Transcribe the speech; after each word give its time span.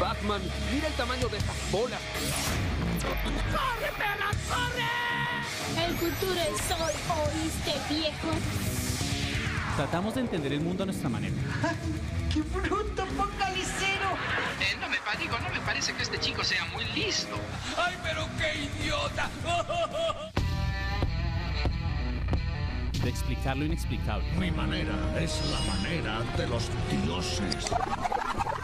Batman, 0.00 0.42
mira 0.72 0.88
el 0.88 0.94
tamaño 0.94 1.28
de 1.28 1.38
estas 1.38 1.56
bolas. 1.70 2.00
¡Corre, 3.02 3.92
perra, 3.96 4.30
corre! 4.48 5.86
El 5.86 5.94
futuro 5.96 6.40
es 6.40 6.70
hoy, 6.70 6.94
¿oíste, 7.24 7.94
viejo? 7.94 8.28
Tratamos 9.76 10.14
de 10.14 10.20
entender 10.22 10.52
el 10.52 10.60
mundo 10.60 10.82
a 10.82 10.86
nuestra 10.86 11.08
manera. 11.08 11.34
¡Qué 12.32 12.42
bruto 12.42 13.06
focalicero! 13.06 14.10
Eh, 14.60 14.76
no 14.80 14.88
me 14.88 14.96
digo, 15.18 15.38
no 15.38 15.48
me 15.50 15.60
parece 15.60 15.94
que 15.94 16.02
este 16.02 16.18
chico 16.18 16.44
sea 16.44 16.64
muy 16.66 16.84
listo. 16.94 17.36
¡Ay, 17.76 17.94
pero 18.02 18.28
qué 18.38 18.68
idiota! 18.82 19.30
De 23.02 23.08
explicar 23.08 23.56
lo 23.56 23.64
inexplicable. 23.64 24.26
Mi 24.38 24.50
manera 24.50 24.94
es 25.18 25.40
la 25.50 25.60
manera 25.72 26.20
de 26.36 26.46
los 26.48 26.68
dioses. 27.04 27.70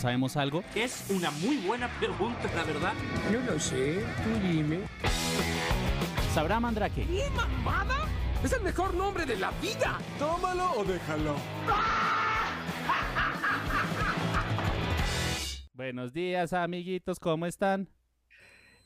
Sabemos 0.00 0.36
algo, 0.36 0.64
Es 0.74 1.04
una 1.10 1.30
muy 1.30 1.58
buena 1.58 1.88
pregunta, 1.98 2.48
la 2.56 2.64
verdad. 2.64 2.92
No 3.30 3.52
lo 3.52 3.60
sé, 3.60 4.02
tú 4.24 4.30
dime. 4.48 4.80
sabrá 6.34 6.58
Mandrake. 6.58 7.06
¿Qué 7.06 7.28
mamada? 7.36 7.94
Es 8.42 8.52
el 8.52 8.62
mejor 8.62 8.94
nombre 8.94 9.26
de 9.26 9.36
la 9.36 9.50
vida. 9.60 9.98
Tómalo 10.18 10.72
o 10.72 10.84
déjalo. 10.84 11.36
Buenos 15.74 16.12
días, 16.12 16.52
amiguitos, 16.52 17.18
¿cómo 17.18 17.46
están? 17.46 17.88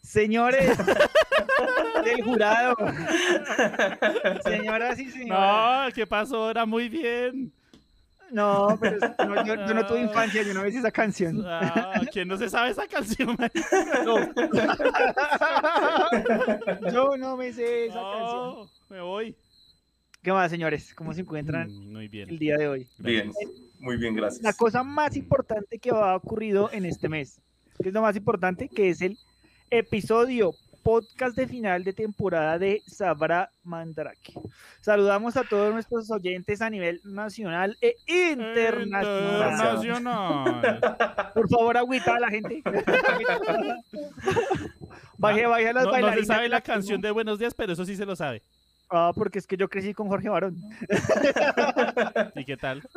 Señores 0.02 0.76
del 2.04 2.22
jurado. 2.22 2.74
Señoras 4.44 4.98
y 4.98 5.10
señores. 5.10 5.28
No, 5.28 5.86
¿qué 5.94 6.06
pasó? 6.06 6.50
Era 6.50 6.66
muy 6.66 6.88
bien. 6.88 7.52
No, 8.34 8.76
pero 8.80 8.96
es- 8.96 9.12
no, 9.28 9.44
yo, 9.46 9.54
yo 9.54 9.74
no 9.74 9.86
tuve 9.86 10.00
infancia, 10.00 10.42
yo 10.42 10.52
no 10.54 10.62
ves 10.62 10.74
esa 10.74 10.90
canción. 10.90 11.44
Ah, 11.46 12.00
¿Quién 12.12 12.26
no 12.26 12.36
se 12.36 12.50
sabe 12.50 12.70
esa 12.70 12.86
canción? 12.88 13.36
marica? 13.38 13.64
Yo 16.92 17.16
no 17.16 17.36
me 17.36 17.52
sé 17.52 17.86
esa 17.86 17.94
canción. 18.00 18.38
No, 18.56 18.70
me 18.90 19.00
voy. 19.00 19.36
¿Qué 20.22 20.32
más, 20.32 20.50
señores? 20.50 20.94
¿Cómo 20.94 21.12
se 21.12 21.20
encuentran 21.20 21.68
Mm, 21.70 21.92
Muy 21.92 22.08
bien. 22.08 22.30
el 22.30 22.38
día 22.38 22.56
de 22.56 22.66
hoy? 22.68 22.88
Bien, 22.98 23.30
muy 23.78 23.96
bien, 23.98 24.14
gracias. 24.14 24.42
La 24.42 24.52
cosa 24.54 24.82
más 24.82 25.16
importante 25.16 25.78
que 25.78 25.90
ha 25.90 26.16
ocurrido 26.16 26.70
en 26.72 26.86
este 26.86 27.08
mes. 27.08 27.40
¿Qué 27.82 27.88
es 27.90 27.94
lo 27.94 28.02
más 28.02 28.16
importante? 28.16 28.68
Que 28.68 28.88
es 28.90 29.00
el 29.02 29.18
episodio 29.70 30.52
podcast 30.84 31.34
de 31.36 31.48
final 31.48 31.82
de 31.82 31.92
temporada 31.94 32.58
de 32.58 32.82
Sabra 32.86 33.50
Mandrake. 33.64 34.34
Saludamos 34.80 35.36
a 35.36 35.42
todos 35.44 35.72
nuestros 35.72 36.10
oyentes 36.10 36.60
a 36.62 36.68
nivel 36.70 37.00
nacional 37.04 37.76
e 37.80 37.96
internacional. 38.06 39.82
Internacional. 39.82 40.80
Por 41.34 41.48
favor, 41.48 41.76
agüita 41.78 42.16
a 42.16 42.20
la 42.20 42.28
gente. 42.28 42.62
Baje, 45.16 45.46
baje 45.46 45.68
a 45.68 45.72
las 45.72 45.84
No, 45.84 45.90
no 45.90 45.96
se 45.96 46.02
bailarinas. 46.02 46.26
sabe 46.26 46.48
la 46.48 46.60
canción 46.60 47.00
de 47.00 47.10
Buenos 47.10 47.38
Días, 47.38 47.54
pero 47.54 47.72
eso 47.72 47.84
sí 47.86 47.96
se 47.96 48.04
lo 48.04 48.14
sabe. 48.14 48.42
Ah, 48.90 49.12
porque 49.14 49.38
es 49.38 49.46
que 49.46 49.56
yo 49.56 49.68
crecí 49.70 49.94
con 49.94 50.08
Jorge 50.08 50.28
Barón. 50.28 50.56
¿Y 52.34 52.44
qué 52.44 52.56
tal? 52.58 52.82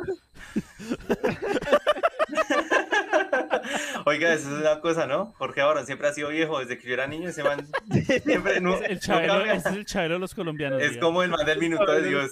Oiga, 4.08 4.32
eso 4.32 4.48
es 4.48 4.62
una 4.62 4.80
cosa, 4.80 5.06
¿no? 5.06 5.34
Jorge 5.34 5.60
Barón 5.60 5.84
siempre 5.84 6.08
ha 6.08 6.14
sido 6.14 6.30
viejo, 6.30 6.58
desde 6.60 6.78
que 6.78 6.88
yo 6.88 6.94
era 6.94 7.06
niño, 7.06 7.28
ese 7.28 7.44
man 7.44 7.68
siempre 8.24 8.58
no, 8.58 8.80
El 8.80 8.98
chabelo, 9.00 9.44
es 9.44 9.66
el 9.66 9.84
chabelo 9.84 10.14
de 10.14 10.20
los 10.20 10.34
colombianos. 10.34 10.82
Es 10.82 10.96
como 10.96 11.22
el 11.22 11.28
man 11.28 11.44
del 11.44 11.58
minuto 11.58 11.92
de 11.92 12.08
Dios. 12.08 12.30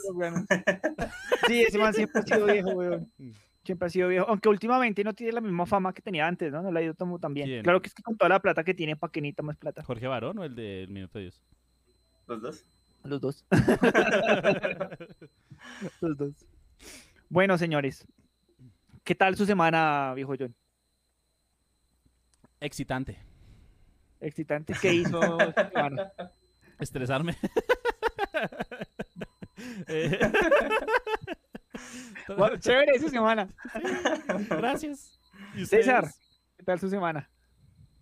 Sí, 1.47 1.63
ese 1.63 1.77
man 1.77 1.93
siempre 1.93 2.23
ha 2.23 2.25
sido 2.25 2.47
viejo, 2.47 2.71
weón. 2.71 3.13
Siempre 3.63 3.87
ha 3.87 3.91
sido 3.91 4.09
viejo. 4.09 4.25
Aunque 4.27 4.49
últimamente 4.49 5.05
no 5.05 5.13
tiene 5.13 5.33
la 5.33 5.43
misma 5.43 5.67
fama 5.67 5.93
que 5.93 6.01
tenía 6.01 6.27
antes, 6.27 6.51
¿no? 6.51 6.63
No 6.63 6.73
le 6.73 6.81
ha 6.81 6.83
ido 6.83 6.95
tan 6.95 7.35
bien. 7.35 7.47
¿Quién? 7.47 7.63
Claro 7.63 7.83
que 7.83 7.89
es 7.89 7.95
que 7.95 8.03
con 8.03 8.17
toda 8.17 8.31
la 8.31 8.41
plata 8.41 8.65
que 8.65 8.73
tiene, 8.73 8.97
¿para 8.97 9.13
qué 9.13 9.21
necesita 9.21 9.43
más 9.43 9.59
plata? 9.59 9.83
¿Jorge 9.83 10.07
Barón 10.07 10.39
o 10.39 10.45
el 10.45 10.55
del 10.55 10.89
Minuto 10.89 11.19
de 11.19 11.25
Dios? 11.25 11.43
¿Los 12.27 12.41
dos? 12.41 12.65
Los 13.05 13.21
dos. 13.21 13.45
Los 16.01 16.17
dos. 16.17 16.47
Bueno, 17.29 17.59
señores. 17.59 18.07
¿Qué 19.05 19.15
tal 19.15 19.37
su 19.37 19.45
semana, 19.45 20.15
viejo 20.15 20.35
John? 20.39 20.55
Excitante. 22.61 23.19
Excitante. 24.21 24.75
¿Qué 24.81 24.95
hizo? 24.95 25.39
Estresarme. 26.79 27.37
Eh, 29.89 30.19
Bueno, 32.37 32.57
chévere 32.59 32.99
su 32.99 33.09
semana. 33.09 33.49
Gracias. 34.51 35.19
César, 35.65 36.05
¿qué 36.57 36.63
tal 36.65 36.79
su 36.79 36.89
semana? 36.91 37.29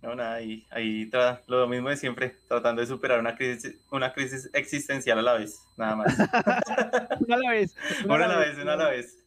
No, 0.02 0.14
nada, 0.14 0.34
ahí, 0.34 0.66
ahí 0.70 1.10
lo 1.46 1.66
mismo 1.66 1.88
de 1.88 1.96
siempre, 1.96 2.36
tratando 2.48 2.80
de 2.82 2.86
superar 2.86 3.20
una 3.20 3.34
crisis, 3.36 3.74
una 3.90 4.12
crisis 4.12 4.50
existencial 4.52 5.18
a 5.18 5.22
la 5.22 5.32
vez, 5.34 5.58
nada 5.78 5.96
más. 5.96 6.18
Una 7.20 7.36
a 7.36 7.38
la 7.38 7.50
vez. 7.50 7.74
Una 8.04 8.24
a 8.24 8.28
la 8.28 8.36
vez, 8.36 8.58
una 8.58 8.72
a 8.74 8.76
la 8.76 8.88
vez. 8.90 9.26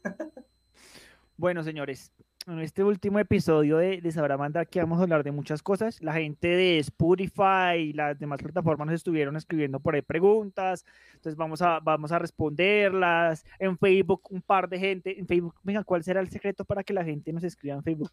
Bueno, 1.35 1.63
señores, 1.63 2.11
en 2.47 2.59
este 2.59 2.83
último 2.83 3.19
episodio 3.19 3.77
de, 3.77 3.99
de 3.99 4.11
Sabrá 4.11 4.37
Mandar 4.37 4.67
que 4.67 4.79
vamos 4.79 4.99
a 4.99 5.03
hablar 5.03 5.23
de 5.23 5.31
muchas 5.31 5.61
cosas. 5.61 6.01
La 6.01 6.13
gente 6.13 6.47
de 6.47 6.79
Spotify 6.79 7.75
y 7.77 7.93
las 7.93 8.17
demás 8.17 8.41
plataformas 8.41 8.87
nos 8.87 8.95
estuvieron 8.95 9.35
escribiendo 9.35 9.79
por 9.79 9.95
ahí 9.95 10.01
preguntas, 10.01 10.85
entonces 11.13 11.35
vamos 11.35 11.61
a, 11.61 11.79
vamos 11.79 12.11
a 12.11 12.19
responderlas. 12.19 13.45
En 13.59 13.77
Facebook, 13.77 14.21
un 14.29 14.41
par 14.41 14.69
de 14.69 14.79
gente. 14.79 15.19
En 15.19 15.27
Facebook, 15.27 15.55
venga, 15.63 15.83
¿cuál 15.83 16.03
será 16.03 16.21
el 16.21 16.29
secreto 16.29 16.63
para 16.63 16.83
que 16.83 16.93
la 16.93 17.03
gente 17.03 17.33
nos 17.33 17.43
escriba 17.43 17.75
en 17.75 17.83
Facebook? 17.83 18.11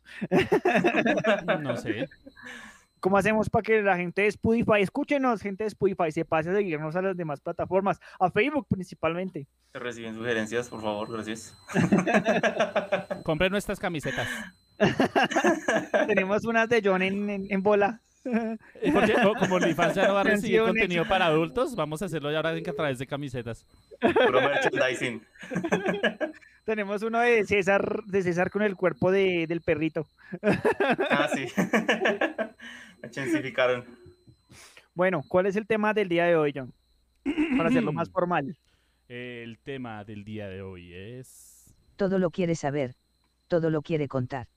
No 1.62 1.76
sé. 1.76 2.08
¿Cómo 3.04 3.18
hacemos 3.18 3.50
para 3.50 3.62
que 3.62 3.82
la 3.82 3.98
gente 3.98 4.22
de 4.22 4.28
Spotify, 4.28 4.80
escúchenos, 4.80 5.42
gente 5.42 5.64
de 5.64 5.68
Spotify, 5.68 6.10
se 6.10 6.24
pase 6.24 6.48
a 6.48 6.54
seguirnos 6.54 6.96
a 6.96 7.02
las 7.02 7.14
demás 7.14 7.38
plataformas, 7.38 8.00
a 8.18 8.30
Facebook 8.30 8.66
principalmente? 8.66 9.46
Reciben 9.74 10.14
sugerencias, 10.14 10.70
por 10.70 10.80
favor, 10.80 11.12
gracias. 11.12 11.54
Compren 13.22 13.52
nuestras 13.52 13.78
camisetas. 13.78 14.26
Tenemos 16.06 16.46
unas 16.46 16.66
de 16.70 16.80
John 16.82 17.02
en, 17.02 17.28
en- 17.28 17.46
en 17.50 17.62
bola. 17.62 18.00
Porque 18.24 19.12
co- 19.22 19.34
como 19.38 19.58
la 19.58 19.68
infancia 19.68 20.08
no 20.08 20.14
va 20.14 20.22
a 20.22 20.24
recibir 20.24 20.60
Canciones. 20.60 20.68
contenido 20.80 21.04
para 21.06 21.26
adultos, 21.26 21.76
vamos 21.76 22.00
a 22.00 22.06
hacerlo 22.06 22.30
ya 22.30 22.38
ahora 22.38 22.52
a 22.56 22.72
través 22.72 22.98
de 22.98 23.06
camisetas. 23.06 23.66
Puro 24.00 24.40
merchandising. 24.40 25.22
Tenemos 26.64 27.02
uno 27.02 27.18
de 27.20 27.44
César, 27.44 28.02
de 28.06 28.22
César 28.22 28.50
con 28.50 28.62
el 28.62 28.76
cuerpo 28.76 29.10
de- 29.10 29.46
del 29.46 29.60
perrito. 29.60 30.06
Ah, 31.10 31.28
sí. 31.34 31.44
Me. 33.16 33.84
Bueno, 34.94 35.22
¿cuál 35.28 35.46
es 35.46 35.56
el 35.56 35.66
tema 35.66 35.92
del 35.92 36.08
día 36.08 36.24
de 36.24 36.36
hoy, 36.36 36.52
John? 36.54 36.72
Para 37.56 37.68
hacerlo 37.68 37.92
más 37.92 38.10
formal. 38.12 38.56
El 39.08 39.58
tema 39.58 40.04
del 40.04 40.24
día 40.24 40.48
de 40.48 40.62
hoy 40.62 40.94
es... 40.94 41.74
Todo 41.96 42.18
lo 42.18 42.30
quiere 42.30 42.54
saber. 42.54 42.94
Todo 43.48 43.70
lo 43.70 43.82
quiere 43.82 44.08
contar. 44.08 44.48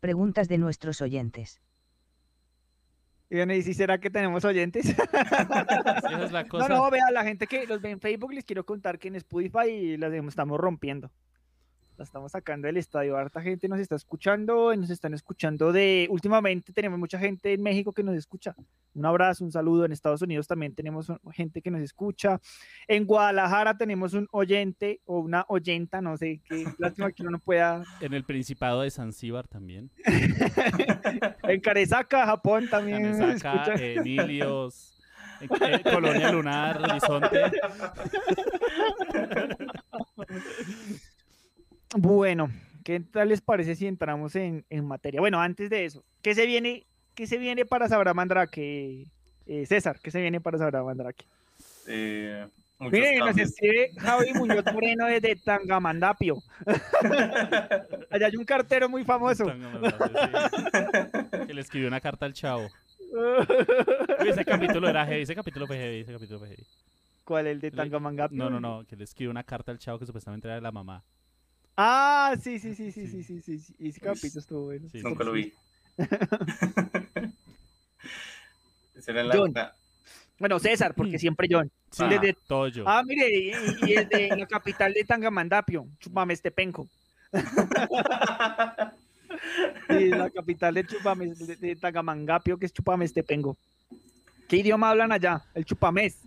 Preguntas 0.00 0.48
de 0.48 0.58
nuestros 0.58 1.00
oyentes. 1.00 1.60
Y 3.28 3.36
bueno, 3.36 3.54
¿y 3.54 3.62
si 3.62 3.74
será 3.74 3.98
que 3.98 4.10
tenemos 4.10 4.44
oyentes? 4.44 4.86
Esa 4.98 6.24
es 6.24 6.32
la 6.32 6.44
No, 6.44 6.68
no, 6.68 6.90
vea, 6.90 7.10
la 7.10 7.24
gente 7.24 7.46
que 7.46 7.66
los 7.66 7.80
ve 7.80 7.90
en 7.90 8.00
Facebook 8.00 8.32
les 8.32 8.44
quiero 8.44 8.64
contar 8.64 8.98
que 8.98 9.08
en 9.08 9.16
Spotify 9.16 9.96
las 9.96 10.12
estamos 10.12 10.58
rompiendo. 10.60 11.10
La 11.98 12.04
estamos 12.04 12.32
sacando 12.32 12.66
del 12.66 12.76
estadio. 12.76 13.16
Harta 13.16 13.40
gente 13.40 13.68
nos 13.68 13.80
está 13.80 13.94
escuchando, 13.96 14.72
y 14.72 14.76
nos 14.76 14.90
están 14.90 15.14
escuchando 15.14 15.72
de... 15.72 16.06
Últimamente 16.10 16.72
tenemos 16.74 16.98
mucha 16.98 17.18
gente 17.18 17.54
en 17.54 17.62
México 17.62 17.90
que 17.92 18.02
nos 18.02 18.14
escucha. 18.14 18.54
Un 18.94 19.06
abrazo, 19.06 19.44
un 19.44 19.50
saludo. 19.52 19.86
En 19.86 19.92
Estados 19.92 20.20
Unidos 20.20 20.46
también 20.46 20.74
tenemos 20.74 21.10
gente 21.32 21.62
que 21.62 21.70
nos 21.70 21.80
escucha. 21.80 22.38
En 22.86 23.06
Guadalajara 23.06 23.78
tenemos 23.78 24.12
un 24.12 24.28
oyente 24.30 25.00
o 25.06 25.20
una 25.20 25.46
oyenta, 25.48 26.02
no 26.02 26.18
sé, 26.18 26.42
qué 26.46 26.66
lástima 26.78 27.10
que 27.12 27.22
uno 27.22 27.30
no 27.32 27.38
pueda... 27.38 27.82
En 28.02 28.12
el 28.12 28.24
Principado 28.24 28.82
de 28.82 28.90
Zanzíbar 28.90 29.48
también. 29.48 29.90
En 31.44 31.60
Carezaca, 31.60 32.26
Japón 32.26 32.68
también. 32.68 33.06
Emilios, 33.78 34.98
en- 35.40 35.48
eh, 35.62 35.80
Colonia 35.82 36.32
Lunar, 36.32 36.80
Horizonte. 36.82 37.40
Bueno, 41.98 42.50
¿qué 42.84 43.00
tal 43.00 43.30
les 43.30 43.40
parece 43.40 43.74
si 43.74 43.86
entramos 43.86 44.36
en, 44.36 44.64
en 44.68 44.84
materia? 44.84 45.20
Bueno, 45.20 45.40
antes 45.40 45.70
de 45.70 45.86
eso, 45.86 46.04
¿qué 46.20 46.34
se 46.34 46.44
viene, 46.44 46.84
qué 47.14 47.26
se 47.26 47.38
viene 47.38 47.64
para 47.64 47.88
Sabra 47.88 48.12
Mandrake, 48.12 49.06
Eh, 49.46 49.64
César, 49.64 49.98
¿qué 50.02 50.10
se 50.10 50.20
viene 50.20 50.40
para 50.40 50.58
Sabra 50.58 50.82
Mandrake? 50.82 51.24
Eh, 51.86 52.46
Miren, 52.80 53.20
nos 53.20 53.38
escribe 53.38 53.90
Javi 53.96 54.34
Muñoz 54.34 54.64
Moreno 54.74 55.06
desde 55.06 55.36
Tangamandapio. 55.36 56.36
Allá 58.10 58.26
hay 58.26 58.36
un 58.36 58.44
cartero 58.44 58.88
muy 58.88 59.04
famoso. 59.04 59.46
Que 61.46 61.54
le 61.54 61.60
escribió 61.60 61.88
una 61.88 62.00
carta 62.00 62.26
al 62.26 62.34
chavo. 62.34 62.68
Uy, 64.20 64.28
ese 64.28 64.44
capítulo 64.44 64.88
era 64.88 65.06
heavy, 65.06 65.22
ese 65.22 65.34
capítulo 65.34 65.66
fue 65.66 65.78
heavy, 65.78 66.00
ese 66.00 66.12
capítulo 66.12 66.40
fue 66.40 66.48
heavy. 66.48 66.66
¿Cuál? 67.24 67.46
¿El 67.46 67.60
de 67.60 67.70
Tangamandapio? 67.70 68.36
No, 68.36 68.50
no, 68.50 68.60
no, 68.60 68.84
que 68.84 68.96
le 68.96 69.04
escribió 69.04 69.30
una 69.30 69.44
carta 69.44 69.72
al 69.72 69.78
chavo 69.78 69.98
que 69.98 70.06
supuestamente 70.06 70.46
era 70.46 70.56
de 70.56 70.60
la 70.60 70.72
mamá. 70.72 71.02
Ah, 71.76 72.34
sí, 72.42 72.58
sí, 72.58 72.74
sí, 72.74 72.90
sí, 72.90 73.06
sí, 73.06 73.22
sí, 73.22 73.40
sí, 73.42 73.58
sí. 73.58 73.74
Ese 73.78 74.00
capítulo 74.00 74.40
estuvo 74.40 74.64
bueno. 74.66 74.88
Sí, 74.90 75.00
Nunca 75.02 75.24
lo 75.24 75.32
vi. 75.32 75.52
Ese 78.94 79.10
era 79.10 79.22
en 79.22 79.30
John. 79.30 79.52
la... 79.54 79.74
Bueno, 80.38 80.58
César, 80.58 80.94
porque 80.94 81.18
siempre 81.18 81.48
John. 81.50 81.70
Sí, 81.90 82.04
Desde- 82.08 82.36
todo 82.46 82.68
yo. 82.68 82.84
Ah, 82.86 83.02
mire, 83.04 83.28
y, 83.30 83.48
y 83.86 83.94
es 83.94 84.08
de 84.08 84.28
la 84.36 84.46
capital 84.46 84.92
de 84.92 85.04
Tangamandapio, 85.04 85.86
Chupamestepenco. 86.00 86.88
Sí, 89.88 90.08
la 90.08 90.30
capital 90.30 90.74
de, 90.74 90.86
Chupame, 90.86 91.26
de, 91.34 91.56
de 91.56 91.76
Tangamandapio, 91.76 92.58
que 92.58 92.66
es 92.66 92.72
Chupamestepengo. 92.72 93.56
¿Qué 94.48 94.56
idioma 94.58 94.90
hablan 94.90 95.12
allá? 95.12 95.42
El 95.54 95.64
chupamés. 95.64 96.18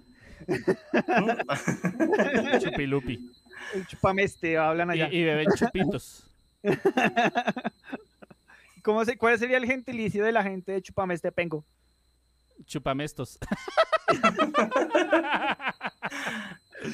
Chupilupi. 2.61 3.29
El 3.73 3.85
chupameste 3.87 4.57
hablan 4.57 4.89
allá. 4.89 5.09
y 5.11 5.23
beben 5.23 5.47
chupitos. 5.55 6.25
¿Cómo 8.83 9.03
se, 9.05 9.17
¿Cuál 9.17 9.37
sería 9.37 9.57
el 9.57 9.65
gentilicio 9.65 10.23
de 10.23 10.31
la 10.31 10.41
gente 10.43 10.71
de 10.71 10.81
Chupamestepengo? 10.81 11.63
Chupamestos. 12.65 13.37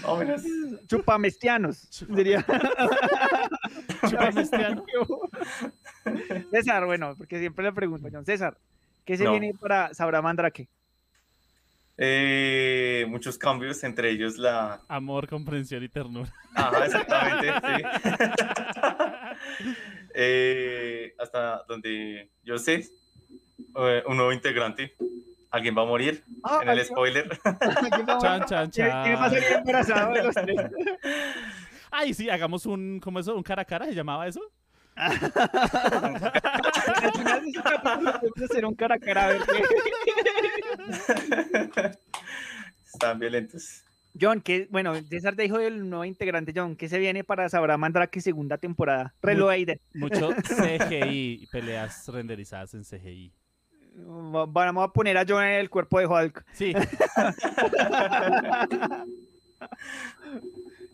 Vámonos. 0.04 0.44
Chupamestianos, 0.88 2.06
diría. 2.10 2.46
Chupamestiano. 4.10 4.84
César, 6.52 6.86
bueno, 6.86 7.16
porque 7.18 7.40
siempre 7.40 7.66
le 7.66 7.72
pregunto, 7.72 8.08
John 8.12 8.26
César, 8.26 8.58
¿qué 9.06 9.16
se 9.18 9.24
No. 9.24 9.32
viene 9.32 9.54
para 9.54 9.94
Sabra 9.94 10.22
Mandrake? 10.22 10.68
Eh, 11.98 13.06
muchos 13.08 13.38
cambios, 13.38 13.82
entre 13.86 14.10
ellos 14.12 14.38
la... 14.38 14.82
Amor, 14.90 15.28
comprensión 15.30 15.82
y 15.84 15.88
ternura. 15.90 16.30
Ajá, 16.54 16.86
exactamente, 16.86 17.54
sí. 17.64 17.84
Eh, 20.14 21.16
hasta 21.20 21.64
donde 21.68 22.32
yo 22.44 22.58
sé, 22.58 22.86
eh, 23.78 24.04
un 24.08 24.18
nuevo 24.18 24.32
integrante. 24.34 24.96
Alguien 25.52 25.78
va 25.78 25.84
a 25.84 25.86
morir 25.86 26.24
Ah, 26.44 26.60
en 26.64 26.70
el 26.70 26.80
¿alguien- 26.80 26.86
spoiler. 26.88 27.30
¿Quién 27.30 28.06
va 28.10 28.16
a- 28.16 28.20
Chan, 28.20 28.46
chan, 28.46 28.70
¿Quién- 28.72 28.90
va 28.90 29.26
a 29.26 29.30
salir 29.30 29.44
chan. 29.48 29.60
embarazado 29.60 30.14
de 30.14 30.24
los 30.24 30.36
tres? 30.36 30.58
Ay, 31.92 32.14
sí, 32.14 32.30
hagamos 32.30 32.66
un, 32.66 33.00
¿cómo 33.00 33.20
eso? 33.22 33.34
¿Un 33.36 33.44
cara 33.44 33.62
a 33.62 33.66
cara 33.66 33.86
se 33.86 33.96
llamaba 33.96 34.28
eso? 34.28 34.42
Al 34.98 35.12
final 35.18 35.32
de 37.42 37.50
este 37.50 37.62
capítulo 37.62 37.82
vamos 37.84 38.16
a 38.42 38.46
hacer 38.46 38.66
un 38.66 38.76
cara 38.76 38.96
a 38.96 39.00
cara 39.00 39.26
a 39.26 39.28
ver 39.30 39.42
qué. 39.42 39.62
Están 42.94 43.20
violentos. 43.20 43.84
John, 44.20 44.40
que 44.40 44.68
bueno, 44.72 44.96
César 45.10 45.36
te 45.36 45.42
dijo 45.44 45.58
del 45.58 45.90
nuevo 45.90 46.06
integrante, 46.06 46.54
John, 46.56 46.76
¿qué 46.78 46.88
se 46.88 47.00
viene 47.00 47.24
para 47.26 47.50
Sabra 47.50 47.78
Mandrake 47.78 48.22
segunda 48.22 48.58
temporada? 48.58 49.14
Reloaded. 49.22 49.80
Mucho 49.94 50.30
CGI, 50.34 51.48
peleas 51.52 52.08
renderizadas 52.08 52.74
en 52.76 52.84
CGI. 52.86 53.34
Va- 53.98 54.46
Vamos 54.46 54.86
a 54.86 54.94
poner 54.94 55.18
a 55.18 55.26
John 55.28 55.44
en 55.44 55.56
el 55.60 55.70
cuerpo 55.70 56.00
de 56.00 56.06
Hulk. 56.08 56.46
Sí, 56.54 56.74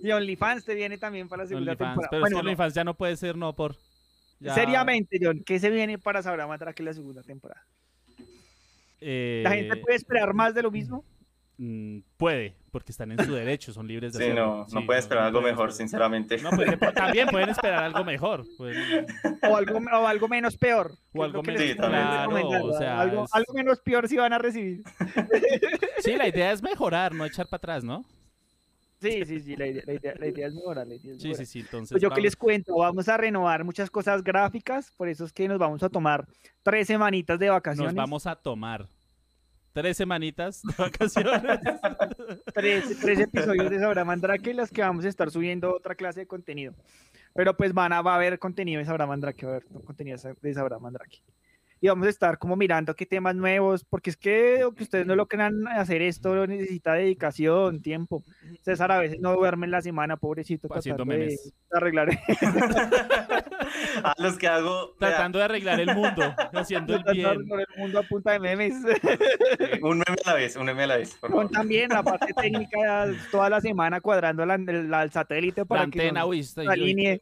Y 0.04 0.12
OnlyFans 0.12 0.66
te 0.66 0.74
viene 0.74 0.98
también 0.98 1.28
para 1.30 1.44
la 1.44 1.50
segunda 1.50 1.74
OnlyFans. 1.74 1.90
temporada. 1.92 2.10
Pero 2.10 2.22
Bueno, 2.22 2.38
es 2.38 2.58
que 2.58 2.64
no. 2.64 2.70
Ya 2.70 2.84
no 2.84 2.96
puede 2.98 3.16
ser 3.18 3.38
no 3.38 3.54
por... 3.54 3.78
ya, 4.40 4.56
Seriamente, 4.56 5.20
John, 5.22 5.44
¿qué 5.46 5.60
se 5.60 5.70
viene 5.70 6.00
para 6.00 6.24
Sabra 6.24 6.48
Mandrake 6.48 6.82
la 6.82 6.94
segunda 6.94 7.22
temporada? 7.22 7.64
Eh, 9.02 9.42
¿La 9.44 9.52
gente 9.52 9.78
puede 9.78 9.96
esperar 9.98 10.34
más 10.34 10.54
de 10.54 10.62
lo 10.64 10.72
mismo? 10.72 11.04
mm, 11.58 12.00
puede, 12.18 12.56
porque 12.72 12.92
están 12.92 13.12
en 13.12 13.24
su 13.24 13.34
derecho, 13.36 13.72
son 13.72 13.88
libres 13.88 14.14
de 14.14 14.18
Sí, 14.20 14.24
hacerlo. 14.32 14.46
no, 14.48 14.58
no 14.62 14.68
Sí, 14.68 14.86
puede 14.86 15.00
esperar 15.00 15.26
algo 15.26 15.42
mejor, 15.42 15.70
esperar. 15.70 15.74
sinceramente. 15.74 16.38
No, 16.40 16.50
pues, 16.50 16.70
también 16.96 17.28
pueden 17.28 17.50
esperar 17.50 17.84
algo 17.84 18.04
mejor. 18.04 18.46
pueden- 18.58 19.06
¿O 19.48 19.56
algo, 19.58 19.78
o 19.78 20.08
algo 20.08 20.28
menos 20.28 20.58
peor? 20.58 20.92
O 21.14 21.24
algo 21.24 21.44
menos- 21.44 21.62
Sí, 21.62 21.76
claro, 21.76 22.66
o 22.66 22.74
sea, 22.78 23.00
algo, 23.02 23.26
es- 23.26 23.34
algo 23.36 23.54
menos 23.54 23.80
peor 23.82 24.08
si 24.08 24.18
van 24.18 24.34
a 24.34 24.40
recibir. 24.40 24.82
Sí, 26.00 26.16
la 26.16 26.28
idea 26.34 26.52
es 26.52 26.64
mejorar, 26.64 27.14
no 27.14 27.26
echar 27.26 27.46
para 27.48 27.58
atrás, 27.58 27.84
¿no? 27.84 28.04
Sí, 29.02 29.26
sí, 29.26 29.40
sí, 29.40 29.56
la 29.56 29.68
idea, 29.68 29.84
la 29.88 29.94
idea- 29.94 30.14
la 30.20 30.28
idea 30.28 30.48
es 30.48 30.54
mejorar. 30.54 30.88
La 30.88 30.94
idea 30.96 31.14
es 31.16 31.22
Sí, 31.22 31.28
mejorar. 31.30 31.46
sí, 31.46 31.52
sí. 31.52 31.60
Entonces, 31.62 31.90
Pues 31.92 32.02
yo 32.04 32.10
que 32.12 32.22
les 32.22 32.36
cuento, 32.36 32.76
vamos 32.78 33.10
a 33.10 33.18
renovar 33.18 33.64
muchas 33.64 33.90
cosas 33.90 34.24
gráficas, 34.24 34.92
por 34.96 35.08
eso 35.10 35.26
es 35.26 35.34
que 35.34 35.48
nos 35.48 35.58
vamos 35.58 35.82
a 35.84 35.90
tomar 35.90 36.28
tres 36.64 36.88
semanitas 36.88 37.40
de 37.40 37.50
vacaciones. 37.50 37.94
nos 37.94 38.02
vamos 38.04 38.28
a 38.28 38.36
tomar 38.36 38.88
tres 39.74 39.98
semanitas 39.98 40.62
de 40.62 40.74
vacaciones. 40.78 41.42
tres, 42.54 42.98
tres 43.00 43.20
episodios 43.20 43.70
de 43.70 43.80
Sabra 43.80 44.06
Mandrake, 44.06 44.54
las 44.54 44.70
que 44.72 44.82
vamos 44.82 45.06
a 45.06 45.10
estar 45.10 45.32
subiendo 45.32 45.74
otra 45.76 45.96
clase 45.96 46.22
de 46.22 46.28
contenido. 46.28 46.74
Pero 47.34 47.56
pues 47.56 47.74
van 47.74 47.94
a, 47.94 48.02
va 48.02 48.14
a 48.14 48.16
haber 48.16 48.38
contenido 48.40 48.80
de 48.80 48.86
Sabra 48.86 49.08
Mandrake, 49.08 49.46
va 49.46 49.54
a 49.54 49.56
haber 49.56 49.68
contenido 49.86 50.18
de 50.42 50.54
Sabra 50.54 50.80
Mandrake. 50.80 51.22
Y 51.84 51.88
vamos 51.88 52.06
a 52.06 52.12
estar 52.12 52.38
como 52.38 52.56
mirando 52.56 52.96
qué 52.96 53.08
temas 53.08 53.36
nuevos, 53.36 53.84
porque 53.84 54.12
es 54.12 54.18
que 54.18 54.62
aunque 54.62 54.84
ustedes 54.84 55.08
no 55.08 55.16
lo 55.16 55.26
crean, 55.28 55.68
hacer 55.68 56.04
esto 56.04 56.46
necesita 56.46 56.94
dedicación, 56.94 57.82
tiempo. 57.82 58.24
César 58.62 58.92
a 58.92 59.00
veces 59.00 59.20
no 59.20 59.34
duerme 59.34 59.66
en 59.66 59.72
la 59.72 59.82
semana, 59.82 60.16
pobrecito, 60.16 60.68
Haciendo 60.72 61.04
tratando 61.04 61.14
de 61.14 61.20
memes. 61.32 61.54
arreglar. 61.72 62.10
A 64.04 64.14
los 64.18 64.38
que 64.38 64.48
hago 64.48 64.96
Tratando 65.00 65.40
de 65.40 65.46
arreglar 65.46 65.80
el 65.80 65.96
mundo, 65.96 66.22
haciendo 66.54 66.96
el 66.96 67.04
tratando 67.04 67.12
de 67.12 67.14
bien. 67.14 67.26
arreglar 67.28 67.68
el 67.76 67.80
mundo 67.82 68.00
a 68.00 68.04
punta 68.04 68.32
de 68.34 68.40
memes. 68.40 68.74
un 69.82 69.98
meme 70.00 70.18
a 70.26 70.30
la 70.30 70.34
vez, 70.36 70.56
un 70.56 70.66
meme 70.66 70.84
a 70.84 70.88
la 70.88 70.98
vez, 70.98 71.16
por 71.16 71.32
Con 71.32 71.40
favor. 71.44 71.52
también 71.52 71.90
la 71.90 72.04
parte 72.04 72.34
técnica 72.34 73.08
toda 73.32 73.50
la 73.50 73.62
semana 73.62 74.02
cuadrando 74.02 74.46
la, 74.46 74.58
la- 74.58 75.04
el 75.04 75.12
satélite 75.12 75.62
La 75.62 75.66
para 75.66 75.82
que 75.82 76.00
antena, 76.00 76.20
nos 76.22 76.30
uy, 76.30 76.40
estoy- 76.42 76.68
alinee. 76.68 77.22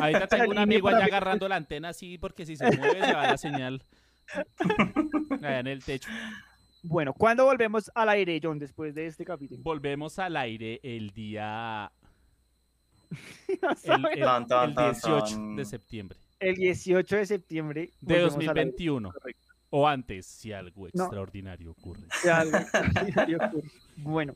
Ahorita 0.00 0.26
tengo 0.26 0.50
un 0.52 0.58
amigo 0.58 0.88
allá 0.88 1.00
que- 1.00 1.04
agarrando 1.06 1.48
la 1.48 1.56
antena 1.56 1.88
así 1.90 2.18
porque 2.18 2.46
si 2.46 2.56
se 2.56 2.64
mueve 2.76 3.04
se 3.04 3.12
va 3.12 3.26
la 3.26 3.36
señal. 3.36 3.82
Allá 5.42 5.60
en 5.60 5.66
el 5.66 5.84
techo. 5.84 6.08
Bueno, 6.82 7.12
¿cuándo 7.12 7.44
volvemos 7.44 7.90
al 7.94 8.08
aire, 8.08 8.40
John, 8.42 8.58
después 8.58 8.94
de 8.94 9.06
este 9.06 9.24
capítulo? 9.24 9.62
Volvemos 9.62 10.18
al 10.18 10.36
aire 10.36 10.80
el 10.82 11.10
día 11.10 11.90
el, 13.48 13.76
saben, 13.76 14.06
el- 14.12 14.20
Tan, 14.20 14.46
tan, 14.46 14.68
el 14.70 14.74
tan, 14.74 14.92
18 14.92 15.24
tan. 15.34 15.56
de 15.56 15.64
septiembre 15.64 16.18
el 16.38 16.54
18 16.54 17.16
de 17.16 17.26
septiembre. 17.26 17.90
de 18.00 18.14
volvemos 18.14 18.34
al 18.36 18.40
aire. 18.40 18.48
2021. 18.70 19.12
Correcto. 19.12 19.46
O 19.72 19.86
antes, 19.86 20.24
si 20.26 20.52
algo 20.54 20.88
No. 20.94 21.04
extraordinario 21.04 21.70
ocurre. 21.72 22.00
Ya 22.24 22.38
algo 22.40 22.56
extraordinario 22.56 23.36
ocurre. 23.44 23.68
Bueno, 23.98 24.34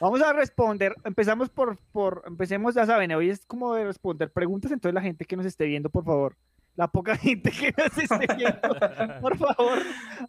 vamos 0.00 0.22
a 0.22 0.32
responder. 0.32 0.94
Empezamos 1.04 1.48
por, 1.50 1.76
por, 1.92 2.22
empecemos, 2.26 2.74
ya 2.76 2.86
saben, 2.86 3.10
hoy 3.12 3.30
es 3.30 3.44
como 3.46 3.74
de 3.74 3.84
responder 3.84 4.30
preguntas, 4.32 4.70
entonces 4.70 4.94
la 4.94 5.02
gente 5.02 5.24
que 5.24 5.36
nos 5.36 5.44
esté 5.44 5.66
viendo, 5.66 5.90
por 5.90 6.04
favor, 6.04 6.36
la 6.76 6.88
poca 6.88 7.16
gente 7.16 7.50
que 7.50 7.74
nos 7.76 7.98
esté 7.98 8.34
viendo, 8.36 9.20
por 9.20 9.36
favor, 9.36 9.78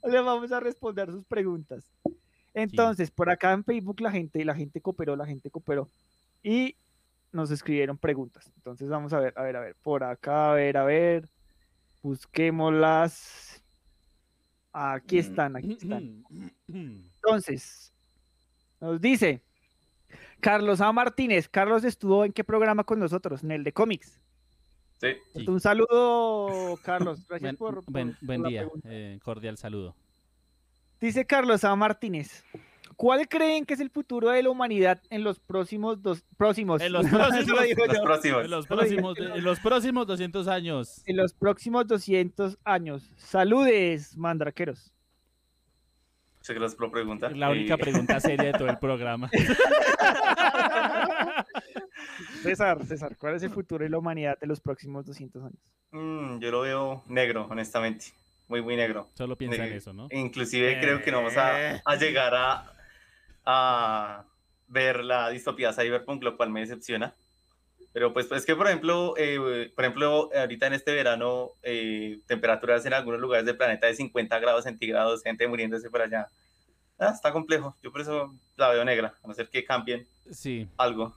le 0.03 0.21
vamos 0.21 0.51
a 0.51 0.59
responder 0.59 1.11
sus 1.11 1.25
preguntas. 1.25 1.85
Entonces, 2.53 3.11
por 3.11 3.29
acá 3.29 3.53
en 3.53 3.63
Facebook 3.63 4.01
la 4.01 4.11
gente, 4.11 4.43
la 4.43 4.55
gente 4.55 4.81
cooperó, 4.81 5.15
la 5.15 5.25
gente 5.25 5.49
cooperó 5.49 5.89
y 6.43 6.75
nos 7.31 7.51
escribieron 7.51 7.97
preguntas. 7.97 8.51
Entonces 8.57 8.89
vamos 8.89 9.13
a 9.13 9.19
ver, 9.19 9.33
a 9.37 9.43
ver, 9.43 9.55
a 9.55 9.59
ver, 9.61 9.75
por 9.81 10.03
acá, 10.03 10.51
a 10.51 10.55
ver, 10.55 10.77
a 10.77 10.83
ver, 10.83 11.29
busquémoslas. 12.01 13.63
Aquí 14.73 15.17
están, 15.17 15.55
aquí 15.55 15.73
están. 15.73 16.23
Entonces, 16.67 17.93
nos 18.79 18.99
dice 19.01 19.41
Carlos 20.39 20.81
A. 20.81 20.91
Martínez. 20.91 21.47
Carlos 21.49 21.83
estuvo 21.83 22.25
en 22.25 22.33
qué 22.33 22.43
programa 22.43 22.83
con 22.83 22.99
nosotros? 22.99 23.43
En 23.43 23.51
el 23.51 23.63
de 23.63 23.73
cómics. 23.73 24.20
Sí. 25.01 25.07
Entonces, 25.33 25.47
Un 25.47 25.59
saludo, 25.59 26.77
Carlos. 26.83 27.25
Gracias 27.27 27.41
Buen, 27.41 27.57
por, 27.57 27.83
por- 27.83 27.91
buen- 27.91 28.13
por 28.15 28.25
buen 28.25 28.43
la 28.43 28.49
día, 28.49 28.67
eh, 28.85 29.19
cordial 29.23 29.57
saludo. 29.57 29.95
Dice 30.99 31.25
Carlos 31.25 31.63
A. 31.63 31.75
Martínez. 31.75 32.43
¿Cuál 32.95 33.27
creen 33.27 33.65
que 33.65 33.73
es 33.73 33.79
el 33.79 33.89
futuro 33.89 34.29
de 34.29 34.43
la 34.43 34.51
humanidad 34.51 35.01
en 35.09 35.23
los 35.23 35.39
próximos 35.39 36.03
dos 36.03 36.23
próximos? 36.37 36.79
En 36.83 36.93
los 36.93 37.07
próximos, 37.07 37.47
Los 37.87 37.99
próximos. 38.03 38.45
en 38.45 38.51
los 38.51 38.67
próximos, 38.67 39.17
en 39.17 39.43
los 39.43 39.59
próximos 39.59 40.05
200 40.05 40.47
años. 40.47 41.01
En 41.07 41.17
los 41.17 41.33
próximos 41.33 41.87
200 41.87 42.59
años. 42.63 43.11
Saludes, 43.17 44.15
mandraqueros. 44.15 44.93
Muchas 46.37 46.55
gracias 46.55 46.75
por 46.75 46.87
la 46.87 46.91
pregunta. 46.91 47.29
La 47.31 47.49
única 47.49 47.75
pregunta 47.77 48.19
seria 48.19 48.51
de 48.51 48.53
todo 48.53 48.69
el 48.69 48.77
programa. 48.77 49.31
César, 52.41 52.85
César, 52.85 53.15
¿cuál 53.17 53.35
es 53.35 53.43
el 53.43 53.49
futuro 53.49 53.83
de 53.83 53.89
la 53.89 53.97
humanidad 53.97 54.37
de 54.39 54.47
los 54.47 54.59
próximos 54.59 55.05
200 55.05 55.43
años? 55.43 55.59
mm, 55.91 56.39
yo 56.39 56.51
lo 56.51 56.61
veo 56.61 57.03
negro, 57.07 57.47
honestamente. 57.49 58.07
muy, 58.47 58.61
muy 58.61 58.75
negro. 58.75 59.07
Solo 59.13 59.37
piensa 59.37 59.65
en 59.65 59.73
Eh, 59.73 59.77
eso, 59.77 59.93
¿no? 59.93 60.07
Inclusive 60.11 60.77
creo 60.81 61.01
que 61.01 61.09
no 61.11 61.17
vamos 61.19 61.37
a, 61.37 61.81
a 61.85 61.95
llegar 61.95 62.33
a, 62.35 62.73
a 63.45 64.25
ver 64.67 65.03
la 65.05 65.29
distopía 65.29 65.71
cyberpunk, 65.71 66.21
lo 66.23 66.35
cual 66.35 66.49
me 66.49 66.59
decepciona. 66.59 67.13
Pero 67.93 68.11
pues, 68.13 68.25
pues 68.27 68.41
es 68.41 68.45
que, 68.45 68.55
por 68.55 68.67
ejemplo, 68.67 69.13
eh, 69.17 69.71
por 69.75 69.85
ejemplo, 69.85 70.29
ahorita 70.35 70.67
en 70.67 70.73
este 70.73 70.93
verano, 70.93 71.51
eh, 71.63 72.19
temperaturas 72.27 72.85
en 72.85 72.93
algunos 72.93 73.21
lugares 73.21 73.45
del 73.45 73.55
planeta 73.57 73.87
de 73.87 73.93
50 73.95 74.37
grados 74.39 74.63
centígrados, 74.65 75.23
gente 75.23 75.47
muriéndose 75.47 75.89
por 75.89 76.01
allá. 76.01 76.27
Ah, 76.99 77.11
está 77.13 77.31
complejo. 77.31 77.75
Yo 77.81 77.91
por 77.91 78.01
eso 78.01 78.35
la 78.57 78.69
veo 78.69 78.83
negra, 78.85 79.13
a 79.23 79.27
no 79.27 79.33
ser 79.33 79.49
que 79.49 79.63
cambien 79.63 80.05
Sí. 80.29 80.67
algo. 80.77 81.15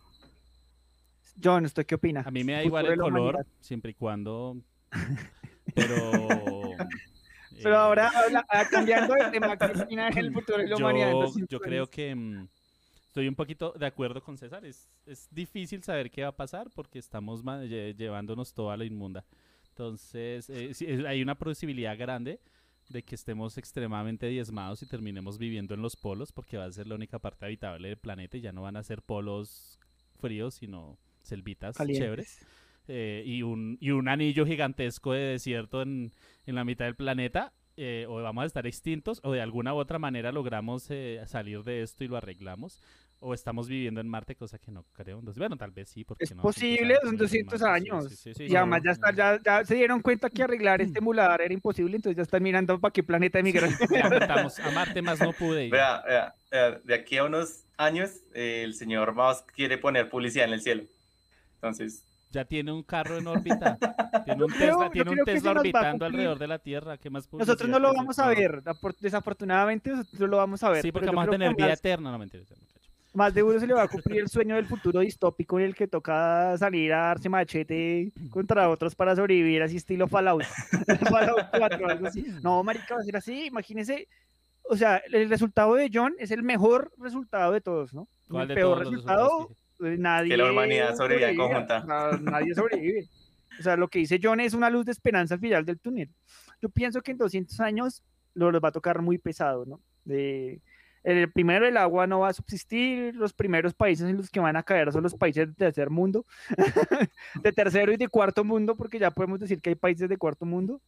John, 1.43 1.65
¿usted 1.65 1.85
qué 1.87 1.95
opina? 1.97 2.23
A 2.25 2.31
mí 2.31 2.45
me 2.45 2.53
da 2.53 2.63
igual 2.65 2.87
el 2.87 2.97
color, 2.99 3.13
humanidad. 3.35 3.47
siempre 3.61 3.91
y 3.93 3.95
cuando. 3.95 4.57
Pero. 5.75 6.77
Pero 7.63 7.75
eh, 7.75 7.79
ahora, 7.79 8.09
habla- 8.15 8.47
ah, 8.49 8.65
cambiando 8.71 9.15
de 9.15 9.31
tema, 9.31 9.57
¿qué 9.57 9.67
opina 9.83 10.11
del 10.11 10.33
futuro 10.33 10.59
de 10.59 10.67
la 10.69 10.77
humanidad? 10.77 11.13
yo, 11.13 11.47
yo 11.49 11.61
creo 11.61 11.89
que 11.89 12.15
mm, 12.15 12.49
estoy 13.09 13.29
un 13.29 13.35
poquito 13.35 13.73
de 13.79 13.87
acuerdo 13.87 14.23
con 14.23 14.37
César. 14.37 14.65
Es, 14.65 14.89
es 15.07 15.29
difícil 15.31 15.83
saber 15.83 16.11
qué 16.11 16.23
va 16.23 16.29
a 16.29 16.37
pasar 16.37 16.69
porque 16.75 16.99
estamos 16.99 17.43
llevándonos 17.43 18.53
toda 18.55 18.77
la 18.77 18.85
inmunda. 18.85 19.25
Entonces, 19.71 20.49
eh, 20.51 20.75
sí, 20.75 20.87
es- 20.87 21.05
hay 21.05 21.23
una 21.23 21.37
posibilidad 21.37 21.97
grande 21.99 22.41
de 22.89 23.03
que 23.03 23.15
estemos 23.15 23.57
extremadamente 23.57 24.27
diezmados 24.27 24.83
y 24.83 24.87
terminemos 24.87 25.39
viviendo 25.39 25.75
en 25.75 25.81
los 25.83 25.97
polos 25.97 26.33
porque 26.33 26.59
va 26.59 26.67
a 26.67 26.73
ser 26.73 26.87
la 26.87 26.95
única 26.97 27.19
parte 27.19 27.47
habitable 27.47 27.89
del 27.89 27.97
planeta 27.97 28.37
y 28.37 28.41
ya 28.43 28.53
no 28.53 28.63
van 28.63 28.77
a 28.77 28.83
ser 28.83 29.01
polos 29.01 29.79
fríos, 30.21 30.55
sino 30.55 30.99
selvitas 31.25 31.77
Calientes. 31.77 32.05
chéveres. 32.05 32.47
eh, 32.89 33.23
y, 33.27 33.43
un, 33.43 33.79
y 33.81 33.91
un 33.91 34.09
anillo 34.09 34.47
gigantesco 34.47 35.13
de 35.13 35.21
desierto 35.21 35.83
en, 35.83 36.13
en 36.47 36.55
la 36.55 36.65
mitad 36.65 36.85
del 36.85 36.97
planeta, 36.97 37.53
eh, 37.77 38.07
o 38.09 38.23
vamos 38.23 38.45
a 38.45 38.47
estar 38.47 38.67
extintos, 38.67 39.21
o 39.25 39.33
de 39.33 39.41
alguna 39.41 39.75
u 39.75 39.79
otra 39.79 39.99
manera 39.99 40.31
logramos 40.31 40.87
eh, 40.91 41.21
salir 41.27 41.63
de 41.65 41.83
esto 41.83 42.05
y 42.05 42.09
lo 42.09 42.17
arreglamos, 42.17 42.79
o 43.19 43.33
estamos 43.33 43.69
viviendo 43.69 44.01
en 44.03 44.09
Marte, 44.09 44.37
cosa 44.37 44.59
que 44.59 44.71
no 44.71 44.85
creo. 44.93 45.19
Entonces, 45.19 45.39
bueno, 45.39 45.57
tal 45.57 45.71
vez 45.71 45.89
sí, 45.89 46.05
porque 46.05 46.25
Es 46.25 46.35
posible, 46.35 46.97
son 47.03 47.17
200 47.17 47.63
años. 47.63 48.27
y 48.39 48.55
además 48.55 48.83
ya, 48.85 48.91
está, 48.91 49.13
ya, 49.15 49.41
ya 49.43 49.65
se 49.65 49.75
dieron 49.77 50.03
cuenta 50.03 50.29
que 50.29 50.43
arreglar 50.43 50.83
este 50.83 50.99
emulador 50.99 51.41
era 51.41 51.55
imposible, 51.55 51.97
entonces 51.97 52.17
ya 52.19 52.23
están 52.23 52.43
mirando 52.43 52.79
para 52.79 52.93
qué 52.93 53.03
planeta 53.03 53.39
emigrar. 53.39 53.71
A 54.63 54.71
Marte 54.73 55.01
más 55.03 55.19
no 55.21 55.33
pude 55.33 55.65
ir. 55.67 55.73
Vea, 55.73 56.03
vea, 56.07 56.35
vea, 56.51 56.71
de 56.85 56.95
aquí 56.95 57.17
a 57.17 57.25
unos 57.25 57.65
años, 57.79 58.11
eh, 58.35 58.63
el 58.63 58.75
señor 58.75 59.15
Musk 59.15 59.51
quiere 59.53 59.79
poner 59.79 60.11
publicidad 60.11 60.47
en 60.47 60.53
el 60.53 60.61
cielo. 60.61 60.85
Entonces, 61.69 62.05
Ya 62.31 62.45
tiene 62.45 62.73
un 62.73 62.83
carro 62.83 63.17
en 63.17 63.27
órbita, 63.27 63.79
tiene 64.25 64.45
un 64.45 64.51
creo- 64.53 64.71
Tesla, 64.79 64.91
tiene 64.91 65.11
un 65.13 65.19
Tesla 65.25 65.51
orbitando 65.53 66.05
alrededor 66.05 66.39
de 66.39 66.47
la 66.49 66.59
Tierra. 66.59 66.99
¿Qué 66.99 67.09
más 67.11 67.29
Nosotros 67.33 67.69
no 67.71 67.79
lo 67.79 67.95
vamos 67.95 68.19
a 68.19 68.29
ver, 68.29 68.63
desafortunadamente 69.01 69.91
nosotros 69.91 70.21
no 70.21 70.27
lo 70.27 70.37
vamos 70.39 70.63
a 70.63 70.71
ver. 70.71 70.83
Sí, 70.83 70.93
porque 70.93 71.07
vamos 71.07 71.29
a 71.29 71.31
tener 71.31 71.55
vida 71.55 71.69
más- 71.69 71.79
eterna, 71.79 72.11
no 72.11 72.19
mentira. 72.19 72.45
Más 73.15 73.33
de 73.33 73.45
uno 73.45 73.61
se 73.61 73.67
le 73.69 73.75
va 73.75 73.85
a 73.85 73.89
cumplir 73.89 74.21
el 74.23 74.29
sueño 74.29 74.57
del 74.57 74.67
futuro 74.67 74.99
distópico 75.01 75.59
en 75.61 75.67
el 75.67 75.75
que 75.77 75.87
toca 75.87 76.57
salir 76.59 76.93
a 76.93 77.03
darse 77.03 77.29
machete 77.29 78.13
contra 78.31 78.69
otros 78.69 78.95
para 78.97 79.15
sobrevivir, 79.15 79.63
así 79.63 79.77
estilo 79.77 80.09
Fallout. 80.09 80.43
Fallout 81.09 81.47
4, 81.57 81.89
algo 81.89 82.07
así. 82.09 82.27
No, 82.43 82.63
marica, 82.65 82.97
va 82.97 83.01
a 83.01 83.05
ser 83.05 83.17
así, 83.17 83.47
imagínese. 83.47 84.09
O 84.69 84.77
sea, 84.77 84.97
el 85.13 85.29
resultado 85.29 85.75
de 85.77 85.89
John 85.95 86.15
es 86.19 86.33
el 86.33 86.43
mejor 86.43 86.91
resultado 86.99 87.53
de 87.53 87.61
todos, 87.61 87.95
¿no? 87.95 88.09
¿Cuál 88.29 88.43
el 88.43 88.49
de 88.49 88.55
peor 88.55 88.79
resultado, 88.81 89.49
nadie. 89.79 90.31
Que 90.31 90.37
la 90.37 90.51
humanidad 90.51 90.97
sobreviva 90.97 91.31
en 91.31 91.37
conjunta. 91.37 91.79
o 91.83 91.87
sea, 91.87 92.19
nadie 92.21 92.55
sobrevive. 92.55 93.09
O 93.59 93.63
sea, 93.63 93.77
lo 93.77 93.89
que 93.89 94.01
dice 94.01 94.19
John 94.23 94.41
es 94.41 94.53
una 94.55 94.69
luz 94.71 94.85
de 94.85 94.93
esperanza 94.93 95.35
al 95.35 95.41
final 95.41 95.65
del 95.65 95.79
túnel. 95.79 96.11
Yo 96.61 96.69
pienso 96.69 97.01
que 97.03 97.13
en 97.13 97.19
200 97.19 97.61
años 97.61 98.03
lo 98.35 98.51
les 98.51 98.63
va 98.63 98.69
a 98.69 98.73
tocar 98.73 99.01
muy 99.01 99.19
pesado, 99.19 99.65
¿no? 99.65 99.81
De, 100.05 100.61
el 101.05 101.31
primero, 101.31 101.67
el 101.67 101.77
agua 101.77 102.07
no 102.07 102.21
va 102.21 102.31
a 102.31 102.33
subsistir. 102.33 103.15
Los 103.15 103.33
primeros 103.33 103.75
países 103.75 104.09
en 104.09 104.17
los 104.17 104.31
que 104.31 104.41
van 104.41 104.57
a 104.57 104.63
caer 104.63 104.91
son 104.91 105.03
los 105.03 105.15
países 105.15 105.47
de 105.49 105.55
tercer 105.55 105.91
mundo, 105.91 106.25
de 107.43 107.53
tercero 107.53 107.93
y 107.93 107.97
de 107.97 108.09
cuarto 108.09 108.43
mundo, 108.43 108.75
porque 108.75 108.99
ya 108.99 109.11
podemos 109.11 109.39
decir 109.39 109.61
que 109.61 109.71
hay 109.71 109.77
países 109.77 110.09
de 110.09 110.17
cuarto 110.17 110.47
mundo. 110.47 110.81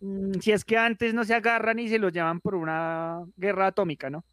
Mm, 0.00 0.40
Si 0.40 0.52
es 0.52 0.64
que 0.64 0.76
antes 0.76 1.14
no 1.14 1.24
se 1.24 1.34
agarran 1.34 1.78
y 1.78 1.88
se 1.88 1.98
los 1.98 2.12
llevan 2.12 2.40
por 2.40 2.54
una 2.54 3.24
guerra 3.36 3.68
atómica, 3.68 4.10
¿no? 4.10 4.24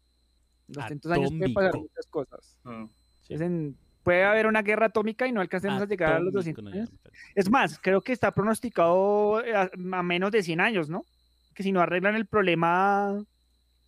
En 0.68 0.74
200 0.74 1.12
años 1.12 1.30
pueden 1.30 1.54
pasar 1.54 1.68
Atómico. 1.70 1.88
muchas 1.90 2.06
cosas. 2.08 2.58
mm, 2.64 2.84
Es 3.28 3.40
en- 3.40 3.76
puede 4.02 4.22
haber 4.24 4.46
una 4.46 4.62
guerra 4.62 4.86
atómica 4.86 5.26
y 5.26 5.32
no 5.32 5.40
alcancemos 5.40 5.82
a 5.82 5.86
llegar 5.86 6.12
a 6.12 6.20
los 6.20 6.28
Atómico, 6.28 6.62
200 6.62 6.64
no, 6.64 6.70
años. 6.70 6.90
ya, 6.90 7.10
Es 7.34 7.50
más, 7.50 7.78
creo 7.80 8.00
que 8.02 8.12
está 8.12 8.30
pronosticado 8.32 9.44
eh, 9.44 9.54
a, 9.54 9.70
a 9.92 10.02
menos 10.02 10.30
de 10.30 10.42
100 10.42 10.60
años, 10.60 10.88
¿no? 10.88 11.04
Que 11.54 11.62
si 11.64 11.72
no 11.72 11.80
arreglan 11.80 12.14
el 12.14 12.26
problema, 12.26 13.20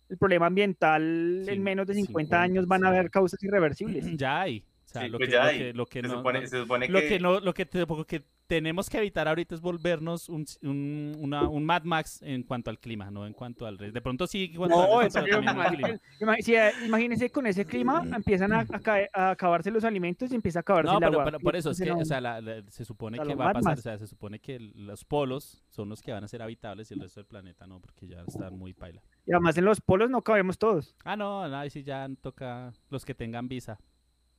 el 0.09 0.17
problema 0.17 0.47
ambiental 0.47 1.45
en 1.47 1.63
menos 1.63 1.87
de 1.87 1.93
50, 1.93 2.07
50, 2.35 2.41
años 2.41 2.67
van 2.67 2.83
a 2.83 2.89
sí. 2.89 2.95
haber 2.97 3.11
causas 3.11 3.41
irreversibles. 3.43 4.05
Ya 4.17 4.41
hay. 4.41 4.63
O 4.89 4.91
sea, 4.91 5.03
Sí, 5.03 5.09
lo, 5.09 5.17
pues 5.19 5.29
que, 5.29 5.33
ya 5.35 5.43
lo 5.43 5.51
que- 5.51 5.73
lo 5.73 5.85
que 5.85 6.01
se, 6.01 6.07
no- 6.07 6.13
supone, 6.15 6.41
no- 6.41 6.47
se 6.47 6.59
supone 6.61 6.87
lo 6.87 6.99
que, 6.99 7.07
que 7.07 7.19
no 7.19 7.39
lo 7.39 7.53
que, 7.53 7.65
te- 7.67 7.85
lo 7.85 8.05
que 8.07 8.23
tenemos 8.47 8.89
que 8.89 8.97
evitar 8.97 9.27
ahorita 9.27 9.53
es 9.53 9.61
volvernos 9.61 10.27
un, 10.29 10.43
un, 10.63 11.15
una- 11.19 11.47
un 11.47 11.63
Mad 11.63 11.83
Max 11.83 12.19
en 12.23 12.41
cuanto 12.41 12.71
al 12.71 12.79
clima, 12.79 13.11
no 13.11 13.27
en 13.27 13.33
cuanto 13.33 13.67
al 13.67 13.77
resto. 13.77 13.93
De 13.93 14.01
pronto 14.01 14.25
sí, 14.25 14.51
No, 14.57 14.67
si, 16.41 16.55
eh, 16.55 16.71
imagínense 16.85 17.29
con 17.29 17.45
ese 17.47 17.65
clima 17.65 18.03
empiezan 18.15 18.51
a, 18.53 18.61
a 18.61 18.99
a 19.13 19.29
acabarse 19.31 19.69
los 19.71 19.83
alimentos 19.83 20.31
y 20.31 20.35
empieza 20.35 20.59
a 20.59 20.61
acabarse 20.61 20.91
No, 20.91 20.97
el 20.97 20.99
pero, 20.99 21.11
agua. 21.13 21.25
pero 21.25 21.39
por 21.39 21.55
eso 21.55 21.71
es 21.71 21.79
que, 21.79 21.91
o 21.91 22.05
sea, 22.05 22.19
la- 22.21 22.41
la- 22.41 22.63
se 22.69 22.85
supone 22.85 23.17
O 23.19 23.23
sea, 23.23 23.25
que 23.25 23.35
los 23.35 23.39
va 23.45 23.49
a 23.51 23.53
pasar, 23.53 23.71
Max. 23.71 23.79
o 23.79 23.83
sea, 23.83 23.97
se 23.97 24.07
supone 24.07 24.39
que 24.39 24.59
los 24.59 25.05
polos 25.05 25.63
son 25.69 25.89
los 25.89 26.01
que 26.01 26.11
van 26.11 26.23
a 26.23 26.27
ser 26.27 26.41
habitables 26.41 26.89
y 26.91 26.95
el 26.95 27.01
resto 27.01 27.19
del 27.19 27.27
planeta 27.27 27.67
no, 27.67 27.79
porque 27.79 28.07
ya 28.07 28.23
están 28.27 28.57
muy 28.57 28.73
paila. 28.73 29.01
Y 29.25 29.31
además 29.31 29.57
en 29.57 29.65
los 29.65 29.79
polos 29.81 30.09
no 30.09 30.23
cabemos 30.23 30.57
todos. 30.57 30.95
Ah, 31.03 31.15
no, 31.15 31.47
no, 31.47 31.57
ahí 31.57 31.69
sí 31.69 31.83
ya 31.83 32.07
toca 32.21 32.73
los 32.89 33.05
que 33.05 33.13
tengan 33.13 33.47
visa. 33.47 33.77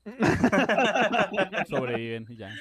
Sobreviven 1.68 2.26
y 2.28 2.36
ya. 2.36 2.54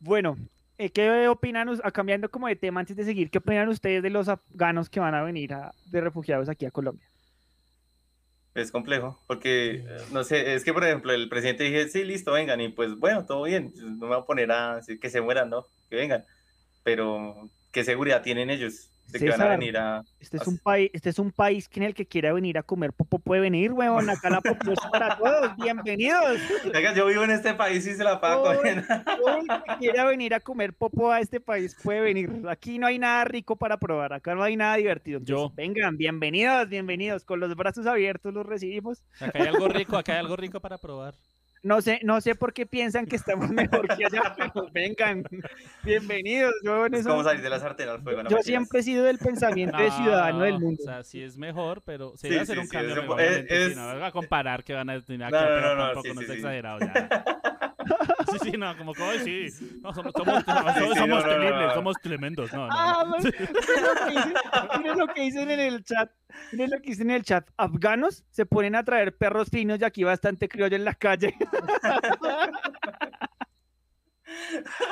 Bueno, 0.00 0.36
eh, 0.78 0.90
¿qué 0.90 1.28
opinan, 1.28 1.68
ah, 1.82 1.90
cambiando 1.90 2.30
como 2.30 2.48
de 2.48 2.56
tema 2.56 2.80
antes 2.80 2.96
de 2.96 3.04
seguir, 3.04 3.30
qué 3.30 3.38
opinan 3.38 3.68
ustedes 3.68 4.02
de 4.02 4.10
los 4.10 4.28
afganos 4.28 4.88
que 4.88 5.00
van 5.00 5.14
a 5.14 5.22
venir 5.22 5.52
a- 5.52 5.72
de 5.86 6.00
refugiados 6.00 6.48
aquí 6.48 6.66
a 6.66 6.70
Colombia? 6.70 7.06
es 8.54 8.72
complejo, 8.72 9.22
porque, 9.28 9.84
eh, 9.86 9.96
no 10.10 10.24
sé, 10.24 10.54
es 10.54 10.64
que, 10.64 10.72
por 10.72 10.82
ejemplo, 10.82 11.12
el 11.12 11.28
presidente 11.28 11.62
dije, 11.62 11.88
sí, 11.88 12.02
listo, 12.02 12.32
vengan, 12.32 12.60
y 12.60 12.68
pues, 12.70 12.96
bueno, 12.96 13.24
todo 13.24 13.44
bien, 13.44 13.72
no 13.76 14.06
me 14.08 14.16
voy 14.16 14.18
a 14.18 14.24
poner 14.26 14.50
a 14.50 14.76
decir 14.76 14.98
que 14.98 15.10
se 15.10 15.20
mueran, 15.20 15.48
¿no? 15.48 15.68
Que 15.88 15.94
vengan, 15.94 16.24
pero, 16.82 17.48
¿qué 17.70 17.84
seguridad 17.84 18.20
tienen 18.22 18.50
ellos 18.50 18.90
de 19.08 19.18
que 19.18 19.24
van 19.30 19.40
a 19.40 19.44
César, 19.44 19.58
venir 19.58 19.76
a... 19.78 20.04
Este 20.20 20.36
es 20.36 20.46
un 20.46 20.58
país, 20.58 20.90
este 20.92 21.08
es 21.10 21.18
un 21.18 21.32
país 21.32 21.68
que 21.68 21.80
en 21.80 21.86
el 21.86 21.94
que 21.94 22.06
quiera 22.06 22.32
venir 22.32 22.58
a 22.58 22.62
comer 22.62 22.92
popo 22.92 23.18
puede 23.18 23.40
venir, 23.40 23.72
huevón. 23.72 24.10
Acá 24.10 24.28
la 24.30 24.40
popo 24.40 24.72
es 24.72 24.78
para 24.92 25.16
todos. 25.16 25.56
Bienvenidos. 25.56 26.38
Venga, 26.72 26.94
yo 26.94 27.06
vivo 27.06 27.24
en 27.24 27.30
este 27.30 27.54
país 27.54 27.86
y 27.86 27.94
se 27.94 28.04
la 28.04 28.20
pago 28.20 28.44
Todo, 28.44 28.56
comer. 28.56 28.84
todo 28.86 29.38
el 29.38 29.46
que 29.46 29.76
quiera 29.78 30.04
venir 30.04 30.34
a 30.34 30.40
comer 30.40 30.74
popo 30.74 31.10
a 31.10 31.20
este 31.20 31.40
país 31.40 31.76
puede 31.82 32.00
venir. 32.00 32.30
Aquí 32.48 32.78
no 32.78 32.86
hay 32.86 32.98
nada 32.98 33.24
rico 33.24 33.56
para 33.56 33.78
probar. 33.78 34.12
Acá 34.12 34.34
no 34.34 34.42
hay 34.42 34.56
nada 34.56 34.76
divertido. 34.76 35.18
Entonces, 35.18 35.50
Yo. 35.50 35.52
vengan, 35.56 35.96
bienvenidos, 35.96 36.68
bienvenidos. 36.68 37.24
Con 37.24 37.40
los 37.40 37.54
brazos 37.56 37.86
abiertos 37.86 38.34
los 38.34 38.44
recibimos. 38.44 39.02
Acá 39.20 39.38
hay 39.40 39.48
algo 39.48 39.68
rico, 39.68 39.96
acá 39.96 40.12
hay 40.12 40.18
algo 40.18 40.36
rico 40.36 40.60
para 40.60 40.78
probar. 40.78 41.14
No 41.62 41.80
sé, 41.80 42.00
no 42.04 42.20
sé 42.20 42.34
por 42.34 42.52
qué 42.52 42.66
piensan 42.66 43.06
que 43.06 43.16
estamos 43.16 43.50
mejor 43.50 43.88
que 43.88 44.04
allá, 44.04 44.34
pero 44.36 44.68
vengan. 44.72 45.24
Bienvenidos. 45.84 46.52
Es 46.92 47.06
como 47.06 47.24
salir 47.24 47.42
de 47.42 47.50
la 47.50 47.58
sartén 47.58 47.88
al 47.88 48.00
fuego. 48.02 48.22
no 48.22 48.30
Yo 48.30 48.38
siempre 48.42 48.80
he 48.80 48.82
sido 48.82 49.04
del 49.04 49.18
pensamiento 49.18 49.76
de 49.76 49.90
ciudadano 49.90 50.40
del 50.40 50.54
No, 50.54 50.60
mundo. 50.60 50.82
O 50.82 50.86
sea, 50.86 51.02
sí 51.02 51.22
es 51.22 51.36
mejor, 51.36 51.82
pero 51.82 52.16
se 52.16 52.28
Sí, 52.28 52.28
debe 52.28 52.42
hacer 52.42 52.56
sí, 52.56 52.60
un 52.60 52.66
sí, 52.68 52.76
cambio. 52.76 52.94
es 52.94 53.00
mejor, 53.02 53.20
es- 53.20 53.36
sí, 53.48 53.70
es- 53.70 53.76
no 53.76 53.98
va 53.98 54.06
a 54.06 54.12
comparar 54.12 54.62
que 54.64 54.72
van 54.74 54.90
a 54.90 55.00
tener 55.00 55.30
No, 55.32 55.38
que, 55.38 55.44
no, 55.44 55.50
pero 55.54 55.68
no, 55.68 55.74
no, 55.76 55.92
tampoco 55.92 56.08
sí, 56.08 56.14
no 56.14 56.20
sí, 56.20 56.24
es 56.24 56.30
sí. 56.30 56.36
exagerado 56.36 56.78
ya. 56.80 57.24
Sí, 58.32 58.38
sí, 58.50 58.58
no, 58.58 58.76
como 58.76 58.92
que 58.92 59.02
hoy 59.02 59.18
sí. 59.20 59.78
No, 59.82 59.92
somos, 59.94 60.12
somos, 60.16 60.38
Sí, 60.38 60.44
sí, 60.44 60.98
somos 60.98 61.08
no, 61.08 61.08
no, 61.08 61.22
no, 61.22 61.28
temibles, 61.28 61.66
no. 61.68 61.74
somos 61.74 61.96
tremendos. 62.02 62.52
No, 62.52 62.66
no. 62.66 62.72
Ah, 62.72 63.04
no. 63.06 63.16
miren 64.78 64.98
lo 64.98 65.06
que 65.08 65.22
dicen- 65.22 65.50
en 65.50 65.60
el 65.60 65.84
chat. 65.84 66.10
Miren 66.52 66.70
lo 66.70 66.80
que 66.80 66.90
dicen 66.90 67.10
en 67.10 67.16
el 67.16 67.22
chat. 67.24 67.48
Afganos 67.56 68.24
se 68.30 68.46
ponen 68.46 68.74
a 68.74 68.84
traer 68.84 69.16
perros 69.16 69.48
finos 69.50 69.80
y 69.80 69.84
aquí 69.84 70.04
bastante 70.04 70.48
criollo 70.48 70.76
en 70.76 70.84
la 70.84 70.94
calle. 70.94 71.34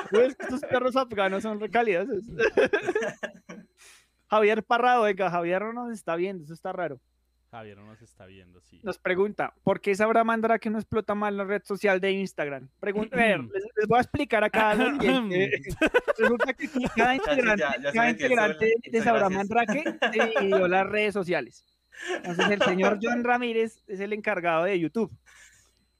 Pues 0.09 0.35
que 0.35 0.43
estos 0.43 0.61
perros 0.61 0.95
afganos 0.95 1.43
son 1.43 1.59
recalidosos. 1.59 2.23
Javier 4.29 4.63
Parrado, 4.63 5.03
oiga, 5.03 5.29
Javier 5.29 5.61
no 5.63 5.73
nos 5.85 5.91
está 5.93 6.15
viendo, 6.15 6.43
eso 6.43 6.53
está 6.53 6.73
raro. 6.73 6.99
Javier 7.49 7.77
no 7.77 7.85
nos 7.85 8.01
está 8.01 8.25
viendo, 8.25 8.59
sí. 8.61 8.79
Nos 8.83 8.97
pregunta, 8.97 9.53
¿por 9.63 9.79
qué 9.79 9.95
sabrá 9.95 10.23
Mandra 10.23 10.59
que 10.59 10.69
no 10.69 10.77
explota 10.79 11.15
mal 11.15 11.37
la 11.37 11.45
red 11.45 11.61
social 11.63 12.01
de 12.01 12.11
Instagram? 12.11 12.67
Pregunta, 12.79 13.15
a 13.15 13.19
ver, 13.19 13.39
les, 13.39 13.63
les 13.75 13.87
voy 13.87 13.97
a 13.97 14.01
explicar 14.01 14.43
acá. 14.43 14.73
Resulta 16.17 16.53
que 16.53 16.69
cada 16.95 17.15
integrante, 17.15 17.63
ya- 17.63 17.81
ya 17.81 17.91
cada 17.93 18.09
integrante 18.09 18.73
de 18.91 19.01
Sabrá. 19.01 19.29
Mandrake 19.29 19.83
dividió 20.11 20.67
las 20.67 20.87
redes 20.87 21.13
sociales. 21.13 21.65
Entonces 22.17 22.49
el 22.49 22.61
señor 22.61 22.99
John 23.01 23.23
Ramírez 23.23 23.81
es 23.87 23.99
el 23.99 24.13
encargado 24.13 24.65
de 24.65 24.79
YouTube. 24.79 25.11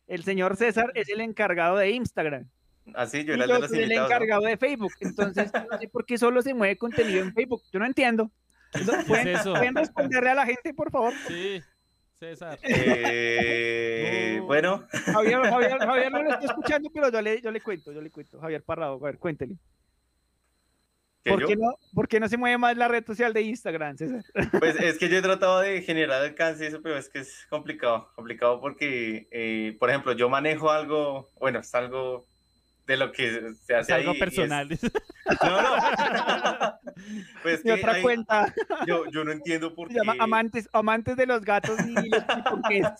El 0.07 0.23
señor 0.23 0.55
César 0.55 0.91
es 0.95 1.09
el 1.09 1.21
encargado 1.21 1.77
de 1.77 1.91
Instagram. 1.91 2.47
Así, 2.93 3.23
yo 3.25 3.33
Y 3.33 3.35
era 3.35 3.43
el 3.45 3.49
yo 3.49 3.55
de 3.55 3.61
los 3.61 3.69
soy 3.69 3.79
el 3.83 3.91
encargado 3.91 4.43
de 4.43 4.57
Facebook. 4.57 4.93
Entonces, 5.01 5.51
no 5.53 5.77
sé 5.77 5.87
por 5.89 6.05
qué 6.05 6.17
solo 6.17 6.41
se 6.41 6.53
mueve 6.53 6.77
contenido 6.77 7.21
en 7.21 7.33
Facebook. 7.33 7.61
Yo 7.71 7.79
no 7.79 7.85
entiendo. 7.85 8.31
¿Pueden, 9.07 9.37
pueden 9.43 9.75
responderle 9.75 10.29
a 10.31 10.35
la 10.35 10.45
gente, 10.45 10.73
por 10.73 10.91
favor? 10.91 11.13
Sí, 11.27 11.61
César. 12.19 12.57
Eh, 12.63 14.41
Bueno, 14.47 14.85
Javier, 14.91 15.41
Javier, 15.41 15.77
Javier 15.79 16.11
no 16.11 16.23
lo 16.23 16.29
está 16.31 16.45
escuchando, 16.45 16.89
pero 16.93 17.11
yo 17.11 17.21
le, 17.21 17.41
yo 17.41 17.51
le 17.51 17.59
cuento, 17.59 17.91
yo 17.91 17.99
le 18.01 18.09
cuento. 18.09 18.39
Javier 18.39 18.63
Parrado, 18.63 18.93
a 18.93 18.99
ver, 18.99 19.17
cuéntele. 19.17 19.57
¿que 21.21 21.31
¿Por 21.31 21.45
qué, 21.45 21.57
no, 21.57 21.75
¿Por 21.93 22.07
qué 22.07 22.19
no 22.21 22.29
se 22.29 22.37
mueve 22.37 22.57
más 22.57 22.77
la 22.77 22.87
red 22.87 23.05
social 23.05 23.33
de 23.33 23.41
Instagram, 23.41 23.97
César? 23.97 24.23
Pues 24.59 24.79
es 24.79 24.97
que 24.97 25.09
yo 25.09 25.17
he 25.17 25.21
tratado 25.21 25.59
de 25.59 25.81
generar 25.81 26.21
alcance 26.21 26.63
y 26.63 26.67
eso, 26.67 26.81
pero 26.81 26.97
es 26.97 27.09
que 27.09 27.19
es 27.19 27.45
complicado, 27.49 28.09
complicado 28.15 28.61
porque, 28.61 29.27
eh, 29.31 29.75
por 29.77 29.89
ejemplo, 29.89 30.13
yo 30.13 30.29
manejo 30.29 30.71
algo, 30.71 31.27
bueno, 31.41 31.59
es 31.59 31.75
algo 31.75 32.25
de 32.85 32.95
lo 32.95 33.11
que 33.11 33.53
se 33.65 33.75
hace 33.75 33.91
Es 33.91 33.97
algo 33.97 34.11
ahí 34.11 34.15
es- 34.17 34.19
personal. 34.23 34.69
No, 35.43 35.61
no. 35.61 36.56
pues 37.43 37.63
Mi 37.65 37.71
otra 37.71 37.93
hay- 37.93 38.01
cuenta 38.01 38.53
Yo, 38.87 39.05
yo 39.11 39.23
no 39.23 39.31
entiendo 39.31 39.73
por 39.75 39.87
se 39.87 39.93
qué. 39.95 39.99
llama 39.99 40.15
amantes, 40.19 40.69
amantes 40.73 41.15
de 41.17 41.25
los 41.25 41.41
gatos 41.43 41.79
y 41.85 41.93
los. 41.93 42.23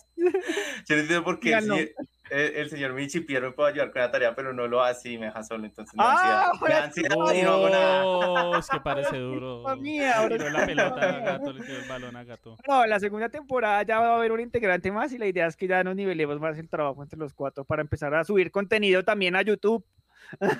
Yo 0.88 0.96
no 0.96 1.00
entiendo 1.02 1.24
por 1.24 1.38
qué 1.40 1.52
el, 1.54 1.60
señor- 1.64 1.88
el- 2.30 2.56
el 2.56 2.70
señor 2.70 2.92
Michi 2.92 3.20
Pierre 3.20 3.46
me 3.48 3.52
puede 3.52 3.70
ayudar 3.72 3.90
con 3.92 4.02
la 4.02 4.10
tarea, 4.10 4.34
pero 4.34 4.52
no 4.52 4.66
lo 4.66 4.82
hace 4.82 5.10
y 5.12 5.18
me 5.18 5.26
deja 5.26 5.42
solo. 5.42 5.64
Entonces 5.64 5.94
me 5.94 6.02
Ah, 6.04 6.50
ansiedad. 6.84 7.16
Me 7.16 7.38
y 7.38 7.42
no 7.42 7.52
hago 7.52 7.68
nada. 7.70 8.06
Oh, 8.06 8.58
es 8.58 8.68
que 8.68 8.80
parece 8.80 9.16
duro. 9.16 9.64
Mía, 9.76 10.18
ahora 10.18 10.50
la 10.50 10.66
pelota 10.66 11.00
a 11.08 11.18
gato, 11.20 11.52
le 11.52 11.60
el 11.64 11.88
balón 11.88 12.16
a 12.16 12.24
gato. 12.24 12.56
No, 12.66 12.86
la 12.86 13.00
segunda 13.00 13.28
temporada 13.28 13.82
ya 13.82 14.00
va 14.00 14.08
a 14.12 14.16
haber 14.16 14.32
un 14.32 14.40
integrante 14.40 14.90
más 14.92 15.12
y 15.12 15.18
la 15.18 15.26
idea 15.26 15.46
es 15.46 15.56
que 15.56 15.66
ya 15.68 15.82
nos 15.84 15.94
nivelemos 15.96 16.38
más 16.40 16.58
el 16.58 16.68
trabajo 16.68 17.02
entre 17.02 17.18
los 17.18 17.32
cuatro 17.34 17.64
para 17.64 17.82
empezar 17.82 18.14
a 18.14 18.24
subir 18.24 18.50
contenido 18.50 19.04
también 19.04 19.36
a 19.36 19.42
YouTube, 19.42 19.84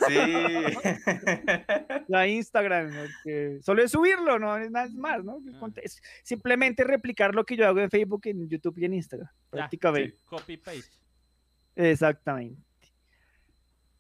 Sí. 0.09 0.15
a 2.15 2.27
Instagram. 2.27 2.91
¿no? 2.91 3.03
Que 3.25 3.59
solo 3.63 3.83
es 3.83 3.91
subirlo, 3.91 4.39
no 4.39 4.57
es 4.57 4.71
nada 4.71 4.89
más, 4.95 5.25
¿no? 5.25 5.41
Es 5.83 6.01
simplemente 6.23 6.85
replicar 6.85 7.35
lo 7.35 7.45
que 7.45 7.57
yo 7.57 7.67
hago 7.67 7.81
en 7.81 7.91
Facebook, 7.91 8.23
en 8.25 8.49
YouTube 8.49 8.79
y 8.79 8.85
en 8.85 8.95
Instagram, 8.95 9.29
prácticamente. 9.51 10.17
Copy 10.25 10.57
paste. 10.57 10.91
Exactamente. 11.77 12.63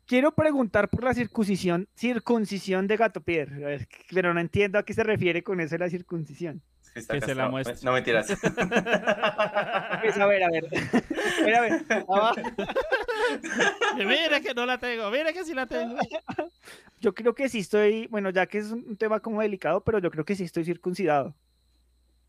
Quiero 0.07 0.35
preguntar 0.35 0.89
por 0.89 1.05
la 1.05 1.13
circuncisión, 1.13 1.87
circuncisión 1.95 2.87
de 2.87 2.97
Gato 2.97 3.21
Pierre, 3.21 3.87
pero 4.11 4.33
no 4.33 4.41
entiendo 4.41 4.79
a 4.79 4.83
qué 4.83 4.95
se 4.95 5.05
refiere 5.05 5.43
con 5.43 5.61
eso 5.61 5.75
de 5.75 5.81
la 5.81 5.91
circuncisión. 5.91 6.63
Que 6.99 7.02
está 7.02 7.21
Que 7.21 7.26
se 7.26 7.35
la 7.35 7.49
muestre. 7.49 7.76
No 7.83 7.93
mentiras. 7.93 8.26
Pues, 10.00 10.17
a 10.17 10.26
ver, 10.26 10.43
a 10.45 10.49
ver. 10.49 10.64
Mira, 11.45 11.59
a 11.59 11.61
ver. 11.62 11.85
Ah, 12.09 12.33
Mira 13.97 14.40
que 14.40 14.55
no 14.55 14.64
la 14.64 14.78
tengo, 14.78 15.11
mira 15.11 15.33
que 15.33 15.45
sí 15.45 15.55
la 15.55 15.67
tengo. 15.67 15.97
Yo 17.00 17.14
creo 17.14 17.35
que 17.35 17.49
sí 17.49 17.59
estoy, 17.61 18.07
bueno, 18.07 18.31
ya 18.31 18.47
que 18.47 18.59
es 18.59 18.71
un 18.71 18.97
tema 18.97 19.21
como 19.21 19.40
delicado, 19.40 19.83
pero 19.83 19.99
yo 19.99 20.11
creo 20.11 20.25
que 20.25 20.37
sí 20.37 20.45
estoy 20.45 20.64
circuncidado. 20.64 21.35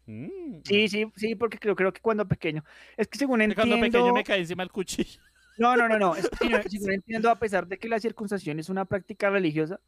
Mm. 0.07 0.61
Sí, 0.63 0.89
sí, 0.89 1.11
sí, 1.15 1.35
porque 1.35 1.59
creo, 1.59 1.75
creo 1.75 1.93
que 1.93 2.01
cuando 2.01 2.27
pequeño. 2.27 2.63
Es 2.97 3.07
que 3.07 3.19
según 3.19 3.39
Que 3.39 3.45
entiendo. 3.45 3.77
Cuando 3.77 3.85
pequeño 3.85 4.13
me 4.13 4.23
caí 4.23 4.41
encima 4.41 4.63
del 4.63 4.71
cuchillo. 4.71 5.21
No, 5.57 5.75
no, 5.75 5.87
no, 5.87 5.99
no. 5.99 6.15
Es 6.15 6.29
que 6.29 6.69
según 6.69 6.93
entiendo, 6.93 7.29
a 7.29 7.37
pesar 7.37 7.67
de 7.67 7.77
que 7.77 7.87
la 7.87 7.99
circuncisión 7.99 8.59
es 8.59 8.69
una 8.69 8.85
práctica 8.85 9.29
religiosa, 9.29 9.79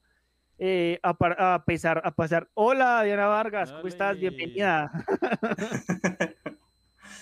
eh, 0.63 0.99
a, 1.01 1.09
a 1.55 1.65
pesar, 1.65 1.99
a 2.05 2.11
pasar. 2.11 2.47
Hola, 2.53 3.01
Diana 3.03 3.25
Vargas, 3.25 3.71
¿cómo 3.71 3.87
estás? 3.87 4.17
Bienvenida. 4.17 4.91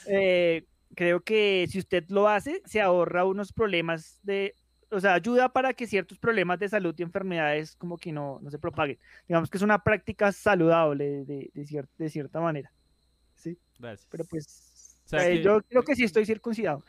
Eh, 0.05 0.65
creo 0.95 1.21
que 1.21 1.65
si 1.69 1.79
usted 1.79 2.03
lo 2.09 2.27
hace, 2.27 2.61
se 2.65 2.81
ahorra 2.81 3.25
unos 3.25 3.53
problemas 3.53 4.19
de. 4.23 4.55
O 4.91 4.99
sea, 4.99 5.13
ayuda 5.13 5.49
para 5.49 5.73
que 5.73 5.85
ciertos 5.85 6.17
problemas 6.17 6.57
de 6.59 6.67
salud 6.69 6.95
y 6.97 7.03
enfermedades 7.03 7.75
como 7.75 7.97
que 7.97 8.11
no, 8.11 8.39
no 8.41 8.49
se 8.49 8.57
propaguen. 8.57 8.97
Digamos 9.27 9.49
que 9.49 9.57
es 9.57 9.63
una 9.63 9.83
práctica 9.83 10.31
saludable 10.31 11.25
de, 11.25 11.51
de, 11.53 11.63
cier- 11.65 11.87
de 11.97 12.09
cierta 12.09 12.39
manera. 12.39 12.71
Sí, 13.35 13.57
Gracias. 13.77 14.07
pero 14.09 14.25
pues. 14.25 14.97
O 15.05 15.09
sea, 15.09 15.27
eh, 15.27 15.37
que- 15.37 15.43
Yo 15.43 15.61
creo 15.61 15.83
que 15.83 15.95
sí 15.95 16.03
estoy 16.05 16.25
circuncidado. 16.25 16.83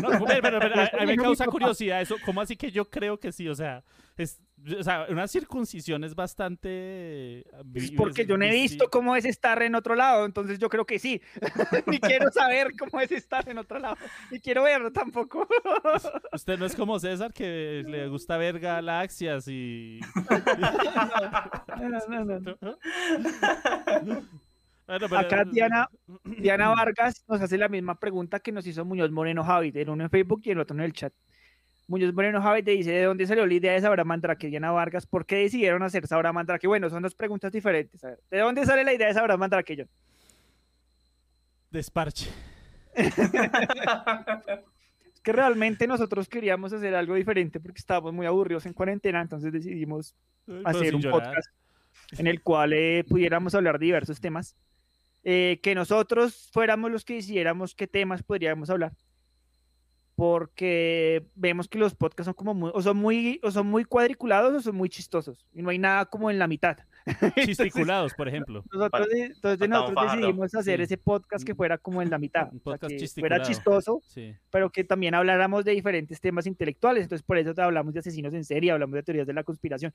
No, 0.00 0.10
pero, 0.26 0.40
pero- 0.42 0.58
pero, 0.60 0.80
a, 0.80 0.84
a 1.02 1.06
mí 1.06 1.16
me 1.16 1.16
causa 1.22 1.46
curiosidad 1.46 2.00
eso. 2.00 2.16
¿Cómo 2.24 2.40
así 2.40 2.56
que 2.56 2.70
yo 2.70 2.88
creo 2.88 3.18
que 3.20 3.30
sí? 3.32 3.46
O 3.48 3.54
sea, 3.54 3.82
es, 4.16 4.40
o 4.78 4.82
sea 4.82 5.06
una 5.10 5.26
circuncisión 5.28 6.04
es 6.04 6.14
bastante... 6.14 7.40
Es 7.40 7.44
vi- 7.64 7.80
Pues 7.80 7.90
porque 7.92 8.22
es 8.22 8.28
yo 8.28 8.36
no 8.38 8.44
he 8.44 8.50
visto 8.52 8.88
cómo 8.90 9.16
es 9.16 9.24
estar 9.24 9.62
en 9.62 9.74
otro 9.74 9.94
lado, 9.94 10.24
entonces 10.24 10.58
yo 10.58 10.68
creo 10.68 10.84
que 10.86 10.98
sí. 10.98 11.20
Ni 11.86 11.98
quiero 11.98 12.30
saber 12.30 12.68
cómo 12.78 13.00
es 13.00 13.10
estar 13.12 13.48
en 13.48 13.58
otro 13.58 13.78
lado. 13.78 13.96
Ni 14.30 14.38
quiero 14.40 14.62
verlo 14.62 14.92
tampoco. 14.92 15.46
Usted 16.32 16.58
no 16.58 16.66
es 16.66 16.76
como 16.76 16.98
César 16.98 17.32
que 17.32 17.84
le 17.86 18.08
gusta 18.08 18.36
ver 18.36 18.60
galaxias 18.60 19.48
y... 19.48 20.00
No, 22.08 22.24
no, 22.24 22.40
no, 22.40 22.56
no. 22.60 22.78
Bueno, 24.86 25.06
pero- 25.08 25.18
Acá 25.18 25.44
Diana, 25.50 25.88
Diana 26.24 26.68
Vargas 26.76 27.24
nos 27.26 27.40
hace 27.40 27.56
la 27.56 27.68
misma 27.68 27.98
pregunta 27.98 28.38
que 28.40 28.52
nos 28.52 28.66
hizo 28.66 28.84
Muñoz 28.84 29.10
Moreno 29.10 29.42
Javi, 29.42 29.72
en 29.74 29.88
uno 29.90 30.04
en 30.04 30.10
Facebook 30.10 30.42
y 30.44 30.50
en 30.50 30.58
el 30.58 30.62
otro 30.62 30.76
en 30.76 30.82
el 30.82 30.92
chat. 30.92 31.12
Muñoz 31.86 32.14
Moreno 32.14 32.40
Javi 32.40 32.62
te 32.62 32.70
dice, 32.70 32.90
¿de 32.92 33.02
dónde 33.04 33.26
salió 33.26 33.46
la 33.46 33.52
idea 33.54 33.72
de 33.72 33.80
Sabra 33.80 34.04
Mandrake, 34.04 34.48
Diana 34.48 34.70
Vargas? 34.70 35.06
¿Por 35.06 35.26
qué 35.26 35.36
decidieron 35.36 35.82
hacer 35.82 36.06
Sabra 36.06 36.32
Mandrake? 36.32 36.66
Bueno, 36.66 36.88
son 36.88 37.02
dos 37.02 37.14
preguntas 37.14 37.52
diferentes. 37.52 38.02
A 38.04 38.08
ver, 38.08 38.20
¿de 38.30 38.38
dónde 38.38 38.64
sale 38.64 38.84
la 38.84 38.94
idea 38.94 39.08
de 39.08 39.14
Sabra 39.14 39.36
Mandrake, 39.36 39.76
John? 39.76 39.88
Desparche. 41.70 42.30
Es 42.94 43.14
que 45.22 45.32
realmente 45.32 45.86
nosotros 45.86 46.28
queríamos 46.28 46.72
hacer 46.72 46.94
algo 46.94 47.14
diferente 47.14 47.60
porque 47.60 47.78
estábamos 47.78 48.12
muy 48.12 48.26
aburridos 48.26 48.66
en 48.66 48.72
cuarentena, 48.72 49.20
entonces 49.20 49.52
decidimos 49.52 50.14
Pero 50.46 50.60
hacer 50.64 50.94
un 50.94 51.02
llorar. 51.02 51.34
podcast 51.34 51.48
en 52.18 52.26
el 52.26 52.42
cual 52.42 52.72
eh, 52.72 53.04
pudiéramos 53.08 53.54
hablar 53.54 53.78
de 53.78 53.86
diversos 53.86 54.20
temas. 54.20 54.56
eh, 55.26 55.58
que 55.62 55.74
nosotros 55.74 56.50
fuéramos 56.52 56.90
los 56.90 57.04
que 57.04 57.14
decidiéramos 57.14 57.74
qué 57.74 57.86
temas 57.86 58.22
podríamos 58.22 58.68
hablar. 58.70 58.92
Porque 60.16 61.26
vemos 61.34 61.68
que 61.68 61.78
los 61.78 61.94
podcasts 61.94 62.26
son 62.26 62.34
como 62.34 62.54
muy, 62.54 62.70
o 62.72 62.80
son 62.82 62.96
muy, 62.96 63.40
o 63.42 63.50
son 63.50 63.66
muy 63.66 63.84
cuadriculados 63.84 64.54
o 64.54 64.60
son 64.60 64.76
muy 64.76 64.88
chistosos. 64.88 65.44
Y 65.52 65.60
no 65.62 65.70
hay 65.70 65.78
nada 65.78 66.04
como 66.06 66.30
en 66.30 66.38
la 66.38 66.46
mitad. 66.46 66.78
Chisticulados, 67.36 68.14
por 68.14 68.28
ejemplo. 68.28 68.64
Nosotros, 68.72 69.08
entonces 69.12 69.68
nosotros 69.68 70.12
decidimos 70.12 70.54
hacer 70.54 70.78
Sí. 70.78 70.82
ese 70.84 70.96
podcast 70.96 71.44
que 71.44 71.54
fuera 71.54 71.76
como 71.78 72.00
en 72.00 72.10
la 72.10 72.18
mitad. 72.18 72.44
Un 72.50 72.60
o 72.64 72.70
sea, 72.70 72.78
podcast 72.78 73.14
que 73.14 73.20
fuera 73.20 73.42
chistoso, 73.42 74.00
Sí. 74.06 74.34
pero 74.50 74.70
que 74.70 74.84
también 74.84 75.14
habláramos 75.14 75.64
de 75.64 75.72
diferentes 75.72 76.20
temas 76.20 76.46
intelectuales. 76.46 77.02
Entonces, 77.02 77.24
por 77.24 77.36
eso 77.36 77.52
te 77.52 77.60
hablamos 77.60 77.92
de 77.92 78.00
asesinos 78.00 78.32
en 78.34 78.44
serie, 78.44 78.70
hablamos 78.70 78.94
de 78.94 79.02
teorías 79.02 79.26
de 79.26 79.34
la 79.34 79.42
conspiración. 79.44 79.92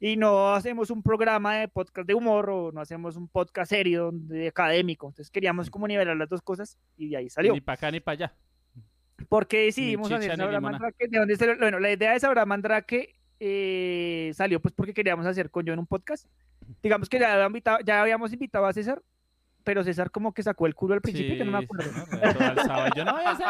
Y 0.00 0.16
no 0.16 0.52
hacemos 0.52 0.90
un 0.90 1.02
programa 1.02 1.56
de 1.56 1.68
podcast 1.68 2.06
de 2.06 2.14
humor 2.14 2.50
o 2.50 2.72
no 2.72 2.80
hacemos 2.80 3.16
un 3.16 3.28
podcast 3.28 3.70
serio, 3.70 4.10
de 4.12 4.48
académico. 4.48 5.06
Entonces, 5.06 5.30
queríamos 5.30 5.70
como 5.70 5.88
nivelar 5.88 6.16
las 6.16 6.28
dos 6.28 6.42
cosas 6.42 6.76
y 6.96 7.08
de 7.08 7.16
ahí 7.16 7.30
salió. 7.30 7.54
Ni 7.54 7.60
para 7.60 7.74
acá 7.76 7.90
ni 7.90 8.00
para 8.00 8.14
allá. 8.26 8.34
¿Por 9.28 9.46
qué 9.46 9.64
decidimos 9.64 10.10
hacer 10.10 10.36
Sabra. 10.36 10.60
Mandrake? 10.60 11.08
¿De 11.08 11.18
dónde? 11.18 11.56
Bueno, 11.58 11.78
la 11.78 11.92
idea 11.92 12.12
de 12.12 12.20
Sabra 12.20 12.44
Mandrake 12.46 13.14
eh, 13.40 14.32
salió 14.34 14.60
pues 14.60 14.72
porque 14.74 14.94
queríamos 14.94 15.26
hacer 15.26 15.50
con 15.50 15.66
John 15.66 15.78
un 15.78 15.86
podcast. 15.86 16.26
Digamos 16.82 17.08
que 17.08 17.18
ya, 17.18 17.34
había 17.34 17.46
invitado- 17.46 17.78
ya 17.84 18.00
habíamos 18.00 18.32
invitado 18.32 18.66
a 18.66 18.72
César, 18.72 19.02
pero 19.64 19.82
César 19.82 20.10
como 20.10 20.32
que 20.34 20.42
sacó 20.42 20.66
el 20.66 20.74
culo 20.74 20.94
al 20.94 21.00
principio, 21.00 21.34
yo 21.34 21.44
no 21.44 21.52
me 21.52 21.58
Sí, 21.58 21.64
acuerdo. 21.64 21.90
Yo 22.94 23.04
no 23.04 23.12
voy 23.14 23.24
a 23.24 23.30
hacer. 23.30 23.46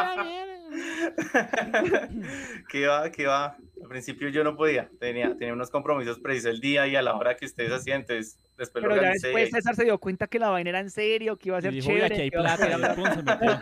¿Qué 2.69 2.87
va? 2.87 3.09
¿Qué 3.11 3.25
va? 3.27 3.55
Al 3.81 3.87
principio 3.89 4.29
yo 4.29 4.43
no 4.43 4.55
podía, 4.57 4.89
tenía, 4.99 5.37
tenía 5.37 5.53
unos 5.53 5.69
compromisos 5.69 6.19
precisos 6.19 6.51
el 6.51 6.59
día 6.61 6.87
y 6.87 6.95
a 6.95 7.01
la 7.01 7.15
hora 7.15 7.35
que 7.37 7.45
ustedes 7.45 7.71
hacían, 7.71 8.01
entonces 8.01 8.39
después 8.57 8.83
lo 8.83 8.95
ya 8.95 9.11
después 9.11 9.51
César 9.51 9.75
se 9.75 9.83
dio 9.83 9.97
cuenta 9.99 10.25
que 10.27 10.39
la 10.39 10.49
vaina 10.49 10.71
era 10.71 10.79
en 10.79 10.89
serio, 10.89 11.37
que 11.37 11.49
iba 11.49 11.57
a 11.57 11.59
Y 11.59 11.63
ser 11.63 11.71
dijo, 11.73 11.87
chévere. 11.87 12.05
aquí 12.05 12.21
hay 12.23 12.29
que 12.31 12.37
iba 12.39 12.53
a 12.53 12.57
plata. 12.57 12.79
ser- 12.79 12.91
Y 12.91 12.95
pum, 12.95 13.05
se 13.13 13.21
metió. 13.23 13.59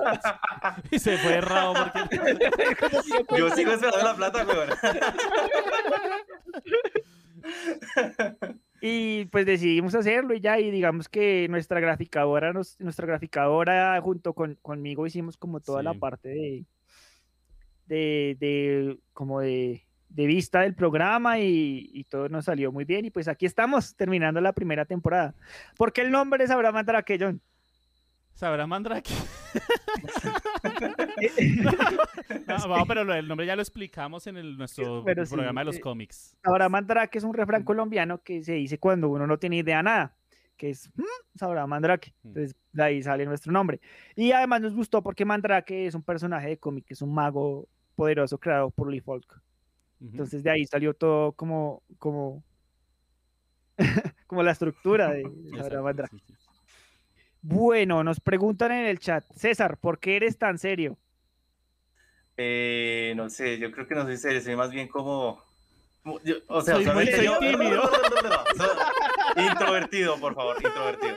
Y 0.92 1.00
se 1.00 1.18
fue 1.18 1.34
errado 1.34 1.74
porque... 1.74 2.00
Yo 3.38 3.50
sigo 3.50 3.72
esperando 3.74 4.04
la 4.04 4.16
plata, 4.16 4.46
weón. 4.46 4.70
Y 8.86 9.26
pues 9.28 9.46
decidimos 9.46 9.96
hacerlo 9.96 10.34
y 10.34 10.42
ya, 10.42 10.60
y 10.60 10.70
digamos 10.70 11.08
que 11.08 11.48
nuestra 11.50 11.80
graficadora, 11.80 12.52
nos- 12.52 12.78
nuestra 12.82 13.08
graficadora 13.08 13.98
junto 14.02 14.34
con, 14.34 14.56
conmigo 14.62 15.08
hicimos 15.08 15.38
como 15.38 15.62
toda 15.62 15.82
la 15.84 15.94
parte 16.00 16.28
de, 16.28 16.66
de, 17.86 18.38
de 18.40 18.98
como 19.14 19.40
de, 19.40 19.84
de 20.10 20.26
vista 20.26 20.60
del 20.62 20.76
programa 20.76 21.40
y, 21.40 21.92
y 21.94 22.04
todo 22.04 22.28
nos 22.28 22.44
salió 22.44 22.74
muy 22.74 22.84
bien 22.84 23.06
y 23.06 23.10
pues 23.10 23.30
aquí 23.30 23.46
estamos 23.46 23.96
terminando 23.96 24.42
la 24.42 24.52
primera 24.52 24.84
temporada. 24.84 25.34
¿Por 25.78 25.94
qué 25.94 26.02
el 26.02 26.12
nombre 26.12 26.44
es 26.44 26.52
Abraham 26.52 26.76
Andraque, 26.76 27.18
John? 27.18 27.40
¿Sabrá 28.34 28.68
Mandrake? 28.68 29.10
No, 32.48 32.68
vamos, 32.68 32.88
pero 32.88 33.06
del 33.06 33.28
nombre 33.28 33.46
ya 33.46 33.56
lo 33.56 33.62
explicamos 33.62 34.28
en 34.28 34.38
el, 34.38 34.58
nuestro 34.58 35.04
Pero 35.06 35.26
sí, 35.26 35.34
programa 35.34 35.62
de 35.62 35.66
los 35.66 35.78
eh, 35.78 35.82
cómics. 35.82 36.38
Abraham 36.44 36.76
Andraque 36.76 37.18
es 37.18 37.24
un 37.24 37.34
refrán 37.34 37.64
colombiano 37.64 38.22
que 38.22 38.44
se 38.44 38.54
dice 38.54 38.80
cuando 38.80 39.10
uno 39.10 39.28
no 39.28 39.38
tiene 39.38 39.58
idea 39.58 39.78
de 39.78 39.84
nada, 39.84 40.18
que 40.58 40.72
es 40.72 40.90
"Mm, 40.96 41.04
Sabrá 41.36 41.66
Mandrake. 41.68 42.14
Mm. 42.24 42.28
Entonces, 42.28 42.56
de 42.72 42.84
ahí 42.84 43.04
sale 43.04 43.26
nuestro 43.26 43.52
nombre. 43.52 43.80
Y 44.16 44.32
además 44.32 44.62
nos 44.62 44.74
gustó 44.76 45.02
porque 45.02 45.26
Mandrake 45.26 45.86
es 45.88 45.96
un 45.96 46.04
personaje 46.04 46.50
de 46.50 46.58
cómic, 46.58 46.86
es 46.90 47.02
un 47.02 47.14
mago 47.14 47.68
poderoso 47.96 48.38
creado 48.40 48.70
por 48.72 48.92
Lee 48.92 49.02
Falk. 49.02 49.42
Entonces 50.02 50.44
de 50.44 50.50
ahí 50.52 50.66
salió 50.66 50.94
todo 50.94 51.32
como, 51.32 51.82
como, 51.98 52.44
como 54.28 54.44
la 54.44 54.52
estructura 54.52 55.12
de 55.12 55.24
Sabrá 55.58 55.82
Mandrake. 55.82 56.18
Bueno, 57.46 58.06
nos 58.06 58.22
preguntan 58.22 58.72
en 58.72 58.86
el 58.86 59.00
chat, 59.00 59.26
César, 59.36 59.78
¿por 59.78 60.00
qué 60.00 60.16
eres 60.16 60.38
tan 60.38 60.58
serio? 60.58 60.98
Eh, 62.38 63.12
no 63.18 63.30
sé, 63.30 63.60
yo 63.60 63.70
creo 63.72 63.86
que 63.86 63.96
no 63.96 64.04
soy 64.06 64.16
serio, 64.18 64.42
soy 64.42 64.56
más 64.56 64.72
bien 64.72 64.88
como... 64.88 65.44
como- 66.04 66.22
yo- 66.24 66.38
o 66.48 66.62
sea, 66.62 66.76
Soy 66.76 66.86
muy 66.86 67.06
yo- 67.06 67.38
tímido. 67.40 67.84
Introvertido, 69.36 70.18
por 70.20 70.34
favor, 70.36 70.56
introvertido. 70.64 71.16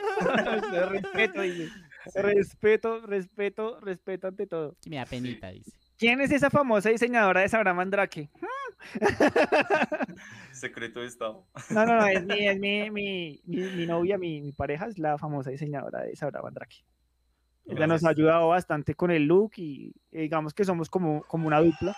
respeto, 0.89 1.41
dice. 1.41 1.71
respeto, 2.15 3.01
respeto, 3.07 3.79
respeto 3.79 4.27
ante 4.27 4.47
todo. 4.47 4.75
Me 4.85 4.97
da 4.97 5.05
penita, 5.05 5.47
dice. 5.49 5.71
¿Quién 5.97 6.21
es 6.21 6.31
esa 6.31 6.49
famosa 6.49 6.89
diseñadora 6.89 7.41
de 7.41 7.49
Sabrá 7.49 7.73
Mandrake? 7.73 8.29
Secreto 10.51 11.01
de 11.01 11.07
Estado. 11.07 11.45
No, 11.71 11.85
no, 11.85 11.95
no, 11.99 12.07
es 12.07 12.23
mi, 12.25 12.47
es 12.47 12.59
mi, 12.59 12.91
mi, 12.91 13.41
mi- 13.45 13.71
mi 13.71 13.85
novia, 13.87 14.17
mi, 14.17 14.51
pareja, 14.51 14.85
es 14.87 14.97
la 14.97 15.17
famosa 15.17 15.49
diseñadora 15.49 16.01
de 16.03 16.15
Sabrá 16.15 16.41
Mandrake. 16.41 16.83
Ella 17.65 17.85
nos 17.87 18.05
ha 18.05 18.09
ayudado 18.09 18.47
bastante 18.49 18.95
con 18.95 19.11
el 19.11 19.25
look 19.25 19.51
y 19.57 19.93
eh, 20.11 20.21
digamos 20.21 20.53
que 20.53 20.63
somos 20.63 20.89
como, 20.89 21.21
como 21.23 21.47
una 21.47 21.59
dupla. 21.59 21.93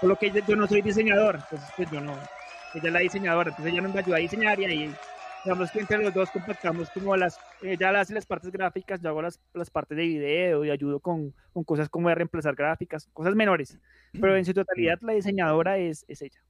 Por 0.00 0.08
lo 0.08 0.16
que 0.16 0.30
yo 0.46 0.56
no 0.56 0.66
soy 0.66 0.80
diseñador, 0.80 1.34
entonces 1.36 1.68
pues 1.76 1.90
yo 1.90 2.00
no. 2.00 2.12
Ella 2.74 2.86
es 2.86 2.92
la 2.92 3.00
diseñadora, 3.00 3.50
entonces 3.50 3.72
ella 3.72 3.82
nos 3.82 3.94
ayuda 3.94 4.16
a 4.16 4.20
diseñar 4.20 4.58
y 4.60 4.64
ahí 4.64 4.94
digamos 5.44 5.70
que 5.70 5.80
entre 5.80 5.98
los 5.98 6.12
dos 6.12 6.30
compactamos 6.30 6.90
como 6.90 7.16
las, 7.16 7.38
ella 7.62 7.98
hace 8.00 8.14
las 8.14 8.26
partes 8.26 8.50
gráficas, 8.50 9.00
yo 9.00 9.08
hago 9.08 9.22
las, 9.22 9.40
las 9.54 9.70
partes 9.70 9.96
de 9.96 10.04
video 10.04 10.64
y 10.64 10.70
ayudo 10.70 11.00
con, 11.00 11.34
con 11.52 11.64
cosas 11.64 11.88
como 11.88 12.12
reemplazar 12.14 12.54
gráficas, 12.54 13.08
cosas 13.12 13.34
menores, 13.34 13.78
pero 14.12 14.36
en 14.36 14.44
su 14.44 14.52
totalidad 14.52 14.98
la 15.00 15.12
diseñadora 15.12 15.78
es, 15.78 16.04
es 16.08 16.22
ella. 16.22 16.40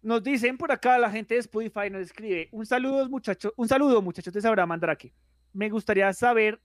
Nos 0.00 0.22
dicen 0.22 0.56
por 0.56 0.70
acá, 0.70 0.96
la 0.98 1.10
gente 1.10 1.34
de 1.34 1.40
Spotify 1.40 1.90
nos 1.90 2.02
escribe, 2.02 2.48
un 2.52 2.64
saludo 2.64 3.08
muchachos, 3.08 3.52
un 3.56 3.68
saludo 3.68 4.00
muchachos 4.00 4.32
de 4.32 4.40
Sabrá 4.40 4.64
Mandrake. 4.64 5.12
Me 5.52 5.68
gustaría 5.70 6.12
saber 6.12 6.60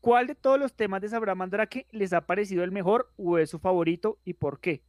cuál 0.00 0.26
de 0.26 0.34
todos 0.34 0.58
los 0.58 0.74
temas 0.74 1.00
de 1.00 1.08
Sabrá 1.08 1.34
Mandrake 1.34 1.86
les 1.92 2.12
ha 2.12 2.26
parecido 2.26 2.64
el 2.64 2.72
mejor 2.72 3.12
o 3.16 3.38
es 3.38 3.50
su 3.50 3.60
favorito 3.60 4.18
y 4.24 4.34
por 4.34 4.60
qué. 4.60 4.82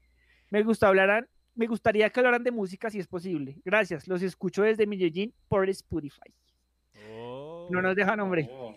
Me 0.49 0.63
gusta 0.63 0.87
hablarán, 0.87 1.27
me 1.55 1.67
gustaría 1.67 2.09
que 2.09 2.19
hablaran 2.19 2.43
de 2.43 2.51
música 2.51 2.89
si 2.89 2.99
es 2.99 3.07
posible. 3.07 3.59
Gracias, 3.63 4.07
los 4.07 4.21
escucho 4.21 4.63
desde 4.63 4.85
Medellín 4.85 5.33
por 5.47 5.67
Spotify. 5.69 6.33
No 7.69 7.81
nos 7.81 7.95
deja 7.95 8.15
nombre. 8.15 8.47
Oh. 8.51 8.75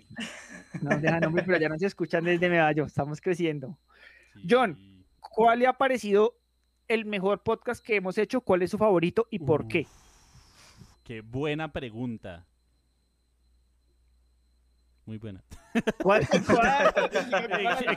No 0.80 0.90
nos 0.90 1.02
deja 1.02 1.20
nombre, 1.20 1.42
pero 1.44 1.58
ya 1.58 1.68
nos 1.68 1.82
escuchan 1.82 2.24
desde 2.24 2.48
Medallo. 2.48 2.84
Estamos 2.86 3.20
creciendo. 3.20 3.78
John, 4.48 5.04
¿cuál 5.20 5.58
le 5.58 5.66
ha 5.66 5.72
parecido 5.74 6.38
el 6.86 7.04
mejor 7.04 7.42
podcast 7.42 7.84
que 7.84 7.96
hemos 7.96 8.16
hecho? 8.16 8.40
¿Cuál 8.40 8.62
es 8.62 8.70
su 8.70 8.78
favorito 8.78 9.26
y 9.30 9.40
por 9.40 9.68
qué? 9.68 9.86
Qué 11.04 11.20
buena 11.20 11.72
pregunta. 11.72 12.46
Muy 15.04 15.18
buena. 15.18 15.42
¿Cuál? 16.02 16.26
cuál? 16.46 16.94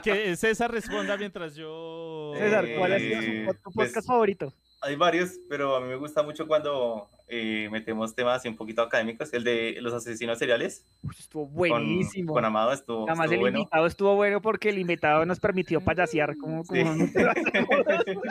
que 0.00 0.36
César 0.36 0.70
responda 0.70 1.16
mientras 1.18 1.54
yo. 1.54 2.32
César, 2.36 2.66
¿cuál 2.78 2.92
ha 2.94 2.98
sido 2.98 3.20
su 3.20 3.26
Eh, 3.28 3.44
pues, 3.74 3.92
podcast 3.92 4.06
favorito? 4.06 4.54
Hay 4.84 4.96
varios, 4.96 5.38
pero 5.48 5.76
a 5.76 5.80
mí 5.80 5.86
me 5.86 5.94
gusta 5.94 6.24
mucho 6.24 6.48
cuando 6.48 7.08
eh, 7.28 7.68
metemos 7.70 8.14
temas 8.16 8.38
así 8.38 8.48
un 8.48 8.56
poquito 8.56 8.82
académicos. 8.82 9.32
El 9.32 9.44
de 9.44 9.78
los 9.80 9.94
asesinos 9.94 10.38
seriales. 10.38 10.84
Estuvo 11.16 11.46
buenísimo. 11.46 12.32
Con, 12.32 12.44
Amado 12.44 12.72
estuvo, 12.72 13.08
Además, 13.08 13.26
estuvo 13.26 13.34
el 13.34 13.40
bueno. 13.40 13.58
invitado 13.60 13.86
estuvo 13.86 14.16
bueno 14.16 14.42
porque 14.42 14.70
el 14.70 14.78
invitado 14.78 15.24
nos 15.24 15.38
permitió 15.38 15.80
payasear 15.80 16.36
como, 16.36 16.64
Sí. 16.64 16.82
como 16.82 17.06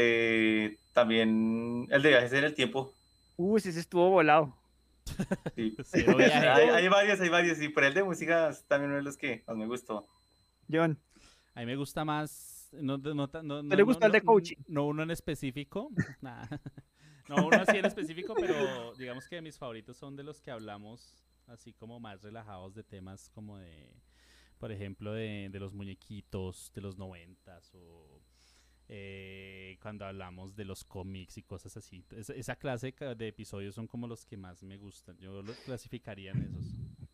Eh, 0.00 0.76
también 0.92 1.86
el 1.90 2.02
de 2.02 2.08
viajes 2.10 2.32
en 2.34 2.44
el 2.44 2.54
tiempo. 2.54 2.92
Uy, 3.36 3.58
ese 3.58 3.70
estuvo 3.80 4.10
volado. 4.10 4.54
Sí. 5.56 5.74
Viaje. 6.16 6.48
hay, 6.48 6.68
hay 6.68 6.88
varios, 6.88 7.18
hay 7.20 7.28
varios. 7.30 7.60
Y 7.62 7.70
por 7.70 7.84
el 7.84 7.94
de 7.94 8.04
música 8.04 8.50
es 8.50 8.62
también 8.64 8.90
uno 8.90 8.98
de 8.98 9.04
los 9.04 9.16
que 9.16 9.42
más 9.46 9.56
me 9.56 9.66
gustó. 9.66 10.06
John, 10.70 10.98
A 11.54 11.60
mí 11.60 11.66
me 11.66 11.76
gusta 11.76 12.04
más. 12.04 12.57
No, 12.72 12.98
no, 12.98 13.14
no, 13.14 13.42
no, 13.42 13.68
¿Te 13.68 13.76
le 13.76 13.82
gusta 13.82 14.06
el 14.06 14.12
de 14.12 14.22
coaching? 14.22 14.56
No 14.66 14.86
uno 14.86 15.02
en 15.02 15.10
específico. 15.10 15.90
nah. 16.20 16.46
No 17.28 17.46
uno 17.46 17.58
así 17.58 17.76
en 17.76 17.84
específico, 17.84 18.34
pero 18.34 18.94
digamos 18.94 19.28
que 19.28 19.42
mis 19.42 19.58
favoritos 19.58 19.98
son 19.98 20.16
de 20.16 20.22
los 20.22 20.40
que 20.40 20.50
hablamos 20.50 21.22
así 21.46 21.74
como 21.74 22.00
más 22.00 22.22
relajados 22.22 22.74
de 22.74 22.82
temas 22.82 23.28
como 23.28 23.58
de, 23.58 23.92
por 24.56 24.72
ejemplo, 24.72 25.12
de, 25.12 25.50
de 25.50 25.60
los 25.60 25.74
muñequitos 25.74 26.72
de 26.74 26.80
los 26.80 26.96
noventas 26.96 27.74
o 27.74 28.22
eh, 28.88 29.76
cuando 29.82 30.06
hablamos 30.06 30.56
de 30.56 30.64
los 30.64 30.84
cómics 30.84 31.36
y 31.36 31.42
cosas 31.42 31.76
así. 31.76 32.04
Esa, 32.10 32.32
esa 32.32 32.56
clase 32.56 32.94
de 33.16 33.28
episodios 33.28 33.74
son 33.74 33.86
como 33.86 34.06
los 34.06 34.24
que 34.24 34.38
más 34.38 34.62
me 34.62 34.78
gustan. 34.78 35.18
Yo 35.18 35.42
los 35.42 35.56
clasificaría 35.58 36.30
en 36.30 36.42
esos. 36.44 36.64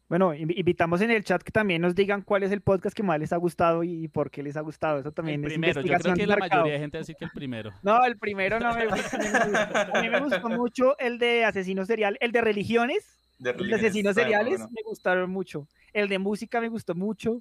Bueno, 0.08 0.34
invi- 0.34 0.58
invitamos 0.58 1.00
en 1.00 1.10
el 1.10 1.24
chat 1.24 1.42
que 1.42 1.50
también 1.50 1.80
nos 1.82 1.94
digan 1.94 2.22
cuál 2.22 2.42
es 2.42 2.52
el 2.52 2.60
podcast 2.60 2.94
que 2.96 3.02
más 3.02 3.18
les 3.18 3.32
ha 3.32 3.36
gustado 3.36 3.82
y 3.84 4.06
por 4.08 4.30
qué 4.30 4.42
les 4.42 4.56
ha 4.56 4.60
gustado. 4.60 4.98
Eso 4.98 5.12
también 5.12 5.40
El 5.40 5.46
es 5.46 5.52
primero, 5.54 5.80
yo 5.80 5.94
creo 5.98 6.14
que 6.14 6.26
la 6.26 6.36
mercado. 6.36 6.62
mayoría 6.62 6.72
de 6.74 6.78
gente 6.78 6.96
va 6.96 7.00
a 7.00 7.02
decir 7.02 7.16
que 7.16 7.24
el 7.24 7.30
primero. 7.30 7.70
No, 7.82 8.04
el 8.04 8.18
primero 8.18 8.60
no 8.60 8.74
me 8.74 8.86
gusta. 8.86 9.16
A 9.16 9.20
mí 9.20 9.28
me 9.30 9.40
gustó, 9.40 9.96
a 9.96 10.02
mí 10.02 10.08
me 10.10 10.20
gustó 10.20 10.48
mucho 10.50 10.98
el 10.98 11.18
de 11.18 11.44
asesinos 11.44 11.86
serial, 11.86 12.16
el 12.20 12.32
de 12.32 12.40
religiones, 12.42 13.18
De 13.38 13.50
el 13.50 13.56
de 13.56 13.62
religiones, 13.62 13.84
asesinos 13.84 14.14
seriales 14.14 14.58
bueno. 14.60 14.70
me 14.74 14.82
gustaron 14.82 15.30
mucho. 15.30 15.66
El 15.92 16.08
de 16.08 16.18
música 16.18 16.60
me 16.60 16.68
gustó 16.68 16.94
mucho. 16.94 17.40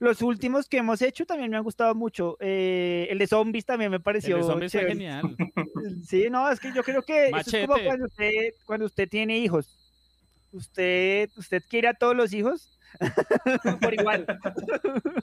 Los 0.00 0.22
últimos 0.22 0.66
que 0.66 0.78
hemos 0.78 1.02
hecho 1.02 1.26
también 1.26 1.50
me 1.50 1.58
han 1.58 1.62
gustado 1.62 1.94
mucho. 1.94 2.38
Eh, 2.40 3.06
el 3.10 3.18
de 3.18 3.26
zombies 3.26 3.66
también 3.66 3.90
me 3.90 3.98
El 3.98 4.02
pareció 4.02 4.38
de 4.38 4.42
zombies 4.42 4.72
fue 4.72 4.86
genial. 4.86 5.36
Sí, 6.06 6.28
no, 6.30 6.50
es 6.50 6.58
que 6.58 6.72
yo 6.72 6.82
creo 6.82 7.02
que 7.02 7.28
eso 7.28 7.56
es 7.58 7.66
como 7.66 7.78
cuando 7.84 8.06
usted, 8.06 8.54
cuando 8.64 8.86
usted 8.86 9.08
tiene 9.08 9.38
hijos. 9.38 9.76
Usted, 10.52 11.30
usted 11.36 11.62
quiere 11.68 11.88
a 11.88 11.94
todos 11.94 12.16
los 12.16 12.32
hijos 12.32 12.76
por 13.80 13.94
igual. 13.94 14.26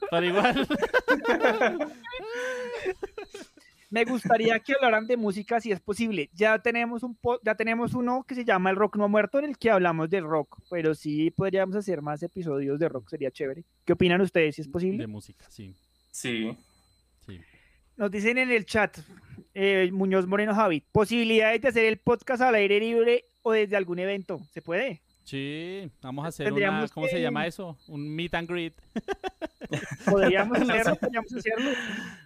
Pero 0.09 0.25
igual. 0.25 0.67
Me 3.89 4.03
gustaría 4.03 4.59
que 4.59 4.73
hablaran 4.73 5.07
de 5.07 5.15
música 5.15 5.61
si 5.61 5.71
es 5.71 5.79
posible. 5.79 6.29
Ya 6.33 6.59
tenemos 6.59 7.03
un 7.03 7.15
po- 7.15 7.39
ya 7.41 7.55
tenemos 7.55 7.93
uno 7.93 8.25
que 8.27 8.35
se 8.35 8.43
llama 8.43 8.69
El 8.69 8.75
Rock 8.75 8.97
No 8.97 9.07
Muerto 9.07 9.39
en 9.39 9.45
el 9.45 9.57
que 9.57 9.71
hablamos 9.71 10.09
del 10.09 10.25
rock, 10.25 10.59
pero 10.69 10.93
sí 10.93 11.31
podríamos 11.31 11.73
hacer 11.77 12.01
más 12.01 12.21
episodios 12.21 12.79
de 12.79 12.89
rock, 12.89 13.09
sería 13.09 13.31
chévere. 13.31 13.63
¿Qué 13.85 13.93
opinan 13.93 14.19
ustedes 14.19 14.55
si 14.55 14.61
es 14.61 14.67
posible? 14.67 14.97
De 14.97 15.07
música, 15.07 15.45
sí. 15.49 15.73
Sí. 16.11 16.53
sí. 17.25 17.39
Nos 17.95 18.11
dicen 18.11 18.37
en 18.37 18.51
el 18.51 18.65
chat, 18.65 18.97
eh, 19.53 19.89
Muñoz 19.93 20.27
Moreno 20.27 20.53
Javi, 20.53 20.81
posibilidades 20.91 21.61
de 21.61 21.67
hacer 21.69 21.85
el 21.85 21.97
podcast 21.97 22.41
al 22.41 22.55
aire 22.55 22.81
libre 22.81 23.23
o 23.41 23.53
desde 23.53 23.77
algún 23.77 23.99
evento. 23.99 24.41
¿Se 24.51 24.61
puede? 24.61 25.01
Sí, 25.27 25.91
vamos 26.01 26.23
a 26.23 26.29
hacer 26.29 26.53
una, 26.53 26.87
¿cómo 26.87 27.05
se 27.07 27.21
llama 27.21 27.45
eso? 27.45 27.77
Un 27.89 28.15
meet 28.15 28.33
and 28.33 28.49
greet. 28.49 28.73
Podríamos 30.05 30.57
hacerlo, 30.61 30.95
podríamos 30.95 31.33
hacerlo, 31.33 31.71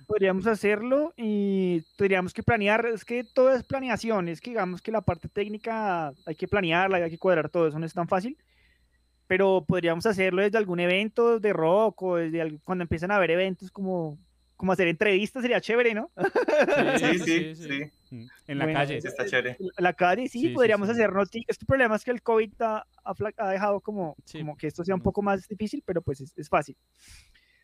podríamos 0.05 0.45
hacerlo 0.45 1.13
y 1.17 1.81
tendríamos 1.97 2.31
que 2.31 2.43
planear, 2.43 2.85
es 2.85 3.03
que 3.03 3.23
todo 3.23 3.55
es 3.55 3.63
planeación, 3.63 4.29
es 4.29 4.39
que 4.39 4.51
digamos 4.51 4.83
que 4.83 4.91
la 4.91 5.01
parte 5.01 5.27
técnica 5.29 6.13
hay 6.27 6.35
que 6.35 6.47
planearla, 6.47 6.97
hay 6.97 7.09
que 7.09 7.17
cuadrar 7.17 7.49
todo, 7.49 7.67
eso 7.67 7.79
no 7.79 7.87
es 7.87 7.93
tan 7.95 8.07
fácil, 8.07 8.37
pero 9.25 9.65
podríamos 9.67 10.05
hacerlo 10.05 10.43
desde 10.43 10.59
algún 10.59 10.79
evento 10.79 11.39
de 11.39 11.53
rock 11.53 12.03
o 12.03 12.17
desde 12.17 12.59
cuando 12.63 12.83
empiezan 12.83 13.09
a 13.09 13.15
haber 13.15 13.31
eventos 13.31 13.71
como, 13.71 14.19
como 14.55 14.73
hacer 14.73 14.87
entrevistas, 14.87 15.41
sería 15.41 15.59
chévere, 15.59 15.95
¿no? 15.95 16.11
Sí, 16.99 17.17
sí, 17.25 17.55
sí. 17.55 17.91
En 18.11 18.57
la 18.57 18.65
Bueno, 18.65 18.79
calle. 18.79 19.01
Sí, 19.01 19.07
está 19.07 19.25
chévere. 19.25 19.57
En 19.59 19.69
la 19.83 19.93
calle 19.93 20.27
sí, 20.27 20.49
podríamos 20.49 20.87
sí. 20.87 20.91
hacer 20.93 21.13
noticias. 21.13 21.45
Este 21.47 21.65
problema 21.65 21.95
es 21.95 22.03
que 22.03 22.11
el 22.11 22.21
COVID 22.21 22.53
ha, 22.61 22.85
dejado 23.49 23.79
como, 23.79 24.15
Sí, 24.25 24.39
como 24.39 24.57
que 24.57 24.67
esto 24.67 24.83
sea 24.83 24.95
un 24.95 25.01
poco 25.01 25.21
más 25.21 25.47
difícil, 25.47 25.81
pero 25.85 26.01
pues 26.01 26.21
es, 26.21 26.33
es 26.37 26.49
fácil. 26.49 26.75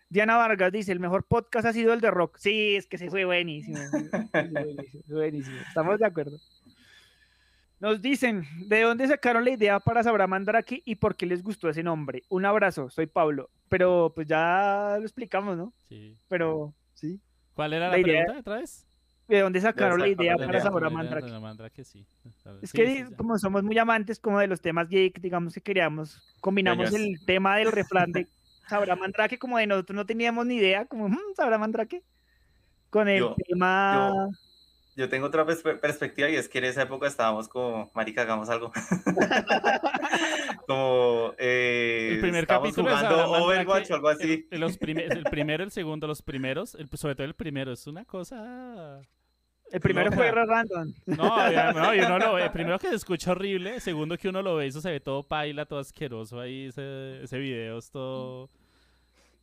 Diana 0.10 0.38
Vargas 0.38 0.72
dice, 0.72 0.94
el 0.94 1.02
mejor 1.02 1.26
podcast 1.26 1.68
ha 1.68 1.74
sido 1.74 1.92
el 1.94 2.00
de 2.00 2.10
rock. 2.12 2.38
Sí, 2.38 2.78
es 2.78 2.88
que 2.88 2.98
se 2.98 3.10
fue 3.10 3.26
buenísimo. 3.26 3.78
buenísimo. 5.08 5.58
Estamos 5.68 6.00
de 6.00 6.06
acuerdo. 6.06 6.38
Nos 7.80 8.02
dicen, 8.02 8.44
¿de 8.68 8.82
dónde 8.82 9.08
sacaron 9.08 9.46
la 9.46 9.52
idea 9.52 9.80
para 9.80 10.02
Sabrá 10.02 10.26
Mandrake 10.26 10.82
y 10.84 10.96
por 10.96 11.16
qué 11.16 11.26
les 11.28 11.44
gustó 11.44 11.70
ese 11.70 11.84
nombre? 11.84 12.24
Un 12.30 12.46
abrazo, 12.46 12.90
soy 12.90 13.06
Pablo. 13.06 13.52
Pero 13.70 14.14
pues 14.16 14.26
ya 14.28 14.96
lo 14.98 15.04
explicamos, 15.04 15.58
¿no? 15.58 15.74
Sí. 15.88 16.18
Pero 16.28 16.74
sí. 16.94 17.20
¿Cuál 17.54 17.74
era 17.74 17.88
La 17.88 17.92
la, 17.92 18.00
idea- 18.00 18.24
pregunta 18.24 18.40
otra 18.40 18.62
vez? 18.62 18.87
¿De 19.28 19.42
dónde 19.42 19.60
sacaron 19.60 20.00
la 20.00 20.08
idea 20.08 20.36
para 20.38 20.58
idea 20.60 20.90
Mandrake? 20.90 21.32
Mandrake, 21.40 21.84
sí. 21.84 22.06
Es 22.62 22.70
Sí, 22.72 22.78
que 22.78 23.06
sí, 23.08 23.16
como 23.16 23.38
somos 23.38 23.62
muy 23.64 23.78
amantes 23.78 24.20
como 24.20 24.40
de 24.40 24.48
los 24.48 24.62
temas 24.62 24.88
geek, 24.88 25.20
digamos 25.20 25.54
que 25.54 25.62
queríamos, 25.62 26.22
combinamos 26.40 26.94
el 26.94 27.20
tema 27.26 27.58
del 27.58 27.72
refrán 27.72 28.12
de 28.14 28.28
Sabrá 28.70 28.96
Mandrake, 28.96 29.38
como 29.38 29.58
de 29.58 29.68
nosotros 29.68 29.96
no 29.96 30.06
teníamos 30.06 30.46
ni 30.46 30.56
idea, 30.56 30.86
como 30.86 31.10
"Mm, 31.10 31.18
Sabrá 31.36 31.58
Mandrake, 31.58 32.04
con 32.90 33.08
el 33.10 33.20
Yo- 33.20 33.36
tema... 33.48 34.30
Yo 34.96 35.08
tengo 35.10 35.28
otra 35.28 35.46
perspe- 35.46 35.80
perspectiva 35.80 36.28
y 36.28 36.36
es 36.38 36.50
que 36.50 36.58
en 36.58 36.64
esa 36.64 36.82
época 36.82 37.06
estábamos 37.06 37.48
como, 37.48 37.92
marica, 37.94 38.24
hagamos 38.24 38.50
algo. 38.50 38.72
como, 40.68 41.34
eh, 41.38 42.14
El 42.14 42.20
primer 42.22 42.48
capítulo 42.48 42.90
jugando 42.90 43.32
Overwatch 43.44 43.92
o 43.92 43.96
algo 43.96 44.10
así. 44.10 44.48
el- 44.50 44.60
los 44.60 44.78
prime- 44.78 45.06
el 45.06 45.24
primero, 45.32 45.64
el 45.64 45.70
segundo, 45.72 46.08
los 46.08 46.22
primeros, 46.24 46.76
el, 46.76 46.90
sobre 46.96 47.14
todo 47.16 47.26
el 47.28 47.36
primero, 47.36 47.72
es 47.72 47.86
una 47.88 48.06
cosa 48.06 49.00
El 49.72 49.82
primero 49.82 50.12
fue 50.12 50.32
re 50.32 50.46
random. 50.46 50.94
No, 51.06 51.52
ya, 51.52 51.74
no, 51.74 51.94
y 51.94 52.00
uno 52.00 52.18
lo 52.20 52.34
ve. 52.36 52.50
Primero 52.50 52.80
que 52.80 52.88
se 52.90 52.96
escucha 52.96 53.32
horrible. 53.32 53.80
Segundo 53.82 54.18
que 54.18 54.30
uno 54.30 54.42
lo 54.42 54.56
ve, 54.56 54.68
eso 54.68 54.80
se 54.82 54.90
ve 54.92 55.00
todo 55.00 55.24
paila, 55.24 55.66
todo 55.66 55.80
asqueroso 55.80 56.40
ahí. 56.40 56.68
Ese, 56.68 57.24
ese 57.24 57.38
video 57.38 57.78
es 57.80 57.90
todo. 57.92 58.50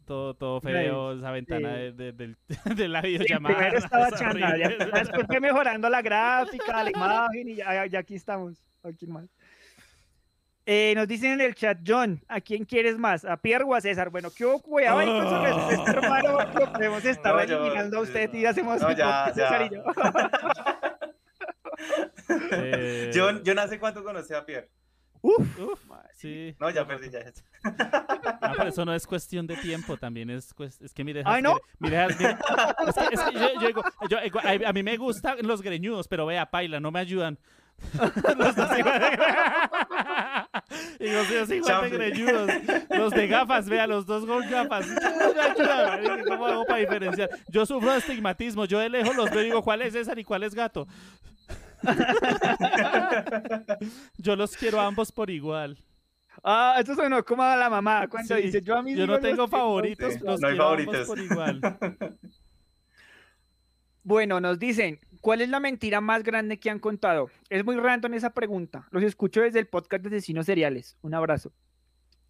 Todo, 0.07 0.35
todo 0.35 0.61
feo, 0.61 1.13
esa 1.17 1.31
ventana 1.31 1.77
Sí. 1.77 1.81
de, 1.81 1.93
de- 1.93 2.13
del- 2.13 2.37
de 2.77 2.89
la 2.89 3.01
Sí, 3.01 3.09
videollamada. 3.09 3.55
primero 3.57 3.79
estaba 3.79 4.09
es 4.09 4.15
chanda, 4.19 4.57
ya 4.59 4.69
después 4.69 5.27
fue 5.27 5.41
mejorando 5.41 5.89
la 5.89 6.03
gráfica, 6.03 6.85
la 6.85 6.91
imagen 6.91 7.49
y 7.49 7.55
ya, 7.57 7.87
ya 7.87 7.99
aquí 8.01 8.15
estamos. 8.15 8.63
Aquí 8.83 9.07
más. 9.07 9.25
Eh, 10.67 10.95
nos 10.97 11.07
dicen 11.07 11.33
en 11.33 11.41
el 11.43 11.55
chat, 11.55 11.79
John, 11.87 12.23
¿a 12.27 12.41
quién 12.41 12.65
quieres 12.65 12.97
más? 12.97 13.25
¿A 13.27 13.37
Pierre 13.37 13.65
o 13.65 13.75
a 13.75 13.81
César? 13.83 14.09
Bueno, 14.09 14.31
¿qué? 14.35 14.47
Cuidado 14.63 14.99
ahí 14.99 15.07
con 15.09 15.29
su 15.29 15.39
respuesta, 15.43 15.91
hermano, 15.93 16.39
lo 16.55 16.73
podemos 16.73 17.05
estar 17.05 17.35
No, 17.35 17.45
yo- 17.45 17.59
eliminando 17.61 17.99
a 17.99 18.01
usted 18.01 18.33
y 18.33 18.47
hacemos 18.47 18.81
No, 18.81 18.91
ya, 18.93 19.27
podcast, 19.27 19.35
César 19.37 19.63
y 19.63 19.71
ya. 19.71 19.77
yo. 19.77 19.85
Eh, 22.53 23.11
Yo, 23.13 23.43
yo 23.43 23.55
no 23.55 23.69
sé 23.69 23.79
cuánto 23.79 24.03
conocí 24.03 24.33
a 24.33 24.45
Pierre. 24.47 24.71
Uf, 25.21 25.59
uf, 25.59 25.81
sí. 26.15 26.55
No, 26.61 26.69
ya 26.71 26.87
perdí, 26.87 27.11
ya. 27.11 27.21
Ah, 27.65 28.53
pero 28.57 28.69
eso 28.69 28.85
no 28.85 28.95
es 28.95 29.07
cuestión 29.07 29.47
de 29.47 29.57
tiempo, 29.57 29.97
también 29.97 30.29
es, 30.31 30.55
es 30.81 30.93
que 30.95 31.03
mi 31.05 31.13
dejas, 31.15 31.35
Ay, 31.35 31.43
¿no? 31.43 31.57
mi 31.79 31.89
dejas- 31.91 32.19
mi- 32.19 32.27
es 32.27 32.95
que, 32.95 33.15
es 33.15 33.21
que 33.23 33.33
yo, 33.35 33.61
yo 33.61 33.67
digo, 33.67 33.83
yo 34.09 34.19
a, 34.69 34.73
mí 34.73 34.83
me 34.83 34.97
gustan 34.99 35.39
los 35.43 35.63
greñudos, 35.63 36.09
pero 36.09 36.27
vea, 36.27 36.51
paila, 36.51 36.79
no 36.81 36.91
me 36.91 37.01
ayudan. 37.01 37.39
los 38.39 38.55
dos 38.55 38.69
y 41.01 41.11
los 41.11 41.49
de 41.49 41.61
Champi. 41.61 41.91
greñudos. 41.91 42.51
Los 42.91 43.13
de 43.13 43.27
gafas, 43.27 43.69
vea, 43.69 43.87
los 43.87 44.07
dos 44.07 44.25
con 44.27 44.49
gafas. 44.49 44.87
¿Cómo 46.29 46.47
hago 46.47 46.65
para 46.65 46.81
diferenciar? 46.81 47.31
Yo 47.49 47.67
sufro 47.67 47.93
de 47.93 47.99
estigmatismo, 47.99 48.65
yo 48.65 48.79
de 48.79 48.89
lejos 48.89 49.15
los 49.17 49.31
veo 49.31 49.43
y 49.43 49.47
digo, 49.47 49.63
¿cuál 49.63 49.83
es 49.83 49.93
César 49.93 50.19
y 50.19 50.25
cuál 50.25 50.45
es 50.45 50.55
gato? 50.55 50.87
yo 54.19 54.37
los 54.37 54.57
quiero 54.57 54.81
a 54.81 54.87
ambos 54.87 55.13
por 55.13 55.31
igual. 55.31 55.79
Ah, 56.43 56.77
esto 56.79 56.95
sonó 56.95 57.25
como 57.25 57.43
a 57.43 57.57
la 57.57 57.71
mamá 57.71 58.07
cuando 58.09 58.37
Sí, 58.37 58.43
dice, 58.43 58.61
yo 58.63 58.77
a 58.77 58.83
mí 58.83 58.95
yo 58.95 59.07
no 59.07 59.19
tengo 59.21 59.47
favoritos, 59.49 60.15
Sí, 60.15 60.21
los 60.23 60.41
no 60.41 60.49
hay 60.49 60.55
quiero 60.57 60.69
a 60.69 60.73
ambos 60.73 60.85
favoritos. 60.85 61.07
por 61.07 61.19
igual. 61.21 61.61
Bueno, 64.03 64.41
nos 64.41 64.59
dicen, 64.59 64.99
¿cuál 65.25 65.41
es 65.41 65.49
la 65.49 65.59
mentira 65.59 66.03
más 66.03 66.23
grande 66.23 66.61
que 66.61 66.69
han 66.69 66.79
contado? 66.79 67.31
Es 67.49 67.65
muy 67.65 67.77
random 67.77 68.13
esa 68.13 68.35
pregunta. 68.35 68.87
Los 68.91 69.03
escucho 69.03 69.41
desde 69.41 69.59
el 69.59 69.67
podcast 69.67 70.05
de 70.05 70.09
Asesinos 70.19 70.45
Seriales. 70.45 70.99
Un 71.01 71.15
abrazo. 71.15 71.51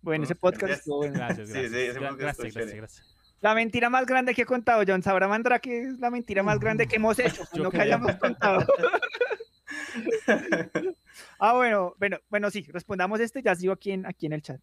Bueno, 0.01 0.23
ese 0.23 0.37
podcast 0.37 0.61
gracias. 0.63 0.79
estuvo 0.79 0.99
bueno. 0.99 1.15
Gracias, 1.15 1.49
gracias. 1.51 1.73
sí, 1.73 1.77
ese 1.79 2.01
Gra- 2.01 2.11
podcast 2.11 2.41
gracias. 2.41 3.17
La 3.41 3.53
mentira 3.53 3.91
más 3.91 4.07
grande 4.07 4.33
que 4.33 4.43
he 4.43 4.47
contado, 4.47 4.85
John. 4.87 5.03
Sabrá 5.03 5.27
Mandra 5.27 5.59
que 5.59 5.83
es 5.83 5.99
la 5.99 6.09
mentira 6.09 6.45
más 6.45 6.61
grande 6.61 6.87
que 6.87 6.97
hemos 6.97 7.19
hecho, 7.19 7.43
no 7.55 7.73
que 7.73 7.81
hayamos 7.81 8.15
contado. 8.15 8.65
ah, 11.41 11.55
bueno, 11.55 11.95
bueno, 11.99 12.19
bueno, 12.31 12.49
sí, 12.53 12.65
respondamos 12.69 13.19
este, 13.19 13.43
ya 13.43 13.57
sigo 13.57 13.73
aquí 13.73 13.91
en, 13.91 14.07
aquí 14.07 14.27
en 14.27 14.35
el 14.35 14.43
chat. 14.43 14.61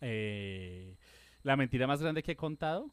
Eh, 0.00 0.96
la 1.44 1.56
mentira 1.56 1.86
más 1.86 2.02
grande 2.02 2.24
que 2.24 2.32
he 2.32 2.36
contado, 2.36 2.90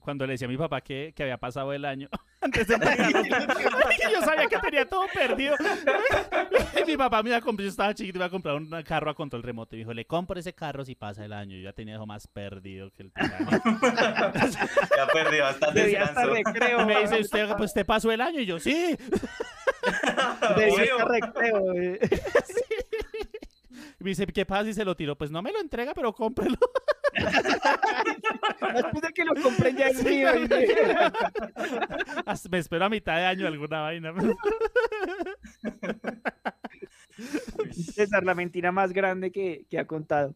cuando 0.00 0.26
le 0.26 0.32
decía 0.34 0.46
a 0.46 0.50
mi 0.50 0.56
papá 0.58 0.80
que, 0.82 1.12
que 1.16 1.22
había 1.22 1.38
pasado 1.38 1.72
el 1.72 1.84
año 1.86 2.08
antes 2.42 2.68
de 2.68 2.74
yo 4.12 4.20
sabía 4.22 4.46
que 4.46 4.58
tenía 4.58 4.84
todo 4.88 5.06
perdido. 5.12 5.56
Y 6.82 6.84
mi 6.84 6.96
papá 6.96 7.22
me 7.22 7.28
iba 7.30 7.36
a 7.38 7.40
comprar, 7.40 7.64
yo 7.64 7.70
estaba 7.70 7.94
chiquito, 7.94 8.18
iba 8.18 8.26
a 8.26 8.30
comprar 8.30 8.56
un 8.56 8.68
carro 8.82 9.10
a 9.10 9.14
control 9.14 9.42
remoto. 9.42 9.76
Y 9.76 9.78
me 9.78 9.80
dijo, 9.84 9.94
le 9.94 10.04
compro 10.04 10.38
ese 10.40 10.52
carro 10.52 10.84
si 10.84 10.94
pasa 10.96 11.24
el 11.24 11.32
año. 11.32 11.56
Yo 11.56 11.62
ya 11.64 11.72
tenía 11.72 11.94
eso 11.94 12.06
más 12.06 12.26
perdido 12.26 12.90
que 12.90 13.04
el. 13.04 13.12
Ya 13.14 15.06
Debía 15.14 15.50
estar 15.50 15.72
descanso. 15.72 16.34
recreo. 16.34 16.82
Y 16.82 16.86
me 16.86 17.00
dice, 17.02 17.20
usted, 17.20 17.48
pues 17.56 17.72
te 17.72 17.84
pasó 17.84 18.10
el 18.10 18.20
año. 18.20 18.40
Y 18.40 18.46
yo, 18.46 18.58
sí. 18.58 18.96
Debía 20.56 21.04
recreo. 21.04 21.72
eh. 21.74 21.98
Y 24.00 24.04
me 24.04 24.10
dice, 24.10 24.26
¿qué 24.26 24.44
pasa 24.44 24.64
si 24.64 24.74
se 24.74 24.84
lo 24.84 24.96
tiro? 24.96 25.16
Pues 25.16 25.30
no 25.30 25.40
me 25.42 25.52
lo 25.52 25.60
entrega, 25.60 25.94
pero 25.94 26.12
cómprelo. 26.12 26.56
Después 28.74 29.02
de 29.02 29.12
que 29.14 29.24
lo 29.24 29.34
compren 29.34 29.76
ya 29.76 29.86
es 29.88 29.98
Sí, 29.98 30.04
mío. 30.08 30.28
no, 30.34 30.56
Me 32.50 32.58
espero 32.58 32.84
a 32.84 32.88
mitad 32.88 33.16
de 33.16 33.24
año 33.26 33.46
alguna 33.46 33.80
vaina. 33.82 34.12
César, 37.72 38.24
la 38.24 38.34
mentira 38.34 38.72
más 38.72 38.92
grande 38.92 39.30
que, 39.30 39.64
que 39.70 39.78
ha 39.78 39.86
contado. 39.86 40.34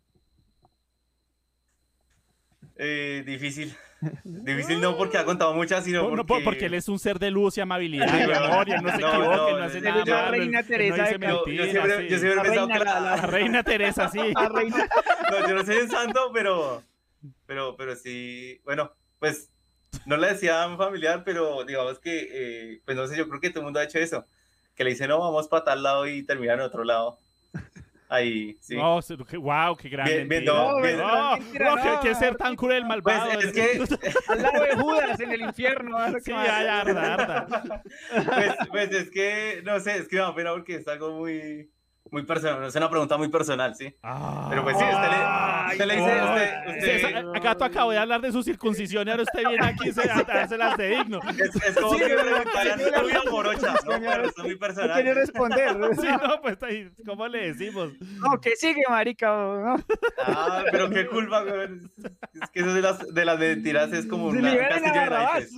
Eh, 2.77 3.23
difícil. 3.27 3.75
Difícil 4.25 4.79
no 4.83 4.95
porque 4.99 5.17
ha 5.17 5.25
contado 5.25 5.55
muchas, 5.55 5.83
sino 5.85 6.03
No, 6.03 6.05
porque... 6.11 6.17
no, 6.19 6.27
por- 6.27 6.45
porque 6.45 6.67
él 6.67 6.75
es 6.75 6.87
un 6.91 6.99
ser 6.99 7.19
de 7.19 7.31
luz 7.31 7.57
y 7.57 7.63
amabilidad 7.63 8.07
Sí, 8.11 8.17
y 8.23 8.27
no, 8.27 8.35
amor, 8.37 8.69
y 8.69 8.73
él 8.73 8.83
no 8.83 8.91
se 8.91 8.99
no, 8.99 9.09
equivoca, 9.09 9.37
no, 9.37 9.59
no 9.59 9.65
hace 9.65 9.81
nada 9.81 10.05
la 10.05 10.31
reina 10.31 10.61
no 10.61 10.67
Teresa 10.67 10.97
dice 11.03 11.19
de 11.19 11.27
Yo, 11.27 11.35
Calcuta. 11.37 11.51
yo 11.53 11.65
siempre, 11.65 11.97
sí. 11.97 12.09
yo 12.11 12.19
siempre 12.19 12.41
he 12.41 12.43
pensado 12.45 12.67
reina, 12.69 12.79
que 12.79 12.85
la- 12.85 13.01
la- 13.01 13.17
reina 13.23 13.63
Teresa, 13.63 14.09
sí. 14.11 14.19
La 14.35 14.49
reina. 14.51 14.89
No, 15.31 15.49
yo 15.49 15.55
no 15.55 15.65
soy 15.65 15.77
un 15.79 15.89
santo, 15.89 16.31
pero, 16.35 16.83
pero, 17.47 17.77
pero 17.77 17.95
sí, 17.97 18.61
bueno, 18.65 18.93
pues 19.19 19.51
no 20.05 20.17
le 20.17 20.29
decía 20.29 20.63
a 20.63 20.69
mi 20.69 20.77
familiar, 20.77 21.23
pero 21.25 21.65
digamos 21.65 21.99
que, 21.99 22.29
eh, 22.31 22.81
pues 22.85 22.97
no 22.97 23.07
sé, 23.07 23.17
yo 23.17 23.29
creo 23.29 23.41
que 23.41 23.51
todo 23.51 23.61
el 23.61 23.65
mundo 23.65 23.81
ha 23.81 23.85
hecho 23.85 23.99
eso, 23.99 24.27
que 24.75 24.85
le 24.85 24.91
dice, 24.91 25.09
no, 25.09 25.19
vamos 25.19 25.49
para 25.49 25.65
tal 25.65 25.83
lado 25.83 26.07
y 26.07 26.23
termina 26.23 26.55
en 26.55 26.61
otro 26.61 26.85
lado. 26.85 27.19
Ahí, 28.09 28.57
sí. 28.61 28.77
No, 28.77 29.01
wow, 29.41 29.77
qué 29.77 29.89
gran 29.89 30.07
Bien- 30.07 30.29
bien, 30.29 30.45
no, 30.45 30.81
bien- 30.81 30.97
No, 30.99 31.37
no, 31.37 31.45
qué, 31.53 31.59
no. 31.59 32.01
qué 32.03 32.15
ser 32.15 32.37
tan 32.37 32.55
cruel, 32.55 32.85
Pues 32.87 33.03
malvado. 33.03 33.41
es 33.41 33.53
que, 33.53 33.81
Al 34.29 34.43
lado 34.43 34.63
de 34.63 34.77
Judas 34.77 35.19
en 35.19 35.33
el 35.33 35.41
infierno. 35.41 35.99
¿no? 36.09 36.21
Sí, 36.21 36.31
ya, 36.31 36.45
ya, 36.63 36.81
arda, 36.83 37.15
arda. 37.15 37.83
pues, 38.13 38.55
pues 38.71 38.93
es 38.93 39.11
que, 39.11 39.61
no 39.65 39.81
sé, 39.81 39.97
es 39.99 40.07
que 40.09 40.17
me 40.17 40.23
da 40.23 40.35
pena 40.37 40.53
porque 40.53 40.77
es 40.77 40.87
algo 40.87 41.11
muy, 41.19 41.69
muy 42.11 42.25
personal, 42.25 42.64
es 42.64 42.75
una 42.75 42.88
pregunta 42.90 43.16
muy 43.16 43.29
personal, 43.29 43.75
sí. 43.75 43.95
Pero 44.51 44.62
pues 44.62 44.77
sí, 44.79 44.85
usted 44.85 45.09
le, 45.11 45.73
usted 45.73 45.87
le 45.87 45.97
dice, 45.97 46.23
usted, 46.23 46.77
usted- 46.77 46.95
esa- 46.97 47.40
Gato 47.40 47.64
acabó 47.64 47.90
de 47.90 47.99
hablar 47.99 48.21
de 48.21 48.33
su 48.33 48.42
circuncisión 48.42 49.07
y 49.07 49.11
ahora 49.11 49.23
usted 49.25 49.47
viene 49.49 49.64
aquí 49.66 49.90
a 49.90 50.23
dárselas 50.23 50.77
de 50.77 50.88
digno. 50.88 51.21
es, 51.31 51.55
es 51.57 51.77
como 51.77 51.95
Sí, 51.95 51.99
que 52.01 52.09
me 52.09 52.14
no, 52.14 52.23
preguntaran 52.23 52.79
no, 52.81 53.01
tuya 53.03 53.21
o 53.23 53.31
morocha, 53.31 53.73
¿no? 53.85 54.01
Pero 54.01 54.25
es 54.25 54.38
muy 54.38 54.53
No 54.53 54.59
personal. 54.59 54.95
quiere 54.95 55.14
responder. 55.14 55.77
Sí, 56.01 56.07
no, 56.09 56.40
pues 56.42 56.62
ahí, 56.62 56.90
¿cómo 57.07 57.27
le 57.29 57.53
decimos? 57.53 57.90
No, 58.01 58.40
que 58.40 58.57
sigue, 58.57 58.83
marica. 58.88 59.29
¿no? 59.29 59.77
Ah, 60.25 60.62
pero 60.71 60.90
qué 60.90 61.07
culpa, 61.07 61.42
güey. 61.42 61.81
Es 62.42 62.51
que 62.51 62.61
eso 62.61 62.75
de 62.75 62.83
las, 62.83 62.99
de 63.14 63.25
las 63.25 63.38
mentiras 63.38 63.92
es 63.92 64.07
como 64.07 64.27
una 64.27 64.51
liberen 64.51 64.85
a 64.87 64.92
castillo 64.92 65.01
de 65.01 65.11
naipes. 65.11 65.53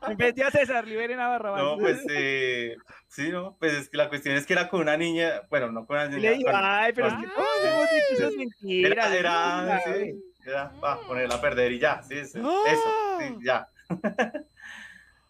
en 0.08 0.16
vez 0.16 0.34
de 0.34 0.44
a 0.44 0.50
César, 0.50 0.86
liberen 0.86 1.20
a 1.20 1.28
Barrabás. 1.28 1.62
No, 1.62 1.78
pues 1.78 2.00
eh, 2.10 2.76
sí, 3.14 3.30
no, 3.30 3.56
pues 3.58 3.72
es 3.74 3.88
que 3.88 3.96
la 3.96 4.08
cuestión 4.08 4.36
es 4.36 4.46
que 4.46 4.52
era 4.54 4.68
con 4.68 4.80
una 4.80 4.96
niña, 4.96 5.42
bueno, 5.50 5.70
no 5.70 5.86
con 5.86 5.96
una 5.96 6.08
niña. 6.08 6.30
le 6.30 6.36
digo, 6.36 6.50
con- 6.50 6.60
ay, 6.62 6.92
pero 6.94 7.08
es 7.08 7.14
que 7.14 7.28
todos 7.28 7.64
hemos 7.64 7.90
dicho 7.90 8.12
esas 8.12 8.34
mentiras. 8.36 9.12
era, 9.12 9.16
era, 9.16 9.80
sí, 9.82 10.24
era, 10.44 10.72
va, 10.82 11.00
ponerla 11.06 11.36
a 11.36 11.40
perder 11.40 11.72
y 11.72 11.78
ya, 11.78 12.02
sí, 12.02 12.24
sí, 12.24 12.38
¡Ah! 12.42 12.62
eso, 12.66 12.90
sí, 13.18 13.44
ya. 13.44 13.68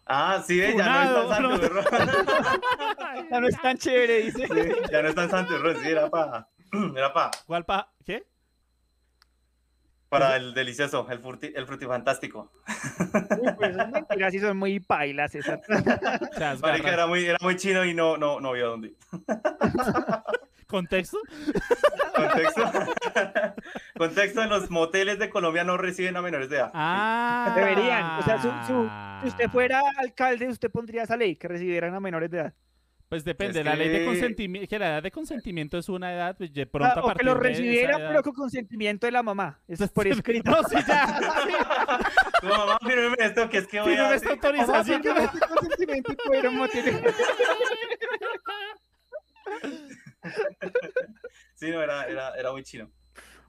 Ah, 0.07 0.43
sí, 0.45 0.59
ve, 0.59 0.75
ya 0.77 0.87
no 0.87 1.01
es 1.01 1.09
Funado, 1.09 1.29
tan 1.29 1.43
no. 1.43 1.57
Ya 3.31 3.39
no 3.39 3.47
es 3.47 3.59
tan 3.59 3.75
chévere, 3.75 4.21
dice. 4.21 4.47
Sí, 4.47 4.71
ya 4.91 5.01
no 5.01 5.09
es 5.09 5.15
tan 5.15 5.29
santurrón, 5.31 5.75
sí, 5.81 5.87
era 5.89 6.07
para, 6.11 6.47
era 6.95 7.11
para, 7.11 7.31
¿Cuál 7.47 7.65
pa? 7.65 7.91
¿Qué? 8.05 8.23
Para 10.19 10.35
el 10.37 10.53
delicioso, 10.53 11.07
el, 11.09 11.19
fruti, 11.19 11.51
el 11.55 11.65
frutifantástico. 11.65 12.51
Uy, 13.39 13.51
pues 13.57 13.71
esas 13.71 13.91
mentiras 13.91 14.33
son 14.41 14.57
muy 14.57 14.79
pailas, 14.79 15.31
César. 15.31 15.61
O 15.69 16.33
sea, 16.37 16.53
es 16.53 16.61
Marica, 16.61 16.91
era 16.93 17.07
muy, 17.07 17.25
era 17.25 17.37
muy 17.41 17.55
chino 17.55 17.83
y 17.85 17.93
no, 17.93 18.17
no, 18.17 18.39
no 18.39 18.51
vio 18.53 18.67
dónde. 18.69 18.93
¿Contexto? 20.67 21.19
Contexto. 22.15 22.63
Contexto, 23.97 24.41
en 24.41 24.49
los 24.49 24.69
moteles 24.71 25.19
de 25.19 25.29
Colombia 25.29 25.63
no 25.63 25.77
reciben 25.77 26.17
a 26.17 26.21
menores 26.21 26.49
de 26.49 26.57
edad. 26.57 26.71
Ah. 26.73 27.53
Deberían. 27.55 28.19
O 28.19 28.23
sea, 28.23 28.41
su- 28.41 28.51
su- 28.67 28.89
si 29.21 29.27
usted 29.29 29.49
fuera 29.49 29.81
alcalde, 29.97 30.47
usted 30.47 30.71
pondría 30.71 31.03
esa 31.03 31.17
ley 31.17 31.35
que 31.35 31.47
recibieran 31.47 31.93
a 31.93 31.99
menores 31.99 32.31
de 32.31 32.39
edad. 32.39 32.53
Pues 33.07 33.23
depende, 33.23 33.59
Es 33.59 33.65
la 33.65 33.75
ley 33.75 33.87
de 33.89 33.99
que- 33.99 34.05
consentimiento, 34.05 34.67
que 34.67 34.79
la 34.79 34.87
edad 34.87 35.03
de 35.03 35.11
consentimiento 35.11 35.77
es 35.77 35.89
una 35.89 36.11
edad, 36.11 36.35
pues 36.37 36.51
de 36.51 36.65
pronto 36.65 36.89
Ah, 36.89 36.99
a 36.99 37.01
o 37.01 37.03
que 37.03 37.07
partir 37.09 37.25
lo 37.25 37.33
edad- 37.99 38.07
pero 38.09 38.23
con 38.23 38.33
consentimiento 38.33 39.05
de 39.05 39.11
la 39.11 39.21
mamá. 39.21 39.59
Eso 39.67 39.83
es 39.83 39.91
por 39.91 40.07
escrito. 40.07 40.49
No, 40.49 40.63
sí, 40.63 40.75
ya. 40.87 41.19
Tu 42.41 42.47
mamá, 42.47 42.79
fírmeme 42.85 43.15
esto, 43.19 43.47
que 43.49 43.57
es 43.59 43.67
que 43.67 43.79
voy 43.79 43.93
a... 43.93 44.15
esta 44.15 44.29
Mamá, 44.29 44.41
autorización. 44.63 45.03
firme 45.03 45.23
este 45.25 45.39
consentimiento 45.39 46.15
a. 46.15 46.73
Sí, 51.55 51.69
no, 51.71 51.81
era, 51.81 52.03
era, 52.05 52.35
era 52.35 52.51
muy 52.51 52.63
chino. 52.63 52.89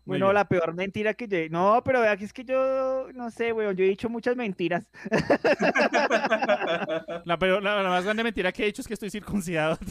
Muy 0.06 0.18
Bueno, 0.18 0.26
bien. 0.26 0.34
la 0.34 0.44
peor 0.48 0.74
mentira 0.74 1.14
que 1.14 1.26
yo... 1.26 1.38
No, 1.50 1.82
pero 1.84 2.00
vea 2.00 2.16
que 2.16 2.24
es 2.24 2.32
que 2.32 2.44
yo... 2.44 3.08
No 3.12 3.30
sé, 3.30 3.52
weón. 3.52 3.74
Yo 3.76 3.84
he 3.84 3.88
dicho 3.88 4.08
muchas 4.08 4.36
mentiras. 4.36 4.88
La, 7.24 7.38
peor- 7.38 7.62
la- 7.62 7.82
la 7.82 7.88
más 7.88 8.04
grande 8.04 8.22
mentira 8.22 8.52
que 8.52 8.64
he 8.64 8.68
hecho 8.68 8.82
es 8.82 8.88
que 8.88 8.94
estoy 8.94 9.10
circuncidado. 9.10 9.78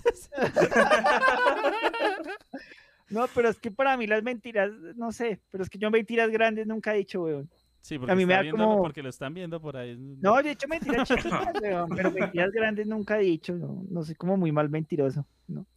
No, 3.09 3.27
pero 3.35 3.49
es 3.49 3.59
que 3.59 3.69
para 3.69 3.95
mí 3.97 4.07
las 4.07 4.23
mentiras... 4.23 4.71
No 4.95 5.11
sé. 5.11 5.39
Pero 5.51 5.63
es 5.63 5.69
que 5.69 5.77
yo 5.77 5.91
mentiras 5.91 6.29
grandes 6.31 6.65
nunca 6.65 6.93
he 6.93 6.97
dicho, 6.97 7.21
weón. 7.23 7.49
Sí, 7.79 7.99
porque, 7.99 8.11
a 8.11 8.15
mí 8.15 8.25
me 8.25 8.33
da 8.33 8.49
como... 8.49 8.81
porque 8.81 9.03
lo 9.03 9.09
están 9.09 9.31
viendo 9.33 9.61
por 9.61 9.77
ahí. 9.77 9.95
No, 9.95 10.41
yo 10.41 10.49
he 10.49 10.53
hecho 10.53 10.67
mentiras 10.67 11.07
chiquitas, 11.07 11.53
weón, 11.61 11.89
pero 11.95 12.11
mentiras 12.11 12.51
grandes 12.51 12.87
nunca 12.87 13.19
he 13.19 13.23
dicho, 13.23 13.53
no, 13.53 13.83
no 13.91 14.03
soy 14.03 14.15
como 14.15 14.37
muy 14.37 14.51
mal 14.51 14.69
mentiroso, 14.69 15.23
¿no? 15.47 15.67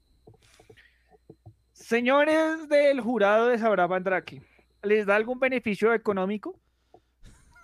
Señores 1.92 2.68
del 2.68 3.01
jurado 3.01 3.46
de 3.48 3.57
Sabra 3.57 3.88
Mandrake, 3.88 4.42
¿les 4.83 5.07
da 5.07 5.16
algún 5.16 5.40
beneficio 5.40 5.94
económico? 5.94 6.61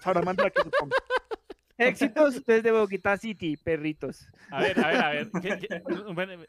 Sabra 0.00 0.22
Mandrake, 0.22 0.62
supongo. 0.62 0.96
Éxitos 1.76 2.42
desde 2.46 2.70
Bogotá 2.70 3.18
City, 3.18 3.58
perritos. 3.58 4.26
A 4.50 4.62
ver, 4.62 4.82
a 4.82 4.88
ver, 4.88 4.96
a 5.04 5.08
ver. 5.10 5.30
¿qué- 5.42 5.58
qué- 5.58 5.82
bueno, 6.14 6.42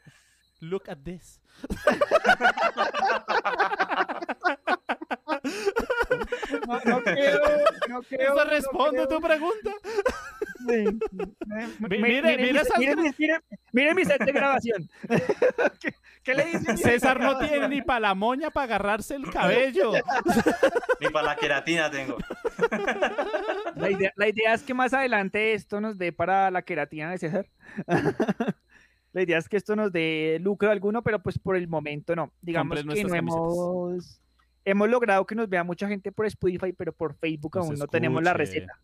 Look 0.60 0.84
at 0.88 0.96
this. 1.04 1.38
No, 6.66 6.80
no 6.84 7.02
creo, 7.02 7.40
no 7.88 8.02
creo. 8.08 8.20
Eso 8.34 8.44
no 8.44 8.50
responde 8.50 9.04
creo. 9.04 9.08
tu 9.08 9.20
pregunta. 9.20 9.70
Sí. 10.68 10.84
Mire, 11.78 12.00
miren 12.00 12.40
mire 13.72 13.94
mi- 13.94 14.04
set 14.04 14.20
de 14.24 14.32
grabación. 14.32 14.88
¿Qué, 15.80 15.94
qué 16.24 16.34
le 16.34 16.44
dice? 16.46 16.76
César 16.76 17.20
no 17.20 17.38
tiene 17.38 17.68
ni 17.68 17.82
para 17.82 18.00
la 18.00 18.14
moña 18.14 18.50
para 18.50 18.64
agarrarse 18.64 19.14
el 19.14 19.30
cabello. 19.30 19.92
Ni 21.00 21.08
para 21.10 21.26
la 21.28 21.36
queratina 21.36 21.90
tengo. 21.90 22.16
La 23.76 23.90
idea, 23.90 24.12
la 24.16 24.28
idea 24.28 24.54
es 24.54 24.62
que 24.62 24.74
más 24.74 24.92
adelante 24.92 25.52
esto 25.52 25.80
nos 25.80 25.98
dé 25.98 26.12
para 26.12 26.50
la 26.50 26.62
queratina 26.62 27.10
de 27.12 27.18
César. 27.18 27.46
la 29.12 29.22
idea 29.22 29.38
es 29.38 29.48
que 29.48 29.56
esto 29.58 29.76
nos 29.76 29.92
dé 29.92 30.38
lucro 30.40 30.70
alguno, 30.70 31.02
pero 31.02 31.22
pues 31.22 31.38
por 31.38 31.56
el 31.56 31.68
momento 31.68 32.16
no. 32.16 32.32
Digamos 32.40 32.78
Compren 32.78 32.96
que 32.96 33.04
no 33.04 33.14
hemos, 33.14 34.20
hemos 34.66 34.90
logrado 34.90 35.24
que 35.24 35.34
nos 35.34 35.48
vea 35.48 35.64
mucha 35.64 35.88
gente 35.88 36.12
por 36.12 36.26
Spotify, 36.26 36.72
pero 36.72 36.92
por 36.92 37.14
Facebook 37.14 37.54
Nos 37.54 37.66
aún 37.66 37.78
no 37.78 37.86
tenemos 37.86 38.22
la 38.22 38.34
receta. 38.34 38.78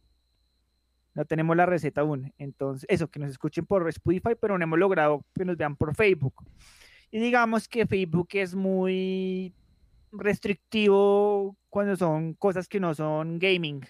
No 1.15 1.27
tenemos 1.27 1.57
la 1.57 1.67
receta 1.67 2.01
aún. 2.01 2.33
Entonces, 2.39 2.87
eso, 2.89 3.09
que 3.09 3.19
nos 3.19 3.31
escuchen 3.31 3.67
por 3.67 3.87
Spotify, 3.89 4.35
pero 4.41 4.57
no 4.57 4.65
hemos 4.65 4.79
logrado 4.79 5.27
que 5.35 5.45
nos 5.45 5.57
vean 5.59 5.77
por 5.77 5.95
Facebook. 5.95 6.35
Y 7.11 7.19
digamos 7.19 7.69
que 7.69 7.87
Facebook 7.87 8.29
es 8.33 8.55
muy 8.55 9.53
restrictivo 10.13 11.57
cuando 11.69 11.97
son 11.97 12.35
cosas 12.35 12.69
que 12.69 12.81
no 12.81 12.95
son 12.95 13.39
gaming. 13.39 13.83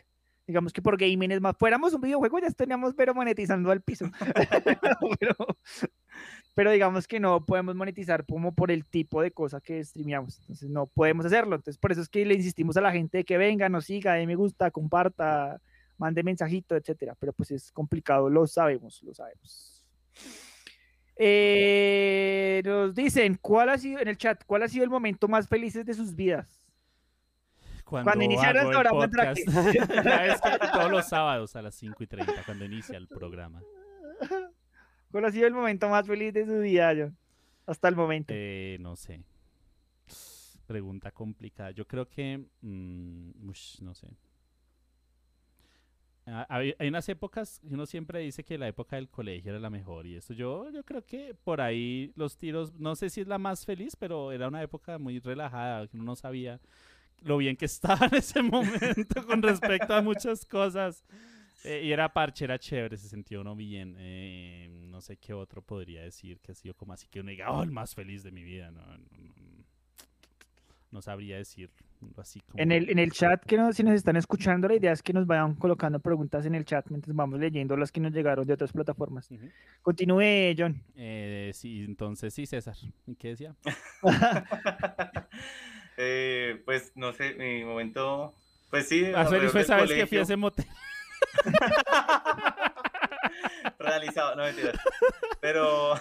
Digamos 0.46 0.72
que 0.72 0.82
por 0.82 0.96
gaming 0.96 1.30
es 1.30 1.40
más. 1.40 1.56
Fuéramos 1.56 1.92
un 1.94 2.00
videojuego, 2.00 2.38
ya 2.40 2.48
estaríamos 2.48 2.94
pero 2.94 3.14
monetizando 3.14 3.70
al 3.70 3.80
piso. 3.80 4.06
pero, 5.20 5.36
pero 6.54 6.70
digamos 6.72 7.06
que 7.06 7.20
no 7.20 7.44
podemos 7.44 7.74
monetizar 7.76 8.26
como 8.26 8.54
por 8.54 8.70
el 8.70 8.84
tipo 8.84 9.22
de 9.22 9.30
cosa 9.30 9.60
que 9.60 9.84
streameamos. 9.84 10.40
Entonces 10.40 10.68
no 10.68 10.86
podemos 10.86 11.26
hacerlo. 11.26 11.56
Entonces 11.56 11.78
por 11.78 11.92
eso 11.92 12.00
es 12.00 12.08
que 12.08 12.24
le 12.24 12.34
insistimos 12.34 12.76
a 12.76 12.80
la 12.80 12.92
gente 12.92 13.18
de 13.18 13.24
que 13.24 13.38
venga, 13.38 13.68
nos 13.68 13.84
siga, 13.84 14.14
dé 14.14 14.26
me 14.26 14.34
gusta, 14.34 14.70
comparta, 14.70 15.60
mande 15.96 16.22
mensajito, 16.22 16.74
etcétera. 16.76 17.14
Pero 17.18 17.32
pues 17.32 17.52
es 17.52 17.70
complicado, 17.70 18.28
lo 18.28 18.46
sabemos, 18.46 19.02
lo 19.02 19.14
sabemos. 19.14 19.86
Eh, 21.16 22.62
nos 22.64 22.94
dicen, 22.94 23.38
¿cuál 23.40 23.68
ha 23.68 23.78
sido 23.78 24.00
en 24.00 24.08
el 24.08 24.16
chat? 24.16 24.42
¿Cuál 24.44 24.64
ha 24.64 24.68
sido 24.68 24.82
el 24.82 24.90
momento 24.90 25.28
más 25.28 25.48
feliz 25.48 25.74
de 25.74 25.94
sus 25.94 26.16
vidas? 26.16 26.61
Cuando, 27.92 28.10
Cuando 28.10 28.24
iniciaron 28.24 28.72
el. 28.72 28.72
Ya 30.02 30.22
ves 30.22 30.40
que 30.40 30.66
todos 30.72 30.90
los 30.90 31.06
sábados 31.06 31.54
a 31.56 31.60
las 31.60 31.74
5 31.74 32.02
y 32.02 32.06
30, 32.06 32.42
cuando 32.46 32.64
inicia 32.64 32.96
el 32.96 33.06
programa. 33.06 33.60
¿Cuál 35.10 35.26
ha 35.26 35.30
sido 35.30 35.46
el 35.46 35.52
momento 35.52 35.90
más 35.90 36.06
feliz 36.06 36.32
de 36.32 36.46
su 36.46 36.58
vida, 36.60 36.94
John? 36.96 37.14
Hasta 37.66 37.88
el 37.88 37.96
momento. 37.96 38.32
Eh, 38.34 38.78
no 38.80 38.96
sé. 38.96 39.22
Pregunta 40.66 41.10
complicada. 41.10 41.72
Yo 41.72 41.86
creo 41.86 42.08
que. 42.08 42.42
mm, 42.62 43.46
ush, 43.46 43.82
no 43.82 43.94
sé. 43.94 44.08
Ah, 46.24 46.46
Hay, 46.48 46.74
hay 46.78 46.88
unas 46.88 47.06
épocas 47.08 47.60
uno 47.68 47.84
siempre 47.84 48.20
dice 48.20 48.44
que 48.44 48.56
la 48.56 48.68
época 48.68 48.94
del 48.94 49.08
colegio 49.08 49.50
era 49.50 49.58
la 49.58 49.70
mejor 49.70 50.06
y 50.06 50.14
esto 50.14 50.32
yo, 50.32 50.70
yo 50.70 50.84
creo 50.84 51.04
que 51.04 51.34
por 51.34 51.60
ahí 51.60 52.12
los 52.14 52.36
tiros, 52.36 52.72
no 52.74 52.94
sé 52.94 53.10
si 53.10 53.22
es 53.22 53.26
la 53.26 53.38
más 53.38 53.66
feliz, 53.66 53.96
pero 53.96 54.30
era 54.30 54.46
una 54.46 54.62
época 54.62 54.98
muy 54.98 55.18
relajada, 55.18 55.88
que 55.88 55.96
uno 55.96 56.04
no 56.04 56.14
sabía 56.14 56.60
lo 57.24 57.36
bien 57.38 57.56
que 57.56 57.64
estaba 57.66 58.06
en 58.06 58.14
ese 58.16 58.42
momento 58.42 59.26
con 59.26 59.42
respecto 59.42 59.94
a 59.94 60.02
muchas 60.02 60.44
cosas. 60.44 61.04
Eh, 61.64 61.82
y 61.84 61.92
era 61.92 62.12
parche, 62.12 62.44
era 62.44 62.58
chévere, 62.58 62.96
se 62.96 63.08
sentía 63.08 63.40
uno 63.40 63.54
bien. 63.54 63.94
eh, 63.98 64.68
no 64.90 65.00
sé 65.00 65.16
qué 65.16 65.32
otro 65.32 65.62
podría 65.62 66.02
decir 66.02 66.40
que 66.40 66.52
ha 66.52 66.54
sido 66.54 66.74
como 66.74 66.92
así 66.92 67.06
que 67.08 67.20
uno 67.20 67.30
diga, 67.30 67.50
oh, 67.52 67.62
el 67.62 67.70
más 67.70 67.94
feliz 67.94 68.22
de 68.24 68.32
mi 68.32 68.42
vida. 68.42 68.70
No, 68.70 68.80
no, 68.84 68.96
no- 68.98 69.62
no 70.90 71.00
sabría 71.00 71.38
decir 71.38 71.70
así 72.18 72.40
como. 72.40 72.62
En 72.62 72.70
el, 72.70 72.90
en 72.90 72.98
el 72.98 73.12
chat, 73.12 73.42
que 73.46 73.56
no, 73.56 73.72
si 73.72 73.82
nos 73.82 73.94
están 73.94 74.16
escuchando, 74.16 74.68
la 74.68 74.74
idea 74.74 74.92
es 74.92 75.02
que 75.02 75.14
nos 75.14 75.26
vayan 75.26 75.54
colocando 75.54 75.98
preguntas 76.00 76.44
en 76.44 76.54
el 76.54 76.66
chat 76.66 76.84
mientras 76.90 77.16
vamos 77.16 77.40
leyendo 77.40 77.74
las 77.78 77.90
que 77.90 77.98
nos 78.00 78.12
llegaron 78.12 78.46
de 78.46 78.52
otras 78.52 78.72
plataformas. 78.72 79.30
Ujú. 79.30 79.48
Continúe, 79.80 80.54
John. 80.58 80.82
Eh, 80.94 81.50
sí, 81.54 81.82
entonces 81.84 82.34
sí, 82.34 82.44
César. 82.44 82.76
¿Y 83.06 83.14
qué 83.14 83.28
decía? 83.28 83.56
Eh, 86.04 86.60
pues 86.64 86.90
no 86.96 87.12
sé, 87.12 87.34
mi 87.34 87.64
momento. 87.64 88.34
Pues 88.70 88.88
sí. 88.88 89.04
Alrededor 89.14 89.50
fue 89.50 89.60
esa 89.60 89.76
vez 89.76 89.92
que 89.92 90.06
fui 90.08 90.18
a 90.18 90.22
ese 90.22 90.36
motel. 90.36 90.66
Realizado, 93.78 94.34
no 94.34 94.42
mentira. 94.42 94.72
Pero. 95.40 95.94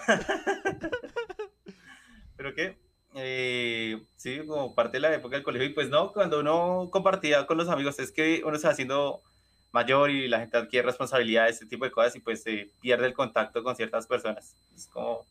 ¿Pero 2.36 2.54
qué? 2.54 2.76
Eh, 3.14 4.02
sí, 4.16 4.40
como 4.44 4.74
parte 4.74 4.96
de 4.96 5.02
la 5.02 5.14
época 5.14 5.36
del 5.36 5.44
colegio. 5.44 5.68
Y 5.68 5.72
pues 5.72 5.88
no, 5.88 6.12
cuando 6.12 6.40
uno 6.40 6.88
compartía 6.90 7.46
con 7.46 7.58
los 7.58 7.68
amigos, 7.68 8.00
es 8.00 8.10
que 8.10 8.42
uno 8.44 8.58
se 8.58 8.66
va 8.66 8.72
haciendo 8.72 9.22
mayor 9.70 10.10
y 10.10 10.26
la 10.26 10.40
gente 10.40 10.56
adquiere 10.56 10.86
responsabilidades, 10.86 11.56
ese 11.56 11.66
tipo 11.66 11.84
de 11.84 11.92
cosas, 11.92 12.16
y 12.16 12.20
pues 12.20 12.42
se 12.42 12.72
pierde 12.80 13.06
el 13.06 13.14
contacto 13.14 13.62
con 13.62 13.76
ciertas 13.76 14.08
personas. 14.08 14.56
Es 14.74 14.88
como 14.88 15.26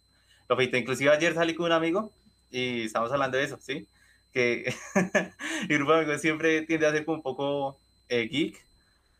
lo 0.47 0.55
feito. 0.55 0.77
Inclusive 0.77 1.11
ayer 1.11 1.33
salí 1.33 1.55
con 1.55 1.65
un 1.65 1.73
amigo 1.73 2.13
y 2.49 2.85
estamos 2.85 3.11
hablando 3.11 3.37
de 3.37 3.43
eso, 3.43 3.57
¿sí? 3.59 3.85
Que 4.33 4.73
mi 5.69 5.75
grupo 5.75 5.93
de 5.93 5.99
amigos 5.99 6.21
siempre 6.21 6.61
tiende 6.63 6.87
a 6.87 6.91
ser 6.91 7.05
como 7.05 7.17
un 7.17 7.23
poco 7.23 7.79
eh, 8.09 8.27
geek. 8.29 8.65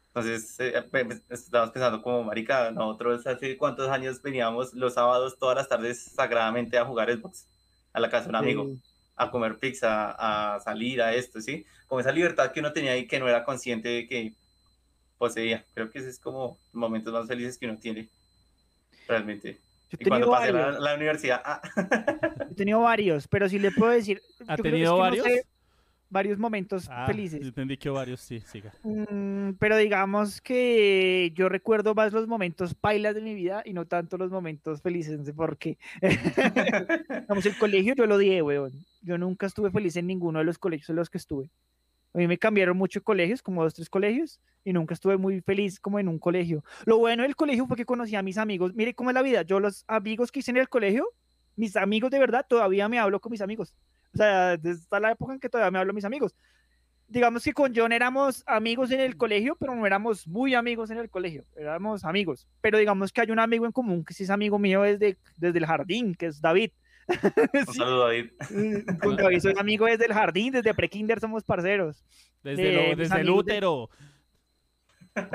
Entonces, 0.08 0.60
eh, 0.60 0.82
pe- 0.91 1.06
pe- 1.06 1.21
estábamos 1.30 1.71
pensando 1.71 2.02
como, 2.02 2.24
marica, 2.24 2.69
nosotros 2.71 3.26
hace 3.28 3.56
cuántos 3.58 3.89
años 3.89 4.21
veníamos 4.21 4.74
los 4.74 4.95
sábados 4.95 5.38
todas 5.39 5.56
las 5.56 5.69
tardes 5.69 6.02
sagradamente 6.04 6.78
a 6.78 6.86
jugar 6.86 7.10
Xbox 7.12 7.47
a 7.93 8.00
la 8.00 8.10
casa 8.10 8.24
de 8.24 8.30
un 8.30 8.36
amigo, 8.36 8.65
Sí. 8.65 8.82
a 9.15 9.32
comer 9.32 9.58
pizza, 9.58 10.12
a 10.17 10.60
salir, 10.60 11.02
a 11.02 11.13
esto, 11.13 11.39
¿sí? 11.39 11.65
Como 11.88 12.02
esa 12.02 12.12
libertad 12.12 12.52
que 12.52 12.60
uno 12.60 12.74
tenía 12.74 12.97
y 12.97 13.08
que 13.08 13.19
no 13.19 13.28
era 13.30 13.43
consciente 13.45 13.88
de 13.89 14.08
que 14.08 14.34
poseía. 15.17 15.63
Creo 15.74 15.89
que 15.91 16.00
ese 16.00 16.10
es 16.10 16.19
como 16.19 16.58
los 16.74 16.74
momentos 16.74 17.13
más 17.13 17.28
felices 17.28 17.58
que 17.58 17.67
uno 17.67 17.78
tiene, 17.78 18.10
realmente. 19.08 19.60
Yo 19.91 19.97
he 19.99 20.04
Y 20.04 20.08
cuando 20.08 20.27
tenido 20.27 20.32
pasé 20.39 20.54
la, 20.54 20.60
varios. 20.65 20.82
la 20.84 20.95
universidad, 20.95 21.41
ah, 21.43 21.62
He 22.49 22.56
tenido 22.56 22.82
varios, 22.82 23.27
pero 23.27 23.49
sí 23.49 23.60
le 23.60 23.71
puedo 23.71 23.91
decir. 23.91 24.21
¿Ha 24.47 24.56
yo 24.56 24.63
creo- 24.63 24.71
tenido 24.73 24.91
que 24.93 24.97
no 24.97 24.97
varios? 24.97 25.25
sé, 25.25 25.45
varios 26.10 26.38
momentos 26.39 26.88
Ah, 26.89 27.06
felices. 27.08 27.41
Entendí 27.41 27.77
que 27.77 27.89
varios, 27.89 28.19
sí, 28.21 28.39
siga. 28.41 28.73
Mm, 28.84 29.51
pero 29.60 29.77
digamos 29.77 30.41
que 30.41 31.32
yo 31.36 31.47
recuerdo 31.49 31.93
más 31.95 32.12
los 32.13 32.27
momentos 32.27 32.73
pailas 32.73 33.15
de 33.15 33.21
mi 33.21 33.34
vida 33.36 33.62
y 33.65 33.73
no 33.73 33.86
tanto 33.86 34.17
los 34.17 34.30
momentos 34.32 34.82
felices, 34.82 35.17
no 35.17 35.23
sé 35.25 35.34
por 35.34 35.58
qué. 35.58 35.77
Digamos, 37.10 37.45
el 37.45 37.58
colegio 37.58 37.93
yo 37.95 38.06
lo 38.06 38.15
odié, 38.15 38.41
weón. 38.41 38.71
Yo 39.01 39.17
nunca 39.17 39.45
estuve 39.47 39.71
feliz 39.71 39.95
en 39.95 40.08
ninguno 40.08 40.39
de 40.39 40.45
los 40.45 40.58
colegios 40.58 40.89
en 40.89 40.95
los 40.97 41.10
que 41.10 41.17
estuve. 41.17 41.49
A 42.13 42.17
mí 42.17 42.28
me 42.28 42.38
cambiaron 42.38 42.78
mucho 42.78 43.02
colegios, 43.04 43.41
como 43.41 43.63
dos, 43.63 43.74
tres 43.74 43.89
colegios, 43.89 44.39
y 44.63 44.74
nunca 44.74 44.93
estuve 44.93 45.17
muy 45.17 45.41
feliz 45.41 45.80
como 45.80 46.00
en 46.00 46.08
un 46.08 46.19
colegio. 46.19 46.63
Lo 46.86 46.97
bueno 46.97 47.24
del 47.24 47.36
colegio 47.36 47.65
fue 47.67 47.78
que 47.78 47.86
conocí 47.86 48.15
a 48.15 48.21
mis 48.21 48.38
amigos. 48.38 48.74
Mire 48.76 48.93
cómo 48.93 49.10
es 49.10 49.13
la 49.13 49.21
vida. 49.21 49.43
Yo 49.43 49.60
los 49.60 49.86
amigos 49.88 50.32
que 50.32 50.39
hice 50.39 50.52
en 50.52 50.58
el 50.58 50.67
colegio, 50.67 51.08
mis 51.56 51.76
amigos 51.78 52.12
de 52.12 52.19
verdad, 52.19 52.45
todavía 52.47 52.89
me 52.89 53.00
hablo 53.00 53.19
con 53.21 53.32
mis 53.32 53.41
amigos. 53.41 53.76
O 54.13 54.17
sea, 54.17 54.54
hasta 54.54 55.00
la 55.00 55.12
época 55.12 55.34
en 55.34 55.39
que 55.39 55.50
todavía 55.50 55.71
me 55.71 55.80
hablo 55.80 55.93
mis 55.93 56.06
amigos. 56.06 56.36
Digamos 57.08 57.43
que 57.43 57.54
con 57.54 57.74
John 57.76 57.91
éramos 57.91 58.43
amigos 58.45 58.91
en 58.91 59.02
el 59.02 59.17
colegio, 59.17 59.56
pero 59.58 59.76
no 59.76 59.86
éramos 59.86 60.28
muy 60.28 60.54
amigos 60.54 60.91
en 60.91 60.97
el 60.97 61.10
colegio. 61.10 61.45
Éramos 61.56 62.06
amigos. 62.06 62.47
Pero 62.62 62.78
digamos 62.78 63.12
que 63.12 63.22
hay 63.22 63.32
un 63.32 63.39
amigo 63.39 63.66
en 63.66 63.72
común 63.72 64.03
que 64.03 64.14
sí 64.14 64.24
es 64.24 64.30
amigo 64.30 64.59
mío 64.59 64.82
desde, 64.82 65.18
desde 65.38 65.59
el 65.59 65.66
jardín, 65.66 66.16
que 66.16 66.28
es 66.28 66.41
David. 66.41 66.72
un 67.68 67.74
saludo, 67.74 68.07
David. 68.07 68.32
Con 69.01 69.16
David 69.16 69.39
soy 69.39 69.53
amigo 69.57 69.86
desde 69.86 70.05
el 70.05 70.14
jardín, 70.14 70.53
desde 70.53 70.74
prekinder 70.74 71.20
somos 71.20 71.43
parceros. 71.43 72.03
Desde, 72.43 72.64
de 72.64 72.72
lo- 72.74 72.82
mis 72.89 72.97
desde 72.97 73.20
el 73.20 73.26
de- 73.28 73.32
útero. 73.32 73.89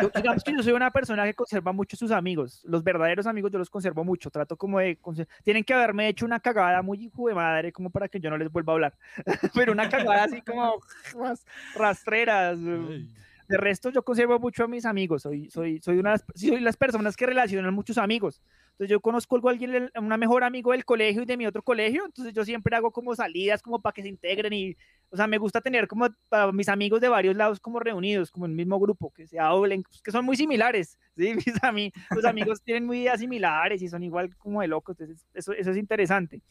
Yo- 0.01 0.11
digamos 0.15 0.43
que 0.43 0.53
yo 0.53 0.63
soy 0.63 0.73
una 0.73 0.91
persona 0.91 1.25
que 1.25 1.35
conserva 1.35 1.71
mucho 1.71 1.97
sus 1.97 2.11
amigos. 2.11 2.63
Los 2.65 2.83
verdaderos 2.83 3.27
amigos 3.27 3.51
yo 3.53 3.59
los 3.59 3.69
conservo 3.69 4.05
mucho. 4.05 4.31
Trato 4.31 4.57
como 4.57 4.79
de... 4.79 4.99
Tienen 5.45 5.65
que 5.65 5.75
haberme 5.75 6.09
hecho 6.09 6.25
una 6.25 6.41
cagada 6.41 6.81
muy 6.81 7.05
hijo 7.05 7.29
de 7.29 7.35
madre 7.35 7.73
como 7.73 7.91
para 7.91 8.09
que 8.09 8.19
yo 8.19 8.31
no 8.31 8.39
les 8.39 8.51
vuelva 8.51 8.73
a 8.73 8.75
hablar. 8.75 8.95
Pero 9.55 9.73
una 9.73 9.89
cagada 9.91 10.25
así 10.25 10.41
como 10.41 10.81
ras- 11.15 11.45
rastreras. 11.75 12.59
Ay. 12.59 13.07
De 13.49 13.57
resto 13.59 13.91
yo 13.91 14.03
conservo 14.03 14.39
mucho 14.41 14.65
a 14.65 14.67
mis 14.69 14.87
amigos. 14.87 15.23
Soy, 15.23 15.51
soy, 15.51 15.79
soy, 15.83 15.99
una, 15.99 16.17
soy 16.35 16.59
las 16.61 16.77
personas 16.79 17.15
que 17.17 17.27
relacionan 17.27 17.75
muchos 17.75 17.99
amigos. 17.99 18.41
Entonces 18.77 18.91
yo 18.91 19.01
conozco 19.01 19.37
a 19.49 19.51
alguien, 19.51 19.91
una 19.99 20.19
mejor 20.19 20.45
amigo 20.45 20.73
del 20.73 20.85
colegio 20.85 21.23
y 21.23 21.25
de 21.25 21.39
mi 21.39 21.47
otro 21.47 21.63
colegio, 21.63 22.05
entonces 22.05 22.35
yo 22.35 22.45
siempre 22.45 22.77
hago 22.77 22.91
como 22.91 23.15
salidas 23.17 23.63
como 23.63 23.81
para 23.81 23.95
que 23.95 24.03
se 24.03 24.09
integren 24.09 24.53
y, 24.53 24.77
o 25.09 25.17
sea, 25.17 25.27
me 25.27 25.39
gusta 25.39 25.63
tener 25.63 25.89
como 25.89 26.09
para 26.29 26.53
mis 26.53 26.69
amigos 26.69 27.01
de 27.01 27.09
varios 27.09 27.35
lados 27.35 27.59
como 27.59 27.81
reunidos, 27.81 28.31
como 28.31 28.45
en 28.45 28.51
el 28.51 28.57
mismo 28.59 28.79
grupo, 28.79 29.11
que 29.15 29.27
se 29.27 29.39
hablen, 29.39 29.83
pues, 29.83 30.03
que 30.03 30.11
son 30.11 30.27
muy 30.27 30.37
similares, 30.37 30.99
¿sí? 31.17 31.33
Mis 31.35 31.65
amigos, 31.65 31.99
los 32.11 32.25
amigos 32.27 32.61
tienen 32.63 32.85
muy 32.85 33.01
ideas 33.01 33.19
similares 33.19 33.81
y 33.81 33.89
son 33.89 34.03
igual 34.03 34.37
como 34.37 34.61
de 34.61 34.69
locos, 34.69 34.95
entonces 35.01 35.27
eso, 35.33 35.55
eso 35.55 35.71
es 35.71 35.77
interesante. 35.79 36.43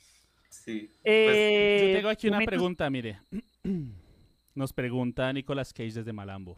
Sí. 0.49 0.89
Eh, 1.03 1.89
Yo 1.91 1.97
tengo 1.99 2.09
aquí 2.09 2.27
una 2.27 2.37
momentos- 2.37 2.51
pregunta, 2.55 2.89
mire. 2.89 3.19
Nos 4.55 4.73
pregunta 4.73 5.31
Nicolas 5.31 5.73
Cage 5.73 5.91
desde 5.93 6.11
Malambo. 6.13 6.57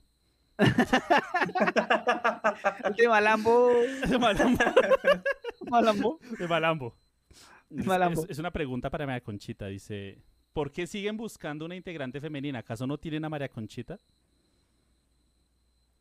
El 2.85 2.93
de 2.95 3.07
Malambo. 3.07 3.69
De 4.07 4.17
Malambo. 4.17 4.59
Malambo. 5.69 6.19
De 6.39 6.47
Malambo. 6.47 6.95
Es, 7.69 7.85
Malambo. 7.85 8.23
es- 8.23 8.29
es 8.31 8.39
una 8.39 8.51
pregunta 8.51 8.89
para 8.89 9.05
María 9.05 9.21
Conchita. 9.21 9.67
Dice, 9.67 10.23
¿por 10.53 10.71
qué 10.71 10.87
siguen 10.87 11.17
buscando 11.17 11.65
una 11.65 11.75
integrante 11.75 12.21
femenina? 12.21 12.59
¿Acaso 12.59 12.87
no 12.87 12.97
tienen 12.97 13.25
a 13.25 13.29
María 13.29 13.49
Conchita? 13.49 13.97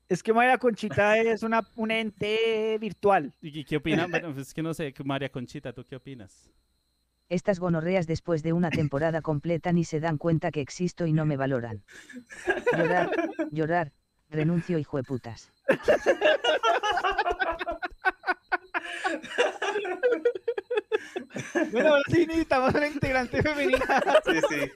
Es 0.08 0.22
que 0.22 0.32
María 0.32 0.56
Conchita 0.58 1.18
es 1.18 1.42
una, 1.42 1.66
un 1.74 1.90
ente 1.90 2.78
virtual. 2.78 3.34
¿Y 3.42 3.64
qué 3.64 3.78
opina? 3.78 4.06
Bueno, 4.06 4.28
Es 4.40 4.54
que 4.54 4.62
no 4.62 4.72
sé, 4.72 4.94
María 5.04 5.28
Conchita, 5.30 5.72
¿tú 5.72 5.82
qué 5.82 5.96
opinas? 5.96 6.48
Estas 7.28 7.58
gonorreas 7.58 8.06
después 8.06 8.44
de 8.44 8.52
una 8.52 8.70
temporada 8.70 9.20
completa 9.20 9.72
ni 9.72 9.82
se 9.82 9.98
dan 9.98 10.16
cuenta 10.16 10.52
que 10.52 10.60
existo 10.60 11.06
y 11.06 11.12
no 11.12 11.26
me 11.26 11.36
valoran. 11.36 11.82
Llorar, 12.72 13.10
llorar, 13.50 13.92
renuncio 14.36 14.78
hijo 14.78 14.96
de 14.98 15.02
putas. 15.02 15.50
Bueno, 21.72 21.90
ahora 21.90 22.02
sí 22.08 22.26
necesitamos 22.26 22.74
una 22.74 22.86
integrante 22.86 23.42
femenina. 23.42 24.02
Sí, 24.24 24.40
sí. 24.48 24.72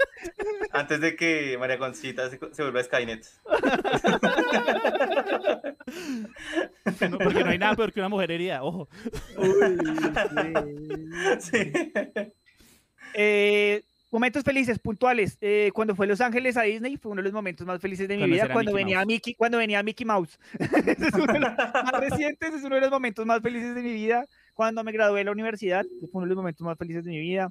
Antes 0.72 1.00
de 1.00 1.16
que 1.16 1.56
María 1.58 1.78
Conchita 1.78 2.28
se, 2.30 2.38
se 2.52 2.62
vuelva 2.62 2.82
Skynet. 2.82 3.26
No, 7.10 7.18
porque 7.18 7.44
no 7.44 7.50
hay 7.50 7.58
nada 7.58 7.76
peor 7.76 7.92
que 7.92 8.00
una 8.00 8.08
mujer 8.08 8.30
herida, 8.30 8.62
ojo. 8.62 8.88
Sí. 11.40 11.72
Eh, 13.14 13.82
momentos 14.10 14.42
felices, 14.44 14.78
puntuales. 14.78 15.38
Eh, 15.40 15.70
cuando 15.74 15.94
fue 15.94 16.06
Los 16.06 16.20
Ángeles 16.20 16.56
a 16.56 16.62
Disney 16.62 16.96
fue 16.96 17.12
uno 17.12 17.20
de 17.20 17.24
los 17.24 17.32
momentos 17.32 17.66
más 17.66 17.80
felices 17.80 18.08
de 18.08 18.16
mi 18.16 18.22
Conocer 18.22 18.44
vida. 18.46 18.52
a 18.52 18.52
Cuando 18.52 18.72
Mickey 18.72 18.84
venía 18.84 18.96
Mouse. 18.98 19.06
Mickey, 19.06 19.34
cuando 19.34 19.58
venía 19.58 19.82
Mickey 19.82 20.04
Mouse. 20.06 20.38
Ese 20.58 21.08
es 21.08 21.14
uno 21.14 21.32
de 21.32 21.40
los 21.40 21.52
más 21.56 21.92
recientes, 22.00 22.54
es 22.54 22.62
uno 22.64 22.74
de 22.74 22.80
los 22.82 22.90
momentos 22.90 23.24
más 23.26 23.40
felices 23.40 23.74
de 23.74 23.82
mi 23.82 23.92
vida. 23.92 24.24
Cuando 24.54 24.84
me 24.84 24.92
gradué 24.92 25.20
de 25.20 25.24
la 25.24 25.32
universidad, 25.32 25.84
fue 26.00 26.08
uno 26.12 26.22
de 26.22 26.28
los 26.28 26.36
momentos 26.36 26.64
más 26.64 26.76
felices 26.76 27.04
de 27.04 27.10
mi 27.10 27.20
vida. 27.20 27.50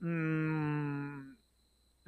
Mm, 0.00 1.34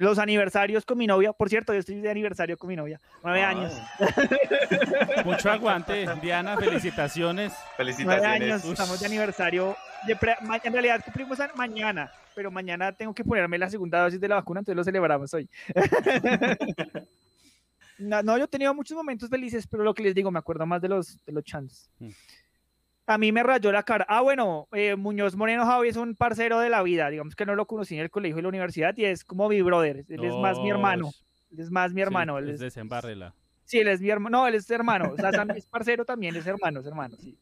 los 0.01 0.17
aniversarios 0.19 0.83
con 0.85 0.97
mi 0.97 1.05
novia, 1.07 1.31
por 1.31 1.47
cierto, 1.49 1.73
yo 1.73 1.79
estoy 1.79 2.01
de 2.01 2.09
aniversario 2.09 2.57
con 2.57 2.67
mi 2.69 2.75
novia, 2.75 2.99
nueve 3.23 3.43
Ah. 3.43 3.49
años. 3.49 3.73
Mucho 5.25 5.51
aguante, 5.51 6.07
Diana, 6.21 6.57
felicitaciones. 6.57 7.53
Nueve 7.53 7.75
Felicitaciones. 7.77 8.41
años, 8.41 8.63
Ush. 8.65 8.71
estamos 8.71 8.99
de 8.99 9.05
aniversario. 9.05 9.75
de 10.07 10.15
pre- 10.15 10.35
ma- 10.41 10.59
en 10.63 10.73
realidad 10.73 10.99
cumplimos 11.03 11.37
mañana, 11.55 12.11
pero 12.33 12.49
mañana 12.49 12.91
tengo 12.91 13.13
que 13.13 13.23
ponerme 13.23 13.59
la 13.59 13.69
segunda 13.69 14.01
dosis 14.01 14.19
de 14.19 14.27
la 14.27 14.35
vacuna, 14.35 14.61
entonces 14.61 14.75
lo 14.75 14.83
celebramos 14.83 15.31
hoy. 15.35 15.47
no, 17.99 18.23
no, 18.23 18.37
yo 18.37 18.45
he 18.45 18.47
tenido 18.47 18.73
muchos 18.73 18.95
momentos 18.97 19.29
felices, 19.29 19.67
pero 19.67 19.83
lo 19.83 19.93
que 19.93 20.01
les 20.03 20.15
digo, 20.15 20.31
me 20.31 20.39
acuerdo 20.39 20.65
más 20.65 20.81
de 20.81 20.89
los, 20.89 21.23
de 21.23 21.31
los 21.31 21.43
chants. 21.43 21.89
Mm. 21.99 22.09
A 23.13 23.17
mí 23.17 23.31
me 23.31 23.43
rayó 23.43 23.71
la 23.71 23.83
cara. 23.83 24.05
Ah, 24.07 24.21
bueno, 24.21 24.67
eh, 24.71 24.95
Muñoz 24.95 25.35
Moreno 25.35 25.65
Javi 25.65 25.89
es 25.89 25.97
un 25.97 26.15
parcero 26.15 26.59
de 26.59 26.69
la 26.69 26.81
vida. 26.81 27.09
Digamos 27.09 27.35
que 27.35 27.45
no 27.45 27.55
lo 27.55 27.65
conocí 27.67 27.95
en 27.95 28.01
el 28.01 28.09
colegio 28.09 28.39
y 28.39 28.41
la 28.41 28.47
universidad 28.49 28.95
y 28.97 29.05
es 29.05 29.23
como 29.25 29.49
mi 29.49 29.61
brother. 29.61 30.05
Él 30.07 30.23
es 30.23 30.33
más 30.35 30.57
mi 30.59 30.69
hermano. 30.69 31.11
Él 31.51 31.59
es 31.59 31.69
más 31.71 31.91
mi 31.93 32.01
hermano. 32.01 32.37
él 32.37 32.45
Sí, 32.45 32.51
es- 32.53 32.59
desembárrela. 32.59 33.33
Sí, 33.65 33.79
él 33.79 33.87
es 33.89 33.99
mi 34.01 34.09
hermano. 34.09 34.37
No, 34.39 34.47
él 34.47 34.55
es 34.55 34.69
hermano. 34.71 35.11
O 35.11 35.17
sea, 35.17 35.29
es 35.55 35.65
parcero 35.65 36.05
también, 36.05 36.35
es 36.35 36.45
hermano, 36.47 36.79
es 36.79 36.85
hermano, 36.85 37.15
sí. 37.19 37.37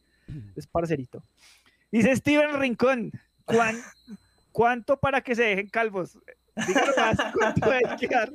Es 0.56 0.66
parcerito. 0.66 1.22
Dice 1.92 2.14
Steven 2.16 2.58
Rincón, 2.60 3.12
¿cuán- 3.44 3.80
¿cuánto 4.52 4.96
para 4.98 5.20
que 5.20 5.34
se 5.34 5.42
dejen 5.42 5.68
calvos? 5.68 6.18
Dígalo 6.66 6.92
más, 6.96 7.16
¿cuánto 7.36 7.70
hay 7.70 7.82
que 7.98 8.06
dar? 8.08 8.32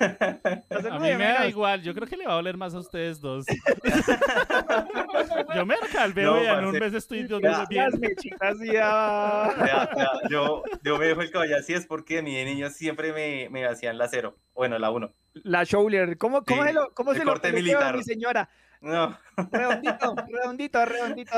A 0.00 0.98
mí 0.98 1.14
me 1.14 1.24
da 1.24 1.46
igual, 1.46 1.82
yo 1.82 1.94
creo 1.94 2.08
que 2.08 2.16
le 2.16 2.26
va 2.26 2.32
a 2.32 2.36
doler 2.36 2.56
más 2.56 2.74
a 2.74 2.78
ustedes 2.78 3.20
dos. 3.20 3.44
yo 5.54 5.66
me 5.66 5.76
calveo 5.92 6.34
No, 6.36 6.42
y 6.42 6.46
en 6.46 6.64
un 6.64 6.78
mes 6.78 6.94
estoy 6.94 7.26
yo 7.28 7.40
Ya. 7.40 7.66
bien. 7.68 7.90
Mechitas 8.00 8.58
ya. 8.60 9.54
Vea, 9.62 9.90
yo, 10.30 10.62
yo 10.82 10.98
me 10.98 11.06
dejo 11.06 11.20
el 11.22 11.30
caballo 11.30 11.56
así 11.56 11.74
es 11.74 11.86
porque 11.86 12.22
mi 12.22 12.34
de 12.34 12.44
niño 12.44 12.70
siempre 12.70 13.12
me, 13.12 13.48
me 13.50 13.66
hacían 13.66 13.98
la 13.98 14.08
cero. 14.08 14.36
Bueno, 14.54 14.78
la 14.78 14.90
uno. 14.90 15.12
La 15.34 15.64
shoulder. 15.64 16.16
¿Cómo, 16.18 16.44
cómo 16.44 16.62
Sí, 16.62 16.68
se 16.68 16.74
lo, 16.74 16.94
cómo 16.94 17.14
se 17.14 17.24
lo 17.24 17.34
militar. 17.52 17.96
mi 17.96 18.02
señora? 18.04 18.48
No, 18.80 19.16
Redondito, 19.50 20.14
redondito, 20.28 20.84
redondito. 20.84 21.32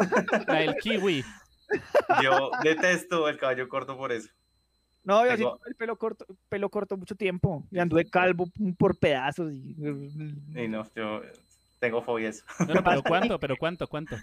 La 0.49 0.55
del 0.55 0.75
kiwi. 0.77 1.25
yo 2.23 2.51
detesto 2.63 3.29
el 3.29 3.39
caballo 3.39 3.69
corto 3.69 3.97
por 3.97 4.13
eso. 4.13 4.31
No, 5.07 5.25
yo 5.25 5.31
sí 5.31 5.37
Tengo- 5.39 5.57
tuve 5.59 5.69
el 5.69 5.75
pelo 5.77 5.97
corto, 5.97 6.27
pelo 6.49 6.69
corto 6.69 6.97
mucho 6.97 7.15
tiempo. 7.15 7.65
Y 7.71 7.79
anduve 7.79 8.05
calvo 8.11 8.47
por 8.77 8.99
pedazos. 8.99 9.53
Y... 9.53 9.77
Y 10.55 10.69
no, 10.69 10.85
yo 10.97 11.23
tengo 11.79 12.03
fobia 12.03 12.27
a 12.27 12.31
eso. 12.31 12.45
Bueno, 12.67 12.83
pero 12.85 13.03
¿cuánto? 13.07 13.39
¿Pero 13.41 13.57
cuánto? 13.57 13.87
¿Cuánto? 13.87 14.17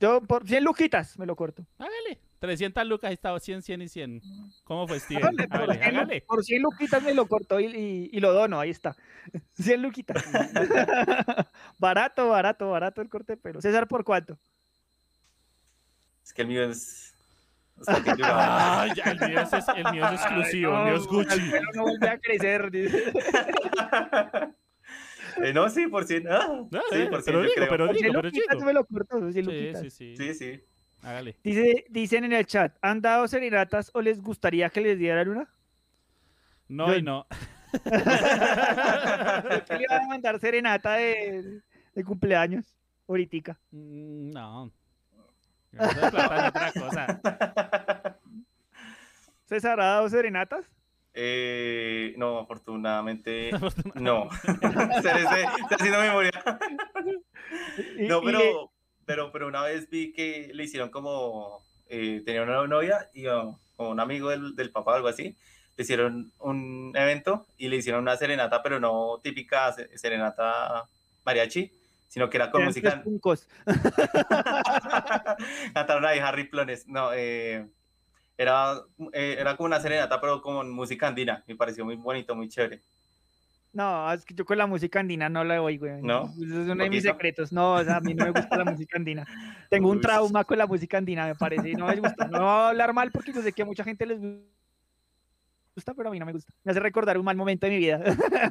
Yo 0.00 0.20
por 0.22 0.46
100 0.46 0.64
luquitas 0.64 1.18
me 1.18 1.26
lo 1.26 1.36
corto. 1.36 1.64
Hágale. 1.78 2.20
300 2.40 2.86
lucas, 2.86 3.10
estaba 3.12 3.40
100, 3.40 3.62
100 3.62 3.82
y 3.82 3.88
100. 3.88 4.22
¿Cómo 4.64 4.86
fue, 4.86 5.00
Steven? 5.00 5.24
Hágale, 5.24 5.48
por, 5.48 5.56
Hágale, 5.62 5.74
100, 5.82 5.92
lu- 5.94 6.00
hágale. 6.00 6.20
por 6.22 6.44
100 6.44 6.62
luquitas 6.62 7.02
me 7.02 7.14
lo 7.14 7.26
corto 7.26 7.58
y, 7.60 7.66
y- 7.66 8.10
y 8.12 8.20
lo 8.20 8.32
dono, 8.32 8.60
ahí 8.60 8.70
está. 8.70 8.96
100 9.54 9.82
luquitas. 9.82 10.24
barato, 11.78 12.28
barato, 12.28 12.70
barato 12.70 13.00
el 13.00 13.08
corte 13.08 13.32
de 13.34 13.36
pelo. 13.38 13.60
César, 13.60 13.86
¿por 13.88 14.04
cuánto? 14.04 14.38
Es 16.24 16.32
que 16.32 16.42
el 16.42 16.48
mío 16.48 16.62
es. 16.64 17.14
Ay, 17.86 18.90
el 19.04 19.20
mío 19.28 19.40
es, 19.40 19.52
el 19.76 19.92
mío 19.92 20.06
es 20.06 20.12
exclusivo, 20.20 20.76
el 20.78 20.84
mío 20.84 20.94
es 20.96 21.04
No, 21.04 21.10
Gucci. 21.12 21.34
El 21.40 21.50
pelo 21.50 21.70
no 21.74 21.82
vuelve 21.84 22.08
a 22.08 22.18
crecer. 22.18 22.70
dice. 22.70 23.12
Eh, 25.40 25.52
no, 25.52 25.68
sí, 25.68 25.86
por 25.86 26.04
cien. 26.04 26.26
Ah, 26.28 26.48
No, 26.68 26.80
sí, 26.90 26.96
eh, 26.98 27.06
por 27.06 27.22
cien, 27.22 27.36
pero 27.36 27.42
yo 27.42 27.42
digo, 27.42 27.54
creo. 27.54 27.68
pero 27.68 27.86
Por 27.86 27.96
100 27.96 28.08
digo, 28.10 28.20
pero 28.20 28.30
digo. 28.30 28.64
me 28.66 28.72
lo 28.72 28.84
corto, 28.84 29.30
100 29.30 29.44
Sí, 29.44 29.72
sí, 29.82 29.90
sí. 29.90 30.16
Sí, 30.16 30.34
sí. 30.34 30.64
Hágale. 31.02 31.36
Dice, 31.44 31.84
dicen 31.90 32.24
en 32.24 32.32
el 32.32 32.44
chat, 32.44 32.74
¿han 32.82 33.00
dado 33.00 33.28
serenatas 33.28 33.92
o 33.94 34.00
les 34.00 34.20
gustaría 34.20 34.68
que 34.70 34.80
les 34.80 34.98
dieran 34.98 35.28
una? 35.28 35.48
No 36.66 36.88
Yo- 36.88 36.96
y 36.96 37.02
no. 37.02 37.26
Que 39.68 39.76
le 39.76 39.82
iban 39.84 40.02
a 40.02 40.08
mandar 40.08 40.40
serenata 40.40 40.94
de, 40.94 41.60
de 41.94 42.04
cumpleaños, 42.04 42.66
ahorita. 43.06 43.56
Mm, 43.70 44.30
No. 44.30 44.72
Otra 45.78 46.72
cosa. 46.72 47.20
¿César 49.46 49.80
ha 49.80 49.86
dado 49.86 50.08
serenatas? 50.08 50.66
Eh, 51.14 52.14
no, 52.16 52.38
afortunadamente. 52.40 53.50
No. 53.94 54.28
Haciendo 55.70 55.98
memoria. 56.00 56.30
No, 57.98 58.22
pero, 58.22 58.70
pero, 59.06 59.32
pero 59.32 59.46
una 59.48 59.62
vez 59.62 59.88
vi 59.90 60.12
que 60.12 60.50
le 60.52 60.64
hicieron 60.64 60.90
como, 60.90 61.62
eh, 61.88 62.22
tenía 62.24 62.42
una 62.42 62.66
novia 62.66 63.08
y 63.14 63.26
oh, 63.26 63.58
como 63.76 63.90
un 63.90 64.00
amigo 64.00 64.28
del, 64.30 64.54
del 64.54 64.70
papá 64.70 64.92
o 64.92 64.94
algo 64.96 65.08
así, 65.08 65.34
le 65.76 65.82
hicieron 65.82 66.32
un 66.40 66.92
evento 66.94 67.46
y 67.56 67.68
le 67.68 67.76
hicieron 67.76 68.02
una 68.02 68.16
serenata, 68.16 68.62
pero 68.62 68.78
no 68.78 69.18
típica 69.22 69.72
se- 69.72 69.96
serenata 69.96 70.84
mariachi, 71.24 71.72
sino 72.08 72.28
que 72.28 72.38
era 72.38 72.50
con 72.50 72.64
música, 72.64 73.02
cantaron 75.74 76.06
ahí 76.06 76.18
Harry 76.18 76.44
Plones, 76.44 76.88
no, 76.88 77.12
eh, 77.12 77.68
era, 78.36 78.80
eh, 79.12 79.36
era 79.38 79.56
como 79.56 79.66
una 79.66 79.80
serenata, 79.80 80.20
pero 80.20 80.42
con 80.42 80.70
música 80.70 81.08
andina, 81.08 81.44
me 81.46 81.54
pareció 81.54 81.84
muy 81.84 81.96
bonito, 81.96 82.34
muy 82.34 82.48
chévere. 82.48 82.80
No, 83.72 84.10
es 84.12 84.24
que 84.24 84.34
yo 84.34 84.44
con 84.44 84.56
la 84.56 84.66
música 84.66 85.00
andina 85.00 85.28
no 85.28 85.44
la 85.44 85.62
oigo, 85.62 85.86
güey. 85.86 86.02
¿No? 86.02 86.24
Es 86.24 86.40
uno 86.40 86.82
de 86.82 86.90
mis 86.90 87.02
secretos. 87.02 87.52
No, 87.52 87.74
o 87.74 87.84
sea, 87.84 87.96
a 87.96 88.00
mí 88.00 88.14
no 88.14 88.24
me 88.24 88.30
gusta 88.30 88.56
la 88.56 88.64
música 88.64 88.96
andina. 88.96 89.26
Tengo 89.68 89.90
un 89.90 90.00
trauma 90.00 90.42
con 90.44 90.56
la 90.56 90.66
música 90.66 90.98
andina, 90.98 91.26
me 91.26 91.34
parece. 91.34 91.74
No 91.74 91.86
me 91.86 91.96
gusta. 91.96 92.26
No 92.28 92.38
voy 92.38 92.48
a 92.48 92.68
hablar 92.70 92.94
mal 92.94 93.12
porque 93.12 93.32
yo 93.32 93.42
sé 93.42 93.52
que 93.52 93.62
a 93.62 93.66
mucha 93.66 93.84
gente 93.84 94.06
les 94.06 94.18
gusta, 95.76 95.94
pero 95.94 96.08
a 96.08 96.12
mí 96.12 96.18
no 96.18 96.26
me 96.26 96.32
gusta. 96.32 96.52
Me 96.64 96.72
hace 96.72 96.80
recordar 96.80 97.18
un 97.18 97.24
mal 97.24 97.36
momento 97.36 97.66
de 97.66 97.72
mi 97.72 97.78
vida. 97.78 98.02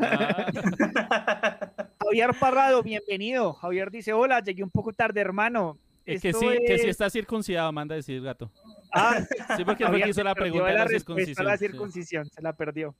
Ah, 0.01 0.45
Javier 2.07 2.31
Parrado, 2.39 2.83
bienvenido. 2.83 3.53
Javier 3.53 3.91
dice, 3.91 4.13
hola, 4.13 4.39
llegué 4.41 4.63
un 4.63 4.69
poco 4.69 4.93
tarde, 4.93 5.19
hermano. 5.21 5.77
es 6.05 6.21
que 6.21 6.31
sí, 6.33 6.45
que 6.65 6.77
sí 6.77 6.83
es- 6.85 6.91
está 6.91 7.09
circuncidado, 7.09 7.71
manda 7.73 7.93
a 7.93 7.97
decir 7.97 8.21
gato. 8.21 8.49
Ah, 8.93 9.17
Sí, 9.57 9.65
porque 9.65 9.83
fue 9.83 9.87
Javier 9.87 10.03
que 10.05 10.09
hizo 10.11 10.23
la 10.23 10.35
pregunta 10.35 10.67
de 10.67 10.73
la 10.73 10.87
circuncisión. 10.87 11.45
la 11.45 11.57
sí. 11.57 11.65
circuncisión, 11.67 12.25
se 12.29 12.41
la 12.41 12.53
perdió. 12.53 12.95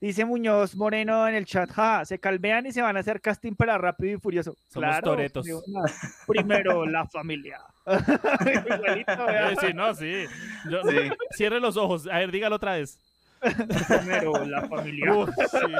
Dice 0.00 0.24
Muñoz 0.24 0.76
Moreno 0.76 1.26
en 1.26 1.34
el 1.34 1.44
chat, 1.44 1.70
ja, 1.70 2.04
se 2.04 2.20
calvean 2.20 2.66
y 2.66 2.72
se 2.72 2.80
van 2.82 2.96
a 2.96 3.00
hacer 3.00 3.20
casting 3.20 3.54
para 3.54 3.76
Rápido 3.78 4.16
y 4.16 4.20
Furioso. 4.20 4.54
Somos 4.68 4.88
Claro, 4.90 5.02
toretos. 5.10 5.44
Primero 6.26 6.86
la 6.86 7.04
familia. 7.08 7.58
Igualito, 7.86 9.16
vea. 9.26 9.56
Sí, 9.60 9.66
no, 9.74 9.94
sí. 9.94 10.24
Yo- 10.70 10.82
Sí. 10.88 10.96
Cierre 11.32 11.58
los 11.58 11.76
ojos. 11.76 12.06
A 12.06 12.18
ver, 12.18 12.30
dígalo 12.30 12.54
otra 12.56 12.74
vez. 12.74 13.00
Primero 13.40 14.44
la 14.44 14.66
familia. 14.68 15.14
Uf, 15.16 15.30
sí, 15.50 15.72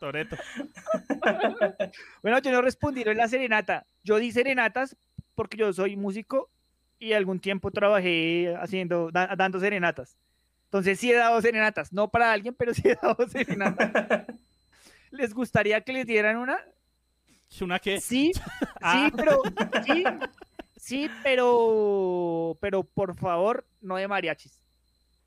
Toreto. 0.00 0.36
Bueno, 2.22 2.38
yo 2.40 2.50
no 2.52 2.62
respondí 2.62 3.02
en 3.02 3.16
la 3.16 3.28
serenata. 3.28 3.86
Yo 4.02 4.18
di 4.18 4.32
serenatas 4.32 4.96
porque 5.34 5.56
yo 5.56 5.72
soy 5.72 5.96
músico 5.96 6.50
y 6.98 7.12
algún 7.12 7.40
tiempo 7.40 7.70
trabajé 7.70 8.54
haciendo, 8.60 9.10
da- 9.10 9.34
dando 9.36 9.60
serenatas. 9.60 10.16
Entonces 10.64 10.98
sí 10.98 11.10
he 11.12 11.14
dado 11.14 11.40
serenatas, 11.40 11.92
no 11.92 12.08
para 12.08 12.32
alguien, 12.32 12.54
pero 12.54 12.72
sí 12.74 12.82
he 12.88 12.96
dado 13.00 13.16
serenatas. 13.28 14.24
¿Les 15.10 15.32
gustaría 15.34 15.80
que 15.82 15.92
les 15.92 16.06
dieran 16.06 16.36
una? 16.36 16.58
¿Una 17.60 17.78
qué? 17.78 18.00
Sí, 18.00 18.32
Ah. 18.80 19.08
sí, 19.10 19.16
pero 19.16 19.42
sí, 19.84 20.04
sí, 20.76 21.10
pero 21.22 22.58
pero 22.60 22.82
por 22.82 23.14
favor, 23.16 23.64
no 23.80 23.96
de 23.96 24.08
mariachis. 24.08 24.60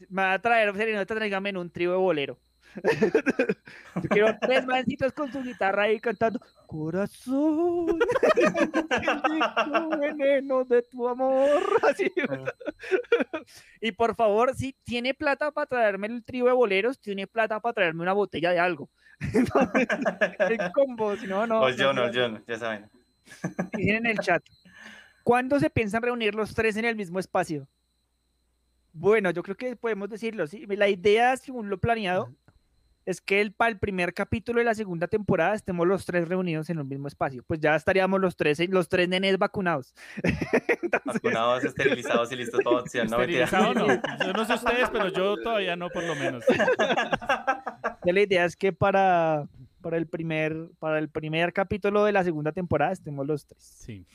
Me 0.10 0.22
va 0.22 0.34
a 0.34 0.40
traer 0.40 0.76
serenata, 0.76 1.16
tráigame 1.16 1.50
en 1.50 1.58
un 1.58 1.70
trío 1.70 1.92
de 1.92 1.98
bolero. 1.98 2.40
Yo 4.04 4.10
quiero 4.10 4.38
tres 4.40 4.66
mancitos 4.66 5.12
con 5.14 5.32
su 5.32 5.42
guitarra 5.42 5.84
ahí 5.84 6.00
cantando 6.00 6.40
Corazón, 6.68 7.98
el 9.92 10.00
veneno 10.00 10.66
de 10.66 10.82
tu 10.84 11.08
amor. 11.08 11.62
Así. 11.84 12.12
Y 13.82 13.92
por 13.94 14.16
favor, 14.16 14.54
si 14.56 14.74
tiene 14.84 15.14
plata 15.14 15.52
para 15.52 15.68
traerme 15.68 16.08
el 16.08 16.24
trío 16.24 16.46
de 16.46 16.52
boleros, 16.52 17.00
tiene 17.00 17.28
plata 17.28 17.60
para 17.60 17.74
traerme 17.74 18.02
una 18.02 18.14
botella 18.14 18.52
de 18.52 18.60
algo. 18.60 18.90
El 19.20 20.72
combo, 20.74 21.16
si 21.16 21.28
no, 21.28 21.48
no. 21.48 21.62
O 21.62 21.70
no 21.70 21.76
John, 21.78 22.00
o 22.00 22.12
quiero. 22.12 22.30
John, 22.30 22.44
ya 22.48 22.58
saben. 22.58 22.90
Dicen 23.74 23.96
en 23.96 24.06
el 24.08 24.18
chat. 24.20 24.44
¿Cuándo 25.24 25.60
se 25.60 25.70
piensan 25.70 26.02
reunir 26.02 26.36
los 26.36 26.54
tres 26.54 26.76
en 26.76 26.86
el 26.86 26.96
mismo 26.96 27.20
espacio? 27.20 27.68
Bueno, 29.00 29.30
yo 29.32 29.44
creo 29.44 29.56
que 29.56 29.76
podemos 29.76 30.10
decirlo, 30.10 30.48
sí. 30.48 30.66
La 30.66 30.90
idea, 30.90 31.38
según 31.38 31.70
lo 31.70 31.78
planeado, 31.78 32.34
es 33.06 33.22
que 33.22 33.40
el, 33.40 33.54
para 33.54 33.70
el 33.70 33.78
primer 33.78 34.14
capítulo 34.14 34.58
de 34.58 34.66
la 34.66 34.74
segunda 34.74 35.08
temporada 35.08 35.54
estemos 35.54 35.88
los 35.88 36.04
tres 36.06 36.28
reunidos 36.28 36.70
en 36.72 36.80
un 36.80 36.90
mismo 36.90 37.08
espacio. 37.08 37.44
Pues 37.44 37.60
ya 37.60 37.76
estaríamos 37.76 38.20
los 38.20 38.36
tres, 38.36 38.60
los 38.70 38.90
tres 38.90 39.08
nenes 39.08 39.38
vacunados. 39.38 39.94
Vacunados, 41.06 41.64
esterilizados 41.64 42.32
y 42.32 42.36
listos 42.36 42.60
para 42.64 42.78
opción. 42.78 43.08
No. 43.08 43.22
Esterilizado 43.22 43.74
no. 43.76 43.88
Yo 44.26 44.34
no 44.34 44.46
sé 44.46 44.56
ustedes, 44.56 44.90
pero 44.90 45.08
yo 45.10 45.38
todavía 45.38 45.76
no, 45.76 45.90
por 45.90 46.04
lo 46.04 46.16
menos. 46.16 46.44
Ya 48.06 48.14
la 48.14 48.22
idea 48.22 48.46
es 48.46 48.56
que 48.56 48.72
para, 48.72 49.50
para, 49.82 49.98
el 49.98 50.08
primer, 50.08 50.70
para 50.80 50.98
el 50.98 51.10
primer 51.10 51.52
capítulo 51.52 52.06
de 52.06 52.14
la 52.14 52.24
segunda 52.24 52.54
temporada 52.54 52.94
estemos 52.94 53.28
los 53.28 53.46
tres. 53.46 53.62
Sí. 53.62 54.06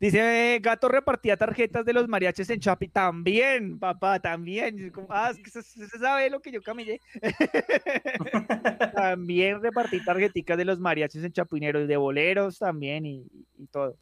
Dice 0.00 0.58
Gato 0.60 0.88
repartía 0.88 1.36
tarjetas 1.36 1.84
de 1.84 1.92
los 1.92 2.08
mariachis 2.08 2.50
en 2.50 2.60
Chapi. 2.60 2.88
También, 2.88 3.78
papá, 3.78 4.20
también. 4.20 4.92
Ah, 5.08 5.30
es 5.30 5.38
que 5.42 5.50
se, 5.50 5.62
se 5.62 5.98
sabe 5.98 6.30
lo 6.30 6.40
que 6.40 6.52
yo 6.52 6.62
camellé. 6.62 7.00
también 8.94 9.62
repartí 9.62 10.04
tarjeticas 10.04 10.58
de 10.58 10.64
los 10.64 10.80
mariachis 10.80 11.24
en 11.24 11.32
Chapineros, 11.32 11.88
de 11.88 11.96
boleros 11.96 12.58
también 12.58 13.06
y, 13.06 13.26
y 13.56 13.66
todo. 13.68 13.96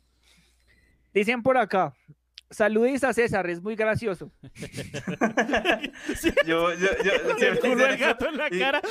Dicen 1.13 1.43
por 1.43 1.59
acá. 1.59 1.95
Saludis 2.53 3.03
a 3.03 3.15
César, 3.15 3.49
es 3.49 3.63
muy 3.63 3.77
gracioso. 3.77 4.31
Yo, 6.47 6.75
yo, 6.75 6.89
yo, 7.03 7.13
El 7.41 7.59
culo 7.59 7.77
del 7.77 7.97
gato 7.97 8.29
en 8.29 8.37
la 8.37 8.51
cara. 8.51 8.83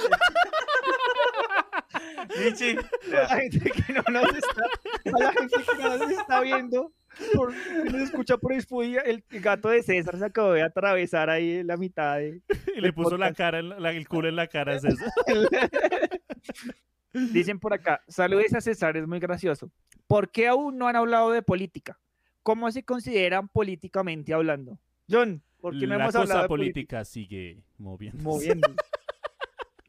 Michi, 2.43 2.75
A 3.15 3.21
la 3.21 3.27
gente 3.37 3.71
que 3.71 3.93
no 3.93 4.03
nos 4.11 4.35
está, 4.35 4.63
a 5.05 5.19
la 5.19 5.31
gente 5.33 5.55
que 5.77 5.83
no 5.83 5.97
nos 5.97 6.11
está 6.11 6.41
viendo, 6.41 6.93
por, 7.33 7.53
nos 7.85 8.01
escucha 8.01 8.37
por 8.37 8.53
Spotify, 8.53 8.97
el, 9.05 9.23
el 9.29 9.41
gato 9.41 9.69
de 9.69 9.83
César 9.83 10.17
se 10.17 10.25
acabó 10.25 10.53
de 10.53 10.63
atravesar 10.63 11.29
ahí 11.29 11.63
la 11.63 11.77
mitad 11.77 12.17
de, 12.17 12.41
Y 12.75 12.81
le 12.81 12.93
puso 12.93 13.17
la 13.17 13.33
cara, 13.33 13.59
en 13.59 13.69
la- 13.69 13.79
la- 13.79 13.91
el 13.91 14.07
culo 14.07 14.29
en 14.29 14.35
la 14.35 14.47
cara. 14.47 14.75
Es 14.75 14.83
eso. 14.85 15.03
Dicen 17.13 17.59
por 17.59 17.73
acá, 17.73 18.01
saludes 18.07 18.53
a 18.53 18.61
César, 18.61 18.95
es 18.95 19.05
muy 19.05 19.19
gracioso. 19.19 19.69
¿Por 20.07 20.31
qué 20.31 20.47
aún 20.47 20.77
no 20.77 20.87
han 20.87 20.95
hablado 20.95 21.31
de 21.31 21.41
política? 21.41 21.99
¿Cómo 22.43 22.71
se 22.71 22.83
consideran 22.83 23.49
políticamente 23.49 24.33
hablando? 24.33 24.79
John, 25.09 25.43
¿por 25.59 25.77
qué 25.77 25.85
no 25.87 25.97
La 25.97 26.03
hemos 26.05 26.15
hablado 26.15 26.27
cosa 26.39 26.41
de 26.43 26.47
política? 26.47 26.97
política 26.97 27.05
sigue 27.05 27.63
moviendo. 27.77 28.23
Moviendo. 28.23 28.67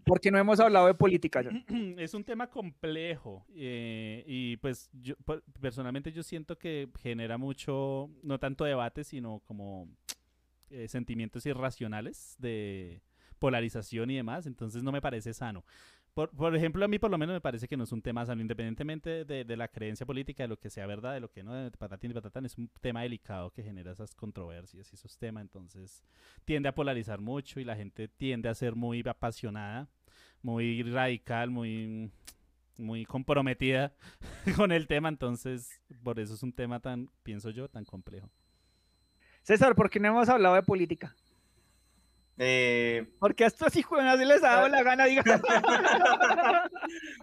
¿Por 0.04 0.20
qué 0.20 0.30
no 0.30 0.38
hemos 0.38 0.58
hablado 0.60 0.86
de 0.86 0.94
política, 0.94 1.42
John? 1.44 1.64
es 1.98 2.14
un 2.14 2.24
tema 2.24 2.48
complejo 2.50 3.46
eh, 3.54 4.24
y 4.26 4.56
pues 4.58 4.90
yo 4.92 5.14
per- 5.24 5.42
personalmente 5.60 6.12
yo 6.12 6.22
siento 6.22 6.58
que 6.58 6.88
genera 7.00 7.38
mucho, 7.38 8.10
no 8.22 8.38
tanto 8.38 8.64
debate, 8.64 9.04
sino 9.04 9.40
como 9.46 9.88
eh, 10.70 10.88
sentimientos 10.88 11.46
irracionales 11.46 12.36
de 12.38 13.02
polarización 13.38 14.10
y 14.10 14.16
demás, 14.16 14.46
entonces 14.46 14.82
no 14.82 14.92
me 14.92 15.00
parece 15.00 15.34
sano. 15.34 15.64
Por, 16.14 16.28
por 16.30 16.54
ejemplo, 16.54 16.84
a 16.84 16.88
mí 16.88 16.98
por 16.98 17.10
lo 17.10 17.16
menos 17.16 17.32
me 17.32 17.40
parece 17.40 17.66
que 17.66 17.76
no 17.76 17.84
es 17.84 17.92
un 17.92 18.02
tema 18.02 18.26
sano, 18.26 18.42
independientemente 18.42 19.24
de, 19.24 19.44
de 19.44 19.56
la 19.56 19.68
creencia 19.68 20.04
política, 20.04 20.42
de 20.42 20.48
lo 20.48 20.58
que 20.58 20.68
sea 20.68 20.86
verdad, 20.86 21.14
de 21.14 21.20
lo 21.20 21.30
que 21.30 21.42
no, 21.42 21.54
de 21.54 21.70
patatín 21.70 22.10
y 22.10 22.14
patatán, 22.14 22.44
es 22.44 22.58
un 22.58 22.68
tema 22.82 23.00
delicado 23.00 23.50
que 23.50 23.62
genera 23.62 23.92
esas 23.92 24.14
controversias 24.14 24.92
y 24.92 24.94
esos 24.94 25.16
temas, 25.16 25.40
entonces 25.40 26.04
tiende 26.44 26.68
a 26.68 26.74
polarizar 26.74 27.20
mucho 27.20 27.60
y 27.60 27.64
la 27.64 27.76
gente 27.76 28.08
tiende 28.08 28.50
a 28.50 28.54
ser 28.54 28.74
muy 28.74 29.02
apasionada, 29.08 29.88
muy 30.42 30.82
radical, 30.82 31.50
muy, 31.50 32.10
muy 32.76 33.06
comprometida 33.06 33.94
con 34.56 34.70
el 34.70 34.86
tema, 34.86 35.08
entonces 35.08 35.80
por 36.02 36.20
eso 36.20 36.34
es 36.34 36.42
un 36.42 36.52
tema 36.52 36.80
tan, 36.80 37.08
pienso 37.22 37.48
yo, 37.48 37.68
tan 37.68 37.86
complejo. 37.86 38.28
César, 39.42 39.74
¿por 39.74 39.88
qué 39.88 39.98
no 39.98 40.08
hemos 40.08 40.28
hablado 40.28 40.54
de 40.54 40.62
política? 40.62 41.16
Eh, 42.38 43.06
Porque 43.18 43.44
a 43.44 43.46
estos 43.48 43.74
hijos 43.76 44.00
se 44.00 44.24
les 44.26 44.42
ha 44.42 44.48
dado 44.56 44.68
la 44.68 44.82
gana, 44.82 45.04
diga. 45.04 45.22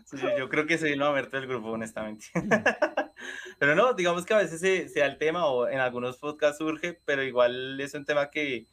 sí, 0.06 0.18
yo, 0.22 0.38
yo 0.38 0.50
creo 0.50 0.66
que 0.66 0.78
soy 0.78 0.92
el 0.92 1.00
mamerto 1.00 1.38
del 1.38 1.48
grupo, 1.48 1.70
honestamente. 1.70 2.28
pero 3.60 3.76
no, 3.76 3.94
digamos 3.94 4.26
que 4.26 4.34
a 4.34 4.38
veces 4.38 4.60
se, 4.60 4.88
se 4.90 5.00
da 5.00 5.06
el 5.08 5.18
tema 5.18 5.46
o 5.48 5.68
en 5.68 5.80
algunos 5.80 6.18
podcasts 6.18 6.58
surge, 6.58 7.00
pero 7.06 7.24
igual 7.24 7.80
es 7.80 7.94
un 7.94 8.06
tema 8.06 8.30
que 8.30 8.66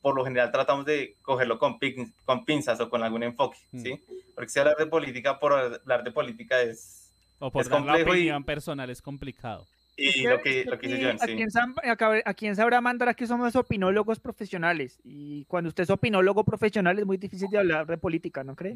por 0.00 0.14
lo 0.14 0.24
general 0.24 0.50
tratamos 0.50 0.84
de 0.84 1.16
cogerlo 1.22 1.58
con, 1.58 1.78
pin- 1.78 2.12
con 2.24 2.44
pinzas 2.44 2.78
o 2.80 2.90
con 2.90 3.02
algún 3.02 3.22
enfoque, 3.22 3.56
¿sí? 3.72 3.98
Porque 4.34 4.50
si 4.50 4.58
hablar 4.58 4.76
de 4.76 4.86
política, 4.86 5.38
por 5.38 5.52
hablar 5.54 6.04
de 6.04 6.12
política 6.12 6.60
es, 6.60 7.10
O 7.38 7.50
por 7.50 7.62
es 7.62 7.68
dar 7.68 7.80
la 7.80 7.86
complejo 7.86 8.10
y, 8.14 8.18
opinión 8.20 8.44
personal 8.44 8.90
es 8.90 9.00
complicado. 9.00 9.66
Y 9.96 10.22
lo 10.22 10.40
que, 10.40 10.64
lo 10.64 10.78
que 10.78 10.88
dice 10.88 11.04
John, 11.04 11.16
¿A 11.20 11.26
sí. 11.26 12.22
a 12.24 12.34
quién 12.34 12.56
sabrá 12.56 12.80
mandar 12.80 13.08
aquí 13.08 13.26
somos 13.26 13.54
opinólogos 13.54 14.18
profesionales? 14.18 14.98
Y 15.04 15.44
cuando 15.44 15.68
usted 15.68 15.84
es 15.84 15.90
opinólogo 15.90 16.44
profesional 16.44 16.98
es 16.98 17.06
muy 17.06 17.16
difícil 17.16 17.48
de 17.50 17.58
hablar 17.58 17.86
de 17.86 17.96
política, 17.96 18.42
¿no 18.42 18.56
cree? 18.56 18.74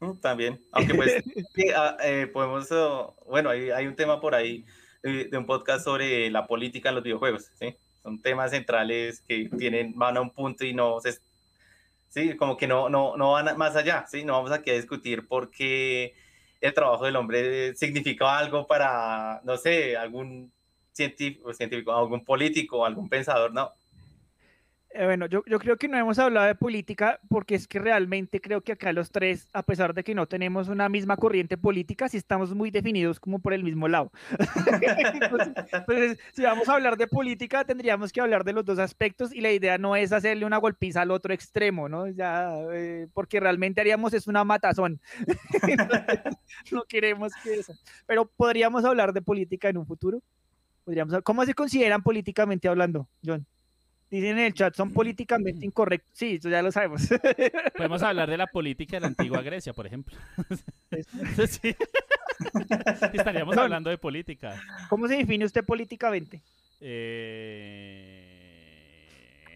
Mm, 0.00 0.20
También, 0.20 0.60
aunque 0.70 0.94
pues 0.94 1.24
sí, 1.54 1.66
ah, 1.74 1.96
eh, 2.04 2.28
podemos, 2.32 2.70
oh, 2.70 3.16
bueno, 3.26 3.50
hay, 3.50 3.70
hay 3.70 3.86
un 3.86 3.96
tema 3.96 4.20
por 4.20 4.34
ahí 4.34 4.64
eh, 5.02 5.28
de 5.30 5.38
un 5.38 5.46
podcast 5.46 5.84
sobre 5.84 6.30
la 6.30 6.46
política 6.46 6.90
en 6.90 6.94
los 6.96 7.04
videojuegos, 7.04 7.50
¿sí? 7.58 7.74
Son 8.02 8.20
temas 8.20 8.50
centrales 8.52 9.22
que 9.22 9.48
tienen, 9.58 9.96
van 9.96 10.16
a 10.16 10.20
un 10.20 10.30
punto 10.30 10.64
y 10.64 10.72
no 10.72 11.00
se, 11.00 11.18
sí, 12.08 12.36
como 12.36 12.56
que 12.56 12.68
no, 12.68 12.88
no, 12.88 13.16
no 13.16 13.32
van 13.32 13.56
más 13.56 13.74
allá, 13.74 14.06
¿sí? 14.08 14.24
No 14.24 14.34
vamos 14.34 14.52
aquí 14.52 14.70
a 14.70 14.74
discutir 14.74 15.26
por 15.26 15.50
qué 15.50 16.14
el 16.62 16.74
trabajo 16.74 17.04
del 17.04 17.16
hombre 17.16 17.74
significa 17.76 18.38
algo 18.38 18.66
para, 18.66 19.40
no 19.44 19.56
sé, 19.56 19.96
algún 19.96 20.52
científico, 20.92 21.52
científico 21.52 21.92
algún 21.92 22.24
político, 22.24 22.86
algún 22.86 23.08
pensador, 23.08 23.52
no. 23.52 23.72
Eh, 24.94 25.04
bueno, 25.06 25.26
yo, 25.26 25.42
creo 25.42 25.76
que 25.76 25.88
no 25.88 25.96
hemos 25.96 26.18
hablado 26.18 26.46
de 26.46 26.54
política 26.54 27.18
porque 27.28 27.54
es 27.54 27.66
que 27.66 27.78
realmente 27.78 28.40
creo 28.42 28.60
que 28.60 28.72
acá 28.72 28.92
los 28.92 29.10
tres, 29.10 29.48
a 29.54 29.62
pesar 29.62 29.94
de 29.94 30.04
que 30.04 30.14
no 30.14 30.26
tenemos 30.26 30.68
una 30.68 30.88
misma 30.90 31.16
corriente 31.16 31.56
política, 31.56 32.08
sí 32.10 32.18
estamos 32.18 32.54
muy 32.54 32.70
definidos 32.70 33.18
como 33.18 33.38
por 33.38 33.54
el 33.54 33.64
mismo 33.64 33.88
lado. 33.88 34.12
entonces, 35.72 36.18
si 36.34 36.42
vamos 36.42 36.68
a 36.68 36.74
hablar 36.74 36.98
de 36.98 37.06
política, 37.06 37.64
tendríamos 37.64 38.12
que 38.12 38.20
hablar 38.20 38.44
de 38.44 38.52
los 38.52 38.66
dos 38.66 38.78
aspectos 38.78 39.34
y 39.34 39.40
la 39.40 39.50
idea 39.50 39.78
no 39.78 39.96
es 39.96 40.12
hacerle 40.12 40.44
una 40.44 40.58
golpiza 40.58 41.00
al 41.02 41.10
otro 41.10 41.32
extremo, 41.32 41.88
¿no? 41.88 42.08
Ya, 42.08 42.52
eh, 42.72 43.08
porque 43.14 43.40
realmente 43.40 43.80
haríamos 43.80 44.12
es 44.12 44.26
una 44.26 44.44
matazón. 44.44 45.00
No 46.70 46.84
queremos 46.84 47.32
que 47.42 47.54
eso. 47.54 47.74
Pero 48.06 48.26
podríamos 48.26 48.84
hablar 48.84 49.12
de 49.12 49.22
política 49.22 49.68
en 49.68 49.78
un 49.78 49.86
futuro. 49.86 50.22
Podríamos, 50.84 51.14
¿Cómo 51.22 51.44
se 51.44 51.54
consideran 51.54 52.02
políticamente 52.02 52.68
hablando, 52.68 53.08
John? 53.24 53.46
Dicen 54.12 54.36
en 54.38 54.44
el 54.44 54.52
chat, 54.52 54.74
son 54.76 54.92
políticamente 54.92 55.64
incorrectos. 55.64 56.10
Sí, 56.12 56.34
eso 56.34 56.50
ya 56.50 56.60
lo 56.60 56.70
sabemos. 56.70 57.08
Podemos 57.78 58.02
hablar 58.02 58.28
de 58.28 58.36
la 58.36 58.46
política 58.46 58.96
de 58.96 59.00
la 59.00 59.06
antigua 59.06 59.40
Grecia, 59.48 59.72
por 59.72 59.86
ejemplo. 59.86 60.14
Sí. 61.48 61.74
Estaríamos 63.14 63.56
No. 63.56 63.62
hablando 63.62 63.88
de 63.88 63.96
política. 63.96 64.60
¿Cómo 64.90 65.08
se 65.08 65.16
define 65.16 65.46
usted 65.46 65.64
políticamente? 65.64 66.42
Eh, 66.82 68.28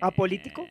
¿Apolítico? 0.01 0.67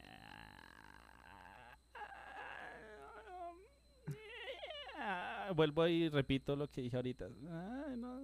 ah, 4.99 5.51
vuelvo 5.55 5.87
y 5.87 6.09
repito 6.09 6.55
lo 6.55 6.67
que 6.69 6.81
dije 6.81 6.95
ahorita. 6.95 7.25
Ay, 7.25 7.97
no. 7.97 8.19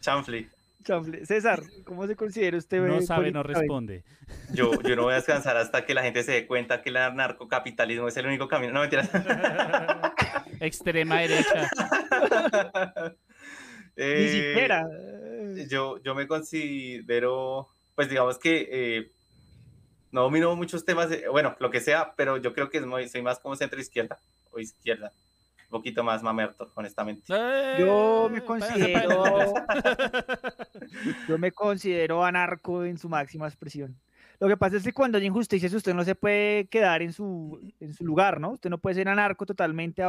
Chanfli. 0.00 0.48
Chanfle. 0.84 1.26
César, 1.26 1.62
¿cómo 1.84 2.06
se 2.06 2.14
considera 2.14 2.56
usted? 2.58 2.80
No 2.80 3.00
sabe, 3.02 3.32
no 3.32 3.42
responde. 3.42 4.04
Yo, 4.52 4.70
yo 4.82 4.94
no 4.96 5.02
voy 5.04 5.12
a 5.12 5.16
descansar 5.22 5.56
hasta 5.56 5.84
que 5.86 5.94
la 5.94 6.02
gente 6.02 6.22
se 6.22 6.32
dé 6.32 6.46
cuenta 6.46 6.82
que 6.82 6.90
el 6.90 6.94
narcocapitalismo 6.94 8.06
es 8.08 8.16
el 8.16 8.26
único 8.26 8.46
camino. 8.48 8.72
No, 8.72 8.80
mentiras. 8.80 9.10
Extrema 10.60 11.20
derecha. 11.20 11.70
Ni 13.96 14.02
Eh, 14.04 14.28
siquiera. 14.52 14.86
Yo, 15.68 16.02
yo 16.02 16.14
me 16.14 16.26
considero, 16.26 17.68
pues 17.94 18.08
digamos 18.08 18.38
que 18.38 18.68
eh, 18.70 19.10
no 20.10 20.22
domino 20.22 20.54
muchos 20.56 20.84
temas, 20.84 21.08
bueno, 21.30 21.56
lo 21.60 21.70
que 21.70 21.80
sea, 21.80 22.12
pero 22.16 22.36
yo 22.38 22.52
creo 22.54 22.70
que 22.70 22.78
es 22.78 22.86
muy- 22.86 23.08
soy 23.08 23.22
más 23.22 23.38
como 23.38 23.54
centro 23.56 23.80
izquierda 23.80 24.18
o 24.50 24.58
izquierda. 24.58 25.12
Poquito 25.74 26.04
más 26.04 26.22
mamerto, 26.22 26.70
honestamente. 26.76 27.24
Yo 27.80 28.28
me 28.30 28.38
Eh, 28.38 28.44
considero. 28.44 29.24
Yo 31.28 31.36
me 31.36 31.50
considero 31.50 32.24
anarco 32.24 32.84
en 32.84 32.96
su 32.96 33.08
máxima 33.08 33.48
expresión. 33.48 33.98
Lo 34.40 34.48
que 34.48 34.56
pasa 34.56 34.76
es 34.76 34.82
que 34.84 34.92
cuando 34.92 35.18
hay 35.18 35.26
injusticias 35.26 35.72
usted 35.72 35.94
no 35.94 36.04
se 36.04 36.14
puede 36.14 36.66
quedar 36.66 37.02
en 37.02 37.12
su, 37.12 37.60
en 37.80 37.94
su 37.94 38.04
lugar, 38.04 38.40
¿no? 38.40 38.52
Usted 38.52 38.68
no 38.70 38.78
puede 38.78 38.96
ser 38.96 39.08
anarco 39.08 39.46
totalmente 39.46 40.02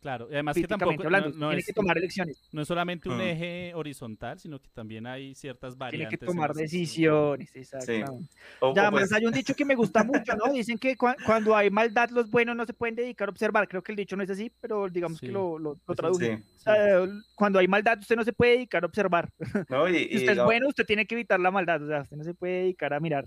Claro, 0.00 0.28
y 0.30 0.34
además 0.34 0.54
que 0.56 0.66
tampoco 0.66 1.02
hablando. 1.04 1.28
no, 1.30 1.34
no 1.36 1.48
tiene 1.48 1.60
es, 1.60 1.66
que 1.66 1.72
tomar 1.72 1.98
elecciones, 1.98 2.42
no 2.52 2.62
es 2.62 2.68
solamente 2.68 3.08
un 3.08 3.18
Mm. 3.18 3.20
eje 3.20 3.72
horizontal, 3.74 4.38
sino 4.38 4.58
que 4.60 4.68
también 4.70 5.06
hay 5.06 5.34
ciertas 5.34 5.74
tiene 5.74 5.78
variantes. 5.84 6.18
que 6.18 6.24
en 6.24 6.30
tomar 6.32 6.54
decisiones, 6.54 7.54
exactamente. 7.54 8.28
O- 8.60 8.74
Ya, 8.74 8.88
o 8.88 8.90
pues- 8.90 9.02
más 9.10 9.12
hay 9.12 9.26
un 9.26 9.32
dicho 9.32 9.54
que 9.54 9.64
me 9.64 9.74
gusta 9.74 10.02
mucho, 10.04 10.34
¿no? 10.36 10.52
Dicen 10.52 10.78
que 10.78 10.96
cua- 10.96 11.16
cuando 11.24 11.54
hay 11.54 11.70
maldad, 11.70 12.10
los 12.10 12.30
buenos 12.30 12.56
no 12.56 12.64
se 12.64 12.72
pueden 12.72 12.94
dedicar 12.96 13.28
a 13.28 13.30
observar. 13.30 13.68
Creo 13.68 13.82
que 13.82 13.92
el 13.92 13.96
dicho 13.96 14.16
no 14.16 14.22
es 14.22 14.30
así, 14.30 14.50
pero 14.60 14.88
digamos 14.88 15.20
que 15.20 15.26
Sí. 15.26 15.32
lo, 15.32 15.58
lo, 15.58 15.76
traduje. 15.94 16.38
sí. 16.38 16.42
O 16.56 16.58
sea, 16.60 17.06
cuando 17.34 17.58
hay 17.58 17.68
maldad, 17.68 17.98
usted 18.00 18.16
no 18.16 18.24
se 18.24 18.32
puede 18.32 18.52
dedicar 18.52 18.82
a 18.82 18.86
observar. 18.86 19.30
¿no? 19.68 19.88
Y, 19.88 19.92
Si 20.08 20.14
y 20.14 20.16
usted 20.18 20.32
es 20.38 20.44
bueno, 20.44 20.68
usted 20.68 20.84
tiene 20.86 21.06
que 21.06 21.14
evitar 21.14 21.38
la 21.40 21.50
maldad. 21.50 21.82
O 21.82 21.86
sea, 21.86 22.02
usted 22.02 22.16
no 22.16 22.24
se 22.24 22.34
puede 22.34 22.62
dedicar 22.62 22.92
a 22.94 23.00
mirar. 23.00 23.24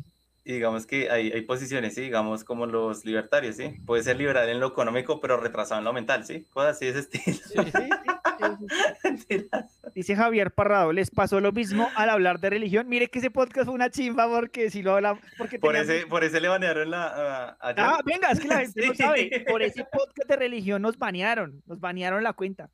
Y 0.50 0.54
digamos 0.54 0.88
que 0.88 1.12
hay, 1.12 1.32
hay 1.32 1.44
posiciones, 1.44 1.94
¿sí? 1.94 2.02
Digamos 2.02 2.44
como 2.44 2.66
los 2.66 3.06
libertarios, 3.06 3.56
¿sí? 3.58 3.76
Puede 3.86 4.02
ser 4.02 4.18
liberal 4.18 4.50
en 4.50 4.60
lo 4.60 4.70
económico, 4.70 5.22
pero 5.22 5.38
retrasado 5.38 5.78
en 5.78 5.86
lo 5.86 5.94
mental, 5.94 6.26
¿sí? 6.26 6.46
Cosas 6.50 6.76
así 6.76 6.86
de 6.92 7.00
ese 7.00 7.00
estilo. 7.22 7.66
Dice 9.94 10.16
Javier 10.16 10.50
Parrado, 10.52 10.92
les 10.92 11.12
pasó 11.12 11.40
lo 11.40 11.52
mismo 11.52 11.88
al 11.96 12.10
hablar 12.10 12.40
de 12.40 12.50
religión. 12.50 12.90
Mire 12.90 13.10
que 13.10 13.20
ese 13.20 13.30
podcast 13.30 13.66
fue 13.66 13.76
una 13.76 13.92
chimba 13.92 14.28
porque 14.28 14.72
si 14.72 14.82
lo 14.82 14.96
hablamos. 14.96 15.22
Porque 15.38 15.60
Por 15.60 15.74
teníamos- 15.76 15.94
ese, 15.96 16.08
por 16.08 16.24
ese 16.24 16.42
le 16.42 16.48
banearon 16.48 16.90
la... 16.90 17.56
Ah, 17.62 18.00
venga, 18.04 18.32
es 18.32 18.40
que 18.40 18.48
la 18.48 18.60
gente 18.62 18.88
no 18.88 18.96
sabe. 18.96 19.46
Por 19.48 19.62
ese 19.62 19.84
podcast 19.84 20.28
de 20.28 20.36
religión 20.36 20.82
nos 20.82 20.98
banearon. 20.98 21.62
Nos 21.68 21.80
banearon 21.80 22.24
la 22.24 22.34
cuenta. 22.34 22.72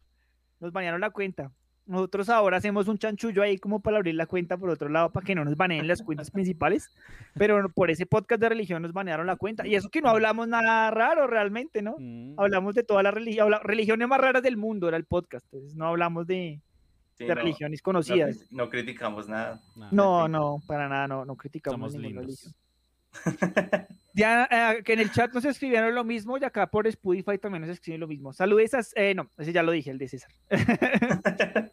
Nos 0.61 0.71
banearon 0.71 1.01
la 1.01 1.09
cuenta. 1.09 1.51
Nosotros 1.88 2.29
ahora 2.29 2.57
hacemos 2.57 2.88
un 2.88 2.97
chanchullo 2.97 3.43
ahí 3.43 3.57
como 3.59 3.79
para 3.79 3.97
abrir 3.97 4.15
la 4.15 4.25
cuenta 4.25 4.57
por 4.57 4.69
otro 4.69 4.89
lado 4.89 5.11
para 5.11 5.25
que 5.25 5.36
no 5.36 5.45
nos 5.45 5.55
baneen 5.55 5.88
las 5.88 6.01
cuentas 6.01 6.31
principales. 6.31 6.89
Pero 7.36 7.69
por 7.69 7.91
ese 7.91 8.05
podcast 8.07 8.41
de 8.41 8.49
religión 8.49 8.81
nos 8.81 8.91
banearon 8.91 9.27
la 9.27 9.36
cuenta. 9.36 9.67
Y 9.67 9.75
eso 9.75 9.89
que 9.89 10.01
no 10.01 10.09
hablamos 10.09 10.47
nada 10.47 10.89
raro 10.91 11.27
realmente, 11.27 11.81
¿no? 11.83 11.95
Mm, 11.99 12.39
Hablamos 12.39 12.73
de 12.75 12.83
todas 12.83 13.03
las 13.03 13.13
religión, 13.13 13.53
religiones 13.63 14.07
más 14.07 14.19
raras 14.19 14.41
del 14.41 14.57
mundo, 14.57 14.88
era 14.88 14.97
el 14.97 15.05
podcast. 15.05 15.45
Entonces 15.53 15.75
no 15.75 15.88
hablamos 15.88 16.25
de, 16.25 16.59
Sí, 17.17 17.23
de 17.23 17.29
no, 17.29 17.36
religiones 17.36 17.79
no 17.81 17.83
conocidas. 17.83 18.47
No, 18.51 18.69
criticamos 18.69 19.29
nada. 19.29 19.61
nada. 19.75 19.89
No, 19.91 20.27
no, 20.27 20.57
para 20.67 20.89
nada, 20.89 21.07
no, 21.07 21.23
no 21.23 21.36
criticamos 21.36 21.77
Somos 21.91 21.93
ninguna 21.93 22.21
lindos. 22.21 22.41
religión. 22.41 22.64
Ya, 24.13 24.47
eh, 24.49 24.84
que 24.84 24.93
en 24.93 24.99
el 25.01 25.11
chat 25.11 25.34
nos 25.34 25.43
escribieron 25.43 25.93
lo 25.93 26.05
mismo 26.05 26.38
y 26.38 26.43
acá 26.45 26.68
por 26.68 26.88
Spotify 26.88 27.38
también 27.38 27.61
nos 27.61 27.70
escriben 27.70 27.99
lo 27.99 28.07
mismo. 28.07 28.32
Saludes 28.32 28.74
a... 28.74 28.82
eh, 28.95 29.13
no, 29.13 29.30
ese 29.38 29.51
ya 29.51 29.61
lo 29.61 29.74
dije, 29.74 29.91
el 29.91 29.97
de 29.97 30.07
César. 30.07 30.32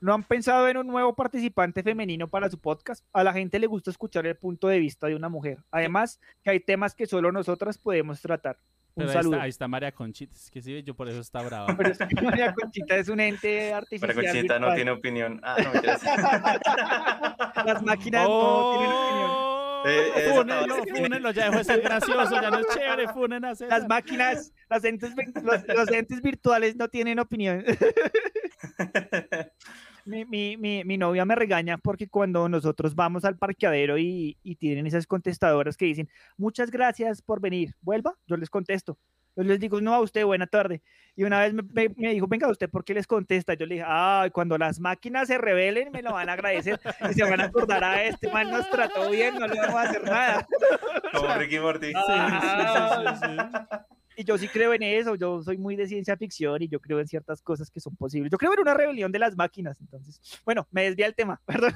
¿No 0.00 0.12
han 0.12 0.24
pensado 0.24 0.68
en 0.68 0.76
un 0.76 0.86
nuevo 0.88 1.14
participante 1.14 1.82
femenino 1.82 2.28
para 2.28 2.50
su 2.50 2.58
podcast? 2.58 3.04
A 3.12 3.24
la 3.24 3.32
gente 3.32 3.58
le 3.58 3.66
gusta 3.66 3.90
escuchar 3.90 4.26
el 4.26 4.36
punto 4.36 4.68
de 4.68 4.78
vista 4.78 5.06
de 5.06 5.14
una 5.14 5.28
mujer. 5.28 5.58
Además, 5.70 6.20
que 6.42 6.50
hay 6.50 6.60
temas 6.60 6.94
que 6.94 7.06
solo 7.06 7.32
nosotras 7.32 7.78
podemos 7.78 8.20
tratar. 8.20 8.58
Un 8.94 9.02
Pero 9.02 9.10
ahí 9.10 9.14
saludo. 9.14 9.34
está, 9.34 9.44
ahí 9.44 9.50
está 9.50 9.68
María 9.68 9.92
Conchita, 9.92 10.34
es 10.34 10.50
que 10.50 10.62
sí, 10.62 10.82
yo 10.82 10.94
por 10.94 11.08
eso 11.08 11.20
está 11.20 11.42
brava. 11.42 11.66
Pero 11.76 11.90
es 11.90 11.98
que 11.98 12.20
María 12.20 12.52
Conchita 12.54 12.96
es 12.96 13.08
un 13.08 13.20
ente 13.20 13.72
artificial. 13.72 14.14
Pero 14.14 14.32
Conchita 14.32 14.58
no 14.58 14.74
tiene 14.74 14.90
opinión. 14.90 15.40
Ah, 15.42 15.56
no. 15.62 15.72
Las 17.64 17.82
máquinas 17.82 18.26
no 18.26 18.78
tienen 18.78 18.96
opinión. 18.96 19.55
Eh, 19.86 20.12
estaba- 20.16 20.84
fúnenlo, 20.94 21.30
ya 21.30 21.44
dejó 21.46 21.58
de 21.58 21.64
ser 21.64 21.80
gracioso, 21.80 22.40
ya 22.40 22.50
no 22.50 22.58
es 22.58 22.66
chévere, 22.74 23.08
funen 23.14 23.44
a 23.44 23.54
César. 23.54 23.78
Las 23.80 23.88
máquinas, 23.88 24.52
las 24.68 24.84
entes, 24.84 25.12
los, 25.42 25.66
los 25.68 25.90
entes 25.90 26.20
virtuales 26.22 26.76
no 26.76 26.88
tienen 26.88 27.18
opinión. 27.18 27.64
mi, 30.04 30.24
mi, 30.24 30.56
mi, 30.56 30.84
mi 30.84 30.98
novia 30.98 31.24
me 31.24 31.34
regaña 31.34 31.78
porque 31.78 32.08
cuando 32.08 32.48
nosotros 32.48 32.94
vamos 32.94 33.24
al 33.24 33.38
parqueadero 33.38 33.98
y, 33.98 34.38
y 34.42 34.56
tienen 34.56 34.86
esas 34.86 35.06
contestadoras 35.06 35.76
que 35.76 35.86
dicen, 35.86 36.08
muchas 36.36 36.70
gracias 36.70 37.22
por 37.22 37.40
venir, 37.40 37.74
vuelva, 37.80 38.14
yo 38.26 38.36
les 38.36 38.50
contesto. 38.50 38.98
Yo 39.36 39.42
les 39.42 39.60
digo, 39.60 39.82
no, 39.82 39.94
a 39.94 40.00
usted, 40.00 40.24
buena 40.24 40.46
tarde. 40.46 40.80
Y 41.14 41.24
una 41.24 41.40
vez 41.40 41.52
me, 41.52 41.88
dijo, 41.88 42.26
venga, 42.26 42.48
¿usted 42.48 42.70
por 42.70 42.84
qué 42.84 42.94
les 42.94 43.06
contesta? 43.06 43.52
Yo 43.52 43.66
le 43.66 43.74
dije, 43.76 43.86
ah, 43.86 44.28
cuando 44.32 44.56
las 44.56 44.80
máquinas 44.80 45.28
se 45.28 45.36
rebelen, 45.36 45.92
me 45.92 46.00
lo 46.02 46.14
van 46.14 46.30
a 46.30 46.32
agradecer 46.32 46.80
y 47.10 47.12
se 47.12 47.22
van 47.22 47.40
a 47.40 47.44
acordar, 47.44 47.84
a 47.84 48.02
este 48.04 48.30
man 48.30 48.50
nos 48.50 48.68
trató 48.70 49.10
bien, 49.10 49.38
no 49.38 49.46
le 49.46 49.60
vamos 49.60 49.74
a 49.74 49.82
hacer 49.82 50.04
nada. 50.04 50.46
Como 51.12 51.34
Ricky 51.38 51.58
Morty. 51.58 51.92
Ah, 51.94 53.86
Y 54.16 54.24
yo 54.24 54.38
sí 54.38 54.48
creo 54.48 54.72
en 54.72 54.82
eso, 54.82 55.14
yo 55.16 55.42
soy 55.42 55.58
muy 55.58 55.76
de 55.76 55.86
ciencia 55.86 56.16
ficción 56.16 56.62
y 56.62 56.68
yo 56.68 56.80
creo 56.80 56.98
en 57.00 57.06
ciertas 57.06 57.42
cosas 57.42 57.70
que 57.70 57.80
son 57.80 57.94
posibles. 57.94 58.32
Yo 58.32 58.38
creo 58.38 58.54
en 58.54 58.60
una 58.60 58.72
rebelión 58.72 59.12
de 59.12 59.18
las 59.18 59.36
máquinas, 59.36 59.78
entonces, 59.82 60.18
bueno, 60.46 60.66
me 60.70 60.84
desvía 60.84 61.06
el 61.06 61.14
tema, 61.14 61.42
perdón. 61.46 61.74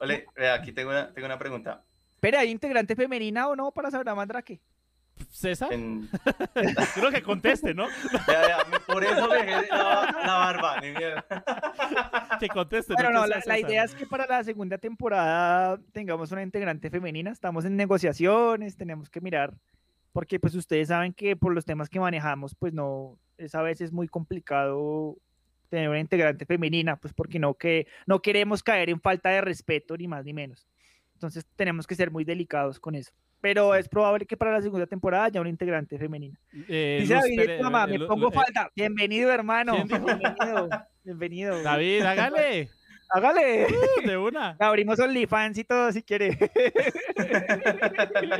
Ole, 0.00 0.26
aquí 0.52 0.72
tengo 0.72 0.90
una, 0.90 1.12
tengo 1.12 1.26
una 1.26 1.38
pregunta. 1.38 1.84
Espera, 2.10 2.40
¿hay 2.40 2.50
integrante 2.50 2.96
femenina 2.96 3.46
o 3.48 3.54
no 3.54 3.70
para 3.70 3.90
Sabrá 3.90 4.16
Mandrake? 4.16 4.60
¿César? 5.30 5.72
En- 5.72 6.08
Creo 6.94 7.10
que 7.10 7.22
conteste, 7.22 7.74
¿no? 7.74 7.86
vea, 8.26 8.58
me- 8.70 8.80
por 8.80 9.04
eso 9.04 9.28
me 9.28 9.36
dejé 9.36 9.68
la, 9.68 10.16
la 10.26 10.34
barba. 10.34 10.80
Que 12.38 12.48
conteste. 12.48 12.94
Pero 12.96 13.10
no 13.10 13.20
no, 13.20 13.26
la, 13.26 13.40
la 13.44 13.58
idea 13.58 13.84
es 13.84 13.94
que 13.94 14.06
para 14.06 14.26
la 14.26 14.42
segunda 14.44 14.78
temporada 14.78 15.78
tengamos 15.92 16.32
una 16.32 16.42
integrante 16.42 16.90
femenina, 16.90 17.30
estamos 17.30 17.64
en 17.64 17.76
negociaciones, 17.76 18.76
tenemos 18.76 19.10
que 19.10 19.20
mirar, 19.20 19.54
porque 20.12 20.40
pues 20.40 20.54
ustedes 20.54 20.88
saben 20.88 21.12
que 21.12 21.36
por 21.36 21.52
los 21.54 21.64
temas 21.64 21.88
que 21.88 22.00
manejamos, 22.00 22.54
pues 22.54 22.72
no, 22.72 23.18
es 23.38 23.54
a 23.54 23.62
veces 23.62 23.92
muy 23.92 24.08
complicado 24.08 25.16
tener 25.68 25.88
una 25.88 26.00
integrante 26.00 26.46
femenina, 26.46 26.96
pues 26.96 27.14
porque 27.14 27.38
no, 27.38 27.54
que, 27.54 27.86
no 28.06 28.20
queremos 28.20 28.62
caer 28.62 28.90
en 28.90 29.00
falta 29.00 29.28
de 29.30 29.40
respeto, 29.40 29.96
ni 29.96 30.08
más 30.08 30.24
ni 30.24 30.32
menos. 30.32 30.66
Entonces 31.14 31.46
tenemos 31.54 31.86
que 31.86 31.94
ser 31.94 32.10
muy 32.10 32.24
delicados 32.24 32.80
con 32.80 32.94
eso. 32.94 33.12
Pero 33.40 33.74
es 33.74 33.88
probable 33.88 34.26
que 34.26 34.36
para 34.36 34.52
la 34.52 34.60
segunda 34.60 34.86
temporada 34.86 35.24
haya 35.24 35.40
una 35.40 35.48
integrante 35.50 35.98
femenina. 35.98 36.38
Eh, 36.68 36.98
Dice 37.00 37.14
Luz 37.14 37.22
David, 37.24 37.38
Pérez- 37.40 37.62
mamá, 37.62 37.86
me 37.86 37.94
eh, 37.94 37.98
Lu- 37.98 38.06
pongo 38.06 38.28
eh, 38.28 38.32
falta. 38.32 38.70
Bienvenido, 38.76 39.30
hermano. 39.32 39.72
Bienvenido. 39.74 40.68
Bienvenido. 41.04 41.62
David, 41.62 42.02
hágale. 42.02 42.68
Hágale. 43.12 43.66
Uh, 43.66 44.06
de 44.06 44.16
una. 44.16 44.54
Abrimos 44.60 45.00
OnlyFans 45.00 45.58
y 45.58 45.64
todo 45.64 45.90
si 45.90 46.00
quiere. 46.02 46.38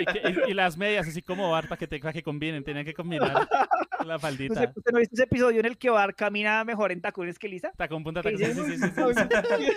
Y, 0.00 0.04
que- 0.06 0.22
y- 0.46 0.50
y 0.50 0.54
las 0.54 0.76
medias, 0.76 1.08
así 1.08 1.22
como 1.22 1.50
Bar, 1.50 1.66
para 1.68 1.76
que, 1.78 1.86
te, 1.88 1.98
para 1.98 2.12
que 2.12 2.22
combinen, 2.22 2.62
tenían 2.62 2.84
que 2.84 2.94
combinar 2.94 3.32
la 4.06 4.14
¿Usted, 4.16 4.18
faldita. 4.20 4.72
usted 4.76 4.92
no 4.92 4.98
viste 5.00 5.14
ese 5.16 5.24
episodio 5.24 5.58
en 5.60 5.66
el 5.66 5.76
que 5.76 5.90
Bar 5.90 6.14
camina 6.14 6.62
mejor 6.64 6.92
en 6.92 7.00
tacones 7.00 7.38
que 7.38 7.48
Lisa? 7.48 7.72
Tacón, 7.76 8.04
punta, 8.04 8.22
¿Qué 8.22 8.32
tacón. 8.32 8.54
Sí, 8.54 8.62
sí, 8.62 8.78
sí, 8.78 8.86
sí. 8.86 9.72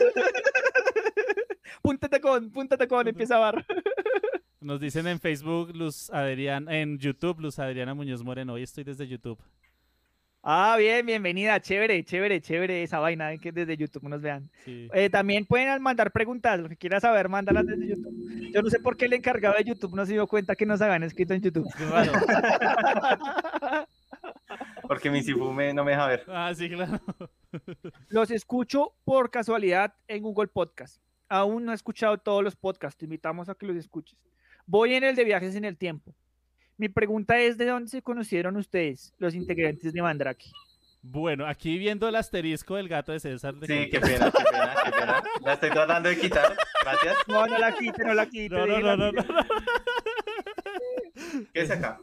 punta 1.81 2.07
tacón, 2.09 2.51
punta 2.51 2.77
tacón, 2.77 3.07
empieza 3.07 3.37
Bar. 3.39 3.65
Nos 4.63 4.79
dicen 4.79 5.05
en 5.07 5.19
Facebook, 5.19 5.75
Luz 5.75 6.09
Adrián, 6.09 6.69
en 6.69 6.97
YouTube, 6.97 7.41
Luz 7.41 7.59
Adriana 7.59 7.93
Muñoz 7.93 8.23
Moreno. 8.23 8.53
Hoy 8.53 8.63
estoy 8.63 8.85
desde 8.85 9.05
YouTube. 9.05 9.37
Ah, 10.41 10.77
bien, 10.79 11.05
bienvenida. 11.05 11.59
Chévere, 11.59 12.01
chévere, 12.05 12.39
chévere 12.39 12.81
esa 12.81 12.99
vaina 12.99 13.33
eh, 13.33 13.39
que 13.39 13.51
desde 13.51 13.75
YouTube 13.75 14.07
nos 14.07 14.21
vean. 14.21 14.49
Sí. 14.63 14.87
Eh, 14.93 15.09
también 15.09 15.45
pueden 15.45 15.81
mandar 15.81 16.11
preguntas, 16.11 16.61
lo 16.61 16.69
que 16.69 16.77
quieras 16.77 17.01
saber, 17.01 17.27
mándalas 17.27 17.65
desde 17.65 17.89
YouTube. 17.89 18.51
Yo 18.53 18.61
no 18.61 18.69
sé 18.69 18.79
por 18.79 18.95
qué 18.95 19.03
el 19.05 19.13
encargado 19.13 19.55
de 19.57 19.65
YouTube 19.65 19.95
no 19.95 20.05
se 20.05 20.13
dio 20.13 20.27
cuenta 20.27 20.55
que 20.55 20.65
nos 20.65 20.81
hagan 20.81 21.03
escrito 21.03 21.33
en 21.33 21.41
YouTube. 21.41 21.67
Porque 24.87 25.09
mi 25.09 25.23
Sifume 25.23 25.73
no 25.73 25.83
me 25.83 25.91
deja 25.91 26.07
ver. 26.07 26.23
Ah, 26.27 26.53
sí, 26.55 26.69
claro. 26.69 27.01
Los 28.07 28.31
escucho 28.31 28.93
por 29.03 29.29
casualidad 29.29 29.93
en 30.07 30.23
Google 30.23 30.47
Podcast. 30.47 31.01
Aún 31.27 31.65
no 31.65 31.73
he 31.73 31.75
escuchado 31.75 32.17
todos 32.17 32.43
los 32.43 32.55
podcasts, 32.55 32.97
te 32.97 33.05
invitamos 33.05 33.49
a 33.49 33.55
que 33.55 33.65
los 33.65 33.75
escuches. 33.75 34.17
Voy 34.65 34.93
en 34.95 35.03
el 35.03 35.15
de 35.15 35.23
viajes 35.23 35.55
en 35.55 35.65
el 35.65 35.77
tiempo. 35.77 36.13
Mi 36.77 36.89
pregunta 36.89 37.37
es, 37.39 37.57
¿de 37.57 37.65
dónde 37.67 37.89
se 37.89 38.01
conocieron 38.01 38.57
ustedes, 38.57 39.13
los 39.19 39.35
integrantes 39.35 39.93
de 39.93 40.01
Mandrake? 40.01 40.45
Bueno, 41.01 41.45
aquí 41.45 41.77
viendo 41.77 42.07
el 42.07 42.15
asterisco 42.15 42.75
del 42.77 42.87
gato 42.87 43.11
de 43.11 43.19
César. 43.19 43.53
de 43.55 43.67
Sí, 43.67 43.73
que- 43.73 43.89
qué 43.91 43.99
pena, 43.99 44.31
qué 44.31 44.43
pena, 44.51 44.75
qué 44.85 44.91
pena. 44.91 45.23
La 45.41 45.53
estoy 45.53 45.69
tratando 45.69 46.09
de 46.09 46.17
quitar. 46.17 46.55
Gracias. 46.81 47.15
No, 47.27 47.45
no 47.45 47.57
la 47.57 47.71
quite, 47.75 48.03
no 48.05 48.13
la 48.13 48.25
quite. 48.25 48.55
No, 48.55 48.65
no, 48.65 48.79
no, 48.79 48.97
no, 48.97 49.11
no. 49.11 49.23
¿Qué 51.53 51.61
es 51.61 51.71
acá? 51.71 51.99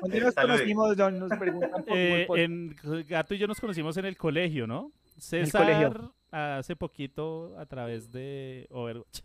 ¿Dónde 0.00 0.20
nos 0.20 0.34
conocimos, 0.34 0.94
John? 0.98 1.18
Nos 1.18 1.38
preguntan 1.38 1.84
por 1.84 1.96
Eh, 1.96 2.24
Google 2.26 2.44
en 2.44 2.76
Gato 3.08 3.34
y 3.34 3.38
yo 3.38 3.46
nos 3.46 3.60
conocimos 3.60 3.96
en 3.98 4.06
el 4.06 4.16
colegio, 4.16 4.66
¿no? 4.66 4.90
el 5.16 5.22
César 5.22 5.62
colegio. 5.62 6.14
Hace 6.32 6.74
poquito 6.74 7.54
a 7.58 7.66
través 7.66 8.10
de 8.10 8.66
Overwatch. 8.70 9.20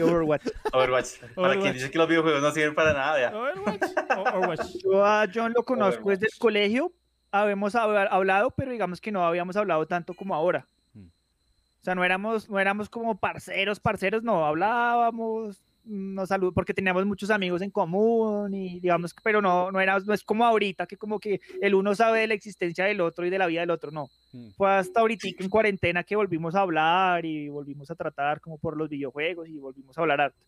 Overwatch. 0.00 0.46
Overwatch. 0.72 1.08
Para 1.34 1.58
quien 1.58 1.72
dice 1.74 1.90
que 1.90 1.98
los 1.98 2.08
videojuegos 2.08 2.40
no 2.40 2.50
sirven 2.52 2.74
para 2.74 2.92
nada, 2.92 3.16
vea. 3.16 3.36
Overwatch. 3.36 3.82
o- 4.16 4.38
Overwatch. 4.38 4.60
Yo 4.84 5.04
a 5.04 5.26
John 5.32 5.52
lo 5.54 5.62
conozco 5.64 6.02
Overwatch. 6.04 6.20
desde 6.20 6.34
el 6.34 6.38
colegio. 6.38 6.92
Habíamos 7.30 7.74
hab- 7.74 8.08
hablado, 8.10 8.50
pero 8.52 8.70
digamos 8.70 9.00
que 9.00 9.10
no 9.10 9.26
habíamos 9.26 9.56
hablado 9.56 9.86
tanto 9.86 10.14
como 10.14 10.34
ahora. 10.34 10.66
Mm. 10.94 11.06
O 11.06 11.84
sea, 11.84 11.94
no 11.96 12.04
éramos, 12.04 12.48
no 12.48 12.58
éramos 12.60 12.88
como 12.88 13.18
parceros, 13.18 13.80
parceros, 13.80 14.22
no, 14.22 14.46
hablábamos, 14.46 15.60
nos 15.84 16.28
salud, 16.28 16.52
porque 16.54 16.74
teníamos 16.74 17.04
muchos 17.06 17.30
amigos 17.30 17.62
en 17.62 17.70
común 17.70 18.52
y 18.54 18.80
digamos, 18.80 19.14
pero 19.22 19.42
no, 19.42 19.70
no 19.70 19.80
era, 19.80 19.98
no 20.00 20.14
es 20.14 20.22
como 20.22 20.44
ahorita 20.44 20.86
que 20.86 20.96
como 20.96 21.18
que 21.18 21.40
el 21.60 21.74
uno 21.74 21.94
sabe 21.94 22.20
de 22.20 22.26
la 22.28 22.34
existencia 22.34 22.84
del 22.84 23.00
otro 23.00 23.26
y 23.26 23.30
de 23.30 23.38
la 23.38 23.46
vida 23.46 23.60
del 23.60 23.70
otro, 23.70 23.90
no. 23.90 24.08
Mm. 24.32 24.50
Fue 24.56 24.70
hasta 24.70 25.00
ahorita 25.00 25.28
en 25.38 25.48
cuarentena 25.48 26.02
que 26.02 26.16
volvimos 26.16 26.54
a 26.54 26.60
hablar 26.60 27.24
y 27.24 27.48
volvimos 27.48 27.90
a 27.90 27.94
tratar 27.94 28.40
como 28.40 28.58
por 28.58 28.76
los 28.76 28.88
videojuegos 28.88 29.48
y 29.48 29.58
volvimos 29.58 29.96
a 29.96 30.00
hablar 30.00 30.20
harto. 30.20 30.40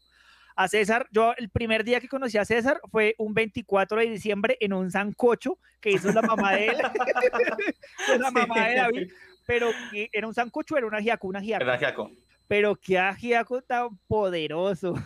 A 0.59 0.69
César, 0.69 1.07
yo 1.11 1.35
el 1.37 1.51
primer 1.51 1.85
día 1.85 2.01
que 2.01 2.09
conocí 2.09 2.39
a 2.39 2.45
César 2.47 2.81
fue 2.91 3.15
un 3.19 3.35
24 3.35 4.01
de 4.01 4.09
diciembre 4.09 4.57
en 4.59 4.73
un 4.73 4.91
sancocho 4.91 5.59
que 5.81 5.91
hizo 5.91 6.11
la 6.13 6.23
mamá 6.23 6.55
de 6.55 6.69
él, 6.69 6.77
la 8.19 8.31
mamá 8.31 8.69
de 8.69 8.75
David, 8.75 9.13
pero 9.47 9.69
era 9.93 10.27
un 10.27 10.33
sancocho, 10.33 10.79
era 10.79 10.87
un 10.87 10.95
ajiaco, 10.95 11.29
un 11.29 11.37
ajiaco, 11.37 11.63
Era 11.63 11.79
Giaco. 11.79 12.11
Pero 12.49 12.77
qué 12.77 12.99
ajiaco 12.99 13.63
tan 13.63 13.97
poderoso. 14.09 14.95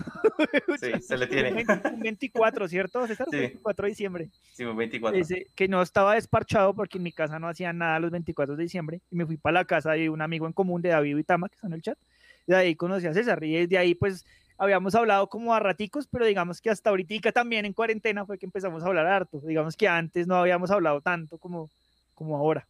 Sí, 0.81 0.93
se 1.03 1.19
le 1.19 1.27
tiene. 1.27 1.53
20 1.53 1.89
un 1.89 2.01
24, 2.01 2.69
¿cierto, 2.69 3.07
César? 3.07 3.27
Sí. 3.31 3.37
24 3.37 3.85
de 3.85 3.89
diciembre. 3.91 4.31
Sí, 4.53 4.65
un 4.65 4.77
24. 4.77 5.21
Ese, 5.21 5.49
que 5.55 5.69
no 5.69 5.83
estaba 5.83 6.15
desparchado 6.15 6.73
porque 6.73 6.97
en 6.97 7.05
mi 7.05 7.13
casa 7.13 7.39
no 7.39 7.49
hacían 7.49 7.79
nada 7.79 8.01
los 8.01 8.11
24 8.11 8.57
de 8.57 8.63
diciembre 8.63 9.01
y 9.11 9.17
me 9.17 9.27
fui 9.27 9.37
para 9.37 9.61
la 9.61 9.65
casa 9.67 9.93
de 9.93 10.09
un 10.09 10.23
amigo 10.23 10.47
en 10.47 10.53
común 10.53 10.81
de 10.81 10.91
David 10.91 11.19
y 11.19 11.25
Tama 11.25 11.49
que 11.49 11.57
está 11.57 11.67
en 11.67 11.75
el 11.75 11.83
chat 11.83 11.99
de 12.47 12.57
ahí 12.57 12.75
conocí 12.75 13.07
a 13.07 13.15
César 13.15 13.43
y 13.45 13.55
desde 13.55 13.79
ahí 13.79 13.95
pues 13.95 14.27
habíamos 14.59 14.95
hablado 14.95 15.29
como 15.29 15.55
a 15.55 15.61
raticos 15.61 16.07
pero 16.07 16.27
digamos 16.27 16.61
que 16.61 16.71
hasta 16.71 16.91
ahorita 16.91 17.33
también 17.33 17.65
en 17.65 17.73
cuarentena 17.73 18.27
fue 18.27 18.39
que 18.39 18.47
empezamos 18.47 18.83
a 18.83 18.87
hablar 18.87 19.07
harto 19.07 19.41
digamos 19.41 19.77
que 19.77 19.89
antes 19.89 20.27
no 20.27 20.37
habíamos 20.37 20.71
hablado 20.71 21.01
tanto 21.01 21.39
como, 21.39 21.71
como 22.15 22.37
ahora 22.37 22.67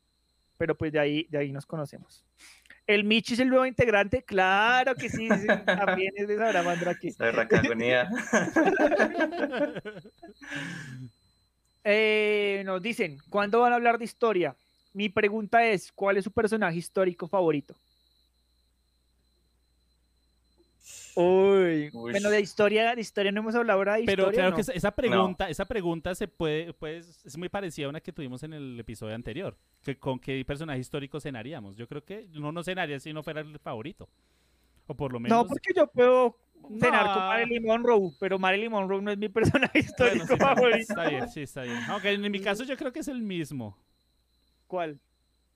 pero 0.59 0.75
pues 0.75 0.93
de 0.93 0.99
ahí, 0.99 1.27
de 1.31 1.39
ahí 1.39 1.53
nos 1.53 1.67
conocemos 1.67 2.25
el 2.95 3.05
Michi 3.05 3.35
es 3.35 3.41
el 3.41 3.49
nuevo 3.49 3.67
integrante, 3.67 4.23
claro 4.25 4.97
que 4.97 5.09
sí, 5.09 5.29
sí, 5.29 5.47
también 5.67 6.13
es 6.17 6.27
de 6.27 6.37
Saramandra 6.37 6.91
aquí. 6.93 7.15
La 7.19 7.33
racagonía. 7.33 8.11
Eh, 11.83 12.63
nos 12.67 12.83
dicen, 12.83 13.17
¿cuándo 13.31 13.61
van 13.61 13.73
a 13.73 13.77
hablar 13.77 13.97
de 13.97 14.05
historia? 14.05 14.55
Mi 14.93 15.09
pregunta 15.09 15.65
es, 15.65 15.91
¿cuál 15.91 16.19
es 16.19 16.25
su 16.25 16.31
personaje 16.31 16.77
histórico 16.77 17.27
favorito? 17.27 17.75
Uy, 21.17 21.91
Uy. 21.93 22.13
bueno, 22.13 22.31
de 22.31 22.41
historia, 22.41 22.95
de 22.95 23.01
historia 23.01 23.33
no 23.33 23.41
hemos 23.41 23.55
hablado 23.55 23.79
ahora 23.79 23.95
de 23.97 24.05
Pero 24.05 24.23
historia. 24.25 24.37
claro 24.39 24.51
¿no? 24.51 24.57
que 24.57 24.73
esa- 24.77 24.91
pregunta, 24.95 25.49
esa 25.49 25.65
pregunta 25.65 26.15
se 26.15 26.29
puede, 26.29 26.73
pues, 26.73 27.25
es 27.27 27.37
muy 27.37 27.49
parecida 27.49 27.87
a 27.87 27.89
una 27.91 28.01
que 28.01 28.13
tuvimos 28.13 28.43
en 28.43 28.53
el 28.53 28.79
episodio 28.79 29.15
anterior. 29.15 29.57
Que 29.83 29.97
con 29.99 30.19
qué 30.19 30.45
personaje 30.45 30.79
histórico 30.81 31.21
cenaríamos. 31.21 31.77
Yo 31.77 31.87
creo 31.89 32.05
que 32.05 32.27
no 32.33 32.53
nos 32.53 32.67
cenaría 32.67 33.01
si 33.01 33.13
no 33.13 33.23
fuera 33.23 33.41
el 33.41 33.59
favorito. 33.59 34.09
O 34.87 34.95
por 34.95 35.13
lo 35.13 35.21
menos. 35.21 35.37
No, 35.39 35.47
porque 35.47 35.71
yo 35.75 35.87
puedo 35.87 36.37
cenar 36.81 37.07
con. 37.15 37.23
Marilyn 37.27 37.63
Monroe, 37.65 38.11
pero 38.19 38.39
Marilyn 38.39 38.71
Monroe 38.71 39.01
no 39.03 39.11
es 39.11 39.19
mi 39.19 39.29
personaje 39.29 39.79
histórico 39.79 40.27
Bueno, 40.27 40.37
sí, 40.37 40.37
favorito. 40.41 40.79
Está 40.93 41.09
bien, 41.09 41.29
sí, 41.29 41.43
está 41.43 41.63
bien. 41.63 41.79
Aunque 41.89 42.11
en 42.11 42.31
mi 42.31 42.41
caso 42.41 42.65
yo 42.65 42.77
creo 42.77 42.93
que 42.93 43.01
es 43.01 43.09
el 43.09 43.23
mismo. 43.23 43.77
¿Cuál? 44.67 44.99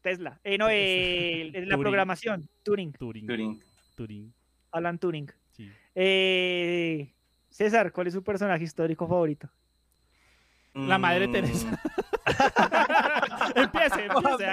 Tesla. 0.03 0.39
Eh, 0.45 0.59
no, 0.59 0.69
eh, 0.71 1.51
la 1.53 1.61
Turing. 1.63 1.81
programación. 1.81 2.49
Turing. 2.63 2.93
Turing. 2.93 3.27
Turing. 3.27 3.63
Turing. 3.97 4.33
Alan 4.73 4.99
Turing. 4.99 5.31
Eh, 5.95 7.15
César, 7.51 7.93
¿cuál 7.93 8.09
es 8.09 8.15
su 8.15 8.23
personaje 8.23 8.65
histórico 8.65 9.07
favorito? 9.07 9.49
La 10.75 10.99
madre 10.99 11.29
Mm, 11.29 11.33
Teresa. 11.33 11.81
empiece, 13.55 14.07
empiece. 14.07 14.47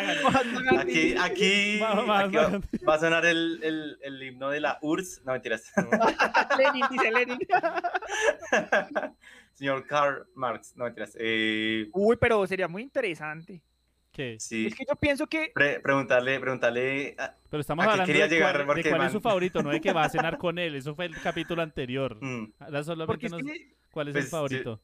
Aquí, 0.77 1.15
aquí, 1.19 1.79
va 1.79 2.93
a 2.93 2.99
sonar 2.99 3.25
el, 3.25 3.59
el, 3.63 3.97
el 4.03 4.21
himno 4.23 4.49
de 4.49 4.59
la 4.59 4.77
URSS. 4.83 5.23
No, 5.25 5.31
mentiras. 5.31 5.71
Lenin, 6.57 6.85
dice 6.91 7.11
Lenin. 7.11 7.39
Señor 9.53 9.87
Karl 9.87 10.27
Marx. 10.35 10.75
No, 10.75 10.83
mentiras. 10.85 11.17
Eh, 11.19 11.89
Uy, 11.93 12.17
pero 12.17 12.45
sería 12.45 12.67
muy 12.67 12.83
interesante. 12.83 13.63
¿Qué? 14.11 14.35
sí. 14.39 14.67
Es 14.67 14.75
que 14.75 14.83
yo 14.87 14.95
pienso 14.97 15.25
que 15.27 15.51
Pre- 15.53 15.79
preguntarle, 15.79 16.39
preguntarle. 16.39 17.15
a- 17.17 17.33
Pero 17.49 17.61
estamos 17.61 17.85
¿A 17.85 17.91
hablando 17.91 18.07
quería 18.07 18.27
de 18.27 18.35
llegar? 18.35 18.65
cuál, 18.65 18.75
de 18.77 18.83
cuál 18.89 18.93
es 18.95 18.99
man- 19.05 19.11
su 19.11 19.21
favorito, 19.21 19.63
no 19.63 19.69
de 19.69 19.79
que 19.79 19.93
va 19.93 20.03
a 20.03 20.09
cenar 20.09 20.37
con 20.37 20.59
él. 20.59 20.75
Eso 20.75 20.93
fue 20.95 21.05
el 21.05 21.15
capítulo 21.21 21.61
anterior. 21.61 22.17
mm, 22.21 22.53
Ahora 22.59 22.83
solamente 22.83 23.07
porque 23.13 23.25
es 23.27 23.31
nos- 23.31 23.41
que- 23.43 23.73
¿Cuál 23.91 24.07
es 24.09 24.13
pues, 24.13 24.25
el 24.25 24.31
favorito? 24.31 24.81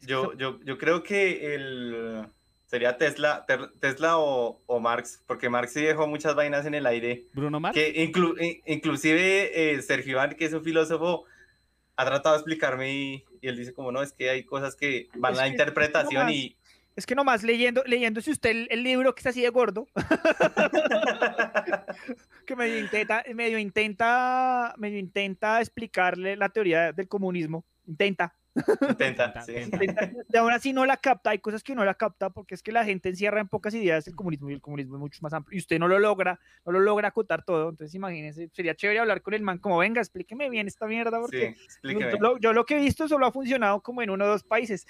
yo, 0.00 0.32
yo, 0.34 0.60
yo 0.64 0.78
creo 0.78 1.02
que 1.02 1.54
el 1.54 2.26
sería 2.66 2.96
Tesla, 2.98 3.44
Ter- 3.46 3.70
Tesla 3.80 4.18
o, 4.18 4.60
o 4.66 4.80
Marx, 4.80 5.22
porque 5.26 5.48
Marx 5.48 5.72
sí 5.72 5.82
dejó 5.82 6.06
muchas 6.06 6.34
vainas 6.34 6.66
en 6.66 6.74
el 6.74 6.86
aire. 6.86 7.24
¿Bruno 7.32 7.58
Mars? 7.60 7.74
Que 7.74 7.94
inclu- 8.06 8.36
in- 8.40 8.60
inclusive 8.66 9.72
eh, 9.74 9.82
Sergio 9.82 10.12
Iván, 10.12 10.34
que 10.36 10.44
es 10.44 10.52
un 10.52 10.62
filósofo, 10.62 11.24
ha 11.96 12.04
tratado 12.04 12.34
de 12.34 12.40
explicarme 12.40 12.92
y, 12.94 13.24
y 13.40 13.48
él 13.48 13.56
dice 13.56 13.72
como 13.72 13.90
no, 13.92 14.02
es 14.02 14.12
que 14.12 14.28
hay 14.30 14.44
cosas 14.44 14.76
que 14.76 15.08
van 15.14 15.32
Es 15.32 15.38
a 15.38 15.42
la 15.42 15.48
interpretación 15.48 16.28
y 16.30 16.56
es 16.98 17.06
que 17.06 17.14
nomás 17.14 17.44
leyendo, 17.44 17.84
leyéndose 17.86 18.32
usted 18.32 18.50
el, 18.50 18.66
el 18.72 18.82
libro 18.82 19.14
que 19.14 19.20
está 19.20 19.30
así 19.30 19.40
de 19.40 19.50
gordo, 19.50 19.86
que 22.44 22.56
medio 22.56 22.80
intenta, 22.80 23.22
medio 23.32 23.56
intenta, 23.56 24.74
medio 24.78 24.98
intenta 24.98 25.60
explicarle 25.60 26.36
la 26.36 26.48
teoría 26.48 26.92
del 26.92 27.06
comunismo. 27.06 27.64
Intenta. 27.86 28.34
Intenta. 28.88 29.42
sí. 29.42 29.54
intenta. 29.56 30.10
De 30.28 30.38
aún 30.38 30.52
así 30.52 30.72
no 30.72 30.86
la 30.86 30.96
capta, 30.96 31.30
hay 31.30 31.38
cosas 31.38 31.62
que 31.62 31.74
no 31.74 31.84
la 31.84 31.94
capta 31.94 32.30
porque 32.30 32.54
es 32.54 32.62
que 32.62 32.72
la 32.72 32.84
gente 32.84 33.08
encierra 33.08 33.40
en 33.40 33.48
pocas 33.48 33.74
ideas 33.74 34.06
el 34.06 34.14
comunismo 34.14 34.50
y 34.50 34.54
el 34.54 34.60
comunismo 34.60 34.96
es 34.96 35.00
mucho 35.00 35.18
más 35.22 35.32
amplio 35.32 35.56
y 35.56 35.60
usted 35.60 35.78
no 35.78 35.88
lo 35.88 35.98
logra, 35.98 36.40
no 36.64 36.72
lo 36.72 36.80
logra 36.80 37.08
acotar 37.08 37.44
todo, 37.44 37.70
entonces 37.70 37.94
imagínese, 37.94 38.48
sería 38.52 38.74
chévere 38.74 39.00
hablar 39.00 39.22
con 39.22 39.34
el 39.34 39.42
man 39.42 39.58
como 39.58 39.78
venga, 39.78 40.00
explíqueme 40.00 40.50
bien 40.50 40.66
esta 40.66 40.86
mierda 40.86 41.20
porque 41.20 41.38
Sí, 41.38 41.54
yo 41.82 42.10
lo, 42.20 42.38
yo 42.38 42.52
lo 42.52 42.64
que 42.64 42.76
he 42.76 42.80
visto 42.80 43.08
solo 43.08 43.26
ha 43.26 43.32
funcionado 43.32 43.80
como 43.80 44.02
en 44.02 44.10
uno 44.10 44.24
o 44.24 44.28
dos 44.28 44.42
países. 44.42 44.86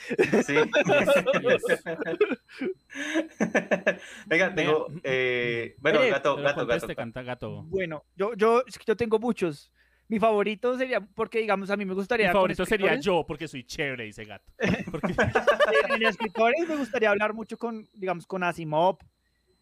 Sí. 0.47 0.55
Venga, 4.27 4.55
tengo. 4.55 4.87
eh, 5.03 5.77
bueno, 5.79 6.01
gato, 6.11 6.37
gato, 6.37 6.67
gato. 6.67 6.95
canta 6.95 7.23
gato. 7.23 7.63
Bueno, 7.65 8.05
yo, 8.17 8.35
yo, 8.35 8.63
es 8.67 8.79
que 8.79 8.85
yo 8.87 8.97
tengo 8.97 9.19
muchos. 9.19 9.73
Mi 10.09 10.19
favorito 10.19 10.77
sería, 10.79 11.01
porque 11.01 11.39
digamos, 11.41 11.71
a 11.71 11.77
mí 11.77 11.85
me 11.85 11.91
Mi 11.91 11.97
gustaría... 11.97 12.29
con 12.29 12.39
favorito 12.39 12.65
sería 12.65 12.95
yo, 12.99 13.25
porque 13.27 13.47
soy 13.47 13.65
chévere, 13.65 14.05
dice 14.05 14.25
gato. 14.25 14.51
Porque- 14.91 15.15
en, 15.89 15.95
en 15.97 16.03
escritores 16.09 16.67
me 16.67 16.77
gustaría 16.77 17.11
hablar 17.11 17.35
mucho 17.35 17.59
con, 17.59 17.87
digamos, 17.95 18.27
con 18.27 18.43
Asimov, 18.43 18.97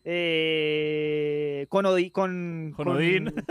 eh, 0.05 1.67
con, 1.69 1.85
Odi- 1.85 2.13
con, 2.13 2.73
Con 2.77 2.89
Odín. 2.89 3.33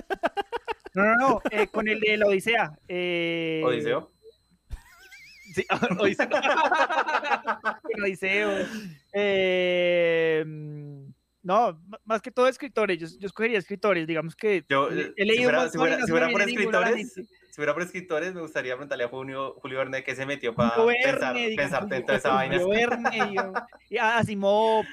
No, 0.95 1.03
no, 1.03 1.15
no, 1.17 1.41
eh, 1.51 1.67
con 1.67 1.89
el 1.89 1.99
de 1.99 2.15
la 2.15 2.27
Odisea. 2.27 2.71
eh, 2.87 3.61
Odiseo. 3.65 4.13
Sí, 5.53 5.65
Odiseo. 5.99 6.29
con 6.29 8.01
Odiseo. 8.01 8.65
Eh, 9.11 10.45
no, 11.45 11.79
más 12.03 12.21
que 12.21 12.31
todo 12.31 12.47
escritores, 12.47 12.99
yo, 12.99 13.07
yo 13.19 13.27
escogería 13.27 13.59
escritores, 13.59 14.07
digamos 14.07 14.35
que 14.35 14.65
Yo, 14.67 14.89
he 14.89 14.99
eh, 15.01 15.13
leído 15.25 15.35
si 15.35 15.43
fuera, 15.43 15.61
un 15.63 15.69
si 15.69 15.77
fuera- 15.77 15.97
si 16.05 16.11
fuera 16.11 16.29
por 16.31 16.41
escritores, 16.41 17.13
si 17.13 17.55
fuera 17.55 17.73
por 17.73 17.83
escritores, 17.83 18.33
me 18.33 18.41
gustaría 18.41 18.73
preguntarle 18.73 19.03
a 19.03 19.07
Julio, 19.09 19.53
Julio 19.61 19.77
Verne 19.77 20.03
qué 20.03 20.15
se 20.15 20.25
metió 20.25 20.53
para 20.55 20.75
pensar, 20.85 21.33
Verne, 21.35 21.49
digamos, 21.49 21.55
pensar 21.71 21.87
dentro 21.87 22.13
de 22.13 22.17
esa 22.17 22.29
vaina. 22.33 22.57
Julio 22.59 22.69
Verne, 22.89 23.33
yo- 23.35 23.53
y 23.89 23.97
Asimov, 23.97 24.85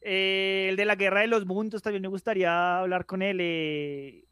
eh, 0.00 0.66
el 0.70 0.76
de 0.76 0.84
la 0.84 0.96
Guerra 0.96 1.20
de 1.20 1.28
los 1.28 1.46
Mundos, 1.46 1.80
también 1.82 2.02
me 2.02 2.08
gustaría 2.08 2.80
hablar 2.80 3.06
con 3.06 3.22
él. 3.22 3.38
eh, 3.40 4.24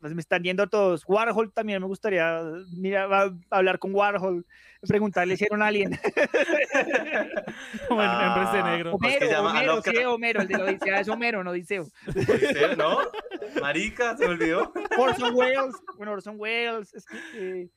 pues 0.00 0.14
me 0.14 0.20
están 0.20 0.42
yendo 0.42 0.66
todos. 0.68 1.04
Warhol 1.06 1.52
también 1.52 1.80
me 1.80 1.86
gustaría 1.88 2.40
mira, 2.72 3.06
va- 3.06 3.32
hablar 3.50 3.78
con 3.78 3.94
Warhol, 3.94 4.46
preguntarle 4.86 5.36
si 5.36 5.44
era 5.44 5.56
un 5.56 5.62
alien. 5.62 5.90
Como 7.88 8.02
en 8.02 8.08
Ah, 8.08 8.34
Hombres 8.34 8.52
de 8.64 8.70
Negro. 8.70 8.94
Homero, 8.94 9.26
llama 9.30 9.50
Homero, 9.50 9.82
sí, 9.82 9.96
Homero, 10.04 10.42
el 10.42 10.48
de 10.48 10.58
la 10.58 10.64
Odisea 10.64 11.00
es 11.00 11.08
Homero, 11.08 11.42
no 11.44 11.50
Odiseo. 11.50 11.86
Odiseo, 12.06 12.76
¿No? 12.76 12.98
Marica, 13.60 14.16
se 14.16 14.24
me 14.26 14.32
olvidó. 14.34 14.72
Orson 14.98 15.34
Welles, 15.34 15.74
bueno, 15.96 16.12
Orson 16.12 16.36
Welles, 16.38 16.94
es 16.94 17.04
que, 17.06 17.16
eh, 17.62 17.68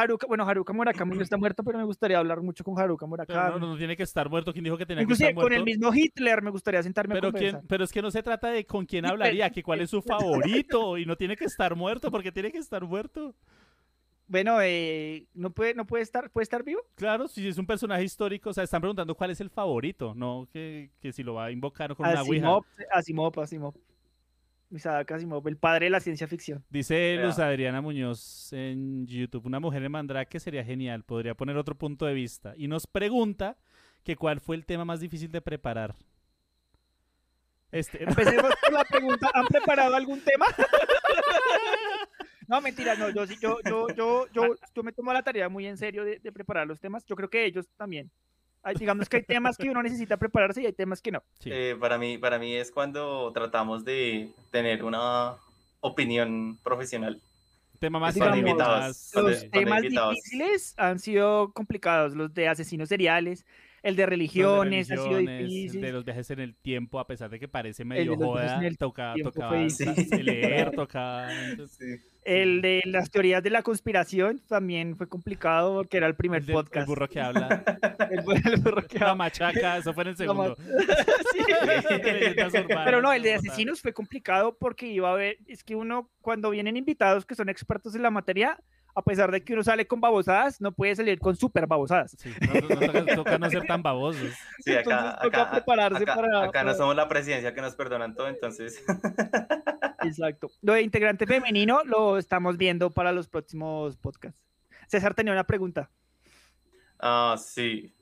Haruka, 0.00 0.26
bueno, 0.26 0.48
Haruka 0.48 0.72
Murakami 0.72 1.16
no 1.16 1.22
está 1.22 1.36
muerto, 1.36 1.62
pero 1.64 1.78
me 1.78 1.84
gustaría 1.84 2.18
hablar 2.18 2.40
mucho 2.42 2.64
con 2.64 2.78
Haruka 2.78 3.06
Murakami. 3.06 3.60
no, 3.60 3.68
no 3.68 3.76
tiene 3.76 3.96
que 3.96 4.02
estar 4.02 4.28
muerto. 4.28 4.52
¿Quién 4.52 4.64
dijo 4.64 4.76
que 4.76 4.86
tenía 4.86 5.04
que 5.04 5.12
estar 5.12 5.34
con 5.34 5.52
el 5.52 5.60
muerto? 5.60 5.64
mismo 5.64 5.94
Hitler 5.94 6.42
me 6.42 6.50
gustaría 6.50 6.82
sentarme 6.82 7.14
a 7.14 7.20
Pero, 7.20 7.32
conversar. 7.32 7.60
quién, 7.60 7.68
pero 7.68 7.84
es 7.84 7.92
que 7.92 8.02
no 8.02 8.10
se 8.10 8.22
trata 8.22 8.50
de 8.50 8.64
con 8.64 8.86
quién 8.86 9.06
hablaría, 9.06 9.50
que 9.50 9.62
cuál 9.62 9.80
es 9.80 9.90
su 9.90 10.02
favorito 10.02 10.98
y 10.98 11.06
no 11.06 11.16
tiene 11.16 11.36
que 11.36 11.44
estar 11.44 11.74
muerto 11.76 12.10
porque 12.10 12.32
tiene 12.32 12.50
que 12.50 12.58
estar 12.58 12.84
muerto. 12.84 13.34
Bueno, 14.26 14.58
eh, 14.62 15.26
¿no, 15.34 15.50
puede, 15.50 15.74
¿no 15.74 15.86
puede 15.86 16.04
estar 16.04 16.30
puede 16.30 16.44
estar 16.44 16.62
vivo? 16.62 16.80
Claro, 16.94 17.26
si 17.26 17.48
es 17.48 17.58
un 17.58 17.66
personaje 17.66 18.04
histórico, 18.04 18.50
o 18.50 18.52
sea, 18.52 18.62
están 18.62 18.80
preguntando 18.80 19.16
cuál 19.16 19.30
es 19.32 19.40
el 19.40 19.50
favorito, 19.50 20.14
no 20.14 20.46
que, 20.52 20.90
que 21.00 21.12
si 21.12 21.24
lo 21.24 21.34
va 21.34 21.46
a 21.46 21.50
invocar 21.50 21.96
con 21.96 22.08
una 22.08 22.22
ouija. 22.22 22.46
Asimov, 22.46 22.64
Asimov, 22.92 23.40
Asimov. 23.40 23.74
Isaac 24.70 25.10
Asimov, 25.12 25.46
el 25.48 25.56
padre 25.56 25.86
de 25.86 25.90
la 25.90 26.00
ciencia 26.00 26.26
ficción. 26.26 26.64
Dice. 26.70 27.16
Luz 27.16 27.38
Adriana 27.38 27.80
Muñoz 27.80 28.52
en 28.52 29.06
YouTube, 29.06 29.46
una 29.46 29.60
mujer 29.60 29.82
en 29.82 29.92
Mandrake 29.92 30.38
sería 30.38 30.64
genial, 30.64 31.04
podría 31.04 31.34
poner 31.34 31.56
otro 31.56 31.76
punto 31.76 32.06
de 32.06 32.14
vista. 32.14 32.54
Y 32.56 32.68
nos 32.68 32.86
pregunta 32.86 33.56
que 34.04 34.16
cuál 34.16 34.40
fue 34.40 34.56
el 34.56 34.64
tema 34.64 34.84
más 34.84 35.00
difícil 35.00 35.30
de 35.30 35.40
preparar. 35.40 35.94
Este, 37.72 38.02
Empecemos 38.04 38.52
por 38.62 38.72
la 38.72 38.84
pregunta, 38.84 39.30
¿han 39.34 39.46
preparado 39.46 39.94
algún 39.94 40.20
tema? 40.20 40.46
No, 42.46 42.60
mentira, 42.60 42.96
no, 42.96 43.10
yo 43.10 43.26
sí, 43.28 43.36
yo, 43.40 43.58
yo, 43.64 43.86
yo, 43.94 44.26
yo, 44.32 44.56
yo 44.74 44.82
me 44.82 44.92
tomo 44.92 45.12
la 45.12 45.22
tarea 45.22 45.48
muy 45.48 45.66
en 45.66 45.76
serio 45.76 46.04
de, 46.04 46.18
de 46.18 46.32
preparar 46.32 46.66
los 46.66 46.80
temas. 46.80 47.04
Yo 47.04 47.14
creo 47.14 47.30
que 47.30 47.44
ellos 47.44 47.68
también. 47.76 48.10
Hay- 48.62 48.74
digamos 48.76 49.08
que 49.08 49.18
hay 49.18 49.22
temas 49.22 49.56
que 49.56 49.70
uno 49.70 49.82
necesita 49.82 50.16
prepararse 50.16 50.62
y 50.62 50.66
hay 50.66 50.72
temas 50.72 51.00
que 51.00 51.10
no. 51.12 51.22
Sí. 51.38 51.50
Eh, 51.52 51.76
para, 51.80 51.96
mí, 51.98 52.18
para 52.18 52.38
mí 52.38 52.54
es 52.54 52.70
cuando 52.70 53.32
tratamos 53.32 53.84
de 53.84 54.30
tener 54.50 54.84
una 54.84 55.36
opinión 55.80 56.58
profesional. 56.62 57.20
tema 57.78 57.98
más 57.98 58.14
Digamos, 58.14 58.36
invitados, 58.38 58.86
Los 58.86 59.12
cuando 59.12 59.50
temas 59.50 59.82
invitados. 59.84 60.14
difíciles 60.16 60.74
han 60.76 60.98
sido 60.98 61.52
complicados, 61.54 62.14
los 62.14 62.34
de 62.34 62.48
asesinos 62.48 62.90
seriales, 62.90 63.46
el 63.82 63.96
de 63.96 64.02
los 64.02 64.06
de 64.06 64.10
religiones, 64.10 64.90
ha 64.90 64.94
sido 64.96 65.04
religiones, 65.06 65.48
difícil. 65.48 65.80
de 65.80 65.92
los 65.92 66.04
viajes 66.04 66.30
en 66.30 66.40
el 66.40 66.54
tiempo, 66.54 67.00
a 67.00 67.06
pesar 67.06 67.30
de 67.30 67.40
que 67.40 67.48
parece 67.48 67.86
medio 67.86 68.14
joda, 68.16 68.60
el 68.66 68.76
toca, 68.76 69.14
tocaba 69.22 69.48
fue 69.48 69.64
difícil. 69.64 70.26
leer, 70.26 70.72
tocaba... 70.72 71.32
entonces, 71.48 72.02
El 72.22 72.60
de 72.60 72.82
las 72.84 73.10
teorías 73.10 73.42
de 73.42 73.48
la 73.50 73.62
conspiración 73.62 74.40
también 74.46 74.94
fue 74.96 75.08
complicado 75.08 75.74
porque 75.76 75.96
era 75.96 76.06
el 76.06 76.14
primer 76.14 76.40
el 76.40 76.46
del- 76.46 76.56
el 76.56 76.62
podcast. 76.64 76.86
burro 76.86 77.08
que 77.08 77.20
habla, 77.20 77.48
El 78.10 78.20
bu- 78.24 78.46
el 78.52 78.60
burro 78.60 78.82
que 78.86 78.98
la 78.98 79.06
habla. 79.06 79.14
machaca, 79.14 79.78
eso 79.78 79.94
fue 79.94 80.02
en 80.02 80.08
el 80.10 80.14
La 80.14 80.18
segundo. 80.18 80.56
Sí. 81.32 81.38
Pero 82.84 83.00
no, 83.02 83.12
el 83.12 83.22
de 83.22 83.34
asesinos 83.34 83.80
fue 83.80 83.92
complicado 83.92 84.56
porque 84.58 84.86
iba 84.86 85.10
a 85.10 85.14
ver, 85.14 85.38
es 85.46 85.64
que 85.64 85.74
uno 85.76 86.10
cuando 86.20 86.50
vienen 86.50 86.76
invitados 86.76 87.24
que 87.24 87.34
son 87.34 87.48
expertos 87.48 87.94
en 87.94 88.02
la 88.02 88.10
materia, 88.10 88.58
a 89.00 89.04
pesar 89.04 89.30
de 89.30 89.42
que 89.42 89.52
uno 89.52 89.62
sale 89.62 89.86
con 89.86 90.00
babosadas, 90.00 90.60
no 90.60 90.72
puede 90.72 90.94
salir 90.94 91.18
con 91.18 91.34
super 91.36 91.66
babosadas. 91.66 92.16
Sí, 92.18 92.30
no, 92.40 92.60
no- 92.60 92.68
no 92.68 92.92
toca, 92.92 93.14
toca 93.16 93.38
no 93.38 93.50
ser 93.50 93.66
tan 93.66 93.82
babosos. 93.82 94.30
Sí, 94.60 94.72
acá, 94.72 94.80
Entonces 94.80 95.20
toca 95.22 95.50
prepararse 95.50 96.02
acá- 96.02 96.14
para- 96.14 96.44
acá 96.44 96.64
no 96.64 96.74
somos 96.74 96.94
la 96.96 97.08
presidencia 97.08 97.52
que 97.54 97.60
nos 97.60 97.74
perdonan 97.74 98.14
todo, 98.14 98.28
entonces. 98.28 98.82
Exacto. 100.02 100.50
Lo 100.62 100.72
de 100.74 100.82
integrante 100.82 101.26
femenino 101.26 101.80
lo 101.84 102.16
estamos 102.18 102.56
viendo 102.56 102.90
para 102.90 103.12
los 103.12 103.28
próximos 103.28 103.96
podcasts. 103.96 104.38
César 104.86 105.14
tenía 105.14 105.32
una 105.32 105.44
pregunta. 105.44 105.90
Ah, 106.98 107.36
sí. 107.38 107.94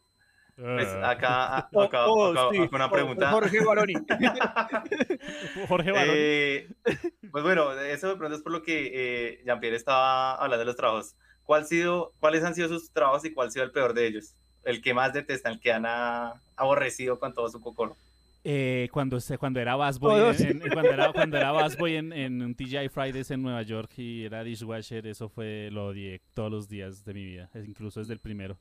Pues 0.60 0.88
Ah. 0.88 1.10
acá, 1.10 1.56
acá, 1.58 1.68
Oh, 1.72 1.82
acá- 1.82 2.06
oh, 2.08 2.26
acá- 2.32 2.48
sí, 2.50 2.58
acá 2.58 2.76
una 2.76 2.86
oh, 2.86 2.90
pregunta. 2.90 3.30
Jorge 3.32 3.64
Baroni. 3.64 3.94
Jorge 5.68 5.92
Barón. 5.92 6.14
Eh, 6.16 6.68
pues 7.30 7.44
bueno, 7.44 7.72
eso 7.80 8.08
de 8.08 8.16
pronto 8.16 8.36
es 8.36 8.42
por 8.42 8.52
lo 8.52 8.62
que 8.62 8.90
eh, 8.92 9.40
Jean-Pierre 9.44 9.76
estaba 9.76 10.34
hablando 10.34 10.58
de 10.58 10.64
los 10.64 10.76
trabajos. 10.76 11.14
¿Cuál 11.44 11.64
sido, 11.66 12.12
¿Cuáles 12.20 12.44
han 12.44 12.54
sido 12.54 12.68
sus 12.68 12.90
trabajos 12.90 13.24
y 13.24 13.32
cuál 13.32 13.48
ha 13.48 13.50
sido 13.50 13.64
el 13.64 13.70
peor 13.70 13.94
de 13.94 14.06
ellos? 14.06 14.34
El 14.64 14.82
que 14.82 14.92
más 14.92 15.12
detestan, 15.12 15.54
el 15.54 15.60
que 15.60 15.72
han 15.72 15.84
ah, 15.86 16.34
aborrecido 16.56 17.18
con 17.18 17.32
todo 17.32 17.48
su 17.48 17.60
cocoro. 17.60 17.96
Eh, 18.44 18.88
cuando, 18.92 19.18
se, 19.20 19.36
cuando 19.38 19.60
era 19.60 19.74
Bassboy, 19.76 20.10
Todos. 20.20 20.40
en, 20.40 20.62
en- 20.62 20.70
cuando 20.72 20.90
era, 20.92 21.12
cuando 21.12 21.36
era 21.36 21.52
en, 21.86 22.12
en 22.12 22.42
un 22.42 22.54
TGI 22.54 22.88
Fridays 22.88 23.30
en 23.30 23.42
Nueva 23.42 23.62
York 23.62 23.90
y 23.98 24.24
era 24.24 24.42
dishwasher, 24.44 25.06
eso 25.06 25.28
fue, 25.28 25.70
lo 25.72 25.86
odié 25.86 26.20
todos 26.34 26.50
los 26.50 26.68
días 26.68 27.04
de 27.04 27.14
mi 27.14 27.24
vida, 27.24 27.50
incluso 27.54 28.00
desde 28.00 28.12
el 28.14 28.20
primero. 28.20 28.56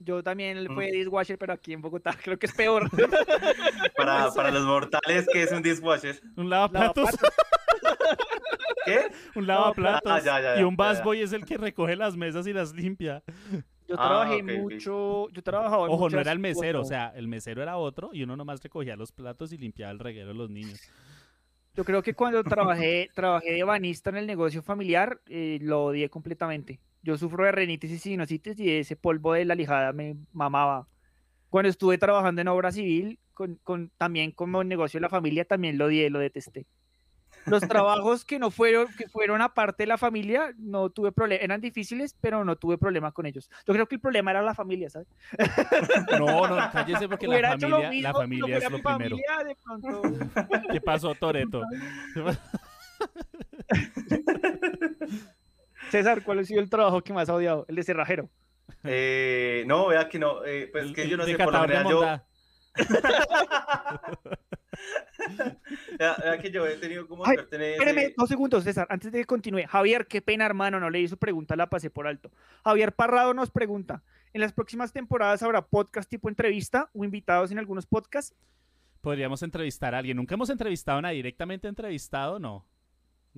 Yo 0.00 0.22
también 0.22 0.62
Mm. 0.64 0.74
fue 0.74 0.90
dishwasher, 0.92 1.36
pero 1.38 1.52
aquí 1.52 1.72
en 1.72 1.80
Bogotá 1.82 2.10
creo 2.22 2.38
que 2.38 2.46
es 2.46 2.54
peor. 2.54 2.88
Para, 3.96 4.30
para 4.34 4.50
los 4.50 4.64
mortales, 4.64 5.26
¿qué 5.32 5.42
es 5.42 5.52
un 5.52 5.62
dishwasher? 5.62 6.20
Un 6.36 6.48
lavaplatos. 6.50 7.10
¿Qué? 8.84 9.10
un 9.34 9.46
lavaplatos 9.46 10.10
Ah, 10.10 10.18
ya, 10.20 10.40
ya, 10.40 10.54
ya, 10.54 10.60
y 10.60 10.64
un. 10.64 10.76
Bassboy 10.76 11.20
es 11.20 11.32
el 11.32 11.44
que 11.44 11.56
recoge 11.58 11.96
las 11.96 12.16
mesas 12.16 12.46
y 12.46 12.52
las 12.52 12.72
limpia. 12.72 13.22
Yo 13.86 13.96
Ah, 13.98 14.06
trabajé 14.08 14.42
mucho, 14.42 15.28
yo 15.30 15.42
trabajaba 15.42 15.88
Ojo, 15.88 16.08
no 16.10 16.20
era 16.20 16.32
el 16.32 16.38
mesero, 16.38 16.82
o 16.82 16.84
sea, 16.84 17.12
el 17.16 17.26
mesero 17.26 17.62
era 17.62 17.76
otro 17.78 18.10
y 18.12 18.22
uno 18.22 18.36
nomás 18.36 18.62
recogía 18.62 18.96
los 18.96 19.12
platos 19.12 19.52
y 19.52 19.58
limpiaba 19.58 19.92
el 19.92 19.98
reguero 19.98 20.28
de 20.28 20.34
los 20.34 20.50
niños. 20.50 20.80
Yo 21.74 21.84
creo 21.84 22.02
que 22.02 22.12
cuando 22.14 22.42
trabajé, 22.44 23.08
trabajé 23.14 23.52
de 23.52 23.62
banista 23.64 24.10
en 24.10 24.16
el 24.16 24.26
negocio 24.26 24.62
familiar, 24.62 25.20
eh, 25.26 25.58
lo 25.62 25.84
odié 25.86 26.08
completamente. 26.10 26.80
Yo 27.02 27.16
sufro 27.16 27.44
de 27.44 27.52
renitis 27.52 27.92
y 27.92 27.98
sinusitis 27.98 28.58
y 28.58 28.70
ese 28.78 28.96
polvo 28.96 29.34
de 29.34 29.44
la 29.44 29.54
lijada 29.54 29.92
me 29.92 30.16
mamaba. 30.32 30.88
Cuando 31.48 31.68
estuve 31.68 31.96
trabajando 31.98 32.40
en 32.42 32.48
obra 32.48 32.72
civil, 32.72 33.18
con, 33.34 33.54
con- 33.62 33.90
también 33.96 34.32
como 34.32 34.64
negocio 34.64 34.98
de 34.98 35.02
la 35.02 35.08
familia, 35.08 35.44
también 35.44 35.78
lo 35.78 35.84
odié, 35.86 36.10
lo 36.10 36.18
detesté. 36.18 36.66
Los 37.46 37.62
trabajos 37.68 38.24
que 38.24 38.38
no 38.38 38.50
fueron, 38.50 38.88
que 38.98 39.08
fueron 39.08 39.40
aparte 39.40 39.84
de 39.84 39.86
la 39.86 39.96
familia, 39.96 40.52
no 40.58 40.90
tuve 40.90 41.12
problema, 41.12 41.42
eran 41.42 41.60
difíciles, 41.60 42.14
pero 42.20 42.44
no 42.44 42.56
tuve 42.56 42.76
problema 42.78 43.12
con 43.12 43.24
ellos. 43.26 43.48
Yo 43.66 43.72
creo 43.72 43.86
que 43.86 43.94
el 43.94 44.00
problema 44.00 44.32
era 44.32 44.42
la 44.42 44.54
familia, 44.54 44.90
¿sabes? 44.90 45.08
No, 46.18 46.48
no, 46.48 46.56
cállese 46.72 47.08
porque 47.08 47.28
la 47.28 47.50
familia, 47.50 47.78
la 47.78 47.90
mismo, 47.90 48.12
familia 48.12 48.44
pero 48.46 48.58
es 48.58 48.70
lo 48.72 48.82
primero. 48.82 49.16
familia, 49.16 49.44
de 49.46 49.56
pronto- 49.64 50.02
¿Qué 50.72 50.80
pasó, 50.80 51.14
Toreto? 51.14 51.62
César, 55.90 56.22
¿cuál 56.22 56.40
ha 56.40 56.44
sido 56.44 56.60
el 56.60 56.70
trabajo 56.70 57.02
que 57.02 57.12
más 57.12 57.28
ha 57.28 57.34
odiado? 57.34 57.64
El 57.68 57.76
de 57.76 57.82
cerrajero. 57.82 58.28
Eh, 58.84 59.64
no, 59.66 59.88
vea 59.88 60.08
que 60.08 60.18
no. 60.18 60.44
eh, 60.44 60.68
pues 60.70 60.92
que 60.92 61.08
yo 61.08 61.16
no 61.16 61.24
sé, 61.24 61.36
por 61.36 61.52
lo 61.52 61.60
general 61.62 61.88
yo. 61.88 62.02
Vea, 65.98 66.16
vea 66.22 66.38
que 66.38 66.50
yo 66.50 66.66
he 66.66 66.76
tenido 66.76 67.06
como 67.08 67.26
Ay, 67.26 67.36
Espérame 67.38 68.14
dos 68.16 68.28
segundos, 68.28 68.62
César, 68.64 68.86
antes 68.90 69.10
de 69.10 69.18
que 69.18 69.24
continúe. 69.24 69.66
Javier, 69.66 70.06
qué 70.06 70.22
pena, 70.22 70.46
hermano, 70.46 70.78
no 70.78 70.88
leí 70.90 71.08
su 71.08 71.16
pregunta, 71.16 71.56
la 71.56 71.68
pasé 71.68 71.90
por 71.90 72.06
alto. 72.06 72.30
Javier 72.64 72.92
Parrado 72.92 73.34
nos 73.34 73.50
pregunta, 73.50 74.02
¿en 74.32 74.40
las 74.40 74.52
próximas 74.52 74.92
temporadas 74.92 75.42
habrá 75.42 75.62
podcast 75.66 76.08
tipo 76.08 76.28
entrevista 76.28 76.90
o 76.94 77.04
invitados 77.04 77.50
en 77.50 77.58
algunos 77.58 77.86
podcasts? 77.86 78.36
Podríamos 79.00 79.42
entrevistar 79.42 79.94
a 79.94 79.98
alguien. 79.98 80.16
Nunca 80.16 80.34
hemos 80.34 80.50
entrevistado 80.50 80.98
a 80.98 81.02
nadie. 81.02 81.16
Directamente 81.16 81.68
entrevistado, 81.68 82.38
no. 82.38 82.64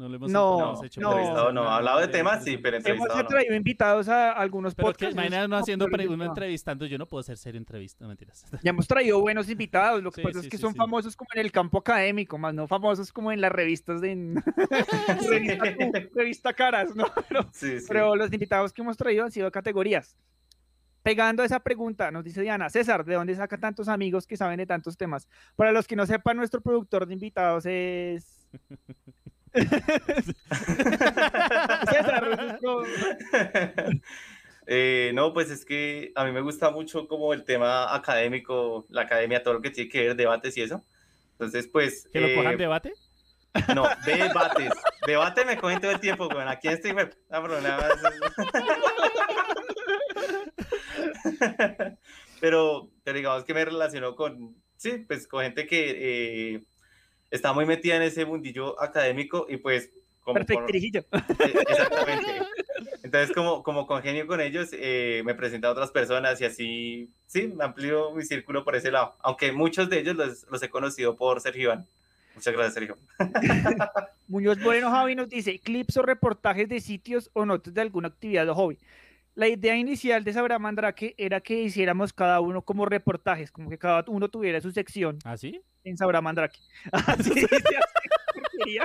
No 0.01 0.09
lo 0.09 0.17
hemos, 0.17 0.31
No, 0.31 0.59
no 0.59 0.65
hemos 0.71 0.85
hecho. 0.85 0.99
no. 1.03 1.11
Entrevistado, 1.11 1.53
no, 1.53 1.69
hablado 1.69 2.01
de 2.01 2.09
temas, 2.09 2.43
sí, 2.43 2.57
pero 2.57 2.79
Hemos 2.79 2.87
entrevistado 2.89 3.23
no. 3.23 3.29
traído 3.29 3.55
invitados 3.55 4.09
a 4.09 4.33
algunos 4.33 4.75
Pero 4.75 4.89
que 4.89 4.93
podcasts. 5.07 5.29
uno 5.37 5.49
no, 5.49 5.57
haciendo 5.59 5.89
pero 5.91 6.17
no. 6.17 6.25
entrevistando. 6.25 6.87
Yo 6.87 6.97
no 6.97 7.05
puedo 7.05 7.23
ser 7.23 7.37
serio 7.37 7.59
entrevista, 7.59 8.03
no 8.03 8.09
mentiras. 8.09 8.47
Ya 8.63 8.71
hemos 8.71 8.89
traído 8.89 9.21
buenos 9.21 9.51
invitados, 9.51 10.03
lo 10.03 10.11
que 10.11 10.23
Sí, 10.23 10.27
pasa 10.27 10.41
sí, 10.41 10.47
es 10.47 10.51
que 10.51 10.57
sí, 10.57 10.61
son 10.63 10.73
sí. 10.73 10.79
famosos 10.79 11.15
como 11.17 11.29
en 11.35 11.41
el 11.43 11.53
campo 11.53 11.77
académico, 11.77 12.39
más 12.39 12.55
no 12.55 12.67
famosos 12.67 13.13
como 13.13 13.31
en 13.31 13.43
las 13.43 13.53
revistas 13.53 14.01
de 14.01 14.13
en- 14.13 14.35
revista, 15.29 15.65
revista 16.15 16.53
Caras, 16.55 16.97
¿no? 16.97 17.05
Pero- 17.29 17.43
Sí, 17.53 17.79
sí. 17.81 17.87
Pero 17.87 18.17
los 18.17 18.33
invitados 18.33 18.73
que 18.73 18.81
hemos 18.81 18.97
traído 18.97 19.25
han 19.25 19.31
sido 19.33 19.51
categorías. 19.51 20.17
Pegando 21.03 21.43
a 21.43 21.47
esa 21.47 21.61
pregunta, 21.61 22.11
nos 22.11 22.25
dice 22.25 22.43
Diana, 22.43 22.69
César, 22.69 23.07
¿de 23.07 23.15
dónde 23.15 23.35
saca 23.35 23.57
tantos 23.57 23.89
amigos 23.89 24.27
que 24.27 24.37
saben 24.37 24.59
de 24.59 24.67
tantos 24.67 24.99
temas? 24.99 25.29
Para 25.57 25.73
los 25.73 25.87
que 25.87 25.97
no 25.97 26.05
sepan, 26.05 26.37
nuestro 26.37 26.61
productor 26.61 27.07
de 27.07 27.15
invitados 27.15 27.65
es... 27.67 28.47
César, 31.91 32.39
Eh, 34.73 35.11
no, 35.15 35.33
pues 35.33 35.51
es 35.51 35.65
que 35.65 36.13
a 36.15 36.25
mí 36.25 36.31
me 36.31 36.43
gusta 36.43 36.71
mucho 36.71 37.09
como 37.09 37.35
el 37.35 37.43
tema 37.43 37.93
académico, 37.93 38.87
la 38.89 39.03
academia, 39.03 39.43
todo 39.43 39.55
lo 39.55 39.63
que 39.63 39.71
tiene 39.71 39.91
que 39.91 40.01
ver, 40.07 40.15
debates 40.15 40.57
y 40.57 40.63
eso. 40.63 40.85
Entonces, 41.33 41.67
pues... 41.67 42.09
¿Que 42.13 42.21
lo 42.21 42.29
eh, 42.29 42.37
cojan 42.37 42.57
debate? 42.57 42.93
No, 43.75 43.89
debates. 44.07 44.73
Debate 45.07 45.45
me 45.45 45.57
cogen 45.57 45.81
todo 45.81 45.91
el 45.91 45.99
tiempo, 45.99 46.29
güey. 46.29 46.47
Aquí 46.47 46.69
web. 46.69 47.17
Ah, 47.31 47.43
pero 47.43 47.61
nada 47.61 47.89
más. 47.89 47.99
pero, 52.41 52.91
pero 53.03 53.17
digamos 53.17 53.45
que 53.45 53.55
me 53.55 53.65
relaciono 53.65 54.15
con, 54.15 54.55
sí, 54.77 55.05
pues 55.09 55.27
con 55.27 55.43
gente 55.43 55.67
que 55.67 56.55
eh, 56.55 56.63
está 57.31 57.53
muy 57.53 57.67
metida 57.67 57.97
en 57.97 58.03
ese 58.03 58.25
mundillo 58.25 58.81
académico 58.81 59.47
y 59.49 59.57
pues... 59.57 59.91
Como 60.23 60.35
por- 60.35 60.47
Perfectirijillo. 60.47 61.01
eh, 61.13 61.65
Exactamente. 61.69 62.27
Entonces, 63.03 63.35
como, 63.35 63.63
como 63.63 63.87
congenio 63.87 64.27
con 64.27 64.41
ellos, 64.41 64.69
eh, 64.73 65.23
me 65.25 65.35
presento 65.35 65.67
a 65.67 65.71
otras 65.73 65.91
personas 65.91 66.41
y 66.41 66.45
así, 66.45 67.11
sí, 67.27 67.53
amplío 67.61 68.13
mi 68.13 68.23
círculo 68.25 68.63
por 68.65 68.77
ese 68.77 68.91
lado. 68.91 69.17
Aunque 69.21 69.51
muchos 69.53 69.89
de 69.89 70.01
ellos 70.01 70.17
los, 70.17 70.47
los 70.51 70.63
he 70.63 70.69
conocido 70.69 71.17
por 71.17 71.41
Sergio 71.41 71.63
Iván. 71.65 71.87
Muchas 72.35 72.53
gracias, 72.55 72.75
Sergio. 72.75 72.97
Muñoz 74.29 74.59
Moreno 74.59 74.91
Javi 74.91 75.15
nos 75.17 75.29
dice, 75.29 75.59
clips 75.59 75.97
o 75.97 76.03
reportajes 76.03 76.69
de 76.69 76.81
sitios 76.81 77.31
o 77.33 77.45
notas 77.45 77.75
de 77.75 77.81
alguna 77.81 78.09
actividad 78.09 78.49
o 78.49 78.55
hobby. 78.55 78.79
La 79.35 79.49
idea 79.49 79.77
inicial 79.77 80.25
de 80.25 80.33
Sabra 80.33 80.59
Mandrake 80.59 81.15
era 81.17 81.41
que 81.41 81.63
hiciéramos 81.63 82.13
cada 82.13 82.41
uno 82.41 82.63
como 82.63 82.85
reportajes, 82.85 83.51
como 83.53 83.71
que 83.71 83.79
cada 83.79 84.05
uno 84.09 84.29
tuviera 84.29 84.61
su 84.61 84.73
sección 84.73 85.19
¿Ah, 85.25 85.37
sí? 85.37 85.63
en 85.85 85.97
Sabra 85.97 86.21
Mandrake. 86.21 86.59
Así 86.93 87.31
se 87.41 87.45
hace. 87.47 88.81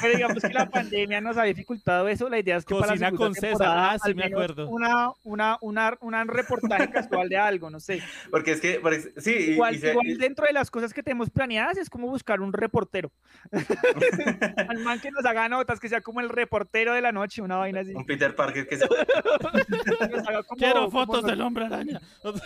Pero 0.00 0.14
digamos 0.14 0.42
que 0.42 0.52
la 0.52 0.68
pandemia 0.68 1.20
nos 1.20 1.36
ha 1.36 1.44
dificultado 1.44 2.08
eso. 2.08 2.28
La 2.28 2.38
idea 2.38 2.56
es 2.56 2.64
que 2.64 2.74
para 2.74 2.94
la 2.96 3.12
con 3.12 3.34
César, 3.34 3.66
ah, 3.70 3.96
sí 4.04 4.14
me 4.14 4.24
acuerdo. 4.24 4.68
Una, 4.68 5.10
una, 5.24 5.58
una, 5.60 5.96
una 6.00 6.24
reportaje 6.24 6.90
casual 6.90 7.28
de 7.28 7.36
algo, 7.36 7.70
no 7.70 7.80
sé. 7.80 8.02
Porque 8.30 8.52
es 8.52 8.60
que, 8.60 8.80
porque- 8.80 9.12
sí, 9.18 9.32
Igual, 9.52 9.74
y 9.74 9.78
se- 9.78 9.90
igual 9.90 10.18
dentro 10.18 10.46
de 10.46 10.52
las 10.52 10.70
cosas 10.70 10.92
que 10.92 11.02
tenemos 11.02 11.30
planeadas 11.30 11.78
es 11.78 11.88
como 11.90 12.08
buscar 12.08 12.40
un 12.40 12.52
reportero. 12.52 13.10
Al 14.68 14.78
man 14.80 15.00
que 15.00 15.10
nos 15.10 15.24
haga 15.24 15.48
notas, 15.48 15.80
que 15.80 15.88
sea 15.88 16.00
como 16.00 16.20
el 16.20 16.28
reportero 16.28 16.92
de 16.92 17.00
la 17.02 17.12
noche, 17.12 17.42
una 17.42 17.56
vaina 17.56 17.80
así. 17.80 17.94
un 17.94 18.04
Peter 18.06 18.34
Parker 18.34 18.66
que 18.68 18.76
se... 18.76 18.88
Como- 20.48 20.58
Quiero 20.58 20.90
fotos 20.90 21.24
del 21.24 21.40
hombre 21.40 21.66
araña. 21.66 22.00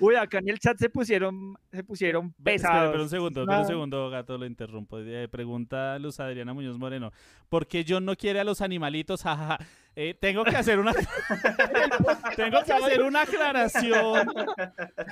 Uy, 0.00 0.14
acá 0.14 0.38
en 0.38 0.48
el 0.48 0.58
chat 0.58 0.78
se 0.78 0.88
pusieron, 0.90 1.56
se 1.70 1.84
pusieron 1.84 2.34
Ve, 2.38 2.54
espera, 2.54 2.72
pesados. 2.72 2.90
pero 2.92 3.02
un 3.02 3.08
segundo, 3.08 3.44
pero 3.46 3.60
un 3.60 3.66
segundo, 3.66 4.10
gato, 4.10 4.38
lo 4.38 4.46
interrumpo. 4.46 4.98
Eh, 4.98 5.28
pregunta 5.28 5.98
Luz 5.98 6.20
Adriana 6.20 6.52
Muñoz 6.52 6.78
Moreno. 6.78 7.12
¿Por 7.48 7.66
qué 7.66 7.84
John 7.86 8.04
no 8.04 8.16
quiere 8.16 8.40
a 8.40 8.44
los 8.44 8.60
animalitos? 8.60 9.22
Jajaja. 9.24 9.58
Eh, 9.96 10.14
tengo 10.20 10.42
que 10.44 10.56
hacer 10.56 10.80
una 10.80 10.92
tengo 12.36 12.62
que 12.64 12.72
hacer 12.72 13.02
una 13.02 13.22
aclaración. 13.22 14.26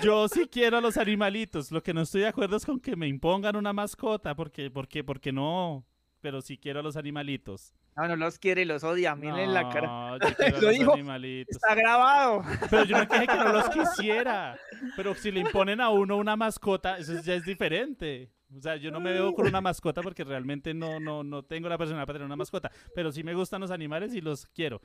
Yo 0.03 0.27
sí 0.29 0.49
quiero 0.51 0.79
a 0.79 0.81
los 0.81 0.97
animalitos. 0.97 1.71
Lo 1.71 1.83
que 1.83 1.95
no 1.95 2.03
estoy 2.03 2.23
de 2.23 2.29
acuerdo 2.29 2.57
es 2.57 2.67
con 2.67 2.81
que 2.81 2.97
me 2.97 3.07
impongan 3.07 3.55
una 3.55 3.73
mascota, 3.73 4.35
porque, 4.35 4.71
porque, 4.71 5.05
porque 5.05 5.33
no. 5.33 5.85
Pero 6.23 6.41
sí 6.41 6.57
quiero 6.57 6.81
a 6.81 6.83
los 6.85 6.97
animalitos. 6.97 7.75
No, 7.97 8.07
no 8.09 8.17
los 8.17 8.39
quiere, 8.39 8.65
los 8.65 8.85
odia, 8.85 9.15
miren 9.17 9.41
en 9.41 9.53
la 9.55 9.69
cara. 9.69 9.87
No, 9.89 10.19
yo 10.19 10.35
quiero 10.37 10.57
a 10.57 10.61
Lo 10.61 10.67
los 10.69 10.79
dijo, 10.79 10.93
animalitos. 10.95 11.57
Está 11.57 11.75
grabado. 11.75 12.43
Pero 12.71 12.85
yo 12.85 12.97
no 12.97 13.05
dije 13.05 13.27
que 13.27 13.37
no 13.37 13.53
los 13.53 13.69
quisiera. 13.71 14.57
Pero 14.97 15.15
si 15.15 15.33
le 15.33 15.41
imponen 15.41 15.81
a 15.81 15.91
uno 15.91 16.17
una 16.17 16.37
mascota, 16.37 16.97
eso 16.97 17.21
ya 17.21 17.35
es 17.35 17.45
diferente. 17.45 18.31
O 18.57 18.61
sea, 18.61 18.77
yo 18.77 18.91
no 18.91 19.01
me 19.01 19.13
veo 19.13 19.35
con 19.35 19.47
una 19.47 19.61
mascota 19.61 20.03
porque 20.03 20.25
realmente 20.25 20.75
no, 20.75 21.01
no, 21.01 21.23
no 21.23 21.43
tengo 21.43 21.69
la 21.69 21.79
personalidad 21.79 22.07
para 22.07 22.17
tener 22.17 22.27
una 22.27 22.37
mascota. 22.37 22.71
Pero 22.95 23.13
sí 23.13 23.23
me 23.23 23.35
gustan 23.35 23.61
los 23.61 23.71
animales 23.71 24.15
y 24.15 24.21
los 24.21 24.47
quiero. 24.47 24.81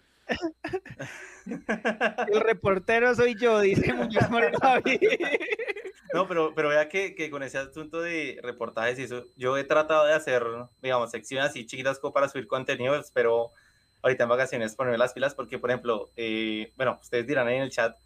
El 1.46 2.42
reportero 2.42 3.14
soy 3.16 3.36
yo, 3.40 3.60
dice 3.60 3.94
Muñoz 3.94 4.30
Moreno 4.30 4.58
David. 4.62 5.00
No, 6.14 6.28
pero, 6.28 6.54
pero 6.56 6.70
vea 6.70 6.88
que, 6.88 7.16
que 7.16 7.30
con 7.30 7.44
ese 7.44 7.58
asunto 7.58 8.02
de 8.02 8.40
reportajes 8.42 8.98
y 8.98 9.04
eso, 9.04 9.26
yo 9.36 9.58
he 9.58 9.66
tratado 9.66 10.06
de 10.06 10.14
hacer, 10.14 10.44
digamos, 10.82 11.12
secciones 11.12 11.50
así 11.50 11.66
chiquitas 11.66 12.00
como 12.00 12.14
para 12.14 12.30
subir 12.30 12.48
contenidos, 12.48 13.12
pero 13.14 13.52
ahorita 14.02 14.24
en 14.24 14.30
vacaciones 14.30 14.76
ponerme 14.76 14.98
las 14.98 15.14
pilas 15.14 15.36
porque, 15.36 15.60
por 15.60 15.70
ejemplo, 15.70 16.10
eh, 16.16 16.72
bueno, 16.78 16.98
ustedes 17.02 17.28
dirán 17.28 17.48
ahí 17.48 17.58
en 17.58 17.64
el 17.64 17.72
chat 17.72 17.98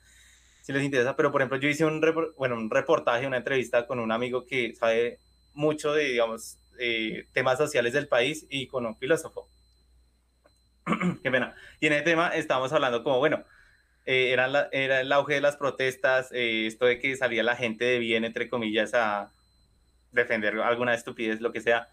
si 0.61 0.73
les 0.73 0.83
interesa, 0.83 1.15
pero 1.15 1.31
por 1.31 1.41
ejemplo, 1.41 1.57
yo 1.57 1.69
hice 1.69 1.85
un, 1.85 2.01
bueno, 2.37 2.55
un 2.55 2.69
reportaje, 2.69 3.27
una 3.27 3.37
entrevista 3.37 3.87
con 3.87 3.99
un 3.99 4.11
amigo 4.11 4.45
que 4.45 4.75
sabe 4.75 5.19
mucho 5.53 5.93
de, 5.93 6.05
digamos, 6.05 6.59
eh, 6.79 7.27
temas 7.33 7.57
sociales 7.57 7.93
del 7.93 8.07
país 8.07 8.45
y 8.49 8.67
con 8.67 8.85
un 8.85 8.97
filósofo. 8.97 9.49
Qué 11.23 11.31
pena. 11.31 11.55
Y 11.79 11.87
en 11.87 11.93
ese 11.93 12.03
tema 12.03 12.29
estábamos 12.29 12.73
hablando 12.73 13.03
como, 13.03 13.19
bueno, 13.19 13.43
eh, 14.05 14.31
era, 14.33 14.47
la- 14.47 14.69
era 14.71 15.01
el 15.01 15.11
auge 15.11 15.35
de 15.35 15.41
las 15.41 15.57
protestas, 15.57 16.31
eh, 16.33 16.67
esto 16.67 16.85
de 16.85 16.99
que 16.99 17.15
salía 17.17 17.43
la 17.43 17.55
gente 17.55 17.85
de 17.85 17.99
bien, 17.99 18.25
entre 18.25 18.49
comillas, 18.49 18.93
a 18.93 19.33
defender 20.11 20.59
alguna 20.59 20.93
estupidez, 20.95 21.41
lo 21.41 21.51
que 21.53 21.61
sea. 21.61 21.89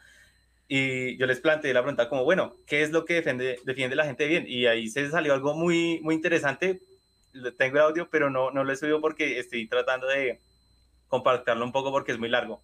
Y 0.68 1.18
yo 1.18 1.26
les 1.26 1.40
planteé 1.40 1.74
la 1.74 1.82
pregunta 1.82 2.08
como, 2.08 2.24
bueno, 2.24 2.54
¿qué 2.66 2.82
es 2.82 2.92
lo 2.92 3.04
que 3.06 3.14
defiende, 3.16 3.60
defiende 3.64 3.96
la 3.96 4.06
gente 4.06 4.24
de 4.24 4.30
bien? 4.30 4.46
Y 4.48 4.66
ahí 4.66 4.88
se 4.88 5.10
salió 5.10 5.34
algo 5.34 5.54
muy, 5.54 6.00
muy 6.02 6.14
interesante. 6.16 6.82
Tengo 7.58 7.76
el 7.78 7.82
audio, 7.84 8.10
pero 8.10 8.30
no, 8.30 8.50
no 8.50 8.64
lo 8.64 8.72
he 8.72 8.76
subido 8.76 9.00
porque 9.00 9.38
estoy 9.38 9.68
tratando 9.68 10.06
de 10.08 10.40
compartirlo 11.08 11.64
un 11.64 11.72
poco 11.72 11.92
porque 11.92 12.12
es 12.12 12.18
muy 12.18 12.28
largo. 12.30 12.62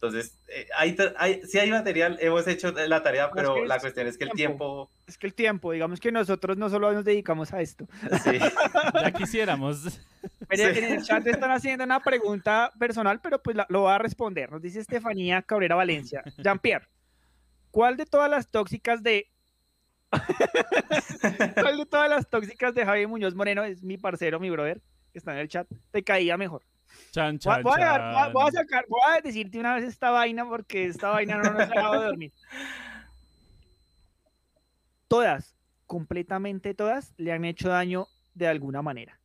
Entonces, 0.00 0.38
eh, 0.46 0.68
hay, 0.76 0.96
hay, 1.16 1.42
sí 1.42 1.58
hay 1.58 1.72
material, 1.72 2.18
hemos 2.20 2.46
hecho 2.46 2.70
la 2.70 3.02
tarea, 3.02 3.24
es 3.24 3.30
pero 3.34 3.54
que 3.56 3.66
la 3.66 3.74
es 3.76 3.82
cuestión 3.82 4.06
es 4.06 4.16
que 4.16 4.24
el 4.24 4.30
tiempo. 4.30 4.86
tiempo... 4.86 4.90
Es 5.08 5.18
que 5.18 5.26
el 5.26 5.34
tiempo, 5.34 5.72
digamos 5.72 5.98
que 5.98 6.12
nosotros 6.12 6.56
no 6.56 6.70
solo 6.70 6.92
nos 6.92 7.04
dedicamos 7.04 7.52
a 7.52 7.60
esto. 7.60 7.88
Sí. 8.22 8.38
Ya 9.02 9.10
quisiéramos. 9.10 9.80
Sí. 9.80 9.98
En 10.50 10.84
el 10.84 11.02
chat 11.02 11.26
están 11.26 11.50
haciendo 11.50 11.82
una 11.82 11.98
pregunta 12.00 12.72
personal, 12.78 13.20
pero 13.20 13.42
pues 13.42 13.56
la- 13.56 13.66
lo 13.68 13.82
va 13.82 13.96
a 13.96 13.98
responder. 13.98 14.52
Nos 14.52 14.62
dice 14.62 14.78
Estefanía 14.78 15.42
Cabrera 15.42 15.74
Valencia. 15.74 16.22
Jean-Pierre, 16.38 16.86
¿cuál 17.72 17.96
de 17.96 18.06
todas 18.06 18.30
las 18.30 18.48
tóxicas 18.52 19.02
de... 19.02 19.26
¿Cuál 21.60 21.76
de 21.76 21.86
todas 21.86 22.08
las 22.08 22.28
tóxicas 22.30 22.74
de 22.74 22.84
Javi 22.84 23.06
Muñoz 23.06 23.34
Moreno 23.34 23.64
es 23.64 23.82
mi 23.82 23.98
parcero, 23.98 24.38
mi 24.40 24.48
brother, 24.50 24.80
que 25.12 25.18
está 25.18 25.32
en 25.32 25.38
el 25.38 25.48
chat, 25.48 25.66
te 25.90 26.02
caía 26.04 26.36
mejor? 26.36 26.62
Chan, 27.10 27.34
Voy, 27.34 27.38
chan, 27.38 27.62
voy 27.62 27.72
a, 27.72 27.76
dejar- 27.78 28.12
voy 28.12 28.22
a- 28.22 28.28
voy 28.32 28.42
a 28.42 28.44
chan. 28.52 28.66
sacar, 28.66 28.84
voy 28.88 29.00
a 29.08 29.20
decirte 29.20 29.58
una 29.58 29.74
vez 29.74 29.84
esta 29.84 30.10
vaina 30.10 30.46
porque 30.48 30.86
esta 30.86 31.10
vaina 31.10 31.36
no 31.38 31.50
nos 31.52 31.62
ha 31.62 31.66
dejado 31.66 32.00
de 32.00 32.06
dormir. 32.06 32.32
Todas, 35.08 35.56
completamente 35.86 36.74
todas, 36.74 37.14
le 37.16 37.32
han 37.32 37.44
hecho 37.46 37.70
daño 37.70 38.06
de 38.34 38.46
alguna 38.46 38.82
manera. 38.82 39.18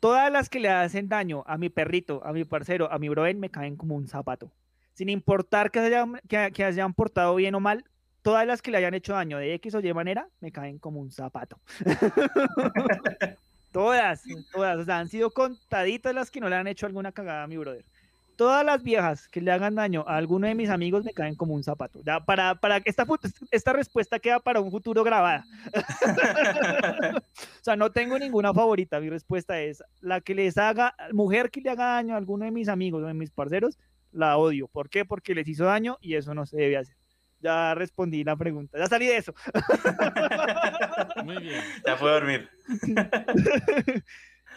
Todas 0.00 0.30
las 0.32 0.48
que 0.48 0.58
le 0.60 0.68
hacen 0.68 1.08
daño 1.08 1.44
a 1.46 1.56
mi 1.56 1.68
perrito, 1.68 2.20
a 2.24 2.32
mi 2.32 2.44
parcero, 2.44 2.90
a 2.92 2.98
mi 2.98 3.08
brother, 3.08 3.36
me 3.36 3.50
caen 3.50 3.76
como 3.76 3.94
un 3.94 4.08
zapato. 4.08 4.50
Sin 4.94 5.08
importar 5.08 5.70
que 5.70 5.78
se 5.80 5.86
hayan, 5.86 6.20
que, 6.28 6.50
que 6.52 6.64
hayan 6.64 6.94
portado 6.94 7.34
bien 7.36 7.54
o 7.54 7.60
mal, 7.60 7.84
todas 8.22 8.44
las 8.46 8.60
que 8.60 8.70
le 8.72 8.78
hayan 8.78 8.94
hecho 8.94 9.12
daño 9.14 9.38
de 9.38 9.54
X 9.54 9.74
o 9.76 9.80
Y 9.80 9.92
manera, 9.94 10.28
me 10.40 10.50
caen 10.50 10.78
como 10.78 11.00
un 11.00 11.12
zapato. 11.12 11.60
todas, 13.72 14.22
todas. 14.52 14.78
O 14.78 14.84
sea, 14.84 14.98
han 14.98 15.08
sido 15.08 15.30
contaditas 15.30 16.14
las 16.14 16.30
que 16.30 16.40
no 16.40 16.48
le 16.48 16.56
han 16.56 16.66
hecho 16.66 16.86
alguna 16.86 17.12
cagada 17.12 17.44
a 17.44 17.46
mi 17.46 17.56
brother. 17.56 17.84
Todas 18.36 18.64
las 18.66 18.82
viejas 18.82 19.28
que 19.28 19.40
le 19.40 19.50
hagan 19.50 19.76
daño 19.76 20.04
a 20.06 20.16
alguno 20.16 20.46
de 20.46 20.54
mis 20.54 20.68
amigos 20.68 21.02
me 21.04 21.14
caen 21.14 21.36
como 21.36 21.54
un 21.54 21.64
zapato. 21.64 22.00
Ya, 22.04 22.20
para, 22.20 22.54
para 22.54 22.76
esta, 22.84 23.06
esta 23.50 23.72
respuesta 23.72 24.18
queda 24.18 24.40
para 24.40 24.60
un 24.60 24.70
futuro 24.70 25.02
grabada. 25.02 25.46
o 27.60 27.64
sea, 27.64 27.76
no 27.76 27.90
tengo 27.90 28.18
ninguna 28.18 28.52
favorita. 28.52 29.00
Mi 29.00 29.08
respuesta 29.08 29.58
es 29.60 29.82
la 30.02 30.20
que 30.20 30.34
les 30.34 30.58
haga, 30.58 30.94
mujer 31.12 31.50
que 31.50 31.62
le 31.62 31.70
haga 31.70 31.94
daño 31.94 32.14
a 32.14 32.18
alguno 32.18 32.44
de 32.44 32.50
mis 32.50 32.68
amigos 32.68 33.02
o 33.02 33.06
de 33.06 33.14
mis 33.14 33.30
parceros, 33.30 33.78
la 34.12 34.36
odio. 34.36 34.68
¿Por 34.68 34.90
qué? 34.90 35.06
Porque 35.06 35.34
les 35.34 35.48
hizo 35.48 35.64
daño 35.64 35.96
y 36.02 36.14
eso 36.14 36.34
no 36.34 36.44
se 36.44 36.58
debe 36.58 36.76
hacer. 36.76 36.96
Ya 37.40 37.74
respondí 37.74 38.24
la 38.24 38.36
pregunta. 38.36 38.78
Ya 38.78 38.86
salí 38.86 39.06
de 39.06 39.18
eso. 39.18 39.34
Muy 41.24 41.36
bien. 41.38 41.62
Ya 41.86 41.96
puedo 41.96 42.14
dormir. 42.14 42.48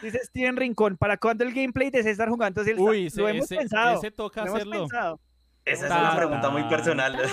Dice 0.02 0.18
Steven 0.24 0.56
Rincón, 0.56 0.96
¿para 0.96 1.16
cuándo 1.18 1.44
el 1.44 1.52
gameplay 1.52 1.90
de 1.90 2.02
César 2.02 2.28
jugando 2.30 2.64
Zelda? 2.64 2.80
Uy, 2.82 3.10
lo 3.14 3.28
ese- 3.28 3.30
hemos 3.36 3.44
ese- 3.44 3.56
pensado. 3.56 3.98
ese 3.98 4.10
toca 4.10 4.40
lo 4.40 4.46
hemos 4.46 4.56
hacerlo. 4.60 4.80
pensado. 4.80 5.20
Esa 5.64 5.84
es 5.86 5.90
una 5.92 6.16
pregunta 6.16 6.48
muy 6.48 6.62
personal. 6.64 7.18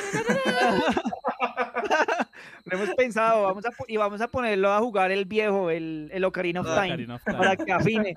Lo 2.65 2.75
hemos 2.77 2.93
pensado, 2.95 3.43
vamos 3.43 3.65
a, 3.65 3.69
y 3.87 3.95
vamos 3.97 4.19
a 4.19 4.27
ponerlo 4.27 4.71
a 4.73 4.79
jugar 4.79 5.11
el 5.11 5.23
viejo, 5.25 5.69
el, 5.69 6.09
el 6.11 6.23
Ocarina 6.25 6.59
of 6.61 6.67
Ah, 6.69 6.75
Time, 6.81 6.87
Ocarina 6.93 7.15
of 7.15 7.23
Time. 7.23 7.37
para 7.37 7.55
que 7.55 7.71
afine. 7.71 8.13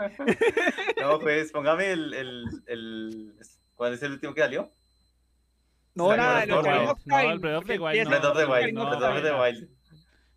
No, 1.01 1.21
pues 1.21 1.53
póngame 1.53 1.93
el, 1.93 2.13
el, 2.15 2.45
el- 2.67 3.35
¿Cuál 3.77 3.95
es 3.95 4.03
el 4.03 4.13
último 4.13 4.35
que 4.35 4.41
salió? 4.41 4.69
No, 5.95 6.17
nada, 6.17 6.43
el 6.43 6.51
Ocarina 6.53 6.91
of 6.91 6.99
No, 7.07 7.17
Time. 7.17 7.33
el 7.33 7.39
Breath 7.39 7.57
of 7.59 7.67
the 7.67 7.79
Wild 7.79 8.09
Breath 8.09 8.25
of 8.25 8.37
the 9.23 9.33
Wild, 9.33 9.69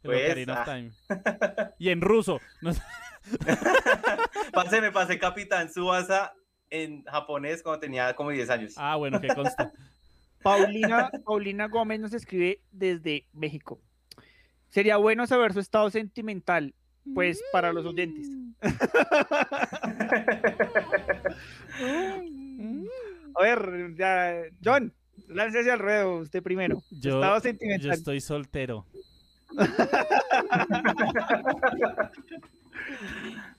Pues, 0.04 0.26
Ocarina 0.26 0.54
of 0.54 0.60
ah. 0.60 0.66
Time. 0.66 0.92
Y 1.80 1.90
en 1.90 2.02
ruso. 2.02 2.40
Parce, 4.52 4.82
me 4.82 4.92
pasé 4.92 5.18
Capitán 5.18 5.72
Subasa 5.72 6.34
en 6.70 7.04
japonés 7.06 7.64
cuando 7.64 7.80
tenía 7.80 8.14
como 8.16 8.32
10 8.32 8.50
años. 8.50 8.74
Ah, 8.78 8.96
bueno, 8.98 9.22
que 9.22 9.30
consta. 9.30 9.72
Paulina, 10.44 11.10
Paulina 11.24 11.68
Gómez 11.68 12.02
nos 12.02 12.14
escribe 12.14 12.62
desde 12.72 13.26
México. 13.32 13.80
Sería 14.70 14.98
bueno 14.98 15.26
saber 15.26 15.54
su 15.54 15.62
estado 15.62 15.90
sentimental, 15.90 16.74
pues 17.14 17.42
para 17.54 17.72
los 17.72 17.86
oyentes. 17.86 18.28
A 23.36 23.42
ver, 23.42 23.96
ya, 23.96 24.44
John, 24.64 24.94
láncese 25.28 25.72
al 25.72 25.80
ruedo, 25.80 26.18
usted 26.18 26.44
primero. 26.44 26.84
Yo, 26.92 27.16
estado 27.16 27.36
yo 27.38 27.42
sentimental. 27.42 27.92
estoy 27.92 28.20
soltero. 28.20 28.86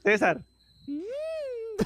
César. 0.02 0.44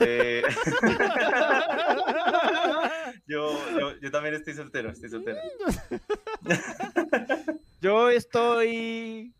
Eh, 0.00 0.42
yo, 3.26 3.58
yo, 3.78 3.98
yo 4.00 4.10
también 4.10 4.34
estoy 4.34 4.54
soltero, 4.54 4.90
estoy 4.90 5.10
soltero. 5.10 5.38
Yo 7.80 8.10
estoy 8.10 9.32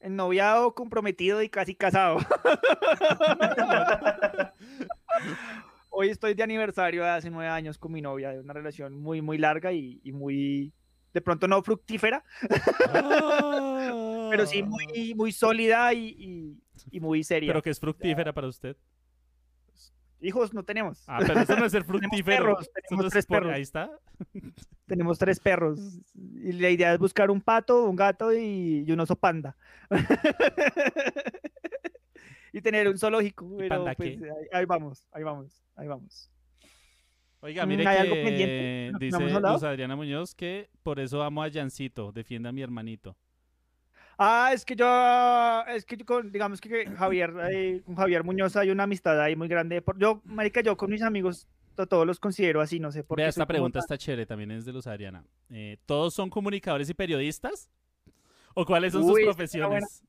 ennoviado, 0.00 0.74
comprometido 0.74 1.42
y 1.42 1.48
casi 1.48 1.74
casado. 1.74 2.18
Hoy 5.90 6.10
estoy 6.10 6.34
de 6.34 6.44
aniversario 6.44 7.02
de 7.02 7.08
hace 7.10 7.30
nueve 7.30 7.50
años 7.50 7.78
con 7.78 7.90
mi 7.92 8.02
novia, 8.02 8.30
de 8.30 8.38
una 8.40 8.52
relación 8.52 9.00
muy, 9.00 9.20
muy 9.20 9.38
larga 9.38 9.72
y, 9.72 10.00
y 10.04 10.12
muy, 10.12 10.72
de 11.16 11.22
pronto 11.22 11.48
no 11.48 11.62
fructífera, 11.62 12.22
pero 14.30 14.44
sí 14.46 14.62
muy, 14.62 15.14
muy 15.14 15.32
sólida 15.32 15.94
y, 15.94 16.08
y- 16.18 16.62
y 16.90 17.00
muy 17.00 17.24
seria. 17.24 17.48
Pero 17.48 17.62
que 17.62 17.70
es 17.70 17.80
fructífera 17.80 18.34
para 18.34 18.48
usted. 18.48 18.76
Hijos 20.20 20.52
no 20.52 20.62
tenemos. 20.62 21.02
Ah, 21.06 21.20
pero 21.26 21.40
eso 21.40 21.56
no 21.56 21.64
es 21.64 21.72
ser 21.72 21.84
fructífero. 21.86 22.44
perros, 22.44 22.70
tenemos 22.74 23.02
no 23.02 23.06
es 23.06 23.12
tres 23.12 23.24
por- 23.26 23.38
perros. 23.38 23.54
Ahí 23.54 23.62
está. 23.62 23.90
Tenemos 24.86 25.18
tres 25.18 25.40
perros. 25.40 25.80
Y 26.14 26.52
la 26.52 26.68
idea 26.68 26.92
es 26.92 26.98
buscar 26.98 27.30
un 27.30 27.40
pato, 27.40 27.84
un 27.84 27.96
gato 27.96 28.30
y, 28.32 28.84
y 28.86 28.92
un 28.92 29.00
oso 29.00 29.16
panda. 29.16 29.56
y 32.52 32.60
tener 32.60 32.88
un 32.88 32.98
zoológico. 32.98 33.56
Pero 33.56 33.68
panda 33.76 33.94
pues, 33.94 34.18
qué? 34.18 34.24
ahí, 34.30 34.46
ahí 34.52 34.64
vamos, 34.66 35.08
ahí 35.12 35.22
vamos, 35.24 35.64
ahí 35.76 35.88
vamos. 35.88 36.30
Oiga, 37.46 37.64
Mm, 37.64 37.68
mire 37.68 37.86
¿hay 37.86 37.96
que 37.96 38.00
algo 38.02 38.98
dice? 38.98 39.40
Luz 39.40 39.62
Adriana 39.62 39.94
Muñoz 39.94 40.34
que 40.34 40.68
por 40.82 40.98
eso 40.98 41.22
amo 41.22 41.44
a 41.44 41.50
Jancito, 41.50 42.10
defienda 42.10 42.48
a 42.48 42.52
mi 42.52 42.60
hermanito. 42.60 43.16
Ah, 44.18 44.50
es 44.52 44.64
que 44.64 44.74
yo, 44.74 45.62
es 45.68 45.84
que 45.84 45.96
yo 45.96 46.04
con, 46.04 46.32
digamos 46.32 46.60
que 46.60 46.86
Javier, 46.96 47.32
eh, 47.52 47.82
con 47.84 47.94
Javier 47.94 48.24
Muñoz 48.24 48.56
hay 48.56 48.70
una 48.70 48.82
amistad 48.82 49.20
ahí 49.22 49.36
muy 49.36 49.46
grande. 49.46 49.80
Yo, 49.96 50.22
marica, 50.24 50.60
yo 50.60 50.76
con 50.76 50.90
mis 50.90 51.02
amigos 51.02 51.46
to- 51.76 51.86
todos 51.86 52.04
los 52.04 52.18
considero 52.18 52.60
así, 52.60 52.80
no 52.80 52.90
sé 52.90 53.04
por 53.04 53.16
Vea, 53.18 53.26
qué. 53.26 53.30
esta 53.30 53.46
pregunta 53.46 53.78
está 53.78 53.96
chévere, 53.96 54.26
también 54.26 54.50
es 54.50 54.64
de 54.64 54.72
Luz 54.72 54.88
Adriana. 54.88 55.22
Eh, 55.50 55.76
¿Todos 55.86 56.14
son 56.14 56.30
comunicadores 56.30 56.90
y 56.90 56.94
periodistas? 56.94 57.70
¿O 58.54 58.64
cuáles 58.64 58.92
son 58.92 59.02
Uy, 59.04 59.22
sus 59.22 59.34
profesiones? 59.36 60.02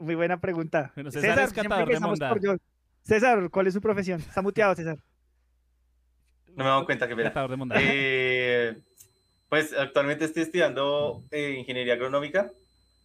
Muy 0.00 0.16
buena 0.16 0.40
pregunta. 0.40 0.90
Bueno, 0.96 1.12
César 1.12 1.38
es 1.38 1.52
catador 1.52 1.88
de. 1.88 2.58
César, 3.02 3.50
¿cuál 3.50 3.66
es 3.66 3.74
su 3.74 3.80
profesión? 3.82 4.18
Está 4.20 4.40
muteado, 4.42 4.74
César. 4.74 4.98
No 6.56 6.64
me 6.64 6.64
he 6.64 6.72
dado 6.72 6.84
cuenta 6.84 7.08
que 7.08 7.14
mondad. 7.56 7.78
Eh, 7.80 8.76
pues 9.48 9.72
actualmente 9.72 10.24
estoy 10.24 10.42
estudiando 10.42 11.22
eh, 11.30 11.56
ingeniería 11.58 11.94
agronómica. 11.94 12.50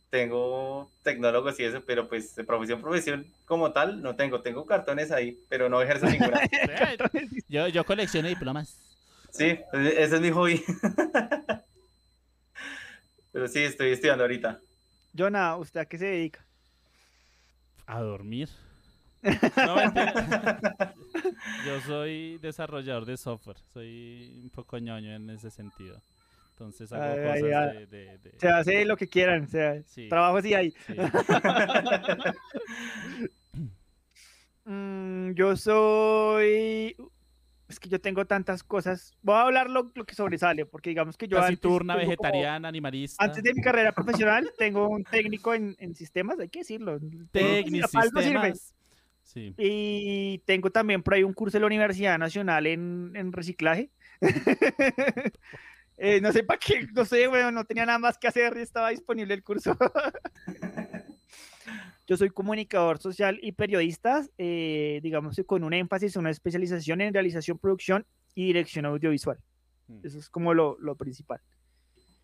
Tengo 0.09 0.89
tecnólogos 1.03 1.59
y 1.59 1.63
eso, 1.63 1.83
pero 1.85 2.07
pues 2.07 2.35
de 2.35 2.43
profesión, 2.43 2.81
profesión 2.81 3.27
como 3.45 3.71
tal 3.71 4.01
no 4.01 4.15
tengo. 4.15 4.41
Tengo 4.41 4.65
cartones 4.65 5.11
ahí, 5.11 5.39
pero 5.49 5.69
no 5.69 5.81
ejerzo 5.81 6.05
ninguna. 6.09 6.41
Yo, 7.47 7.67
yo 7.67 7.83
colecciono 7.83 8.27
diplomas. 8.27 8.77
Sí, 9.31 9.59
ese 9.73 10.15
es 10.15 10.21
mi 10.21 10.31
hobby. 10.31 10.63
Pero 13.31 13.47
sí, 13.47 13.59
estoy 13.59 13.91
estudiando 13.91 14.23
ahorita. 14.23 14.59
Jonah, 15.15 15.55
¿usted 15.57 15.81
a 15.81 15.85
qué 15.85 15.97
se 15.97 16.05
dedica? 16.05 16.43
A 17.85 18.01
dormir. 18.01 18.49
No. 19.21 19.75
Yo 21.65 21.81
soy 21.85 22.37
desarrollador 22.39 23.05
de 23.05 23.17
software. 23.17 23.57
Soy 23.73 24.39
un 24.43 24.49
poco 24.49 24.77
ñoño 24.77 25.13
en 25.15 25.29
ese 25.29 25.49
sentido. 25.51 26.01
Entonces 26.51 26.91
hago 26.91 27.03
Ay, 27.03 27.19
cosas 27.41 27.43
ay, 27.43 27.51
ay. 27.53 27.85
de, 27.85 27.85
de- 27.87 28.17
de- 28.17 28.39
Se 28.39 28.47
hace 28.49 28.85
lo 28.85 28.97
que 28.97 29.07
quieran, 29.07 29.43
o 29.43 29.47
sea, 29.47 29.81
Sí. 29.83 30.09
trabajo 30.09 30.41
sí 30.41 30.53
hay. 30.53 30.73
Sí. 30.87 30.95
Mm, 34.65 35.31
yo 35.33 35.55
soy... 35.55 36.95
Es 37.67 37.79
que 37.79 37.87
yo 37.89 37.99
tengo 38.01 38.25
tantas 38.25 38.63
cosas. 38.63 39.13
Voy 39.21 39.35
a 39.35 39.41
hablar 39.41 39.69
lo, 39.69 39.91
lo 39.93 40.03
que 40.03 40.15
sobresale, 40.15 40.65
porque 40.65 40.89
digamos 40.89 41.17
que 41.17 41.27
yo 41.27 41.37
antes 41.37 41.49
Taciturna, 41.59 41.93
tengo 41.97 42.15
como- 42.15 42.23
vegetariana, 42.29 42.67
animalista. 42.67 43.23
Antes 43.23 43.43
de 43.43 43.53
mi 43.53 43.61
carrera 43.61 43.91
profesional 43.91 44.51
tengo 44.57 44.87
un 44.89 45.03
técnico 45.03 45.53
en, 45.53 45.75
en 45.79 45.93
sistemas, 45.95 46.39
hay 46.39 46.49
que 46.49 46.59
decirlo. 46.59 46.99
Para 47.31 48.03
algo 48.03 48.21
sirve. 48.21 48.53
Sí. 49.29 49.53
Y 49.59 50.39
tengo 50.39 50.71
también 50.71 51.03
por 51.03 51.13
ahí 51.13 51.23
un 51.23 51.33
curso 51.33 51.57
de 51.57 51.59
la 51.59 51.67
Universidad 51.67 52.17
Nacional 52.17 52.65
en, 52.65 53.11
en 53.15 53.31
reciclaje. 53.31 53.91
Eh, 56.01 56.21
no 56.21 56.31
sé 56.31 56.45
para 56.45 56.57
qué, 56.57 56.87
no 56.93 57.03
sé, 57.03 57.27
bueno, 57.27 57.51
no 57.51 57.65
tenía 57.65 57.85
nada 57.85 57.99
más 57.99 58.17
que 58.17 58.29
hacer 58.29 58.55
y 58.55 58.61
estaba 58.61 58.91
disponible 58.91 59.33
el 59.33 59.43
curso. 59.43 59.77
Yo 62.07 62.15
soy 62.15 62.29
comunicador 62.29 62.99
social 62.99 63.37
y 63.41 63.51
periodista, 63.51 64.25
eh, 64.37 65.01
digamos 65.03 65.35
con 65.45 65.65
un 65.65 65.73
énfasis, 65.73 66.15
una 66.15 66.29
especialización 66.29 67.01
en 67.01 67.13
realización, 67.13 67.57
producción 67.57 68.05
y 68.33 68.45
dirección 68.45 68.85
audiovisual. 68.85 69.39
Mm. 69.87 69.99
Eso 70.05 70.19
es 70.19 70.29
como 70.29 70.53
lo, 70.53 70.77
lo 70.79 70.95
principal. 70.95 71.41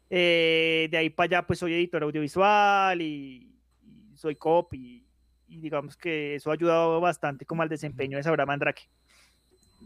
Eh, 0.09 0.87
de 0.89 0.97
ahí 0.97 1.09
para 1.09 1.39
allá, 1.39 1.45
pues 1.45 1.59
soy 1.59 1.73
editor 1.73 2.01
audiovisual 2.01 3.01
y, 3.01 3.59
y 3.83 4.15
soy 4.15 4.37
copy. 4.37 5.04
Y 5.47 5.59
digamos 5.59 5.95
que 5.97 6.35
eso 6.35 6.49
ha 6.49 6.53
ayudado 6.53 6.99
bastante 6.99 7.45
como 7.45 7.61
al 7.61 7.69
desempeño 7.69 8.17
de 8.17 8.23
Sabra 8.23 8.45
Mandrake. 8.45 8.89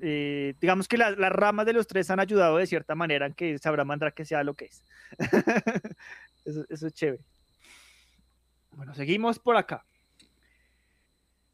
Eh, 0.02 0.54
digamos 0.62 0.88
que 0.88 0.98
las, 0.98 1.18
las 1.18 1.32
ramas 1.32 1.66
de 1.66 1.74
los 1.74 1.88
tres 1.88 2.10
han 2.10 2.20
ayudado 2.20 2.58
de 2.58 2.68
cierta 2.68 2.96
manera 2.96 3.26
en 3.26 3.34
que 3.34 3.58
Sabra 3.58 3.84
Mandrake 3.84 4.26
sea 4.26 4.44
lo 4.44 4.54
que 4.54 4.66
es. 4.66 4.84
eso, 6.46 6.66
eso 6.70 6.88
es 6.88 6.94
chévere. 6.94 7.24
Bueno, 8.72 8.94
seguimos 8.94 9.40
por 9.40 9.58
acá. 9.58 9.86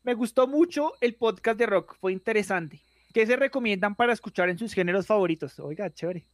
Me 0.04 0.14
gustó 0.14 0.48
mucho 0.48 0.94
el 1.02 1.16
podcast 1.16 1.58
de 1.58 1.66
rock, 1.66 1.98
fue 2.00 2.14
interesante. 2.14 2.84
¿Qué 3.12 3.26
se 3.26 3.36
recomiendan 3.36 3.96
para 3.96 4.14
escuchar 4.14 4.50
en 4.50 4.58
sus 4.60 4.74
géneros 4.74 5.08
favoritos? 5.08 5.58
Oiga, 5.60 5.90
chévere. 5.90 6.28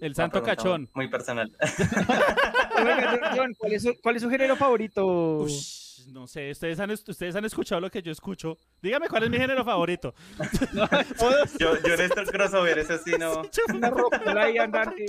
El 0.00 0.14
santo 0.16 0.42
cachón. 0.42 0.90
Muy 0.94 1.08
personal. 1.08 1.56
Oiga, 2.76 3.34
John, 3.36 3.54
¿cuál 3.56 3.72
es 3.74 3.82
su, 3.82 3.94
cuál 4.02 4.16
es 4.16 4.22
su 4.22 4.30
género 4.30 4.56
favorito? 4.56 5.06
Ush, 5.42 5.81
no 6.08 6.26
sé, 6.26 6.50
ustedes 6.50 6.78
han, 6.80 6.90
ustedes 6.90 7.36
han 7.36 7.44
escuchado 7.44 7.80
lo 7.80 7.90
que 7.90 8.02
yo 8.02 8.10
escucho. 8.12 8.56
Dígame 8.80 9.08
cuál 9.08 9.24
es 9.24 9.30
mi 9.30 9.36
género 9.38 9.64
favorito. 9.64 10.14
Yo, 11.58 11.76
yo 11.86 11.94
en 11.94 12.00
estos 12.10 12.30
crossover, 12.30 12.78
eso 12.78 12.98
sí 12.98 13.12
no. 13.18 13.42
Una 13.74 13.90
rocola 13.90 14.44
ahí 14.44 14.58
andante. 14.58 15.06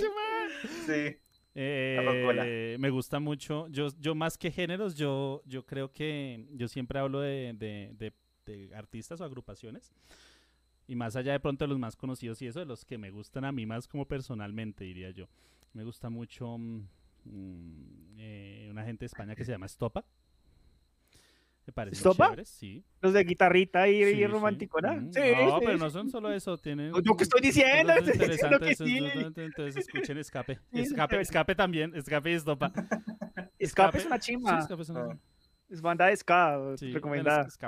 Sí. 0.86 1.16
Eh, 1.56 2.76
me 2.80 2.90
gusta 2.90 3.20
mucho. 3.20 3.68
Yo, 3.68 3.88
yo 4.00 4.14
más 4.14 4.36
que 4.36 4.50
géneros, 4.50 4.96
yo, 4.96 5.42
yo 5.46 5.64
creo 5.64 5.92
que 5.92 6.46
yo 6.52 6.68
siempre 6.68 6.98
hablo 6.98 7.20
de, 7.20 7.52
de- 7.56 7.92
de- 7.96 8.12
de 8.46 8.74
artistas 8.76 9.20
o 9.20 9.24
agrupaciones. 9.24 9.92
Y 10.86 10.96
más 10.96 11.16
allá 11.16 11.32
de 11.32 11.40
pronto 11.40 11.64
de 11.64 11.68
los 11.68 11.78
más 11.78 11.96
conocidos 11.96 12.42
y 12.42 12.46
eso, 12.46 12.58
de 12.60 12.66
los 12.66 12.84
que 12.84 12.98
me 12.98 13.10
gustan 13.10 13.44
a 13.46 13.52
mí 13.52 13.64
más 13.64 13.88
como 13.88 14.06
personalmente, 14.06 14.84
diría 14.84 15.10
yo. 15.10 15.28
Me 15.72 15.82
gusta 15.82 16.10
mucho 16.10 16.58
mm, 16.58 16.86
mm, 17.24 18.16
eh, 18.18 18.68
una 18.70 18.84
gente 18.84 19.04
de 19.04 19.06
España 19.06 19.34
que 19.34 19.44
se 19.44 19.52
llama 19.52 19.66
Estopa. 19.66 20.04
Me 21.66 22.44
sí. 22.44 22.84
Los 23.00 23.12
de 23.14 23.24
guitarrita 23.24 23.88
y, 23.88 24.04
Sí, 24.04 24.10
y 24.10 24.14
sí. 24.16 24.26
romanticona. 24.26 24.92
Mm, 24.92 25.12
Sí, 25.12 25.20
no, 25.20 25.58
sí, 25.58 25.64
pero 25.64 25.78
sí. 25.78 25.84
no 25.84 25.90
son 25.90 26.10
solo 26.10 26.32
eso, 26.32 26.58
tienen... 26.58 26.92
Yo 27.02 27.16
que 27.16 27.24
estoy 27.24 27.40
diciendo, 27.40 27.92
estoy 27.94 28.28
diciendo 28.28 28.58
que 28.60 28.74
sí. 28.74 28.98
entonces- 29.24 29.76
escuchen 29.76 30.18
Escape. 30.18 30.58
Sí, 30.72 30.80
es 30.80 30.88
Escape, 30.90 31.20
escape 31.20 31.54
también, 31.54 31.94
Escape 31.94 32.30
y 32.30 32.34
Estopa. 32.34 32.70
Escape 33.58 33.98
es 33.98 34.06
una 34.06 34.16
Sí, 34.20 34.32
chimba. 34.32 34.58
Escape 34.58 34.82
es 34.82 34.88
una- 34.90 35.18
Es 35.70 35.80
banda 35.80 36.06
de 36.06 36.16
ska, 36.16 36.60
sí, 36.76 36.92
recomendada. 36.92 37.46
es- 37.46 37.58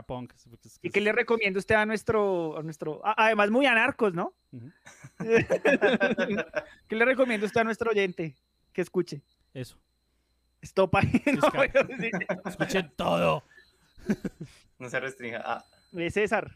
es- 0.65 0.79
¿Y 0.83 0.91
qué 0.91 1.01
le 1.01 1.13
recomienda 1.13 1.59
usted 1.59 1.75
a 1.77 1.87
nuestro, 1.87 2.59
a 2.59 2.63
nuestro, 2.63 3.01
a- 3.05 3.15
además 3.27 3.51
muy 3.51 3.65
anarcos, 3.67 4.13
¿no? 4.13 4.35
¿Qué 6.89 6.97
le 6.97 7.05
recomienda 7.05 7.47
usted 7.47 7.61
a 7.63 7.65
nuestro 7.65 7.91
oyente 7.91 8.37
que 8.73 8.83
escuche? 8.83 9.23
Eso. 9.55 9.79
Estopa. 10.61 11.01
No, 11.03 11.41
pero 11.53 11.87
sí. 11.99 12.11
Escuchen 12.45 12.93
todo. 12.97 13.43
No 14.79 14.91
se 14.91 15.01
restrinja. 15.01 15.43
Ah, 15.45 15.65
Eh, 15.97 16.11
César. 16.11 16.51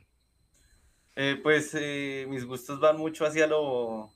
eh, 1.16 1.38
pues 1.42 1.70
eh, 1.74 2.26
mis 2.28 2.44
gustos 2.44 2.78
van 2.80 2.96
mucho 2.98 3.24
hacia 3.24 3.46
lo. 3.46 4.12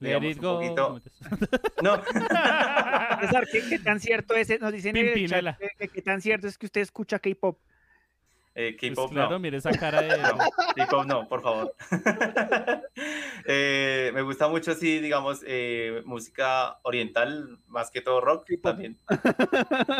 Digamos, 0.00 0.36
un 0.36 0.40
go. 0.42 0.54
poquito- 0.60 1.02
No. 1.82 2.02
César, 3.20 3.48
¿qué, 3.50 3.62
qué 3.68 3.78
tan 3.80 3.98
cierto 3.98 4.34
es? 4.34 4.60
Nos 4.60 4.72
dicen 4.72 4.96
en 4.96 5.08
el 5.08 5.28
chat 5.28 5.56
qué 5.92 6.02
tan 6.02 6.20
cierto 6.20 6.46
es 6.46 6.56
que 6.56 6.66
usted 6.66 6.80
escucha 6.82 7.18
K-pop. 7.18 7.58
Eh, 8.60 8.76
Pues 8.76 8.90
K-pop 8.90 9.12
claro, 9.12 9.30
no. 9.30 9.38
mire 9.38 9.58
esa 9.58 9.70
cara 9.70 10.00
de... 10.02 10.18
No, 10.20 10.36
K-pop 10.74 11.06
no, 11.06 11.28
por 11.28 11.42
favor. 11.42 11.74
Eh, 13.50 14.10
me 14.12 14.22
gusta 14.22 14.48
mucho, 14.48 14.74
sí, 14.74 14.98
digamos, 14.98 15.40
eh, 15.46 16.02
música 16.04 16.78
oriental, 16.82 17.58
más 17.68 17.90
que 17.90 18.00
todo 18.02 18.20
rock 18.20 18.46
también. 18.62 18.98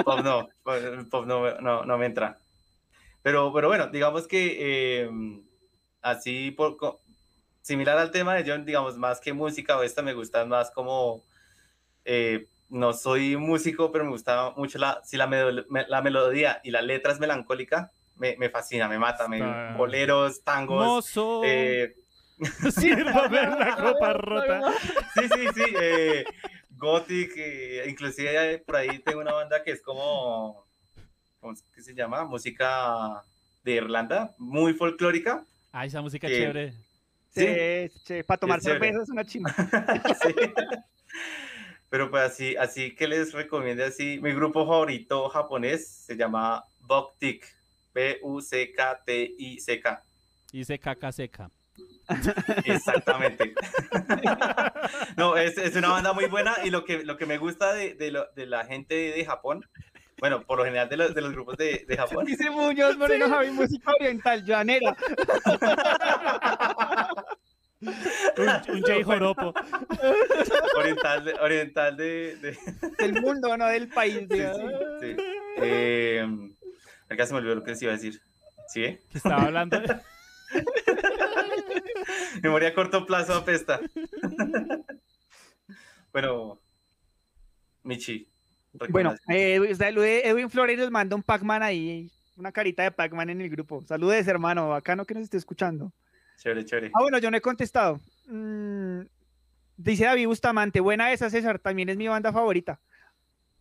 Pop 0.04 0.20
no, 0.22 0.48
pop- 0.62 1.08
pop 1.08 1.24
no, 1.24 1.58
no, 1.60 1.84
no 1.84 1.96
me 1.98 2.06
entra. 2.06 2.36
Pero, 3.22 3.50
pero 3.54 3.68
bueno, 3.68 3.86
digamos 3.86 4.26
que 4.26 4.56
eh, 5.04 5.10
así, 6.02 6.50
por, 6.50 6.76
similar 7.62 7.96
al 7.96 8.10
tema 8.10 8.34
de 8.34 8.50
John, 8.50 8.66
digamos, 8.66 8.96
más 8.98 9.20
que 9.20 9.32
música 9.32 9.78
o 9.78 9.82
esta, 9.82 10.02
me 10.02 10.12
gusta 10.14 10.44
más 10.44 10.70
como, 10.72 11.22
eh, 12.04 12.48
no 12.68 12.92
soy 12.92 13.36
músico, 13.36 13.90
pero 13.92 14.04
me 14.04 14.10
gusta 14.10 14.52
mucho 14.56 14.78
la, 14.78 15.00
me- 15.28 15.86
la 15.88 16.02
melodía 16.02 16.60
y 16.64 16.70
la 16.72 16.82
letra 16.82 17.12
es 17.12 17.20
melancólica, 17.20 17.92
me, 18.18 18.36
me 18.36 18.50
fascina, 18.50 18.88
me 18.88 18.98
mata, 18.98 19.28
me, 19.28 19.72
boleros, 19.76 20.42
tangos. 20.42 20.84
Mozo. 20.86 21.42
eh, 21.44 21.94
Sírvame 22.70 23.42
la 23.58 23.76
copa 23.76 24.12
rota. 24.12 24.72
Sí, 25.14 25.28
sí, 25.34 25.46
sí. 25.54 25.62
eh, 25.80 26.24
Gothic, 26.70 27.32
eh, 27.36 27.84
inclusive 27.88 28.58
por 28.58 28.76
ahí 28.76 29.00
tengo 29.00 29.20
una 29.20 29.32
banda 29.32 29.62
que 29.64 29.72
es 29.72 29.82
como, 29.82 30.64
¿cómo 31.40 31.52
es 31.52 31.62
que 31.74 31.82
se 31.82 31.94
llama? 31.94 32.24
Música 32.24 33.24
de 33.64 33.72
Irlanda, 33.72 34.34
muy 34.38 34.74
folclórica. 34.74 35.44
Ay, 35.72 35.88
esa 35.88 36.00
música 36.00 36.28
chévere. 36.28 36.74
Sí, 37.30 38.22
para 38.26 38.38
tomar 38.38 38.60
cerveza 38.60 39.02
es 39.02 39.08
una 39.10 39.24
chimba. 39.24 39.54
Sí. 40.22 40.34
Pero 41.90 42.10
pues 42.10 42.22
así, 42.22 42.54
así 42.56 42.94
que 42.94 43.08
les 43.08 43.32
recomiendo 43.32 43.82
así, 43.84 44.18
mi 44.20 44.32
grupo 44.32 44.66
favorito 44.66 45.28
japonés 45.30 45.88
se 45.88 46.16
llama 46.16 46.62
Buktik, 46.80 47.46
Caca 50.78 51.12
seca. 51.12 51.50
Exactamente. 52.64 53.54
no, 55.16 55.36
es, 55.36 55.58
es, 55.58 55.76
una 55.76 55.88
banda 55.90 56.12
muy 56.12 56.26
buena 56.26 56.56
y 56.64 56.70
lo 56.70 56.84
que, 56.84 57.04
lo 57.04 57.16
que 57.16 57.26
me 57.26 57.38
gusta 57.38 57.72
de, 57.72 57.94
de, 57.94 58.10
lo, 58.10 58.26
de 58.34 58.46
la 58.46 58.64
gente 58.64 58.94
de 58.94 59.24
Japón, 59.24 59.64
bueno, 60.18 60.42
por 60.42 60.58
lo 60.58 60.64
general 60.64 60.88
de 60.88 60.96
los, 60.96 61.14
de 61.14 61.20
los 61.20 61.32
grupos 61.32 61.56
de, 61.56 61.84
de 61.86 61.96
Japón. 61.96 62.24
Dice 62.24 62.50
Muñoz 62.50 62.96
Moreno 62.96 63.26
sí. 63.26 63.32
Javi, 63.32 63.50
música 63.50 63.92
oriental, 64.00 64.44
llanera. 64.44 64.96
un, 67.80 68.74
un 68.74 68.82
Jay 68.82 69.02
Joropo. 69.02 69.54
Oriental, 70.76 71.24
de, 71.24 71.32
oriental 71.34 71.96
de, 71.96 72.36
de... 72.36 72.58
Del 72.98 73.20
mundo, 73.20 73.56
no 73.56 73.66
del 73.66 73.88
país. 73.88 74.26
Sí, 74.30 74.38
sí, 74.38 74.66
sí. 75.00 75.16
Eh, 75.60 76.26
acá 77.08 77.26
se 77.26 77.32
me 77.32 77.38
olvidó 77.38 77.54
lo 77.56 77.64
que 77.64 77.70
les 77.72 77.82
iba 77.82 77.92
a 77.92 77.96
decir. 77.96 78.20
¿Sí? 78.68 78.98
Estaba 79.12 79.42
hablando. 79.42 79.80
De... 79.80 80.00
Memoria 82.42 82.68
a 82.68 82.74
corto 82.74 83.06
plazo 83.06 83.34
apesta. 83.34 83.80
bueno, 86.12 86.60
Michi. 87.82 88.28
Bueno, 88.90 89.14
eh, 89.28 89.58
Edwin 90.24 90.50
Flores 90.50 90.78
nos 90.78 90.90
manda 90.90 91.16
un 91.16 91.22
Pac-Man 91.22 91.62
ahí, 91.62 92.10
una 92.36 92.52
carita 92.52 92.82
de 92.82 92.90
Pac-Man 92.90 93.30
en 93.30 93.40
el 93.40 93.50
grupo. 93.50 93.82
Saludes, 93.82 94.28
hermano, 94.28 94.68
bacano 94.68 95.04
que 95.04 95.14
nos 95.14 95.24
esté 95.24 95.36
escuchando. 95.36 95.92
Chévere, 96.36 96.64
chévere. 96.64 96.90
Ah, 96.94 97.02
bueno, 97.02 97.18
yo 97.18 97.30
no 97.30 97.36
he 97.36 97.40
contestado. 97.40 98.00
Mm, 98.26 99.00
dice 99.76 100.04
David 100.04 100.26
Bustamante, 100.26 100.80
buena 100.80 101.12
esa, 101.12 101.30
César, 101.30 101.58
también 101.58 101.88
es 101.88 101.96
mi 101.96 102.06
banda 102.06 102.32
favorita. 102.32 102.78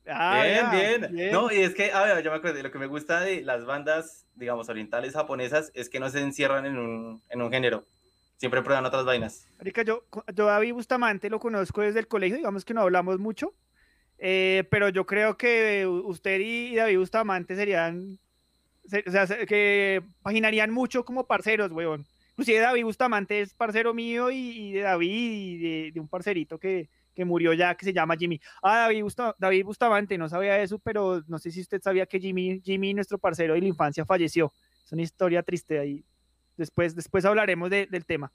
Ah, 0.09 0.43
bien, 0.43 0.71
bien, 0.71 1.13
bien, 1.13 1.31
No, 1.31 1.51
y 1.51 1.57
es 1.57 1.73
que, 1.73 1.91
a 1.91 2.03
ver, 2.03 2.23
yo 2.23 2.31
me 2.31 2.37
acuerdo, 2.37 2.61
lo 2.61 2.71
que 2.71 2.79
me 2.79 2.87
gusta 2.87 3.21
de 3.21 3.41
las 3.41 3.65
bandas, 3.65 4.25
digamos, 4.35 4.69
orientales 4.69 5.13
japonesas, 5.13 5.71
es 5.73 5.89
que 5.89 5.99
no 5.99 6.09
se 6.09 6.21
encierran 6.21 6.65
en 6.65 6.77
un, 6.77 7.21
en 7.29 7.41
un 7.41 7.51
género. 7.51 7.85
Siempre 8.37 8.61
prueban 8.61 8.85
otras 8.85 9.03
vainas. 9.03 9.47
Marica, 9.57 9.81
yo, 9.81 10.03
yo 10.33 10.45
David 10.45 10.73
Bustamante 10.73 11.29
lo 11.29 11.39
conozco 11.39 11.81
desde 11.81 11.99
el 11.99 12.07
colegio, 12.07 12.37
digamos 12.37 12.63
que 12.63 12.73
no 12.73 12.81
hablamos 12.81 13.19
mucho, 13.19 13.53
eh, 14.19 14.63
pero 14.69 14.89
yo 14.89 15.05
creo 15.05 15.37
que 15.37 15.85
usted 15.87 16.39
y 16.39 16.75
David 16.75 16.99
Bustamante 16.99 17.55
serían, 17.55 18.19
o 18.85 19.11
sea, 19.11 19.27
que 19.45 20.03
paginarían 20.21 20.71
mucho 20.71 21.03
como 21.03 21.25
parceros, 21.25 21.71
weón. 21.71 22.05
Inclusive 22.31 22.59
David 22.59 22.83
Bustamante 22.83 23.41
es 23.41 23.55
parcero 23.55 23.95
mío 23.95 24.29
y, 24.29 24.37
y 24.37 24.71
de 24.73 24.81
David 24.81 25.31
y 25.31 25.57
de, 25.57 25.91
de 25.93 25.99
un 25.99 26.07
parcerito 26.07 26.59
que, 26.59 26.87
que 27.17 27.25
murió 27.25 27.51
ya, 27.51 27.73
que 27.73 27.83
se 27.83 27.91
llama 27.91 28.15
Jimmy. 28.15 28.39
Ah, 28.61 28.81
David, 28.81 29.01
Busta, 29.01 29.35
David 29.39 29.65
Bustamante, 29.65 30.19
no 30.19 30.29
sabía 30.29 30.61
eso, 30.61 30.77
pero 30.77 31.23
no 31.27 31.39
sé 31.39 31.49
si 31.49 31.61
usted 31.61 31.81
sabía 31.81 32.05
que 32.05 32.19
Jimmy, 32.19 32.61
Jimmy, 32.63 32.93
nuestro 32.93 33.17
parcero 33.17 33.55
de 33.55 33.61
la 33.61 33.65
infancia, 33.65 34.05
falleció. 34.05 34.53
Es 34.85 34.91
una 34.91 35.01
historia 35.01 35.41
triste 35.41 35.79
ahí. 35.79 36.05
Después, 36.55 36.93
después 36.95 37.25
hablaremos 37.25 37.71
de, 37.71 37.87
del 37.87 38.05
tema. 38.05 38.31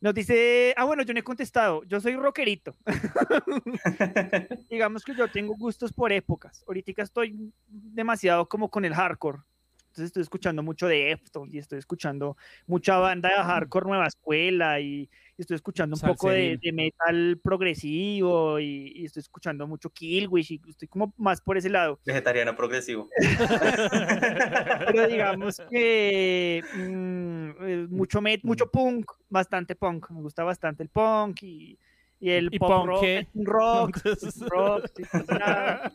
Nos 0.00 0.14
dice, 0.14 0.72
ah, 0.78 0.84
bueno, 0.84 1.02
yo 1.02 1.12
no 1.12 1.20
he 1.20 1.22
contestado, 1.22 1.84
yo 1.84 2.00
soy 2.00 2.16
rockerito. 2.16 2.74
Digamos 4.70 5.04
que 5.04 5.14
yo 5.14 5.28
tengo 5.28 5.54
gustos 5.54 5.92
por 5.92 6.12
épocas. 6.12 6.64
Ahorita 6.66 7.02
estoy 7.02 7.52
demasiado 7.68 8.48
como 8.48 8.70
con 8.70 8.86
el 8.86 8.94
hardcore. 8.94 9.40
Entonces 9.88 10.06
estoy 10.06 10.22
escuchando 10.22 10.62
mucho 10.62 10.88
de 10.88 11.04
Deftones 11.04 11.52
y 11.52 11.58
estoy 11.58 11.78
escuchando 11.78 12.38
mucha 12.66 12.96
banda 12.96 13.28
de 13.28 13.34
hardcore 13.34 13.86
nueva 13.86 14.06
escuela 14.06 14.80
y, 14.80 15.10
y 15.36 15.42
estoy 15.42 15.54
escuchando 15.54 15.94
un 15.94 16.00
Salserín. 16.00 16.16
poco 16.16 16.30
de, 16.30 16.58
de, 16.62 16.72
metal 16.72 17.40
progresivo 17.42 18.60
y, 18.60 18.92
y, 18.96 19.04
estoy 19.06 19.20
escuchando 19.20 19.66
mucho 19.66 19.90
Killwish 19.90 20.52
y 20.52 20.60
estoy 20.68 20.88
como 20.88 21.14
más 21.16 21.40
por 21.40 21.56
ese 21.56 21.70
lado. 21.70 21.98
Vegetariano 22.04 22.54
progresivo. 22.54 23.08
Pero 24.86 25.08
digamos 25.08 25.56
que 25.70 26.62
mmm, 26.74 27.94
mucho, 27.94 28.20
met, 28.20 28.42
mucho 28.42 28.70
punk, 28.70 29.10
bastante 29.30 29.74
punk. 29.74 30.10
Me 30.10 30.20
gusta 30.20 30.44
bastante 30.44 30.82
el 30.82 30.90
punk 30.90 31.42
y, 31.42 31.78
y 32.20 32.30
el 32.30 32.48
¿Y 32.52 32.58
pop 32.58 32.68
punk 32.68 32.86
rock, 32.86 33.00
qué? 33.00 33.26
rock, 33.34 33.98
rock 34.50 34.90
sí, 34.94 35.02
nada. 35.28 35.92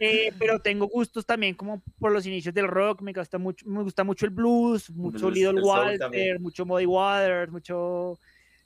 Eh, 0.00 0.32
pero 0.38 0.60
tengo 0.60 0.88
gustos 0.88 1.26
también 1.26 1.54
como 1.54 1.82
por 1.98 2.10
los 2.10 2.24
inicios 2.24 2.54
del 2.54 2.68
rock, 2.68 3.02
me 3.02 3.12
gusta 3.12 3.36
mucho, 3.36 3.68
me 3.68 3.82
gusta 3.82 4.02
mucho 4.02 4.24
el 4.24 4.30
blues, 4.30 4.90
mucho 4.90 5.26
Blues, 5.26 5.34
Little 5.34 5.60
Walter, 5.60 6.40
mucho 6.40 6.64
Muddy 6.64 6.86
Waters, 6.86 7.52
mucho 7.52 8.18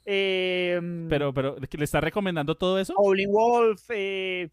eh, 0.05 0.79
Pero, 1.09 1.33
pero, 1.33 1.55
¿le 1.59 1.83
está 1.83 2.01
recomendando 2.01 2.55
todo 2.55 2.79
eso? 2.79 2.93
Howling 2.95 3.31
Wolf, 3.31 3.83
eh, 3.89 4.49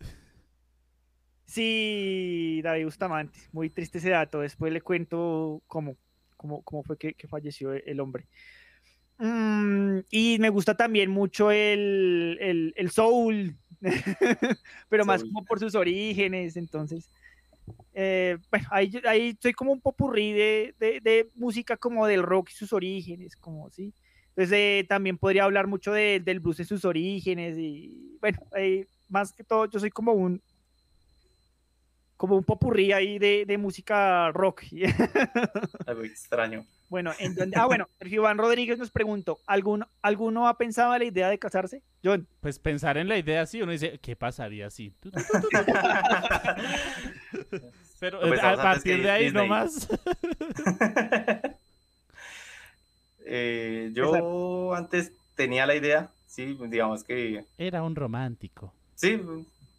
sí, 1.44 2.60
David 2.62 2.84
Bustamante, 2.84 3.38
muy 3.52 3.70
triste 3.70 3.98
ese 3.98 4.10
dato, 4.10 4.40
después 4.40 4.72
le 4.72 4.80
cuento 4.80 5.62
cómo, 5.66 5.96
cómo, 6.36 6.62
cómo 6.62 6.82
fue 6.82 6.96
que, 6.96 7.14
que 7.14 7.28
falleció 7.28 7.72
el 7.72 8.00
hombre. 8.00 8.26
Mm, 9.18 9.98
y 10.10 10.38
me 10.38 10.48
gusta 10.48 10.74
también 10.74 11.10
mucho 11.10 11.50
el, 11.50 12.38
el, 12.40 12.72
el 12.74 12.90
soul, 12.90 13.54
pero 14.88 15.04
más 15.04 15.20
Soul. 15.20 15.32
como 15.32 15.44
por 15.44 15.58
sus 15.58 15.74
orígenes, 15.74 16.56
entonces, 16.56 17.10
eh, 17.92 18.38
bueno, 18.50 18.68
ahí, 18.70 18.90
ahí 19.06 19.36
soy 19.40 19.52
como 19.52 19.72
un 19.72 19.80
popurrí 19.80 20.32
de, 20.32 20.74
de, 20.78 21.00
de, 21.00 21.30
música 21.34 21.76
como 21.76 22.06
del 22.06 22.22
rock 22.22 22.50
y 22.50 22.54
sus 22.54 22.72
orígenes, 22.72 23.36
como 23.36 23.68
sí. 23.70 23.92
Entonces 24.30 24.52
eh, 24.52 24.86
también 24.88 25.18
podría 25.18 25.44
hablar 25.44 25.66
mucho 25.66 25.92
de, 25.92 26.20
del 26.20 26.40
blues 26.40 26.60
y 26.60 26.64
sus 26.64 26.84
orígenes 26.84 27.58
y 27.58 28.16
bueno, 28.20 28.38
eh, 28.56 28.86
más 29.08 29.32
que 29.32 29.44
todo 29.44 29.66
yo 29.66 29.78
soy 29.80 29.90
como 29.90 30.12
un 30.12 30.40
como 32.16 32.36
un 32.36 32.44
popurrí 32.44 32.92
ahí 32.92 33.18
de, 33.18 33.44
de 33.46 33.56
música 33.58 34.30
rock. 34.32 34.64
Algo 35.86 36.04
extraño. 36.04 36.66
Bueno, 36.90 37.12
en 37.18 37.34
donde, 37.34 37.56
ah, 37.56 37.64
bueno, 37.66 37.88
Iván 38.04 38.36
Rodríguez 38.36 38.78
nos 38.78 38.90
preguntó, 38.90 39.38
¿alguno, 39.46 39.88
¿alguno 40.02 40.46
ha 40.48 40.58
pensado 40.58 40.92
en 40.94 40.98
la 40.98 41.04
idea 41.06 41.30
de 41.30 41.38
casarse? 41.38 41.82
John. 42.04 42.26
Pues 42.40 42.58
pensar 42.58 42.98
en 42.98 43.08
la 43.08 43.16
idea 43.16 43.46
sí, 43.46 43.62
uno 43.62 43.72
dice, 43.72 43.98
¿qué 44.02 44.16
pasaría 44.16 44.68
si? 44.70 44.92
Pero 48.00 48.20
Pues, 48.20 48.42
a 48.42 48.56
partir 48.56 49.02
de 49.02 49.10
ahí 49.10 49.24
Disney. 49.26 49.42
nomás. 49.42 49.88
Eh, 53.32 53.90
yo 53.94 54.74
antes 54.74 55.12
tenía 55.36 55.64
la 55.64 55.76
idea, 55.76 56.10
sí, 56.26 56.58
digamos 56.68 57.04
que 57.04 57.44
Era 57.56 57.82
un 57.84 57.94
romántico. 57.94 58.72
sí, 58.96 59.20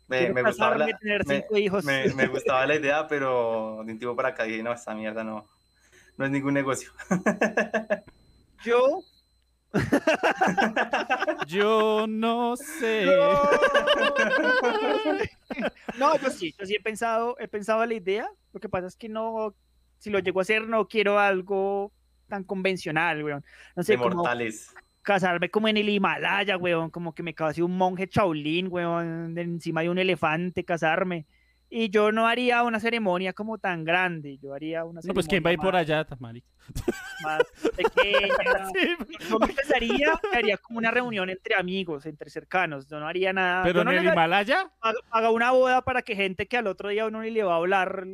me, 0.08 0.32
me 0.32 0.42
gustaba 0.42 0.78
la, 0.78 0.98
tener 0.98 1.26
me- 1.26 1.42
cinco 1.42 1.58
hijos. 1.58 1.84
me- 1.84 2.14
me 2.14 2.28
gustaba 2.30 2.66
la 2.66 2.76
idea, 2.76 3.08
pero 3.08 3.84
de 3.86 3.92
un 3.92 4.00
tiempo 4.00 4.16
para 4.16 4.30
acá 4.30 4.44
dije, 4.46 4.64
no, 4.64 4.72
esta 4.72 4.96
mierda 4.96 5.26
no, 5.26 5.50
no 6.18 6.26
es 6.26 6.32
ningún 6.32 6.54
negocio. 6.54 6.92
Yo, 8.64 9.02
Yo 11.48 12.06
no 12.08 12.56
sé. 12.56 13.06
no, 15.98 16.18
yo 16.20 16.30
sí, 16.30 16.54
yo 16.58 16.66
sí 16.66 16.76
he 16.76 16.80
pensado, 16.82 17.36
he 17.40 17.48
pensado 17.48 17.86
la 17.86 17.94
idea. 17.94 18.30
Lo 18.54 18.60
que 18.60 18.70
pasa 18.70 18.88
es 18.88 18.96
que 18.96 19.10
no, 19.10 19.56
si 19.98 20.10
lo 20.10 20.20
llego 20.20 20.40
a 20.40 20.44
hacer, 20.44 20.68
no 20.68 20.88
quiero 20.88 21.20
algo 21.20 21.92
tan 22.32 22.44
convencional, 22.44 23.24
weón. 23.24 23.44
No 23.76 23.84
sé, 23.84 23.98
como 23.98 24.24
casarme 25.04 25.50
como 25.50 25.68
en 25.68 25.78
el 25.78 25.90
Himalaya, 25.90 26.58
weón, 26.58 26.90
como 26.90 27.14
que 27.14 27.24
me 27.24 27.34
case 27.34 27.62
un 27.62 27.76
monje 27.78 28.08
Shaolin, 28.12 28.68
weón, 28.72 29.38
encima 29.38 29.82
de 29.82 29.90
un 29.90 29.98
elefante, 30.00 30.64
casarme. 30.64 31.26
Y 31.74 31.90
yo 31.90 32.12
no 32.12 32.28
haría 32.28 32.64
una 32.64 32.80
ceremonia 32.82 33.32
como 33.32 33.58
tan 33.58 33.86
grande, 33.86 34.38
yo 34.40 34.54
haría 34.54 34.84
una 34.84 35.00
No, 35.04 35.14
pues 35.14 35.26
quién 35.28 35.42
va 35.44 35.52
a 35.52 35.54
ir 35.54 35.60
por 35.60 35.74
allá, 35.76 36.04
Tamari. 36.04 36.44
más 37.24 37.42
pequeña. 37.76 38.28
Sí, 38.76 38.96
Yo 39.30 39.40
me 39.40 39.48
pensaría, 39.48 40.20
haría 40.34 40.58
como 40.58 40.80
una 40.80 40.92
reunión 40.92 41.30
entre 41.30 41.56
amigos, 41.56 42.06
entre 42.06 42.30
cercanos. 42.30 42.88
Yo 42.88 43.00
no 43.00 43.08
haría 43.08 43.32
nada. 43.34 43.64
pero 43.64 43.84
yo 43.84 43.90
en 43.90 43.96
no 43.96 44.02
el 44.02 44.06
Himalaya. 44.14 44.70
haga, 44.82 45.00
haga 45.12 45.32
una 45.32 45.52
boda 45.52 45.82
para 45.82 46.02
que 46.02 46.16
gente 46.16 46.46
que 46.48 46.58
al 46.58 46.68
otro 46.68 46.90
día 46.90 47.06
uno 47.06 47.22
ni 47.22 47.32
le 47.32 47.44
va 47.44 47.54
a 47.54 47.58
hablar 47.58 48.06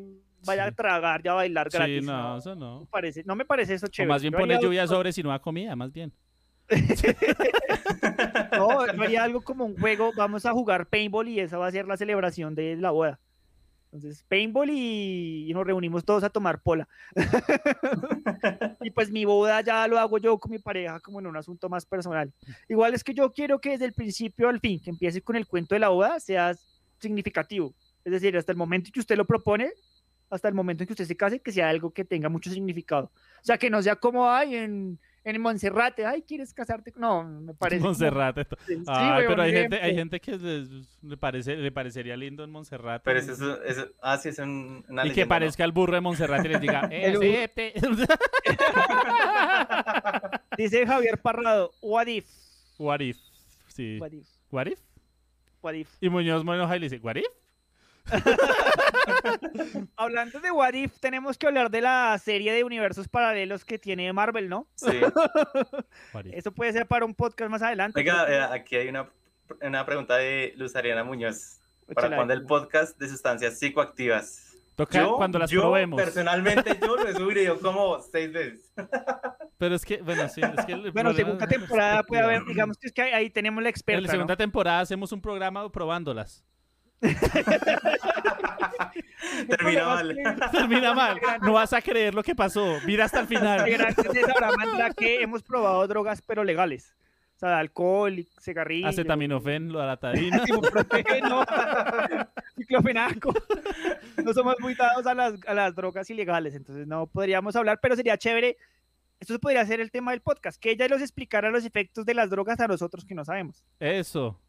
vaya 0.46 0.64
Sí. 0.64 0.70
a 0.70 0.72
tragar 0.72 1.22
y 1.24 1.28
a 1.28 1.34
bailar 1.34 1.72
Sí, 1.72 1.78
gratis. 1.78 2.04
no, 2.06 2.18
no, 2.34 2.38
eso 2.38 2.56
no 2.56 2.88
parece, 2.92 3.24
no 3.26 3.36
me 3.36 3.46
parece 3.46 3.74
eso 3.76 3.86
O 3.86 3.90
chévere. 3.90 4.10
más 4.14 4.22
bien 4.22 4.34
pone 4.34 4.60
lluvia 4.62 4.88
sobre 4.88 5.12
si 5.14 5.24
no 5.24 5.30
da 5.30 5.40
comida, 5.40 5.76
más 5.76 5.92
bien. 5.92 6.12
No, 8.58 8.82
haría 8.82 9.24
algo 9.24 9.42
como 9.42 9.66
un 9.66 9.78
juego, 9.78 10.12
vamos 10.16 10.46
a 10.46 10.52
jugar 10.52 10.88
paintball 10.88 11.28
y 11.28 11.40
esa 11.40 11.58
va 11.58 11.68
a 11.68 11.72
ser 11.72 11.86
la 11.88 11.98
celebración 11.98 12.56
de 12.56 12.76
la 12.76 12.92
boda. 12.92 13.20
Entonces, 13.92 14.24
paintball 14.28 14.70
y, 14.70 15.46
y 15.50 15.54
nos 15.54 15.66
reunimos 15.66 16.04
todos 16.04 16.24
a 16.24 16.30
tomar 16.30 16.62
pola. 16.62 16.88
y 18.82 18.92
pues 18.92 19.10
mi 19.12 19.24
boda 19.26 19.62
ya 19.62 19.88
lo 19.88 19.98
hago 19.98 20.18
yo 20.18 20.38
con 20.38 20.52
mi 20.52 20.60
pareja 20.60 21.00
como 21.00 21.20
en 21.20 21.28
un 21.28 21.38
asunto 21.38 21.70
más 21.70 21.86
personal. 21.86 22.32
Igual 22.68 22.94
es 22.94 23.04
que 23.04 23.14
yo 23.14 23.32
quiero 23.32 23.60
que 23.60 23.72
desde 23.72 23.86
el 23.86 23.94
principio 23.94 24.50
al 24.50 24.60
fin, 24.60 24.80
que 24.84 24.90
empiece 24.90 25.22
con 25.22 25.36
el 25.36 25.48
cuento 25.48 25.74
de 25.76 25.80
la 25.80 25.90
boda, 25.90 26.20
sea 26.20 26.54
significativo. 27.00 27.74
Es 28.04 28.12
decir, 28.12 28.36
hasta 28.38 28.52
el 28.52 28.58
momento 28.58 28.88
en 28.90 28.94
que 28.94 29.00
usted 29.00 29.16
lo 29.18 29.26
propone, 29.26 29.72
hasta 30.30 30.48
el 30.48 30.54
momento 30.54 30.84
en 30.84 30.88
que 30.88 30.94
usted 30.94 31.06
se 31.06 31.18
case, 31.18 31.40
que 31.40 31.52
sea 31.52 31.70
algo 31.70 31.92
que 31.92 32.06
tenga 32.06 32.30
mucho 32.30 32.50
significado. 32.52 33.12
O 33.42 33.44
sea, 33.44 33.58
que 33.58 33.70
no 33.70 33.82
sea 33.82 33.96
como, 33.96 34.30
ay, 34.30 34.56
en, 34.56 35.00
en 35.24 35.42
Monserrate, 35.42 36.06
ay, 36.06 36.22
¿quieres 36.22 36.54
casarte? 36.54 36.92
No, 36.98 37.24
me 37.24 37.54
parece. 37.54 37.80
como- 37.80 37.90
Monserrate. 37.92 38.46
Sí, 38.66 38.84
Ay, 38.88 39.10
weón, 39.20 39.28
pero 39.28 39.42
hay 39.44 39.52
gente, 39.54 39.82
hay 39.82 39.96
gente 39.96 40.20
que 40.20 40.38
les- 40.38 40.70
le, 41.02 41.18
parece, 41.18 41.56
le 41.56 41.72
parecería 41.72 42.18
lindo 42.18 42.44
en 42.44 42.52
Monserrate. 42.52 43.04
Pero 43.06 43.20
eso, 43.20 43.32
eso, 43.34 43.64
eso- 43.64 43.88
ah, 44.02 44.18
sí, 44.18 44.30
es 44.30 44.40
un- 44.40 44.84
una 44.90 45.04
y 45.04 45.06
que 45.06 45.10
leyenda, 45.10 45.26
¿no? 45.26 45.30
parezca 45.30 45.64
el 45.64 45.72
burro 45.72 45.94
de 45.96 46.02
Monserrate 46.02 46.48
y 46.48 46.52
les 46.52 46.62
diga. 46.62 46.80
"Acepte". 46.92 47.74
Dice 50.58 50.86
Javier 50.88 51.18
Parrado, 51.20 51.72
what 51.82 52.08
if? 52.08 52.26
What 52.78 53.00
if. 53.02 53.18
Sí. 53.68 53.98
What 54.00 54.12
if? 54.12 54.28
What 54.52 54.68
if. 54.68 54.80
What 55.62 55.74
if? 55.74 55.90
Y 56.02 56.10
Muñoz 56.10 56.44
Monoja 56.44 56.76
le 56.76 56.90
dice, 56.90 57.00
what 57.04 57.16
if. 57.16 57.26
Hablando 59.96 60.40
de 60.40 60.52
What 60.52 60.74
If, 60.74 61.00
tenemos 61.00 61.38
que 61.38 61.48
hablar 61.48 61.70
de 61.72 61.82
la 61.82 62.18
serie 62.24 62.54
de 62.54 62.64
universos 62.64 63.08
paralelos 63.08 63.66
que 63.66 63.78
tiene 63.80 64.12
Marvel, 64.14 64.50
¿no? 64.50 64.68
Sí. 64.76 65.00
Eso 66.32 66.52
puede 66.52 66.74
ser 66.74 66.88
para 66.88 67.06
un 67.06 67.14
podcast 67.14 67.50
más 67.50 67.62
adelante. 67.62 68.00
Oiga, 68.00 68.26
eh, 68.30 68.42
aquí 68.54 68.76
hay 68.76 68.88
una, 68.90 69.10
una 69.62 69.86
pregunta 69.86 70.18
de 70.18 70.54
Luz 70.58 70.76
Ariana 70.76 71.04
Muñoz. 71.04 71.60
¿Para 71.94 72.14
cuándo 72.16 72.34
el 72.34 72.46
podcast 72.46 73.00
de 73.00 73.08
sustancias 73.08 73.58
psicoactivas? 73.60 74.44
Toca 74.76 75.00
yo, 75.00 75.16
cuando 75.16 75.40
las 75.40 75.50
yo, 75.50 75.62
probemos. 75.62 76.00
Personalmente, 76.00 76.78
yo 76.80 76.98
lo 76.98 77.08
he 77.08 77.14
subido 77.14 77.58
como 77.60 78.00
seis 78.02 78.32
veces. 78.32 78.72
Pero 79.58 79.74
es 79.74 79.84
que, 79.84 80.02
bueno, 80.04 80.30
sí, 80.30 80.42
es 80.42 80.66
que 80.66 80.74
el 80.74 80.92
Bueno, 80.92 81.10
problema- 81.10 81.16
segunda 81.16 81.48
temporada 81.48 82.04
puede 82.04 82.22
haber, 82.22 82.46
digamos 82.46 82.78
que 82.78 82.88
es 82.88 82.94
que 82.94 83.02
ahí, 83.02 83.12
ahí 83.12 83.30
tenemos 83.32 83.64
la 83.64 83.70
En 83.70 83.74
experta, 83.74 84.02
la 84.02 84.10
segunda 84.10 84.34
¿no? 84.34 84.38
temporada 84.38 84.82
hacemos 84.82 85.12
un 85.12 85.20
programa 85.22 85.68
probándolas. 85.72 86.44
Termina 89.48 89.86
mal. 89.86 90.18
Termina 90.52 90.94
mal. 90.94 91.20
No 91.42 91.54
vas 91.54 91.74
a 91.74 91.82
creer 91.82 92.14
lo 92.16 92.24
que 92.24 92.36
pasó. 92.36 92.78
Mira 92.86 93.06
hasta 93.06 93.22
el 93.22 93.28
final. 93.28 93.68
Esa 93.68 94.34
Bramandra 94.36 94.94
que 94.98 95.22
hemos 95.22 95.44
probado 95.44 95.88
drogas 95.88 96.22
pero 96.22 96.44
legales. 96.44 96.96
O 97.36 97.40
sea, 97.40 97.60
alcohol, 97.60 98.18
y 98.18 98.28
cigarrillos. 98.42 98.90
Acetaminofén, 98.90 99.72
lo 99.72 99.80
de 99.80 99.86
la 99.86 99.98
tadina. 99.98 100.44
ciclofenaco. 102.58 103.32
No 104.24 104.34
somos 104.34 104.56
muy 104.60 104.74
dados 104.74 105.06
a 105.06 105.14
las, 105.14 105.36
a 105.46 105.54
las 105.54 105.76
drogas 105.76 106.10
ilegales, 106.10 106.56
entonces 106.56 106.88
no 106.88 107.06
podríamos 107.06 107.56
hablar, 107.56 107.78
pero 107.80 107.96
sería 107.96 108.18
chévere. 108.18 108.58
Esto 109.20 109.38
podría 109.40 109.64
ser 109.68 109.82
el 109.82 109.92
tema 109.92 110.12
del 110.12 110.22
podcast, 110.22 110.60
que 110.60 110.72
ella 110.72 110.88
nos 110.88 111.02
explicara 111.02 111.52
los 111.52 111.64
efectos 111.64 112.08
de 112.08 112.16
las 112.16 112.32
drogas 112.32 112.60
a 112.60 112.68
nosotros 112.68 113.06
que 113.06 113.14
no 113.14 113.24
sabemos. 113.24 113.64
Eso. 113.80 114.40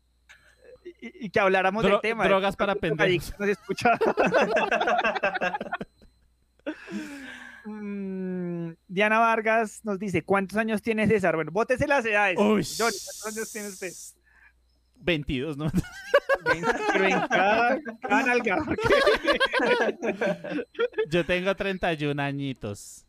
Y, 1.01 1.27
y 1.27 1.31
que 1.31 1.41
habláramos 1.41 1.85
Dro- 1.85 1.91
del 1.93 2.01
tema. 2.01 2.25
drogas 2.27 2.57
para 2.57 2.75
pendejos. 2.75 3.33
Nos 3.39 3.49
escucha. 3.49 3.99
Mm, 7.65 8.71
Diana 8.89 9.19
Vargas 9.19 9.81
nos 9.85 9.99
dice, 9.99 10.23
¿cuántos 10.23 10.57
años 10.59 10.81
tiene 10.83 11.07
César? 11.07 11.35
Bueno, 11.37 11.51
bótese 11.53 11.87
las 11.87 12.05
edades. 12.05 12.39
Uy. 12.39 12.65
Johnny, 12.65 12.97
¿cuántos 13.23 13.27
años 13.37 13.53
tiene 13.53 13.69
usted? 13.69 13.93
22, 15.01 15.57
¿no? 15.57 15.71
Pero 16.93 17.05
en 17.05 17.21
cada, 17.29 17.79
cada 18.01 18.23
nalga, 18.25 18.59
Yo 21.09 21.25
tengo 21.25 21.55
31 21.55 22.21
añitos. 22.23 23.05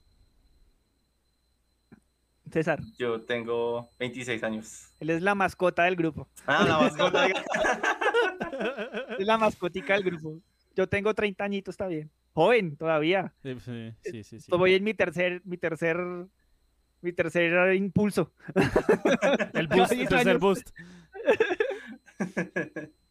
César, 2.52 2.80
Yo 2.98 3.22
tengo 3.22 3.90
26 4.00 4.44
años. 4.44 4.88
él 5.00 5.10
es 5.12 5.22
la 5.22 5.36
mascota 5.36 5.84
del 5.84 5.96
grupo. 5.96 6.28
Ah, 6.46 6.66
la 6.68 6.80
mascota. 6.80 7.28
Es 9.20 9.26
la 9.26 9.38
mascotica 9.38 9.94
del 9.96 10.04
grupo. 10.04 10.40
Yo 10.76 10.88
tengo 10.88 11.14
30 11.14 11.44
añitos, 11.44 11.74
está 11.74 11.88
bien. 11.88 12.10
Joven 12.34 12.76
todavía. 12.78 13.34
Sí, 13.44 13.58
sí, 13.60 14.24
sí, 14.24 14.40
sí. 14.40 14.52
Voy 14.52 14.74
en 14.76 14.84
mi 14.84 14.94
tercer, 14.94 15.42
mi 15.46 15.58
tercer, 15.58 15.98
mi 17.02 17.12
tercer 17.14 17.74
impulso. 17.76 18.32
El 19.54 19.68
boost, 19.68 19.92
el 19.92 19.98
10 20.00 20.10
tercer 20.10 20.30
años. 20.30 20.40
boost. 20.42 20.70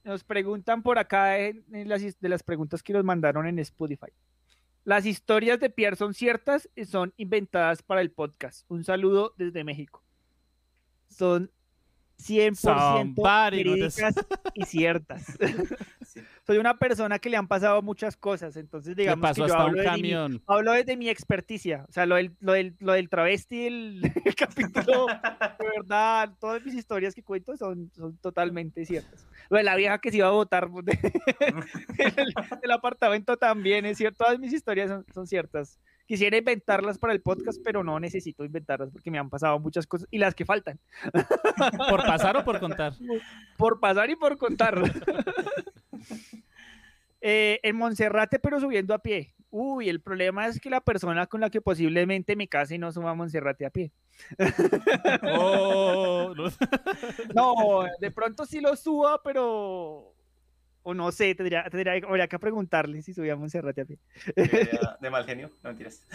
Nos 0.04 0.24
preguntan 0.24 0.82
por 0.82 0.98
acá 0.98 1.38
en, 1.38 1.64
en 1.72 1.88
las, 1.88 2.02
de 2.20 2.28
las 2.28 2.42
preguntas 2.42 2.82
que 2.82 2.92
nos 2.92 3.04
mandaron 3.04 3.46
en 3.46 3.58
Spotify. 3.58 4.10
Las 4.88 5.04
historias 5.04 5.60
de 5.60 5.68
Pierre 5.68 5.96
son 5.96 6.14
ciertas 6.14 6.66
y 6.74 6.86
son 6.86 7.12
inventadas 7.18 7.82
para 7.82 8.00
el 8.00 8.10
podcast. 8.10 8.64
Un 8.68 8.84
saludo 8.84 9.34
desde 9.36 9.62
México. 9.62 10.02
Son 11.10 11.50
100% 12.18 12.54
Somebody, 12.56 13.64
verídicas 13.64 14.14
y 14.54 14.64
ciertas. 14.64 15.36
Soy 16.46 16.58
una 16.58 16.78
persona 16.78 17.18
que 17.18 17.28
le 17.30 17.36
han 17.36 17.46
pasado 17.48 17.82
muchas 17.82 18.16
cosas, 18.16 18.56
entonces 18.56 18.96
digamos 18.96 19.20
pasó 19.22 19.42
que 19.44 19.48
yo 19.48 19.54
hasta 19.54 19.64
un 19.64 19.70
hablo, 19.70 19.82
desde 19.82 19.90
mi, 19.90 20.10
camión. 20.12 20.42
hablo 20.46 20.72
desde 20.72 20.96
mi 20.96 21.08
experticia. 21.08 21.84
O 21.88 21.92
sea, 21.92 22.06
lo 22.06 22.16
del, 22.16 22.32
lo 22.40 22.52
del, 22.52 22.74
lo 22.80 22.92
del 22.92 23.08
travesti, 23.08 23.66
el, 23.66 24.00
el 24.24 24.34
capítulo, 24.34 25.06
de 25.06 25.66
verdad, 25.76 26.32
todas 26.40 26.64
mis 26.64 26.74
historias 26.74 27.14
que 27.14 27.22
cuento 27.22 27.56
son, 27.56 27.90
son 27.94 28.16
totalmente 28.18 28.84
ciertas. 28.86 29.26
Lo 29.50 29.56
de 29.58 29.64
la 29.64 29.76
vieja 29.76 29.98
que 29.98 30.10
se 30.10 30.18
iba 30.18 30.28
a 30.28 30.32
votar 30.32 30.68
de- 30.82 30.98
del, 31.96 32.34
del 32.62 32.70
apartamento 32.70 33.36
también 33.36 33.86
es 33.86 33.96
cierto. 33.98 34.24
Todas 34.24 34.38
mis 34.38 34.52
historias 34.52 34.88
son, 34.90 35.06
son 35.12 35.26
ciertas. 35.26 35.78
Quisiera 36.06 36.38
inventarlas 36.38 36.96
para 36.98 37.12
el 37.12 37.20
podcast, 37.20 37.60
pero 37.62 37.84
no 37.84 38.00
necesito 38.00 38.42
inventarlas 38.42 38.90
porque 38.90 39.10
me 39.10 39.18
han 39.18 39.28
pasado 39.28 39.58
muchas 39.60 39.86
cosas 39.86 40.08
y 40.10 40.16
las 40.16 40.34
que 40.34 40.46
faltan. 40.46 40.80
¿Por 41.90 42.00
pasar 42.06 42.34
o 42.38 42.44
por 42.46 42.58
contar? 42.60 42.94
Por 43.58 43.78
pasar 43.78 44.08
y 44.08 44.16
por 44.16 44.38
contar. 44.38 44.80
Eh, 47.20 47.58
en 47.62 47.76
Monserrate, 47.76 48.38
pero 48.38 48.60
subiendo 48.60 48.94
a 48.94 49.00
pie. 49.00 49.34
Uy, 49.50 49.88
el 49.88 50.00
problema 50.00 50.46
es 50.46 50.60
que 50.60 50.68
la 50.68 50.80
persona 50.80 51.26
con 51.26 51.40
la 51.40 51.50
que 51.50 51.60
posiblemente 51.60 52.36
me 52.36 52.48
case 52.48 52.78
no 52.78 52.92
suba 52.92 53.10
a 53.10 53.14
Monserrate 53.14 53.64
a 53.66 53.70
pie. 53.70 53.92
Oh, 55.22 56.34
no. 56.36 56.44
No, 57.34 57.86
de 58.00 58.10
pronto 58.10 58.44
sí 58.44 58.60
lo 58.60 58.76
suba, 58.76 59.22
pero. 59.22 60.14
O 60.82 60.94
no 60.94 61.10
sé, 61.12 61.34
tendría, 61.34 61.64
tendría, 61.68 61.94
habría 61.94 62.28
que 62.28 62.38
preguntarle 62.38 63.02
si 63.02 63.12
subía 63.12 63.34
a 63.34 63.36
Monserrate 63.36 63.80
a 63.82 63.84
pie. 63.84 63.98
De, 64.36 64.78
de 65.00 65.10
mal 65.10 65.24
genio, 65.24 65.50
no 65.62 65.70
mentiras. 65.70 66.06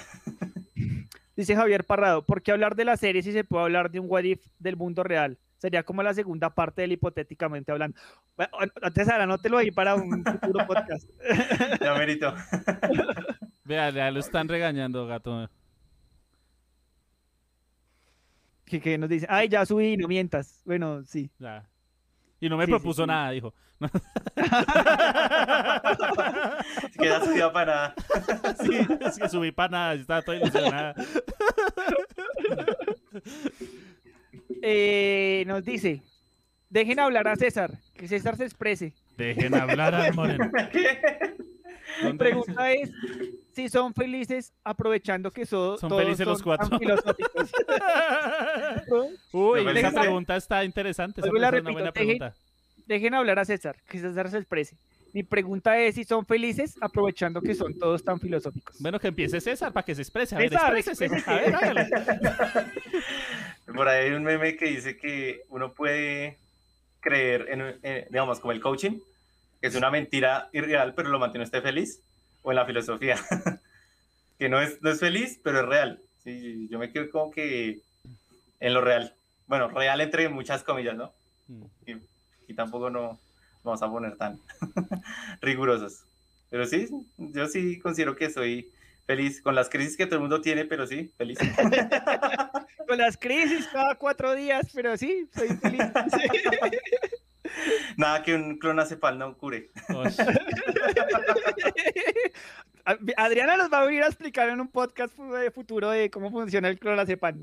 Dice 1.36 1.56
Javier 1.56 1.84
Parrado, 1.84 2.26
¿por 2.26 2.44
qué 2.44 2.52
hablar 2.52 2.76
de 2.76 2.86
la 2.86 2.98
serie 2.98 3.24
si 3.24 3.32
se 3.32 3.44
puede 3.44 3.64
hablar 3.64 3.90
de 3.90 4.00
un 4.00 4.06
what 4.10 4.24
if 4.24 4.46
del 4.60 4.78
mundo 4.78 5.04
real? 5.04 5.40
Sería 5.64 5.82
como 5.84 6.04
la 6.04 6.14
segunda 6.14 6.50
parte 6.54 6.82
del 6.82 6.92
hipotéticamente 6.92 7.72
hablando. 7.72 7.98
Bueno, 8.36 8.52
antes 8.82 9.08
ahora 9.08 9.26
no 9.26 9.38
te 9.38 9.48
lo 9.48 9.60
di 9.60 9.72
para 9.72 9.96
un 9.96 10.22
futuro 10.26 10.68
podcast. 10.68 11.10
Ya 11.80 11.94
merito. 11.94 12.34
Vea, 13.64 13.90
ya 13.92 14.12
lo 14.12 14.20
están 14.20 14.50
regañando, 14.50 15.08
gato. 15.08 15.50
que, 18.66 18.82
que 18.82 18.98
nos 18.98 19.08
dice, 19.08 19.26
ay, 19.30 19.48
ya 19.48 19.66
subí, 19.66 19.96
no 19.96 20.10
mientas. 20.10 20.62
Bueno, 20.66 21.02
sí. 21.06 21.32
Ya. 21.40 21.64
Y 22.42 22.50
no 22.50 22.58
me 22.58 22.66
Sí, 22.66 22.72
propuso 22.72 23.04
sí. 23.04 23.08
nada, 23.08 23.32
dijo. 23.32 23.54
Queda 27.00 27.24
subida 27.24 27.54
para 27.54 27.66
nada. 27.74 27.96
Sí, 28.66 28.80
es 29.00 29.18
que 29.18 29.30
subí 29.30 29.54
para 29.54 29.70
nada, 29.70 29.96
yo 29.96 30.02
estaba 30.02 30.22
todo 30.24 30.36
ilusionada. 30.36 30.94
Eh, 34.66 35.44
nos 35.46 35.66
dice, 35.66 36.02
dejen 36.70 36.98
hablar 37.02 37.28
a 37.28 37.36
César, 37.36 37.78
que 37.96 38.08
César 38.08 38.38
se 38.38 38.46
exprese. 38.46 38.94
Dejen 39.18 39.54
hablar 39.56 39.94
al 39.94 40.14
moreno. 40.14 40.50
Mi 42.04 42.14
pregunta 42.14 42.72
es 42.72 42.90
si 43.52 43.68
son 43.70 43.94
felices 43.94 44.54
aprovechando 44.64 45.30
que 45.32 45.46
so- 45.46 45.78
Son 45.78 45.90
todos 45.90 46.02
felices 46.02 46.26
los 46.26 46.40
son 46.40 46.44
cuatro. 46.46 46.80
filosóficos. 46.80 47.52
Uy, 49.34 49.64
No, 49.66 49.70
esa 49.72 49.92
pregunta 49.92 50.36
está 50.38 50.64
interesante. 50.64 51.20
Esa 51.22 51.28
la 51.28 51.50
una 51.50 51.62
buena 51.72 51.90
dejen- 51.90 51.94
pregunta. 51.94 52.34
Dejen 52.88 53.14
hablar 53.14 53.40
a 53.40 53.46
César, 53.46 53.76
que 53.88 54.00
César 54.00 54.30
se 54.32 54.38
exprese. 54.38 54.78
Mi 55.14 55.22
pregunta 55.22 55.78
es 55.78 55.94
si 55.94 56.04
son 56.06 56.26
felices 56.26 56.76
aprovechando 56.82 57.40
que 57.40 57.54
son 57.54 57.78
todos 57.78 58.04
tan 58.04 58.20
filosóficos. 58.20 58.76
Bueno, 58.80 59.00
que 59.00 59.10
empiece 59.10 59.40
César 59.40 59.72
para 59.72 59.86
que 59.86 59.94
se 59.94 60.02
exprese. 60.02 60.36
A 60.36 60.40
ver, 60.40 60.50
César, 60.50 60.76
exprésese. 60.76 61.06
exprésese. 61.06 61.32
A 61.32 61.36
ver, 61.36 61.56
hágale. 61.56 61.90
Por 63.76 63.88
ahí 63.88 64.08
hay 64.08 64.12
un 64.14 64.24
meme 64.24 64.58
que 64.58 64.66
dice 64.66 64.98
que 64.98 65.44
uno 65.50 65.72
puede 65.74 66.40
creer 67.00 67.46
en, 67.50 67.62
en, 67.84 68.06
digamos, 68.10 68.40
como 68.40 68.54
el 68.54 68.60
coaching, 68.60 69.00
que 69.62 69.68
es 69.68 69.76
una 69.76 69.92
mentira 69.92 70.50
irreal, 70.52 70.96
pero 70.96 71.10
lo 71.10 71.20
mantiene 71.20 71.46
usted 71.46 71.62
feliz, 71.62 72.00
o 72.42 72.52
en 72.52 72.56
la 72.56 72.66
filosofía, 72.66 73.16
que 74.40 74.50
no 74.50 74.62
es, 74.62 74.82
no 74.82 74.90
es 74.90 75.00
feliz, 75.00 75.40
pero 75.44 75.60
es 75.60 75.66
real. 75.68 76.02
Sí, 76.24 76.68
yo 76.72 76.80
me 76.80 76.92
quedo 76.92 77.12
como 77.12 77.30
que 77.32 77.82
en 78.60 78.74
lo 78.74 78.82
real. 78.82 79.14
Bueno, 79.46 79.68
real 79.68 80.02
entre 80.02 80.28
muchas 80.30 80.64
comillas, 80.64 80.96
¿no? 80.96 81.12
Mm. 81.48 81.64
Y, 81.86 82.52
y 82.52 82.56
tampoco 82.56 82.90
no 82.90 83.20
vamos 83.64 83.82
a 83.82 83.90
poner 83.90 84.18
tan 84.18 84.40
rigurosos. 85.42 86.04
Pero 86.50 86.66
sí, 86.66 86.88
yo 87.18 87.48
sí 87.48 87.80
considero 87.80 88.16
que 88.16 88.30
soy 88.30 88.72
feliz 89.08 89.42
con 89.42 89.56
las 89.56 89.70
crisis 89.70 89.98
que 89.98 90.06
todo 90.06 90.16
el 90.16 90.22
mundo 90.22 90.42
tiene, 90.42 90.66
pero 90.66 90.86
sí, 90.88 91.12
feliz. 91.18 91.38
Con 92.88 92.98
las 92.98 93.18
crisis 93.18 93.68
cada 93.72 93.96
cuatro 93.96 94.36
días, 94.36 94.68
pero 94.74 94.96
sí, 94.98 95.28
soy 95.34 95.48
feliz. 95.58 95.82
Nada 97.98 98.22
que 98.24 98.36
un 98.36 98.58
clonazepam 98.60 99.18
no 99.18 99.38
cure. 99.38 99.70
Osh. 99.90 100.20
A- 102.86 102.98
Adriana 103.18 103.56
nos 103.56 103.72
va 103.72 103.82
a 103.82 103.86
venir 103.86 104.04
a 104.04 104.08
explicar 104.08 104.50
en 104.50 104.60
un 104.60 104.68
podcast 104.68 105.14
futuro 105.56 105.90
de 105.90 106.12
cómo 106.12 106.30
funciona 106.30 106.68
el 106.70 106.78
clonazepam. 106.78 107.42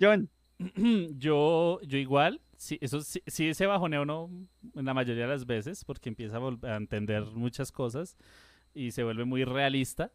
John, 0.00 0.28
yo, 1.18 1.80
yo 1.82 1.98
igual, 1.98 2.40
sí, 2.56 2.78
eso 2.80 3.00
sí, 3.02 3.22
sí 3.26 3.54
se 3.54 3.66
bajonea 3.66 4.00
uno 4.02 4.30
en 4.74 4.84
la 4.84 4.94
mayoría 4.94 5.24
de 5.24 5.30
las 5.30 5.46
veces 5.46 5.84
porque 5.84 6.08
empieza 6.08 6.38
a, 6.38 6.72
a 6.74 6.76
entender 6.76 7.24
muchas 7.26 7.72
cosas 7.72 8.16
y 8.74 8.90
se 8.92 9.04
vuelve 9.04 9.24
muy 9.24 9.44
realista. 9.44 10.12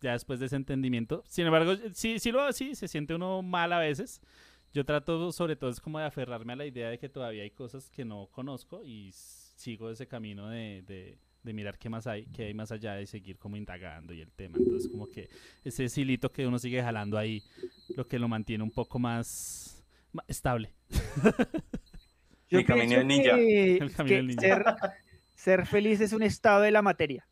ya 0.00 0.12
después 0.12 0.40
de 0.40 0.46
ese 0.46 0.56
entendimiento. 0.56 1.22
Sin 1.26 1.46
embargo, 1.46 1.74
sí, 1.94 2.18
sí 2.18 2.30
lo 2.32 2.42
así, 2.42 2.74
se 2.74 2.88
siente 2.88 3.14
uno 3.14 3.42
mal 3.42 3.72
a 3.72 3.78
veces. 3.78 4.20
Yo 4.72 4.84
trato 4.84 5.32
sobre 5.32 5.56
todo 5.56 5.70
es 5.70 5.80
como 5.80 5.98
de 5.98 6.06
aferrarme 6.06 6.52
a 6.54 6.56
la 6.56 6.66
idea 6.66 6.90
de 6.90 6.98
que 6.98 7.08
todavía 7.08 7.42
hay 7.44 7.50
cosas 7.50 7.90
que 7.90 8.04
no 8.04 8.28
conozco 8.32 8.82
y 8.84 9.10
sigo 9.14 9.90
ese 9.90 10.06
camino 10.08 10.48
de, 10.48 11.18
de 11.44 11.52
mirar 11.52 11.78
qué 11.78 11.88
más 11.88 12.06
hay, 12.06 12.26
qué 12.26 12.46
hay 12.46 12.54
más 12.54 12.72
allá 12.72 12.94
de 12.94 13.06
seguir 13.06 13.38
como 13.38 13.56
indagando 13.56 14.12
y 14.12 14.20
el 14.20 14.32
tema. 14.32 14.58
Entonces 14.58 14.90
como 14.90 15.08
que 15.08 15.28
ese 15.62 15.88
silito 15.88 16.32
que 16.32 16.46
uno 16.46 16.58
sigue 16.58 16.82
jalando 16.82 17.16
ahí, 17.18 17.42
lo 17.96 18.06
que 18.08 18.18
lo 18.18 18.26
mantiene 18.28 18.64
un 18.64 18.70
poco 18.70 18.98
más, 18.98 19.84
más 20.12 20.24
estable. 20.28 20.72
Yo 22.50 22.58
Mi 22.58 22.64
camino 22.64 22.86
pienso 22.88 22.98
del 22.98 23.06
ninja. 23.08 23.34
que- 23.36 23.76
El 23.76 23.92
camino 23.92 24.16
del 24.16 24.26
ninja. 24.28 24.42
Ser, 24.42 24.64
ser 25.34 25.66
feliz 25.66 26.00
es 26.00 26.12
un 26.12 26.22
estado 26.22 26.62
de 26.62 26.70
la 26.70 26.82
materia. 26.82 27.26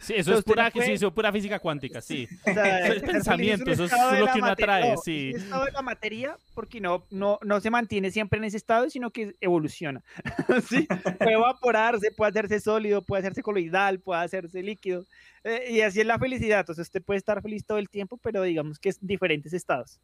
Sí, 0.00 0.14
eso 0.16 0.30
sea, 0.30 0.38
es 0.38 0.44
pura, 0.44 0.70
puede- 0.70 0.86
sí, 0.86 0.92
eso 0.92 1.08
es 1.08 1.12
pura 1.12 1.32
física 1.32 1.58
cuántica, 1.58 2.00
sí. 2.00 2.28
O 2.46 2.52
sea, 2.54 2.78
Eso 2.86 2.92
es 2.94 3.02
pensamiento, 3.02 3.70
eso 3.70 3.84
es 3.84 3.92
lo 3.92 4.26
que 4.32 4.38
uno 4.38 4.46
atrae, 4.46 4.94
no, 4.94 4.96
sí. 4.98 5.30
Es 5.30 5.36
un 5.36 5.42
estado 5.44 5.64
de 5.64 5.72
la 5.72 5.82
materia 5.82 6.36
porque 6.54 6.80
no, 6.80 7.04
no, 7.10 7.38
no 7.42 7.60
se 7.60 7.70
mantiene 7.70 8.10
siempre 8.10 8.38
en 8.38 8.44
ese 8.44 8.56
estado, 8.56 8.88
sino 8.90 9.10
que 9.10 9.34
evoluciona. 9.40 10.02
¿Sí? 10.68 10.86
Puede 11.18 11.32
evaporarse, 11.32 12.10
puede 12.12 12.30
hacerse 12.30 12.60
sólido, 12.60 13.02
puede 13.02 13.20
hacerse 13.20 13.42
coloidal, 13.42 14.00
puede 14.00 14.20
hacerse 14.22 14.62
líquido. 14.62 15.04
eh, 15.42 15.66
y 15.70 15.80
así 15.80 16.00
es 16.00 16.06
la 16.06 16.18
felicidad. 16.18 16.60
Entonces 16.60 16.82
usted 16.86 17.02
puede 17.02 17.18
estar 17.18 17.42
feliz 17.42 17.64
todo 17.66 17.78
el 17.78 17.88
tiempo, 17.88 18.18
pero 18.22 18.42
digamos 18.42 18.78
que 18.78 18.88
es 18.90 18.98
en 19.00 19.08
diferentes 19.08 19.52
estados. 19.52 19.98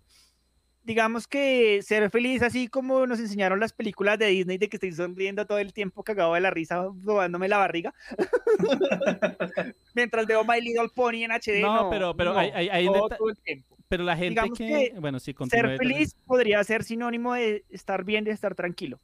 Digamos 0.83 1.29
que 1.29 1.83
ser 1.83 2.11
feliz, 2.11 2.43
así 2.43 2.67
como 2.69 3.07
nos 3.07 3.21
enseñaron 3.21 3.61
las 3.61 3.73
películas 3.73 4.19
de 4.19 4.27
Disney, 4.27 4.57
de 4.59 4.69
que 4.69 4.77
estoy 4.77 4.93
sonriendo 4.93 5.47
todo 5.47 5.59
el 5.59 5.73
tiempo 5.75 6.03
cagado 6.03 6.35
de 6.35 6.41
la 6.41 6.51
risa, 6.51 6.89
robándome 7.03 7.49
la 7.49 7.59
barriga. 7.59 7.95
Mientras 9.95 10.27
veo 10.27 10.43
My 10.45 10.61
Little 10.61 10.89
Pony 10.95 11.25
en 11.25 11.33
HD. 11.33 11.61
No, 11.61 11.75
No, 11.85 11.91
pero, 11.91 12.17
pero 12.17 12.33
no, 12.33 12.39
hay, 12.39 12.51
hay, 12.55 12.69
hay 12.71 12.87
todo, 12.87 13.05
deta- 13.09 13.17
todo 13.19 13.29
el 13.29 13.39
tiempo. 13.39 13.77
Pero 13.89 14.05
la 14.05 14.17
gente 14.17 14.31
Digamos 14.31 14.57
que, 14.57 14.93
que 14.95 15.01
Bueno, 15.01 15.19
sí, 15.21 15.35
Ser 15.51 15.77
feliz 15.77 16.15
podría 16.25 16.63
ser 16.65 16.85
sinónimo 16.85 17.35
de 17.35 17.65
estar 17.71 18.05
bien, 18.05 18.25
de 18.25 18.31
estar 18.31 18.55
tranquilo. 18.55 19.01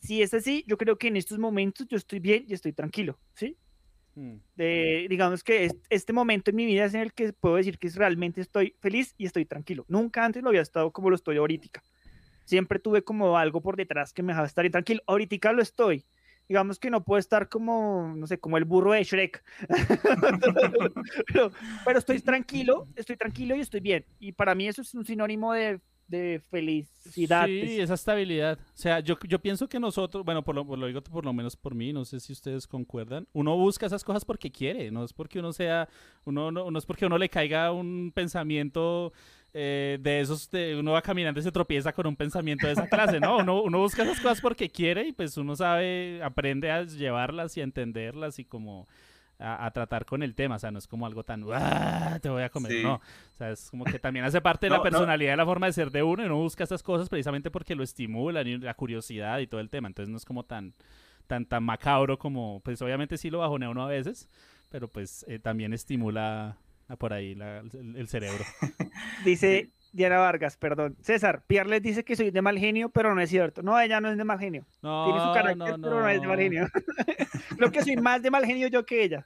Si 0.00 0.22
es 0.22 0.32
así, 0.34 0.64
yo 0.66 0.78
creo 0.78 0.96
que 0.98 1.08
en 1.08 1.16
estos 1.16 1.38
momentos 1.38 1.86
yo 1.88 1.96
estoy 1.96 2.20
bien 2.20 2.44
y 2.46 2.54
estoy 2.54 2.72
tranquilo, 2.72 3.18
¿sí? 3.34 3.56
Mm. 4.14 4.34
De, 4.54 5.06
digamos 5.08 5.42
que 5.42 5.64
es- 5.64 5.76
este 5.90 6.12
momento 6.12 6.50
en 6.50 6.56
mi 6.56 6.66
vida 6.66 6.84
es 6.84 6.94
en 6.94 7.00
el 7.00 7.12
que 7.12 7.32
puedo 7.32 7.56
decir 7.56 7.78
que 7.78 7.88
realmente 7.88 8.40
estoy 8.40 8.74
feliz 8.80 9.14
y 9.18 9.26
estoy 9.26 9.44
tranquilo. 9.44 9.84
Nunca 9.88 10.24
antes 10.24 10.42
lo 10.42 10.50
había 10.50 10.62
estado 10.62 10.92
como 10.92 11.10
lo 11.10 11.16
estoy 11.16 11.36
ahorita. 11.36 11.82
Siempre 12.44 12.78
tuve 12.78 13.02
como 13.02 13.36
algo 13.38 13.60
por 13.62 13.76
detrás 13.76 14.12
que 14.12 14.22
me 14.22 14.32
dejaba 14.32 14.46
estar 14.46 14.68
tranquilo. 14.70 15.02
Ahorita 15.06 15.52
lo 15.52 15.62
estoy. 15.62 16.04
Digamos 16.46 16.78
que 16.78 16.90
no 16.90 17.02
puedo 17.02 17.18
estar 17.18 17.48
como, 17.48 18.12
no 18.14 18.26
sé, 18.26 18.38
como 18.38 18.58
el 18.58 18.66
burro 18.66 18.92
de 18.92 19.02
Shrek. 19.02 19.42
pero, 21.26 21.50
pero 21.84 21.98
estoy 21.98 22.20
tranquilo, 22.20 22.86
estoy 22.96 23.16
tranquilo 23.16 23.56
y 23.56 23.60
estoy 23.60 23.80
bien. 23.80 24.04
Y 24.20 24.32
para 24.32 24.54
mí 24.54 24.68
eso 24.68 24.82
es 24.82 24.94
un 24.94 25.06
sinónimo 25.06 25.54
de, 25.54 25.80
de 26.06 26.40
felicidad. 26.50 27.46
Sí, 27.46 27.80
esa 27.80 27.94
estabilidad. 27.94 28.58
O 28.58 28.76
sea, 28.76 29.00
yo, 29.00 29.16
yo 29.26 29.38
pienso 29.38 29.68
que 29.68 29.80
nosotros, 29.80 30.24
bueno, 30.24 30.44
por 30.44 30.54
lo, 30.54 30.66
por 30.66 30.78
lo 30.78 30.86
digo 30.86 31.02
por 31.02 31.24
lo 31.24 31.32
menos 31.32 31.56
por 31.56 31.74
mí, 31.74 31.92
no 31.92 32.04
sé 32.04 32.20
si 32.20 32.32
ustedes 32.32 32.66
concuerdan, 32.66 33.26
uno 33.32 33.56
busca 33.56 33.86
esas 33.86 34.04
cosas 34.04 34.24
porque 34.24 34.50
quiere, 34.50 34.90
no 34.90 35.04
es 35.04 35.12
porque 35.12 35.38
uno 35.38 35.52
sea, 35.52 35.88
uno 36.24 36.50
no, 36.50 36.70
no 36.70 36.78
es 36.78 36.86
porque 36.86 37.06
uno 37.06 37.18
le 37.18 37.28
caiga 37.28 37.72
un 37.72 38.12
pensamiento 38.14 39.12
eh, 39.52 39.98
de 40.00 40.20
esos, 40.20 40.50
de, 40.50 40.76
uno 40.76 40.92
va 40.92 41.02
caminando 41.02 41.40
y 41.40 41.42
se 41.42 41.52
tropieza 41.52 41.92
con 41.92 42.06
un 42.06 42.16
pensamiento 42.16 42.66
de 42.66 42.72
esa 42.72 42.88
clase, 42.88 43.20
¿no? 43.20 43.38
Uno, 43.38 43.62
uno 43.62 43.78
busca 43.78 44.02
esas 44.02 44.20
cosas 44.20 44.40
porque 44.40 44.68
quiere 44.68 45.06
y 45.06 45.12
pues 45.12 45.36
uno 45.36 45.56
sabe, 45.56 46.20
aprende 46.22 46.70
a 46.70 46.82
llevarlas 46.82 47.56
y 47.56 47.60
a 47.60 47.64
entenderlas 47.64 48.38
y 48.38 48.44
como... 48.44 48.88
A, 49.40 49.66
a 49.66 49.70
tratar 49.72 50.04
con 50.06 50.22
el 50.22 50.36
tema, 50.36 50.54
o 50.54 50.58
sea, 50.60 50.70
no 50.70 50.78
es 50.78 50.86
como 50.86 51.06
algo 51.06 51.24
tan, 51.24 51.44
"Ah, 51.52 52.20
te 52.22 52.28
voy 52.28 52.44
a 52.44 52.50
comer, 52.50 52.70
Sí. 52.70 52.82
no, 52.84 52.94
o 52.94 53.36
sea, 53.36 53.50
es 53.50 53.68
como 53.68 53.84
que 53.84 53.98
también 53.98 54.24
hace 54.24 54.40
parte 54.40 54.66
de 54.66 54.70
No, 54.70 54.76
la 54.76 54.78
no. 54.78 54.82
personalidad, 54.84 55.32
de 55.32 55.36
la 55.36 55.44
forma 55.44 55.66
de 55.66 55.72
ser 55.72 55.90
de 55.90 56.04
uno 56.04 56.22
y 56.22 56.26
uno 56.26 56.36
busca 56.36 56.62
estas 56.62 56.84
cosas 56.84 57.08
precisamente 57.08 57.50
porque 57.50 57.74
lo 57.74 57.82
estimulan 57.82 58.46
y 58.46 58.58
la 58.58 58.74
curiosidad 58.74 59.40
y 59.40 59.48
todo 59.48 59.60
el 59.60 59.70
tema. 59.70 59.88
Entonces 59.88 60.08
no 60.08 60.16
es 60.18 60.24
como 60.24 60.44
tan, 60.44 60.72
tan, 61.26 61.46
tan 61.46 61.64
macabro 61.64 62.16
como, 62.16 62.60
pues 62.64 62.80
obviamente 62.80 63.18
sí 63.18 63.28
lo 63.28 63.40
bajonea 63.40 63.70
uno 63.70 63.82
a 63.82 63.88
veces, 63.88 64.28
pero 64.70 64.86
pues 64.86 65.24
eh, 65.28 65.40
también 65.40 65.72
estimula 65.72 66.56
a 66.86 66.94
por 66.96 67.12
ahí 67.12 67.34
la- 67.34 67.58
el, 67.58 67.96
el 67.96 68.06
cerebro. 68.06 68.44
Dice 69.24 69.70
Diana 69.94 70.18
Vargas, 70.18 70.56
perdón. 70.56 70.96
César, 71.00 71.42
Pierre 71.46 71.70
les 71.70 71.80
dice 71.80 72.04
que 72.04 72.16
soy 72.16 72.32
de 72.32 72.42
mal 72.42 72.58
genio, 72.58 72.88
pero 72.88 73.14
no 73.14 73.20
es 73.20 73.30
cierto. 73.30 73.62
No, 73.62 73.78
ella 73.80 74.00
no 74.00 74.10
es 74.10 74.18
de 74.18 74.24
mal 74.24 74.40
genio. 74.40 74.66
No, 74.82 75.04
Tiene 75.04 75.20
su 75.20 75.32
carácter, 75.32 75.78
no, 75.78 75.88
pero 75.88 76.00
no 76.00 76.08
es 76.08 76.20
de 76.20 76.26
mal 76.26 76.36
no. 76.36 76.42
genio. 76.42 76.66
Creo 77.56 77.70
que 77.70 77.82
soy 77.82 77.96
más 77.96 78.20
de 78.20 78.30
mal 78.30 78.44
genio 78.44 78.66
yo 78.66 78.84
que 78.84 79.04
ella. 79.04 79.24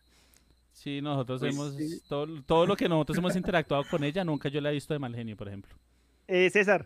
Sí, 0.74 1.01
nosotros 1.01 1.40
Pues 1.40 1.55
hemos, 1.55 1.74
sí. 1.74 2.03
todo, 2.07 2.27
todo 2.43 2.66
lo 2.66 2.77
que 2.77 2.86
nosotros 2.86 3.16
hemos 3.16 3.35
interactuado 3.35 3.85
con 3.90 4.05
ella, 4.05 4.24
nunca 4.24 4.51
yo 4.51 4.61
la 4.61 4.70
he 4.70 4.74
visto 4.74 4.93
de 4.93 5.01
mal 5.01 5.15
genio, 5.15 5.36
por 5.39 5.49
ejemplo. 5.49 5.74
Eh, 6.28 6.51
César, 6.51 6.85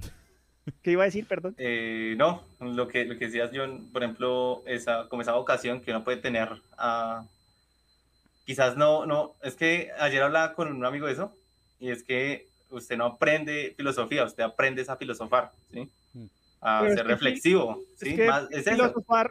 ¿qué 0.80 0.92
iba 0.92 1.02
a 1.02 1.06
decir? 1.06 1.26
Perdón. 1.26 1.56
Eh, 1.58 2.14
no, 2.16 2.44
lo 2.60 2.86
que, 2.86 3.04
lo 3.04 3.18
que 3.18 3.26
decías, 3.26 3.50
John, 3.52 3.90
por 3.92 4.04
ejemplo, 4.04 4.62
esa, 4.66 5.08
como 5.08 5.22
esa 5.22 5.32
vocación 5.32 5.80
que 5.80 5.90
uno 5.90 6.04
puede 6.04 6.18
tener 6.18 6.48
a... 6.78 7.24
Quizás 8.46 8.76
no, 8.76 9.06
no, 9.06 9.34
es 9.42 9.56
que 9.56 9.90
ayer 9.98 10.22
hablaba 10.22 10.54
con 10.54 10.72
un 10.72 10.84
amigo 10.84 11.06
de 11.06 11.12
eso, 11.14 11.32
y 11.80 11.90
es 11.90 12.04
que 12.04 12.51
usted 12.72 12.96
no 12.96 13.04
aprende 13.06 13.74
filosofía, 13.76 14.24
usted 14.24 14.42
aprende 14.42 14.84
a 14.88 14.96
filosofar, 14.96 15.52
¿sí? 15.70 15.88
A 16.60 16.78
Pero 16.80 16.92
es 16.92 16.98
ser 16.98 17.06
reflexivo, 17.06 17.80
Es 17.94 17.98
¿sí? 18.00 18.14
que 18.16 18.26
Más- 18.26 18.48
es 18.50 18.66
eso. 18.66 18.76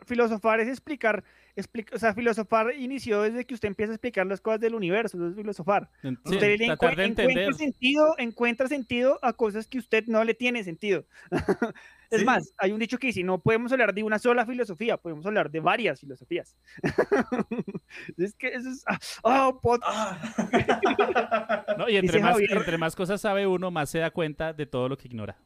filosofar, 0.05 0.59
es 0.59 0.67
explicar, 0.67 1.23
expli- 1.55 1.87
o 1.93 1.97
sea, 1.97 2.13
filosofar 2.13 2.73
inició 2.75 3.21
desde 3.21 3.45
que 3.45 3.53
usted 3.53 3.69
empieza 3.69 3.91
a 3.93 3.95
explicar 3.95 4.27
las 4.27 4.41
cosas 4.41 4.59
del 4.59 4.75
universo, 4.75 5.15
eso 5.17 5.27
es 5.29 5.35
filosofar. 5.35 5.89
Sí, 6.01 6.09
usted 6.25 6.57
le 6.59 6.65
encuentra 6.65 7.05
entender. 7.05 7.53
sentido, 7.53 8.15
encuentra 8.17 8.67
sentido 8.67 9.17
a 9.21 9.31
cosas 9.33 9.67
que 9.67 9.77
usted 9.77 10.03
no 10.07 10.23
le 10.25 10.33
tiene 10.33 10.63
sentido. 10.65 11.05
es 12.11 12.19
Sí. 12.19 12.25
más, 12.25 12.53
hay 12.57 12.71
un 12.71 12.79
dicho 12.79 12.97
que 12.97 13.07
dice, 13.07 13.23
no 13.23 13.41
podemos 13.41 13.71
hablar 13.71 13.93
de 13.93 14.03
una 14.03 14.19
sola 14.19 14.45
filosofía, 14.45 14.97
podemos 14.97 15.25
hablar 15.25 15.49
de 15.49 15.59
varias 15.61 15.99
filosofías. 16.01 16.55
es 18.17 18.35
que 18.35 18.49
eso 18.49 18.69
es... 18.69 18.83
ah, 19.23 19.47
oh, 19.49 19.61
pod- 19.61 19.81
No, 21.77 21.89
y 21.89 21.95
entre 21.97 22.19
más, 22.19 22.35
Javier- 22.37 22.57
entre 22.57 22.77
más 22.77 22.95
cosas 22.95 23.21
sabe 23.21 23.47
uno, 23.47 23.71
más 23.71 23.89
se 23.89 23.99
da 23.99 24.11
cuenta 24.11 24.53
de 24.53 24.65
todo 24.65 24.89
lo 24.89 24.97
que 24.97 25.07
ignora. 25.07 25.37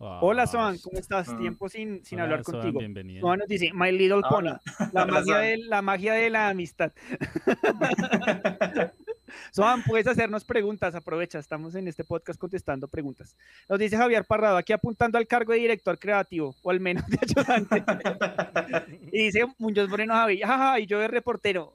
Hola, 0.00 0.44
Ah, 0.44 0.46
Soan, 0.46 0.78
¿cómo 0.78 0.96
estás? 1.00 1.36
Tiempo 1.38 1.68
sin, 1.68 2.04
sin 2.04 2.18
Hola, 2.20 2.24
hablar 2.24 2.44
Soan, 2.44 2.60
contigo. 2.60 2.78
bienvenida. 2.78 3.20
Soan 3.20 3.40
nos 3.40 3.48
dice, 3.48 3.72
My 3.74 3.90
Little 3.90 4.20
Pony, 4.22 4.50
Hola. 4.50 4.60
la, 4.92 5.02
Hola, 5.02 5.06
magia 5.06 5.36
de, 5.38 5.56
la 5.58 5.82
magia 5.82 6.12
de 6.14 6.30
la 6.30 6.48
amistad. 6.50 6.92
Soan, 9.52 9.82
puedes 9.82 10.06
hacernos 10.06 10.44
preguntas, 10.44 10.94
aprovecha, 10.94 11.38
estamos 11.38 11.74
en 11.74 11.88
este 11.88 12.04
podcast 12.04 12.38
contestando 12.38 12.88
preguntas. 12.88 13.36
Nos 13.68 13.78
dice 13.78 13.96
Javier 13.96 14.24
Parrado, 14.24 14.56
aquí 14.56 14.72
apuntando 14.72 15.18
al 15.18 15.26
cargo 15.26 15.52
de 15.52 15.58
director 15.58 15.98
creativo, 15.98 16.54
o 16.62 16.70
al 16.70 16.80
menos 16.80 17.04
de 17.08 17.18
ayudante. 17.22 17.84
y 19.12 19.24
dice 19.24 19.46
Muñoz 19.58 19.88
Moreno 19.88 20.14
Javi, 20.14 20.40
jaja, 20.40 20.80
y 20.80 20.86
yo 20.86 20.98
de 20.98 21.08
reportero. 21.08 21.74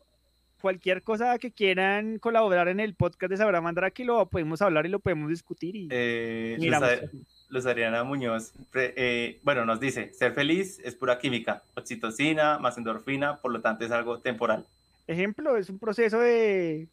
Cualquier 0.62 1.04
cosa 1.04 1.38
que 1.40 1.52
quieran 1.52 2.20
colaborar 2.20 2.70
en 2.70 2.80
el 2.80 2.96
podcast 2.96 3.30
de 3.32 3.38
Sabrá 3.38 3.60
Mandar 3.60 3.84
aquí 3.84 4.06
lo 4.06 4.30
podemos 4.30 4.62
hablar 4.62 4.86
y 4.86 4.90
lo 4.90 5.00
podemos 5.00 5.30
discutir. 5.30 5.76
Y... 5.76 5.90
Eh, 5.92 6.56
Miramos. 6.58 6.90
Luz, 7.12 7.26
Luz 7.50 7.66
Ariana 7.66 8.06
Muñoz, 8.06 8.54
eh, 8.74 9.40
bueno, 9.44 9.66
nos 9.66 9.82
dice, 9.82 10.14
ser 10.14 10.34
feliz 10.34 10.80
es 10.84 10.96
pura 10.96 11.20
química, 11.20 11.64
oxitocina 11.76 12.60
más 12.60 12.78
endorfina, 12.78 13.42
por 13.42 13.52
lo 13.52 13.62
tanto 13.62 13.84
es 13.84 13.92
algo 13.92 14.20
temporal. 14.20 14.66
Ejemplo, 15.06 15.58
es 15.58 15.70
un 15.70 15.80
proceso 15.80 16.20
de 16.20 16.88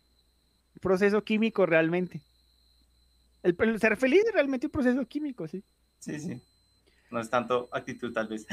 proceso 0.80 1.22
químico 1.22 1.66
realmente. 1.66 2.20
El, 3.42 3.56
el 3.58 3.80
ser 3.80 3.96
feliz 3.96 4.24
es 4.26 4.32
realmente 4.32 4.66
un 4.66 4.72
proceso 4.72 5.06
químico, 5.06 5.46
sí. 5.48 5.62
Sí, 5.98 6.18
sí. 6.18 6.40
No 7.10 7.20
es 7.20 7.28
tanto 7.28 7.68
actitud 7.72 8.12
tal 8.12 8.28
vez. 8.28 8.46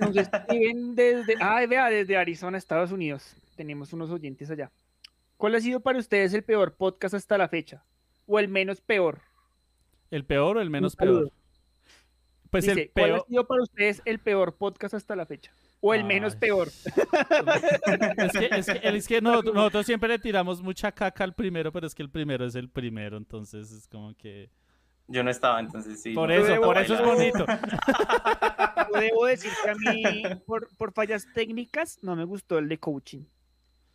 Nos 0.00 0.16
escriben 0.16 0.94
desde, 0.94 1.34
ah, 1.40 1.64
vea, 1.66 1.90
desde 1.90 2.16
Arizona, 2.16 2.58
Estados 2.58 2.92
Unidos. 2.92 3.36
Tenemos 3.56 3.92
unos 3.92 4.10
oyentes 4.10 4.50
allá. 4.50 4.70
¿Cuál 5.36 5.56
ha 5.56 5.60
sido 5.60 5.80
para 5.80 5.98
ustedes 5.98 6.32
el 6.32 6.44
peor 6.44 6.76
podcast 6.76 7.14
hasta 7.14 7.36
la 7.36 7.48
fecha? 7.48 7.84
¿O 8.26 8.38
el 8.38 8.48
menos 8.48 8.80
peor? 8.80 9.20
¿El 10.10 10.24
peor 10.24 10.58
o 10.58 10.60
el 10.60 10.70
menos 10.70 10.94
peor? 10.94 11.32
Pues 12.50 12.64
Dice, 12.64 12.82
el 12.82 12.90
¿cuál 12.92 13.06
peor. 13.06 13.20
ha 13.20 13.28
sido 13.28 13.46
para 13.46 13.62
ustedes 13.62 14.02
el 14.04 14.20
peor 14.20 14.54
podcast 14.56 14.94
hasta 14.94 15.16
la 15.16 15.26
fecha? 15.26 15.52
¿O 15.86 15.92
el 15.92 16.02
menos 16.02 16.32
Ay. 16.32 16.38
peor? 16.40 16.68
Es 16.68 18.32
que, 18.32 18.48
es 18.50 18.66
que, 18.66 18.80
es 18.88 19.06
que 19.06 19.20
nosotros, 19.20 19.54
nosotros 19.54 19.84
siempre 19.84 20.08
le 20.08 20.18
tiramos 20.18 20.62
mucha 20.62 20.90
caca 20.90 21.24
al 21.24 21.34
primero, 21.34 21.72
pero 21.72 21.86
es 21.86 21.94
que 21.94 22.02
el 22.02 22.08
primero 22.08 22.46
es 22.46 22.54
el 22.54 22.70
primero, 22.70 23.18
entonces 23.18 23.70
es 23.70 23.86
como 23.86 24.16
que... 24.16 24.48
Yo 25.08 25.22
no 25.22 25.30
estaba, 25.30 25.60
entonces 25.60 26.00
sí. 26.00 26.14
Por 26.14 26.30
no, 26.30 26.34
eso, 26.34 26.62
por 26.62 26.78
eso 26.78 26.94
es 26.94 27.02
bonito. 27.02 27.44
Yo 28.94 28.98
debo 28.98 29.26
decir 29.26 29.52
que 29.62 29.70
a 29.70 29.74
mí, 29.74 30.02
por, 30.46 30.74
por 30.78 30.94
fallas 30.94 31.26
técnicas, 31.34 31.98
no 32.00 32.16
me 32.16 32.24
gustó 32.24 32.56
el 32.56 32.70
de 32.70 32.78
coaching. 32.78 33.24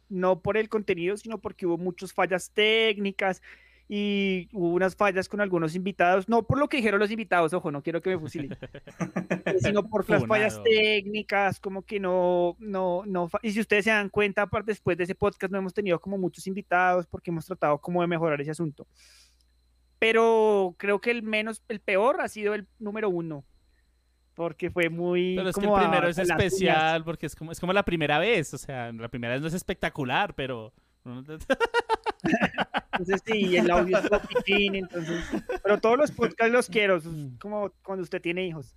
No 0.10 0.44
por 0.44 0.58
el 0.58 0.70
contenido, 0.70 1.18
sino 1.18 1.40
porque 1.40 1.66
hubo 1.66 1.80
muchas 1.80 2.14
fallas 2.14 2.52
técnicas 2.54 3.42
y 3.92 4.48
hubo 4.54 4.70
unas 4.70 4.96
fallas 4.96 5.28
con 5.28 5.42
algunos 5.42 5.74
invitados, 5.74 6.30
no 6.30 6.44
por 6.44 6.60
lo 6.60 6.70
que 6.70 6.78
dijeron 6.78 7.00
los 7.00 7.10
invitados, 7.10 7.54
ojo, 7.54 7.72
no 7.72 7.82
quiero 7.82 8.04
que 8.04 8.12
me 8.12 8.20
fusilen, 8.20 8.56
sino 9.62 9.84
por 9.90 10.08
las 10.08 10.28
fallas 10.28 10.62
técnicas, 10.64 11.60
como 11.60 11.82
que 11.82 12.00
no, 12.00 12.56
no, 12.60 13.02
no, 13.08 13.30
y 13.42 13.52
si 13.52 13.60
ustedes 13.60 13.86
se 13.86 13.90
dan 13.92 14.10
cuenta, 14.10 14.44
aparte 14.44 14.72
después 14.72 14.96
de 14.96 15.06
ese 15.06 15.16
podcast 15.16 15.52
no 15.52 15.58
hemos 15.58 15.74
tenido 15.74 16.00
como 16.00 16.20
muchos 16.20 16.46
invitados 16.46 17.08
porque 17.08 17.32
hemos 17.32 17.48
tratado 17.48 17.80
como 17.80 18.02
de 18.02 18.08
mejorar 18.08 18.40
ese 18.40 18.52
asunto. 18.52 18.88
Pero 19.98 20.76
creo 20.78 21.02
que 21.02 21.12
el 21.12 21.24
menos, 21.24 21.62
el 21.68 21.82
peor 21.82 22.22
ha 22.22 22.30
sido 22.30 22.54
el 22.54 22.68
número 22.78 23.10
uno, 23.10 23.44
porque 24.34 24.70
fue 24.70 24.90
muy... 24.90 25.36
Pero 25.36 25.50
es 25.50 25.56
que 25.56 25.62
el 25.62 25.66
como 25.66 25.78
a- 25.78 25.82
primero 25.82 26.08
es 26.08 26.18
especial 26.18 27.04
porque 27.04 27.26
es 27.26 27.36
como, 27.36 27.52
es 27.52 27.60
como 27.60 27.74
la 27.74 27.84
primera 27.84 28.18
vez. 28.20 28.54
O 28.54 28.58
sea, 28.58 28.94
la 28.94 29.10
primera 29.10 29.34
vez 29.34 29.42
no 29.42 29.48
es 29.50 29.54
espectacular, 29.54 30.36
pero. 30.36 30.72
Entonces 32.92 33.22
sí, 33.26 33.58
el 33.58 33.72
audio 33.72 33.98
es 33.98 34.10
piquín, 34.28 34.76
entonces... 34.76 35.24
Pero 35.64 35.80
todos 35.80 35.98
los 35.98 36.12
podcasts 36.12 36.52
los 36.52 36.68
quiero, 36.68 36.98
es 36.98 37.06
como 37.40 37.72
cuando 37.84 38.04
usted 38.04 38.22
tiene 38.22 38.46
hijos. 38.46 38.76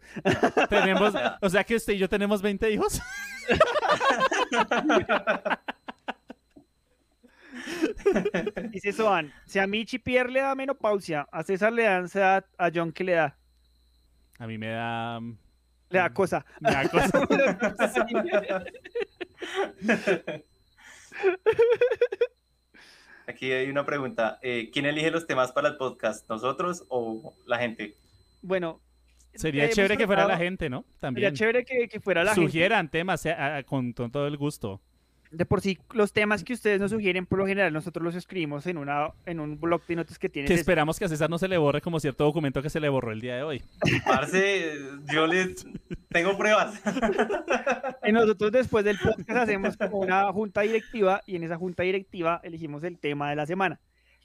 tenemos, 0.68 1.14
o 1.40 1.48
sea 1.48 1.64
que 1.64 1.76
usted 1.76 1.94
y 1.94 1.98
yo 1.98 2.08
tenemos 2.08 2.40
20 2.40 2.70
hijos. 2.70 3.00
Dice 8.70 8.92
Soan, 8.92 9.32
si 9.46 9.58
a 9.58 9.66
Michi 9.66 9.98
Pierre 9.98 10.30
le 10.30 10.40
da 10.40 10.54
menopausia, 10.54 11.26
a 11.30 11.42
César 11.42 11.72
le 11.72 11.84
da 11.84 11.96
ansiedad, 11.96 12.44
a 12.58 12.70
John 12.72 12.92
que 12.92 13.04
le 13.04 13.12
da, 13.12 13.36
A 14.38 14.46
mí 14.46 14.58
me 14.58 14.68
da. 14.68 15.20
mm, 15.20 15.38
le 15.90 15.98
da 15.98 16.12
cosa. 16.12 16.44
Me 16.60 16.70
da 16.70 16.88
cosa. 16.88 17.26
Aquí 23.26 23.50
hay 23.52 23.68
una 23.70 23.84
pregunta. 23.86 24.38
eh, 24.42 24.70
¿Quién 24.72 24.86
elige 24.86 25.10
los 25.10 25.26
temas 25.26 25.52
para 25.52 25.68
el 25.68 25.76
podcast? 25.76 26.28
¿Nosotros 26.28 26.84
o 26.88 27.34
la 27.46 27.58
gente? 27.58 27.94
Bueno, 28.42 28.80
Sería 29.34 29.68
chévere 29.70 29.96
que 29.96 30.06
fuera 30.06 30.26
la 30.26 30.36
gente, 30.36 30.68
¿no? 30.68 30.80
sería 30.82 31.00
También. 31.00 31.34
chévere 31.34 31.64
que, 31.64 31.88
que 31.88 32.00
fuera 32.00 32.22
la 32.22 32.34
gente. 32.34 32.46
Sugieran 32.48 32.90
temas 32.90 33.24
eh, 33.24 33.32
a- 33.32 33.56
a- 33.58 33.62
con, 33.62 33.92
con 33.92 34.10
todo 34.10 34.26
el 34.26 34.36
gusto. 34.36 34.80
De 35.32 35.46
por 35.46 35.62
sí, 35.62 35.78
los 35.94 36.12
temas 36.12 36.44
que 36.44 36.52
ustedes 36.52 36.78
nos 36.78 36.90
sugieren, 36.90 37.24
por 37.24 37.38
lo 37.38 37.46
general, 37.46 37.72
nosotros 37.72 38.04
los 38.04 38.14
escribimos 38.14 38.66
en, 38.66 38.76
una, 38.76 39.12
en 39.24 39.40
un 39.40 39.58
blog 39.58 39.84
de 39.86 39.96
notas 39.96 40.18
que 40.18 40.28
tiene 40.28 40.46
Que 40.46 40.54
esperamos 40.54 40.98
que 40.98 41.06
a 41.06 41.08
César 41.08 41.30
no 41.30 41.38
se 41.38 41.48
le 41.48 41.56
borre 41.56 41.80
como 41.80 41.98
cierto 42.00 42.24
documento 42.24 42.60
que 42.60 42.68
se 42.68 42.80
le 42.80 42.90
borró 42.90 43.12
el 43.12 43.22
día 43.22 43.36
de 43.36 43.42
hoy. 43.42 43.62
Parce, 44.06 44.78
yo 45.12 45.26
les 45.26 45.66
tengo 46.08 46.36
pruebas. 46.36 46.80
Y 48.04 48.10
nosotros 48.10 48.50
después 48.50 48.84
del 48.84 48.98
podcast 48.98 49.30
hacemos 49.30 49.76
como 49.76 49.98
una 49.98 50.32
junta 50.32 50.62
directiva 50.62 51.22
y 51.24 51.36
en 51.36 51.44
esa 51.44 51.56
junta 51.56 51.84
directiva 51.84 52.40
elegimos 52.42 52.82
el 52.82 52.98
tema 52.98 53.30
de 53.30 53.36
la 53.36 53.46
semana. 53.46 53.78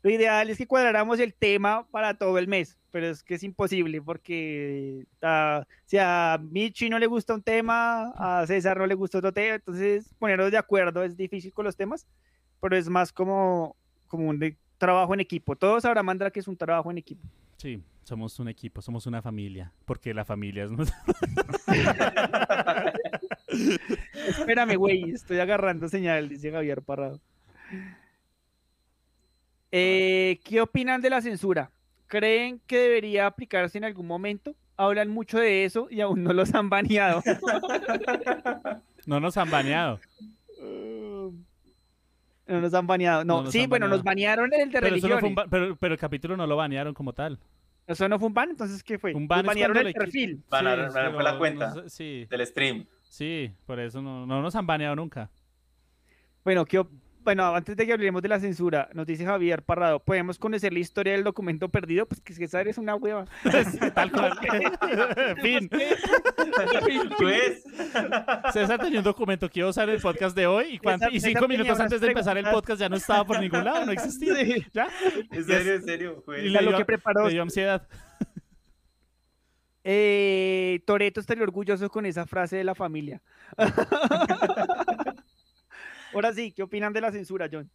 Lo 0.03 0.10
ideal 0.10 0.49
es 0.49 0.57
que 0.57 0.68
cuadráramos 0.68 1.19
el 1.19 1.34
tema 1.34 1.86
para 1.91 2.14
todo 2.14 2.38
el 2.38 2.48
mes, 2.48 2.78
pero 2.91 3.07
es 3.07 3.24
que 3.24 3.36
es 3.36 3.44
imposible 3.44 4.02
porque 4.02 5.06
ah, 5.22 5.65
si 5.86 5.98
a 5.99 6.40
Michi 6.41 6.90
no 6.90 6.99
le 6.99 7.07
gusta 7.07 7.34
un 7.34 7.41
tema, 7.44 8.11
a 8.15 8.45
César 8.48 8.78
no 8.78 8.86
le 8.88 8.95
gusta 8.95 9.18
otro 9.18 9.34
tema, 9.34 9.56
entonces 9.56 10.14
ponernos 10.19 10.52
de 10.52 10.57
acuerdo 10.57 11.03
es 11.03 11.18
difícil 11.18 11.52
con 11.52 11.65
los 11.65 11.76
temas, 11.76 12.07
pero 12.61 12.78
es 12.78 12.88
más 12.90 13.11
como, 13.11 13.76
como 14.07 14.30
un 14.30 14.40
de- 14.40 14.57
trabajo 14.78 15.14
en 15.14 15.19
equipo. 15.19 15.56
Todos 15.56 15.84
sabrán, 15.84 16.06
Mandra, 16.06 16.30
que 16.32 16.40
es 16.40 16.48
un 16.48 16.56
trabajo 16.57 16.91
en 16.91 16.99
equipo. 16.99 17.28
Sí, 17.57 17.82
somos 18.03 18.38
un 18.40 18.48
equipo, 18.49 18.82
somos 18.82 19.07
una 19.07 19.22
familia. 19.24 19.74
Porque 19.86 20.14
la 20.14 20.24
familia 20.24 20.65
es. 20.65 20.72
nuestra- 20.72 20.98
Espérame, 24.28 24.76
güey, 24.76 25.11
estoy 25.11 25.40
agarrando 25.40 25.88
señal, 25.90 26.30
dice 26.30 26.52
Javier 26.52 26.82
Parrado. 26.82 27.19
Eh, 29.72 30.39
¿Qué 30.44 30.61
opinan 30.61 31.02
de 31.02 31.10
la 31.10 31.22
censura? 31.22 31.72
¿Creen 32.07 32.61
que 32.68 32.77
debería 32.77 33.26
aplicarse 33.27 33.77
en 33.77 33.84
algún 33.84 34.07
momento? 34.07 34.56
Hablan 34.77 35.10
mucho 35.10 35.39
de 35.39 35.65
eso 35.65 35.88
y 35.89 36.02
aún 36.02 36.23
no 36.23 36.34
los 36.34 36.53
han 36.53 36.69
baneado. 36.69 37.22
No 39.06 39.22
nos 39.22 39.38
han 39.38 39.49
baneado. 39.49 40.02
No 42.45 42.61
nos 42.61 42.73
han 42.73 42.88
baneado. 42.88 43.23
No, 43.23 43.38
No 43.38 43.44
nos 43.44 43.53
sí, 43.53 43.61
han 43.61 43.69
bueno, 43.69 43.88
nos 43.88 44.03
banearon 44.03 44.53
el 44.53 44.69
de 44.69 44.80
Pero, 44.81 44.95
no 44.98 45.35
pero, 45.49 45.76
pero 45.77 45.94
el 45.94 45.99
capítulo 45.99 46.35
no 46.35 46.45
lo 46.45 46.57
banearon 46.57 46.94
como 46.94 47.14
tal. 47.14 47.39
Eso 47.85 48.10
no 48.10 48.19
fue 48.19 48.27
un 48.27 48.34
ban, 48.34 48.49
entonces 48.49 48.84
¿qué 48.84 48.99
fue? 48.99 49.14
Un 49.14 49.26
ban 49.27 49.39
Nos 49.45 49.48
banearon 49.48 49.77
el 49.77 49.85
le 49.85 49.94
perfil. 49.94 50.44
Banaron- 50.49 50.88
banaron 50.94 51.14
fue 51.14 51.23
la 51.23 51.38
cuenta. 51.38 51.69
no 51.73 51.84
sé- 51.84 51.89
sí, 51.89 52.26
Del 52.30 52.45
stream. 52.45 52.85
sí, 53.02 53.49
por 53.65 53.80
eso 53.80 54.02
no, 54.02 54.26
no 54.26 54.41
nos 54.41 54.53
han 54.57 54.68
baneado 54.68 54.95
nunca. 54.98 55.30
Bueno, 56.44 56.65
¿qué 56.65 56.85
bueno, 57.28 57.54
antes 57.54 57.76
de 57.76 57.86
que 57.86 57.91
hablemos 57.91 58.22
de 58.22 58.30
la 58.30 58.40
censura, 58.40 58.88
nos 58.94 59.06
dice 59.06 59.26
Javier 59.26 59.62
Parrado, 59.62 59.99
¿podemos 59.99 60.40
conocer 60.40 60.72
la 60.72 60.80
historia 60.80 61.12
del 61.12 61.26
documento 61.26 61.68
perdido? 61.68 62.06
Pues 62.06 62.22
que 62.22 62.34
César 62.34 62.70
es 62.70 62.78
una 62.78 62.95
hueva. 62.95 63.26
Tal 63.94 64.14
cual. 64.14 64.40
fin. 65.41 65.70
Pues, 67.18 67.66
César 68.54 68.80
tenía 68.80 68.99
un 68.99 69.04
documento 69.04 69.49
que 69.49 69.60
iba 69.60 69.68
a 69.68 69.72
usar 69.72 69.90
en 69.90 69.95
el 69.95 70.02
podcast 70.02 70.38
de 70.38 70.48
hoy 70.48 70.76
y, 70.76 70.80
César- 70.80 71.10
cinco 71.20 71.49
minutos 71.49 71.78
antes 71.78 71.99
de 71.99 72.08
empezar 72.08 72.38
el 72.38 72.45
podcast 72.45 72.80
ya 72.80 72.88
no 72.88 72.95
estaba 72.95 73.26
por 73.26 73.41
ningún 73.41 73.66
lado, 73.66 73.86
no 73.86 73.91
existía. 73.91 74.34
¿Ya? 74.72 74.88
en 75.30 75.44
serio, 75.44 75.74
en 75.74 75.84
serio. 75.84 76.24
pues. 76.26 76.45
Y 76.45 76.48
le 76.48 76.62
lo 76.62 76.78
que 76.78 76.86
preparó. 76.86 77.26
le 77.28 77.34
dio 77.34 77.41
ansiedad. 77.41 77.86
Eh, 79.90 80.82
Toreto 80.86 81.22
estaría 81.22 81.44
orgulloso 81.44 81.90
con 81.90 82.06
esa 82.06 82.26
frase 82.26 82.58
de 82.58 82.66
la 82.66 82.76
familia. 82.76 83.22
Ahora 86.13 86.34
sí, 86.34 86.51
¿qué 86.51 86.63
opinan 86.63 86.93
de 86.93 87.01
la 87.01 87.11
censura, 87.11 87.49
John? 87.51 87.69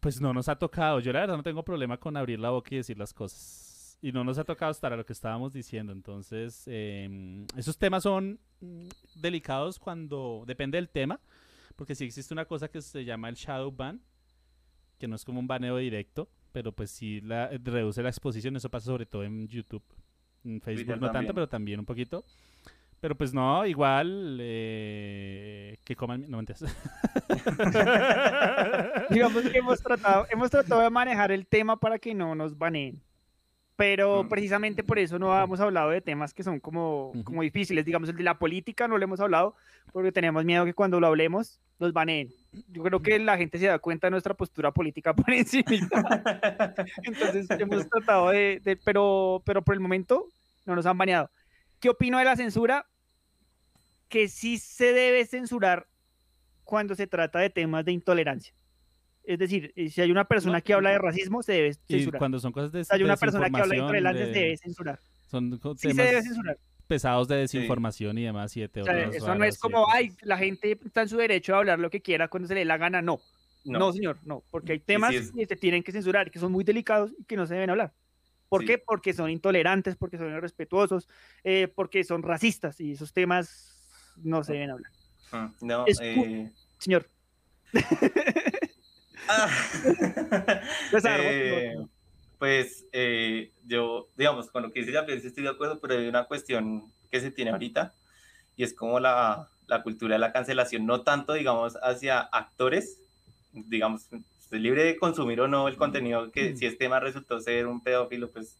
Pues 0.00 0.20
no 0.20 0.32
nos 0.32 0.48
ha 0.48 0.56
tocado. 0.56 1.00
Yo 1.00 1.12
la 1.12 1.20
verdad 1.20 1.36
no 1.36 1.42
tengo 1.42 1.62
problema 1.62 1.98
con 1.98 2.16
abrir 2.16 2.38
la 2.40 2.50
boca 2.50 2.70
y 2.72 2.78
decir 2.78 2.98
las 2.98 3.12
cosas. 3.12 3.98
Y 4.02 4.12
no 4.12 4.24
nos 4.24 4.38
ha 4.38 4.44
tocado 4.44 4.70
estar 4.70 4.92
a 4.92 4.96
lo 4.96 5.04
que 5.04 5.12
estábamos 5.12 5.52
diciendo. 5.52 5.92
Entonces, 5.92 6.64
em, 6.66 7.46
esos 7.56 7.76
temas 7.76 8.02
son 8.02 8.40
mm, 8.60 8.88
delicados 9.16 9.78
cuando 9.78 10.44
depende 10.46 10.78
del 10.78 10.88
tema. 10.88 11.20
Porque 11.76 11.94
sí 11.94 12.04
existe 12.04 12.34
una 12.34 12.44
cosa 12.44 12.68
que 12.68 12.82
se 12.82 13.04
llama 13.04 13.28
el 13.28 13.34
shadow 13.34 13.70
ban, 13.70 14.00
que 14.98 15.08
no 15.08 15.16
es 15.16 15.24
como 15.24 15.40
un 15.40 15.46
baneo 15.46 15.78
directo, 15.78 16.28
pero 16.52 16.72
pues 16.72 16.90
sí 16.90 17.20
la, 17.20 17.48
reduce 17.48 18.02
la 18.02 18.10
exposición. 18.10 18.56
Eso 18.56 18.70
pasa 18.70 18.86
sobre 18.86 19.06
todo 19.06 19.24
en 19.24 19.48
YouTube. 19.48 19.82
En 20.44 20.60
Facebook 20.60 20.86
Twitter 20.86 21.00
no 21.00 21.10
tanto, 21.10 21.34
pero 21.34 21.48
también 21.48 21.80
un 21.80 21.86
poquito. 21.86 22.24
Pero 23.00 23.14
pues 23.14 23.32
no, 23.32 23.64
igual 23.64 24.36
eh, 24.40 25.78
que 25.84 25.96
coman... 25.96 26.26
No, 26.28 26.36
mentiras. 26.36 26.62
Digamos 29.10 29.42
que 29.48 29.58
hemos 29.58 29.80
tratado, 29.82 30.26
hemos 30.30 30.50
tratado 30.50 30.82
de 30.82 30.90
manejar 30.90 31.32
el 31.32 31.46
tema 31.46 31.78
para 31.78 31.98
que 31.98 32.14
no 32.14 32.34
nos 32.34 32.56
baneen. 32.58 33.00
Pero 33.76 34.24
Mm. 34.24 34.28
precisamente 34.28 34.84
por 34.84 34.98
eso 34.98 35.18
no 35.18 35.38
hemos 35.42 35.58
hablado 35.60 35.88
de 35.90 36.02
temas 36.02 36.34
que 36.34 36.42
son 36.42 36.60
como, 36.60 37.12
como 37.24 37.40
difíciles. 37.40 37.86
Digamos, 37.86 38.10
el 38.10 38.16
de 38.16 38.22
la 38.24 38.38
política 38.38 38.86
no 38.86 38.98
lo 38.98 39.04
hemos 39.04 39.20
hablado 39.20 39.54
porque 39.92 40.12
tenemos 40.12 40.44
miedo 40.44 40.66
que 40.66 40.74
cuando 40.74 41.00
lo 41.00 41.06
hablemos 41.06 41.58
nos 41.78 41.94
baneen. 41.94 42.28
Yo 42.68 42.82
creo 42.82 43.00
que 43.00 43.18
la 43.18 43.38
gente 43.38 43.58
se 43.58 43.66
da 43.66 43.78
cuenta 43.78 44.08
de 44.08 44.10
nuestra 44.10 44.34
postura 44.34 44.70
política 44.70 45.14
por 45.14 45.30
encima. 45.32 45.64
Entonces 47.02 47.48
hemos 47.58 47.88
tratado 47.88 48.28
de, 48.28 48.60
de- 48.62 48.76
pero, 48.76 49.40
pero 49.46 49.62
por 49.62 49.72
el 49.74 49.80
momento 49.80 50.26
no 50.66 50.76
nos 50.76 50.84
han 50.84 50.98
baneado. 50.98 51.30
¿Qué 51.80 51.88
opino 51.88 52.18
de 52.18 52.24
la 52.24 52.36
censura? 52.36 52.86
Que 54.08 54.28
sí 54.28 54.58
se 54.58 54.92
debe 54.92 55.24
censurar 55.26 55.88
cuando 56.64 56.94
se 56.94 57.06
trata 57.06 57.38
de 57.40 57.50
temas 57.50 57.84
de 57.84 57.92
intolerancia. 57.92 58.54
Es 59.24 59.38
decir, 59.38 59.72
eh, 59.76 59.88
si 59.90 60.00
hay 60.00 60.10
una 60.10 60.24
persona 60.26 60.58
No, 60.58 60.64
que 60.64 60.74
habla 60.74 60.90
de 60.90 60.98
racismo, 60.98 61.42
se 61.42 61.52
debe 61.52 61.68
y 61.88 61.92
censurar. 61.94 62.18
cuando 62.18 62.38
son 62.40 62.52
cosas 62.52 62.72
de 62.72 62.84
Si 62.84 62.94
hay 62.94 63.02
una 63.02 63.16
persona 63.16 63.48
que 63.50 63.60
habla 63.60 63.74
de 63.74 63.80
intolerancia, 63.80 64.24
se 64.26 64.32
de- 64.32 64.38
debe 64.40 64.56
censurar. 64.56 64.98
Son 65.30 65.52
Sí 65.52 65.58
se 65.76 65.88
temas 65.88 66.06
debe 66.06 66.22
censurar. 66.22 66.58
pesados 66.86 67.28
de 67.28 67.36
desinformación 67.36 68.18
y 68.18 68.24
demás 68.24 68.56
y 68.56 68.60
de 68.66 68.80
O 68.82 68.84
sea, 68.84 69.02
eso 69.08 69.34
no 69.34 69.44
es 69.44 69.58
como, 69.58 69.90
ay, 69.92 70.12
la 70.22 70.36
gente 70.38 70.72
está 70.84 71.02
en 71.02 71.08
su 71.08 71.16
derecho 71.18 71.52
de 71.52 71.58
hablar 71.58 71.78
lo 71.78 71.88
que 71.90 72.00
quiera 72.02 72.28
cuando 72.28 72.48
se 72.48 72.54
le 72.54 72.60
dé 72.60 72.64
la 72.66 72.78
gana. 72.78 73.00
No, 73.00 73.20
no, 73.64 73.78
No. 73.78 73.92
señor, 73.92 74.18
no, 74.24 74.42
porque 74.50 74.72
hay 74.72 74.80
temas 74.80 75.14
es- 75.14 75.30
que 75.32 75.46
se 75.46 75.56
tienen 75.56 75.82
que 75.82 75.92
censurar, 75.92 76.30
que 76.30 76.38
son 76.40 76.50
muy 76.50 76.64
delicados 76.64 77.12
y 77.16 77.24
que 77.24 77.36
no 77.36 77.46
se 77.46 77.54
deben 77.54 77.70
hablar. 77.70 77.92
¿Por 78.50 78.62
Sí. 78.62 78.66
qué? 78.66 78.78
Porque 78.78 79.14
son 79.14 79.30
intolerantes, 79.30 79.96
porque 79.96 80.18
son 80.18 80.34
irrespetuosos, 80.34 81.08
eh, 81.44 81.68
porque 81.74 82.04
son 82.04 82.22
racistas 82.22 82.78
y 82.80 82.92
esos 82.92 83.12
temas 83.14 84.12
no 84.16 84.44
se 84.44 84.52
deben 84.54 84.70
hablar. 84.72 84.92
Mm, 85.32 85.46
No, 85.66 85.84
Es 85.86 85.98
eh, 86.02 86.50
Señor, 86.78 87.06
ah. 89.28 89.48
César, 90.90 91.20
Eh, 91.22 91.76
pues 92.38 92.86
eh, 92.92 93.52
yo, 93.66 94.08
digamos, 94.16 94.50
con 94.50 94.62
lo 94.64 94.72
que 94.72 94.80
dice 94.80 94.92
la 94.92 95.06
prensa 95.06 95.28
estoy 95.28 95.44
de 95.44 95.50
acuerdo, 95.50 95.78
pero 95.80 95.94
hay 95.94 96.08
una 96.08 96.24
cuestión 96.24 96.92
que 97.10 97.20
se 97.20 97.30
tiene 97.30 97.50
ahorita 97.52 97.94
y 98.56 98.64
es 98.64 98.74
como 98.74 98.98
la, 98.98 99.48
la 99.68 99.82
cultura 99.82 100.14
de 100.14 100.18
la 100.18 100.32
cancelación, 100.32 100.86
no 100.86 101.02
tanto, 101.02 101.34
digamos, 101.34 101.76
hacia 101.82 102.20
actores, 102.20 102.98
digamos, 103.52 104.08
libre 104.58 104.84
de 104.84 104.96
consumir 104.96 105.40
o 105.40 105.48
no 105.48 105.68
el 105.68 105.76
contenido, 105.76 106.30
que 106.32 106.56
si 106.56 106.66
este 106.66 106.78
tema 106.78 106.98
resultó 107.00 107.40
ser 107.40 107.66
un 107.66 107.82
pedófilo, 107.82 108.30
pues 108.30 108.58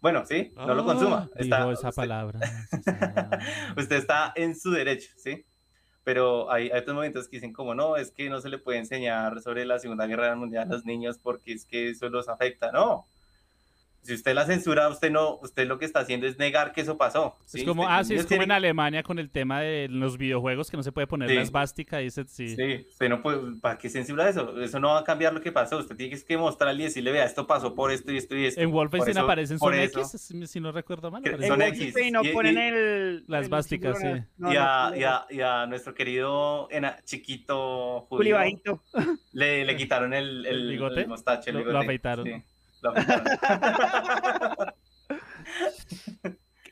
bueno, 0.00 0.26
sí, 0.26 0.52
no 0.56 0.74
lo 0.74 0.84
consuma. 0.84 1.28
Ah, 1.32 1.38
Dijo 1.38 1.54
Está- 1.56 1.72
esa 1.72 1.88
usted- 1.90 2.02
palabra. 2.02 2.40
Usted 3.76 3.96
está 3.96 4.32
en 4.36 4.54
su 4.58 4.70
derecho, 4.70 5.10
¿sí? 5.16 5.44
pero 6.04 6.50
hay, 6.50 6.68
hay 6.70 6.80
otros 6.80 6.96
momentos 6.96 7.28
que 7.28 7.36
dicen 7.36 7.52
como, 7.52 7.76
no, 7.76 7.96
es 7.96 8.10
que 8.10 8.28
no 8.28 8.40
se 8.40 8.48
le 8.48 8.58
puede 8.58 8.78
enseñar 8.80 9.40
sobre 9.40 9.64
la 9.64 9.78
Segunda 9.78 10.06
Guerra 10.06 10.34
Mundial 10.34 10.64
a 10.68 10.72
los 10.72 10.84
niños 10.84 11.18
porque 11.22 11.52
es 11.52 11.64
que 11.64 11.90
eso 11.90 12.08
los 12.08 12.28
afecta, 12.28 12.72
no. 12.72 13.06
Si 14.02 14.14
usted 14.14 14.34
la 14.34 14.44
censura, 14.46 14.88
usted 14.88 15.12
no, 15.12 15.36
usted 15.42 15.66
lo 15.68 15.78
que 15.78 15.84
está 15.84 16.00
haciendo 16.00 16.26
es 16.26 16.36
negar 16.36 16.72
que 16.72 16.80
eso 16.80 16.98
pasó. 16.98 17.36
Es 17.54 17.62
como, 17.64 17.82
Usted- 17.82 17.94
ah, 17.94 18.02
sí, 18.04 18.14
es 18.14 18.22
como 18.22 18.28
tienen- 18.30 18.44
en 18.50 18.52
Alemania 18.52 19.02
con 19.04 19.18
el 19.20 19.30
tema 19.30 19.60
de 19.60 19.86
los 19.88 20.18
videojuegos 20.18 20.70
que 20.70 20.76
no 20.76 20.82
se 20.82 20.90
puede 20.90 21.06
poner 21.06 21.28
Sí. 21.28 21.36
la 21.36 21.42
esvástica, 21.42 21.98
dice, 21.98 22.24
sí. 22.26 22.56
Sí, 22.56 22.86
usted 22.90 23.08
no 23.08 23.22
puede, 23.22 23.38
¿para 23.60 23.78
qué 23.78 23.88
censura 23.88 24.28
eso? 24.28 24.60
Eso 24.60 24.80
no 24.80 24.88
va 24.88 24.98
a 25.00 25.04
cambiar 25.04 25.32
lo 25.32 25.40
que 25.40 25.52
pasó. 25.52 25.78
Usted 25.78 25.94
tiene 25.96 26.20
que 26.20 26.36
mostrarle 26.36 26.82
y 26.82 26.86
decirle, 26.86 27.12
vea, 27.12 27.24
esto 27.24 27.46
pasó 27.46 27.74
por 27.76 27.92
esto 27.92 28.10
y 28.10 28.16
esto 28.16 28.34
y 28.36 28.46
esto. 28.46 28.60
En 28.60 28.72
Wolfenstein 28.72 29.18
aparecen 29.18 29.58
son. 29.60 29.72
X, 29.74 30.10
si, 30.20 30.46
si 30.48 30.58
no 30.60 30.72
recuerdo 30.72 31.10
mal. 31.12 31.22
Son 31.24 31.34
X. 31.62 31.78
Wolfenstein 31.78 32.12
no 32.12 32.24
Y- 32.24 32.28
ponen 32.32 32.54
y- 32.56 32.60
el... 32.60 33.24
Las 33.28 33.48
vásticas, 33.48 33.98
sí. 34.00 34.06
no, 34.36 34.52
y, 34.52 34.56
a, 34.56 34.90
no, 34.90 34.96
y, 34.96 35.04
a, 35.04 35.26
y 35.30 35.40
a 35.40 35.66
nuestro 35.66 35.94
querido 35.94 36.66
ena- 36.72 36.98
chiquito 37.04 38.06
judío 38.08 38.36
le, 39.32 39.64
le 39.64 39.76
quitaron 39.76 40.12
el, 40.12 40.44
el, 40.46 40.62
¿El 40.62 40.68
bigote? 40.70 41.00
el 41.02 41.08
mostacho, 41.08 41.50
el 41.50 41.58
Lo- 41.64 41.78
afeitaron. 41.78 42.26
Sí, 42.26 42.32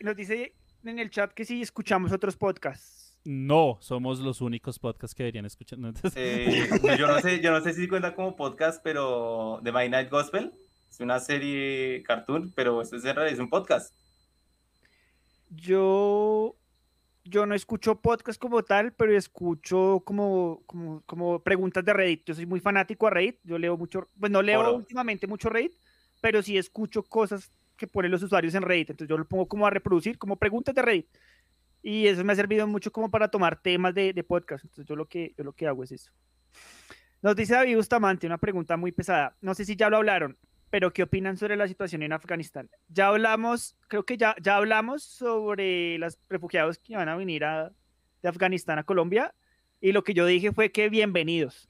Nos 0.00 0.16
dice 0.16 0.54
en 0.84 0.98
el 0.98 1.10
chat 1.10 1.32
que 1.32 1.44
sí 1.44 1.60
escuchamos 1.62 2.12
otros 2.12 2.36
podcasts. 2.36 3.18
No, 3.24 3.76
somos 3.82 4.18
los 4.20 4.40
únicos 4.40 4.78
podcasts 4.78 5.14
que 5.14 5.24
deberían 5.24 5.44
escuchar. 5.44 5.78
No, 5.78 5.88
entonces- 5.88 6.16
Eh, 6.16 6.68
yo, 6.98 7.06
no 7.06 7.20
sé, 7.20 7.40
yo 7.40 7.50
no 7.50 7.60
sé 7.60 7.74
si 7.74 7.86
cuenta 7.86 8.14
como 8.14 8.34
podcast, 8.34 8.80
pero 8.82 9.60
The 9.62 9.72
My 9.72 9.88
Night 9.90 10.10
Gospel 10.10 10.52
es 10.90 11.00
una 11.00 11.20
serie 11.20 12.02
cartoon, 12.02 12.50
pero 12.56 12.80
esto 12.80 12.96
es, 12.96 13.04
en 13.04 13.14
realidad 13.14 13.34
es 13.34 13.40
un 13.40 13.50
podcast. 13.50 13.94
Yo, 15.50 16.56
yo 17.24 17.44
no 17.44 17.54
escucho 17.54 18.00
podcast 18.00 18.40
como 18.40 18.62
tal, 18.62 18.92
pero 18.94 19.14
escucho 19.14 20.02
como, 20.06 20.62
como, 20.64 21.02
como 21.02 21.42
preguntas 21.42 21.84
de 21.84 21.92
Reddit. 21.92 22.24
Yo 22.24 22.34
soy 22.34 22.46
muy 22.46 22.60
fanático 22.60 23.06
a 23.06 23.10
Reddit. 23.10 23.38
Yo 23.44 23.58
leo 23.58 23.76
mucho, 23.76 24.08
pues 24.18 24.32
no 24.32 24.40
leo 24.40 24.60
Oro. 24.60 24.76
últimamente 24.76 25.26
mucho 25.26 25.50
Reddit, 25.50 25.74
pero 26.20 26.42
sí 26.42 26.59
escucho 26.59 27.02
cosas 27.02 27.51
que 27.76 27.86
ponen 27.86 28.10
los 28.10 28.22
usuarios 28.22 28.55
en 28.55 28.62
Reddit. 28.62 28.90
Entonces 28.90 29.09
yo 29.09 29.18
lo 29.18 29.24
pongo 29.24 29.47
como 29.47 29.66
a 29.66 29.70
reproducir, 29.70 30.18
como 30.18 30.36
preguntas 30.36 30.74
de 30.74 30.82
Reddit. 30.82 31.09
Y 31.82 32.06
eso 32.06 32.22
me 32.24 32.32
ha 32.32 32.36
servido 32.36 32.66
mucho 32.66 32.92
como 32.92 33.10
para 33.10 33.28
tomar 33.28 33.60
temas 33.60 33.94
de, 33.94 34.24
podcast. 34.26 34.64
Entonces 34.64 34.86
yo 34.86 34.97
lo, 34.97 35.06
que, 35.06 35.34
yo 35.36 35.44
lo 35.44 35.52
que 35.52 35.66
hago 35.66 35.82
es 35.82 35.92
eso. 35.92 36.12
Nos 37.22 37.36
dice 37.36 37.55
David 37.55 37.76
Bustamante 37.76 38.26
una 38.26 38.38
pregunta 38.38 38.76
muy 38.76 38.92
pesada. 38.92 39.36
No 39.40 39.55
sé 39.55 39.64
si 39.64 39.76
ya 39.76 39.88
lo 39.88 39.97
hablaron, 39.97 40.36
pero 40.68 40.92
¿qué 40.92 41.02
opinan 41.02 41.36
sobre 41.36 41.56
la 41.56 41.68
situación 41.68 42.02
en 42.02 42.12
Afganistán? 42.12 42.70
Ya 42.88 43.09
hablamos, 43.09 43.76
creo 43.88 44.05
que 44.05 44.16
ya, 44.16 44.34
ya 44.42 44.56
hablamos 44.56 45.02
sobre 45.02 45.98
los 45.98 46.18
refugiados 46.28 46.78
que 46.78 46.97
van 46.97 47.09
a 47.09 47.16
venir 47.16 47.42
de 47.42 48.28
Afganistán 48.28 48.78
a 48.78 48.84
Colombia 48.84 49.34
y 49.80 49.92
lo 49.92 50.05
que 50.05 50.12
yo 50.12 50.26
dije 50.26 50.52
fue 50.52 50.70
que 50.70 50.90
bienvenidos, 50.90 51.68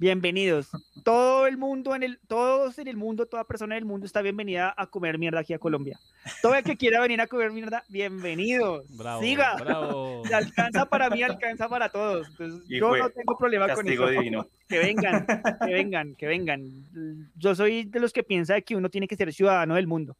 bienvenidos. 0.00 0.70
Todo 1.04 1.46
el 1.46 1.58
mundo 1.58 1.94
en 1.94 2.02
el, 2.02 2.18
todos 2.26 2.78
en 2.78 2.88
el 2.88 2.96
mundo, 2.96 3.26
toda 3.26 3.44
persona 3.44 3.74
del 3.74 3.84
mundo 3.84 4.06
está 4.06 4.22
bienvenida 4.22 4.72
a 4.74 4.86
comer 4.86 5.18
mierda 5.18 5.40
aquí 5.40 5.52
a 5.52 5.58
Colombia. 5.58 6.00
Todo 6.40 6.54
el 6.54 6.64
que 6.64 6.78
quiera 6.78 7.02
venir 7.02 7.20
a 7.20 7.26
comer 7.26 7.52
mierda, 7.52 7.84
bienvenidos. 7.90 8.86
Bravo, 8.96 9.20
Siga. 9.20 9.56
bravo. 9.56 10.22
Alcanza 10.34 10.86
para 10.86 11.10
mí, 11.10 11.22
alcanza 11.22 11.68
para 11.68 11.90
todos. 11.90 12.26
Entonces, 12.30 12.62
Y 12.70 12.78
yo 12.80 12.88
fue 12.88 12.98
no 12.98 13.10
tengo 13.10 13.36
problema 13.36 13.68
con 13.74 13.86
eso. 13.86 14.08
divino. 14.08 14.48
Que 14.68 14.78
vengan, 14.78 15.26
que 15.66 15.72
vengan, 15.72 16.14
que 16.14 16.26
vengan. 16.26 16.62
Yo 17.36 17.54
soy 17.54 17.84
de 17.84 18.00
los 18.00 18.14
que 18.14 18.22
piensa 18.22 18.58
que 18.62 18.76
uno 18.76 18.88
tiene 18.88 19.06
que 19.06 19.16
ser 19.16 19.32
ciudadano 19.34 19.74
del 19.74 19.86
mundo. 19.86 20.16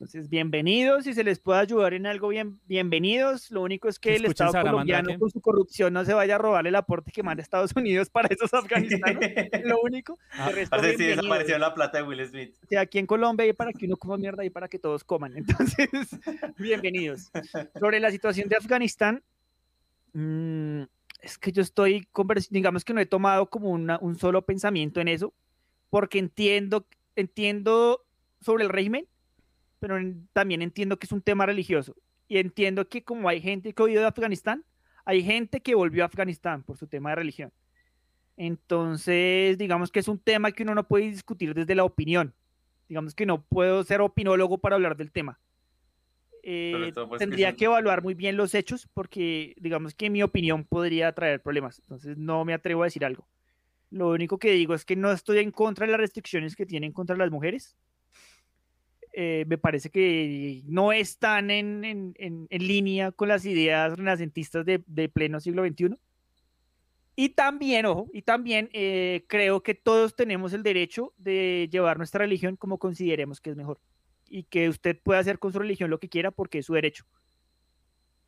Entonces, 0.00 0.30
bienvenidos, 0.30 1.04
si 1.04 1.12
se 1.12 1.22
les 1.22 1.38
puede 1.40 1.60
ayudar 1.60 1.92
en 1.92 2.06
algo, 2.06 2.28
bien, 2.28 2.58
bienvenidos. 2.66 3.50
Lo 3.50 3.60
único 3.60 3.86
es 3.86 3.98
que 3.98 4.16
el 4.16 4.24
Estado 4.24 4.52
colombiano 4.62 5.10
con 5.18 5.28
su 5.30 5.42
corrupción 5.42 5.92
no 5.92 6.06
se 6.06 6.14
vaya 6.14 6.36
a 6.36 6.38
robar 6.38 6.66
el 6.66 6.74
aporte 6.74 7.12
que 7.12 7.22
manda 7.22 7.42
Estados 7.42 7.72
Unidos 7.76 8.08
para 8.08 8.28
esos 8.28 8.54
afganistanos. 8.54 9.22
Lo 9.64 9.82
único. 9.82 10.18
Resto, 10.54 10.70
Parece 10.70 10.96
bienvenidos. 10.96 11.16
desapareció 11.18 11.58
la 11.58 11.74
plata 11.74 11.98
de 11.98 12.04
Will 12.04 12.26
Smith. 12.26 12.54
O 12.64 12.66
sea, 12.66 12.80
aquí 12.80 12.98
en 12.98 13.04
Colombia 13.06 13.44
hay 13.44 13.52
para 13.52 13.74
que 13.74 13.84
uno 13.84 13.98
coma 13.98 14.16
mierda 14.16 14.42
y 14.42 14.48
para 14.48 14.68
que 14.68 14.78
todos 14.78 15.04
coman. 15.04 15.36
Entonces, 15.36 15.90
bienvenidos. 16.56 17.30
Sobre 17.78 18.00
la 18.00 18.10
situación 18.10 18.48
de 18.48 18.56
Afganistán, 18.56 19.22
mm, 20.14 20.80
es 21.20 21.36
que 21.36 21.52
yo 21.52 21.60
estoy, 21.60 22.08
digamos 22.48 22.86
que 22.86 22.94
no 22.94 23.02
he 23.02 23.06
tomado 23.06 23.50
como 23.50 23.68
una- 23.68 23.98
un 24.00 24.16
solo 24.18 24.40
pensamiento 24.46 24.98
en 25.02 25.08
eso, 25.08 25.34
porque 25.90 26.18
entiendo, 26.18 26.86
entiendo 27.16 28.02
sobre 28.40 28.64
el 28.64 28.70
régimen, 28.70 29.06
pero 29.80 29.96
también 30.32 30.62
entiendo 30.62 30.98
que 30.98 31.06
es 31.06 31.12
un 31.12 31.22
tema 31.22 31.46
religioso. 31.46 31.96
Y 32.28 32.38
entiendo 32.38 32.88
que 32.88 33.02
como 33.02 33.28
hay 33.28 33.40
gente 33.40 33.72
que 33.72 33.82
ha 33.82 33.86
huido 33.86 34.02
de 34.02 34.06
Afganistán, 34.06 34.64
hay 35.04 35.22
gente 35.24 35.60
que 35.60 35.74
volvió 35.74 36.04
a 36.04 36.06
Afganistán 36.06 36.62
por 36.62 36.76
su 36.76 36.86
tema 36.86 37.10
de 37.10 37.16
religión. 37.16 37.52
Entonces, 38.36 39.58
digamos 39.58 39.90
que 39.90 40.00
es 40.00 40.08
un 40.08 40.18
tema 40.18 40.52
que 40.52 40.62
uno 40.62 40.74
no 40.74 40.86
puede 40.86 41.06
discutir 41.10 41.54
desde 41.54 41.74
la 41.74 41.84
opinión. 41.84 42.32
Digamos 42.88 43.14
que 43.14 43.26
no 43.26 43.42
puedo 43.42 43.84
ser 43.84 44.00
opinólogo 44.00 44.58
para 44.58 44.76
hablar 44.76 44.96
del 44.96 45.10
tema. 45.10 45.38
Eh, 46.42 46.90
pues, 46.94 47.08
que 47.10 47.18
tendría 47.18 47.50
son- 47.50 47.56
que 47.56 47.64
evaluar 47.66 48.02
muy 48.02 48.14
bien 48.14 48.36
los 48.36 48.54
hechos 48.54 48.88
porque 48.94 49.54
digamos 49.58 49.94
que 49.94 50.08
mi 50.08 50.22
opinión 50.22 50.64
podría 50.64 51.12
traer 51.12 51.42
problemas. 51.42 51.80
Entonces 51.80 52.16
no 52.16 52.44
me 52.44 52.54
atrevo 52.54 52.82
a 52.82 52.86
decir 52.86 53.04
algo. 53.04 53.28
Lo 53.90 54.08
único 54.08 54.38
que 54.38 54.52
digo 54.52 54.72
es 54.74 54.84
que 54.84 54.96
no 54.96 55.10
estoy 55.12 55.38
en 55.38 55.50
contra 55.50 55.84
de 55.84 55.92
las 55.92 56.00
restricciones 56.00 56.56
que 56.56 56.64
tienen 56.64 56.92
contra 56.92 57.16
las 57.16 57.30
mujeres. 57.30 57.76
Eh, 59.12 59.44
me 59.48 59.58
parece 59.58 59.90
que 59.90 60.62
no 60.66 60.92
están 60.92 61.50
en, 61.50 61.84
en- 61.84 62.14
en- 62.18 62.46
en 62.48 62.66
línea 62.66 63.10
con 63.12 63.28
las 63.28 63.44
ideas 63.44 63.96
renacentistas 63.96 64.64
de, 64.64 64.82
de 64.86 65.08
pleno 65.08 65.40
siglo 65.40 65.64
XXI. 65.66 65.96
Y 67.16 67.30
también, 67.30 67.86
ojo, 67.86 68.08
y 68.12 68.22
también 68.22 68.70
eh, 68.72 69.24
creo 69.28 69.62
que 69.62 69.74
todos 69.74 70.14
tenemos 70.16 70.52
el 70.52 70.62
derecho 70.62 71.12
de 71.18 71.68
llevar 71.70 71.98
nuestra 71.98 72.20
religión 72.24 72.56
como 72.56 72.78
consideremos 72.78 73.40
que 73.40 73.50
es 73.50 73.56
mejor. 73.56 73.80
Y 74.28 74.44
que 74.44 74.68
usted 74.68 74.98
puede 75.02 75.18
hacer 75.20 75.38
con 75.38 75.52
su 75.52 75.58
religión 75.58 75.90
lo 75.90 75.98
que 75.98 76.08
quiera 76.08 76.30
porque 76.30 76.58
es 76.58 76.66
su 76.66 76.74
derecho. 76.74 77.04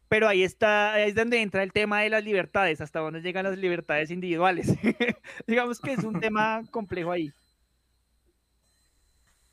Pero 0.09 0.29
ahí 0.29 0.43
está, 0.43 0.93
ahí 0.95 1.09
es 1.09 1.15
donde 1.15 1.41
entra 1.41 1.63
el 1.63 1.73
tema 1.73 2.03
de 2.03 2.11
las 2.11 2.23
libertades, 2.23 2.81
hasta 2.83 3.01
dónde 3.01 3.23
llegan 3.23 3.45
las 3.45 3.57
libertades 3.57 4.11
individuales. 4.11 4.67
Digamos 5.47 5.81
que 5.81 5.93
es 5.93 6.05
un 6.05 6.21
tema 6.21 6.63
complejo 6.71 7.13
ahí. 7.13 7.33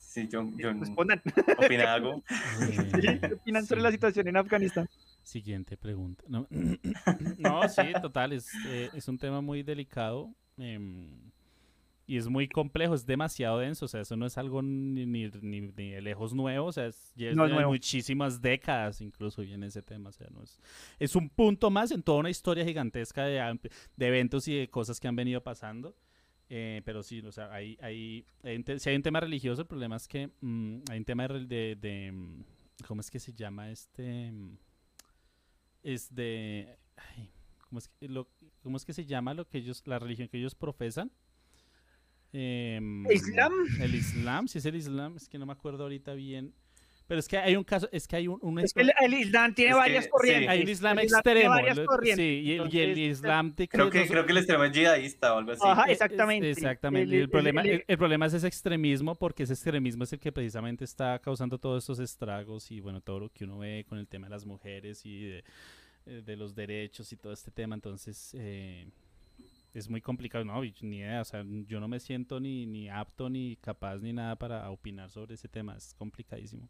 Sí, 0.10 0.27
yo, 0.27 0.44
yo 0.57 0.73
Respondan. 0.73 1.22
¿Opina 1.57 1.94
algo? 1.94 2.23
Sí, 2.65 2.77
¿Qué 3.22 3.34
opinan 3.36 3.64
sobre 3.68 3.81
la 3.81 3.91
situación 3.91 4.27
en 4.27 4.38
Afganistán? 4.38 4.90
Siguiente 5.22 5.77
pregunta. 5.77 6.23
No, 6.27 6.48
no 7.38 7.69
sí, 7.69 7.84
total, 8.02 8.34
es, 8.34 8.52
eh, 8.65 8.90
es 8.94 9.07
un 9.07 9.19
tema 9.19 9.41
muy 9.41 9.61
delicado 9.61 10.34
em, 10.57 11.11
y 12.07 12.18
es 12.18 12.27
muy 12.27 12.48
complejo, 12.48 12.95
es 12.95 13.06
demasiado 13.06 13.60
denso, 13.60 13.86
o 13.86 13.88
sea, 13.88 14.02
eso 14.02 14.15
no 14.15 14.26
es 14.26 14.36
algo 14.40 14.64
ni, 14.64 15.06
ni, 15.06 15.27
ni- 15.41 15.61
ni 15.61 15.91
de 15.91 16.02
lejos 16.02 16.34
nuevo, 16.34 16.65
o 16.65 16.72
sea, 16.72 16.88
es, 16.88 17.14
ya 17.15 17.30
es 17.30 17.36
No 17.36 17.44
es 17.44 17.49
de 17.52 17.56
nuevo. 17.57 17.72
muchísimas 17.72 18.41
décadas 18.41 19.02
incluso 19.02 19.44
viene 19.44 19.68
ese 19.68 19.84
tema, 19.84 20.10
o 20.10 20.14
sea, 20.14 20.26
no 20.31 20.41
es, 20.41 20.60
es 20.98 21.15
un 21.15 21.30
punto 21.30 21.69
más 21.69 21.91
en 21.91 22.02
toda 22.02 22.18
una 22.18 22.31
historia 22.31 22.65
gigantesca 22.65 23.26
de, 23.26 23.60
de 23.95 24.07
eventos 24.07 24.48
y 24.48 24.56
de 24.57 24.68
cosas 24.69 24.99
que 24.99 25.07
han 25.07 25.15
venido 25.15 25.44
pasando. 25.44 25.95
Eh, 26.49 26.81
pero 26.84 27.03
sí, 27.03 27.19
o 27.21 27.31
sea, 27.31 27.53
hay, 27.53 27.77
hay, 27.81 28.26
si 28.80 28.89
hay 28.89 28.95
un 28.95 29.03
tema 29.03 29.19
religioso, 29.19 29.61
el 29.61 29.67
problema 29.67 29.95
es 29.97 30.07
que 30.07 30.30
mm, 30.41 30.80
hay 30.89 30.97
un 30.97 31.05
tema 31.05 31.27
de, 31.27 31.45
de, 31.45 31.76
de, 31.80 32.11
mm, 32.11 32.43
¿cómo 32.88 33.01
es 33.01 33.09
que 33.11 33.19
se 33.19 33.34
llama 33.34 33.69
este? 33.71 34.31
mm, 34.31 34.57
es 35.84 36.13
de 36.13 36.77
ay, 36.97 37.30
¿cómo, 37.69 37.80
es 37.80 37.88
que, 37.88 38.07
lo- 38.09 38.27
cómo 38.61 38.77
es 38.77 38.84
que 38.85 38.93
se 38.93 39.05
llama 39.05 39.34
lo 39.34 39.47
que 39.47 39.59
ellos 39.59 39.81
la 39.85 39.99
religión 39.99 40.27
que 40.27 40.38
ellos 40.38 40.55
profesan 40.55 41.11
Em, 42.31 43.09
¿Islam? 43.09 43.51
el 43.81 43.95
islam 43.95 44.47
si 44.47 44.59
es 44.59 44.65
el 44.65 44.76
islam 44.76 45.15
es 45.15 45.27
que 45.27 45.39
no 45.39 45.47
me 45.47 45.53
acuerdo 45.53 45.84
ahorita 45.84 46.13
bien 46.13 46.53
pero 47.10 47.19
es 47.19 47.27
que 47.27 47.38
hay 47.40 47.56
un 47.56 47.64
caso 47.64 47.90
es 47.91 48.07
que 48.07 48.15
hay 48.18 48.27
un, 48.27 48.38
un 48.44 48.60
Es 48.60 48.72
que 48.72 48.81
el, 48.84 48.91
el 49.02 49.14
Islam 49.15 49.56
tiene 49.56 49.72
Es 49.72 49.76
que, 49.76 49.80
varias 49.80 50.03
sí. 50.06 50.10
corrientes. 50.11 50.49
hay 50.49 50.61
un 50.61 50.69
islam 50.69 50.99
El 50.99 51.06
Islam 51.06 51.22
tiene 51.23 51.40
extremo 51.40 51.56
varias 51.56 51.77
lo- 51.77 51.86
corrientes. 51.88 52.23
sí 52.23 52.41
y 52.45 52.52
el, 52.52 52.73
y 52.73 52.80
el 52.80 52.90
Entonces, 52.90 52.98
islam 53.18 53.53
Creo 53.56 53.90
que, 53.90 53.99
los- 54.02 54.07
creo 54.10 54.26
que 54.27 54.31
el 54.31 54.38
extremo 54.38 54.64
es 54.65 54.72
yihadista 54.72 55.34
o 55.34 55.38
algo 55.40 55.52
así. 55.53 55.61
Ajá, 55.65 55.86
exactamente. 55.91 56.52
es- 56.52 56.57
Exactamente. 56.57 57.03
El- 57.10 57.14
y 57.14 57.15
El, 57.18 57.22
el- 57.23 57.30
problema, 57.30 57.61
el- 57.64 57.69
el, 57.69 57.84
el 57.88 57.98
problema 57.98 58.26
es 58.27 58.34
ese 58.36 58.48
extremismo, 58.48 59.15
porque 59.15 59.44
ese 59.44 59.53
extremismo 59.53 60.03
es 60.03 60.14
el 60.14 60.19
que 60.19 60.31
precisamente 60.31 60.86
está 60.86 61.18
causando 61.19 61.57
todos 61.57 61.84
estos 61.84 61.99
estragos 61.99 62.69
y 62.72 62.80
bueno, 62.80 63.02
todo 63.02 63.19
lo 63.19 63.30
que 63.30 63.44
uno 63.45 63.57
ve 63.57 63.86
con 63.90 63.98
el 63.98 64.07
tema 64.07 64.27
de 64.27 64.31
las 64.31 64.45
mujeres 64.45 65.03
y 65.06 65.23
de, 65.26 65.44
eh, 66.06 66.22
de 66.23 66.36
los 66.38 66.53
derechos 66.53 67.11
y 67.11 67.18
todo 67.18 67.34
este 67.34 67.49
tema. 67.49 67.73
Entonces, 67.73 68.36
eh, 68.38 68.88
es 69.73 69.90
muy 69.90 70.02
complicado. 70.02 70.45
No, 70.45 70.61
ni 70.81 70.98
idea. 70.98 71.22
O 71.22 71.26
sea, 71.26 71.44
yo 71.68 71.80
no 71.80 71.88
me 71.88 71.99
siento 71.99 72.40
ni, 72.40 72.65
ni 72.65 72.90
apto, 72.90 73.30
ni 73.30 73.56
capaz, 73.57 73.98
ni 73.98 74.14
nada 74.14 74.36
para 74.36 74.69
opinar 74.69 75.10
sobre 75.10 75.34
ese 75.36 75.48
tema. 75.48 75.76
Es 75.76 75.94
complicadísimo. 75.95 76.68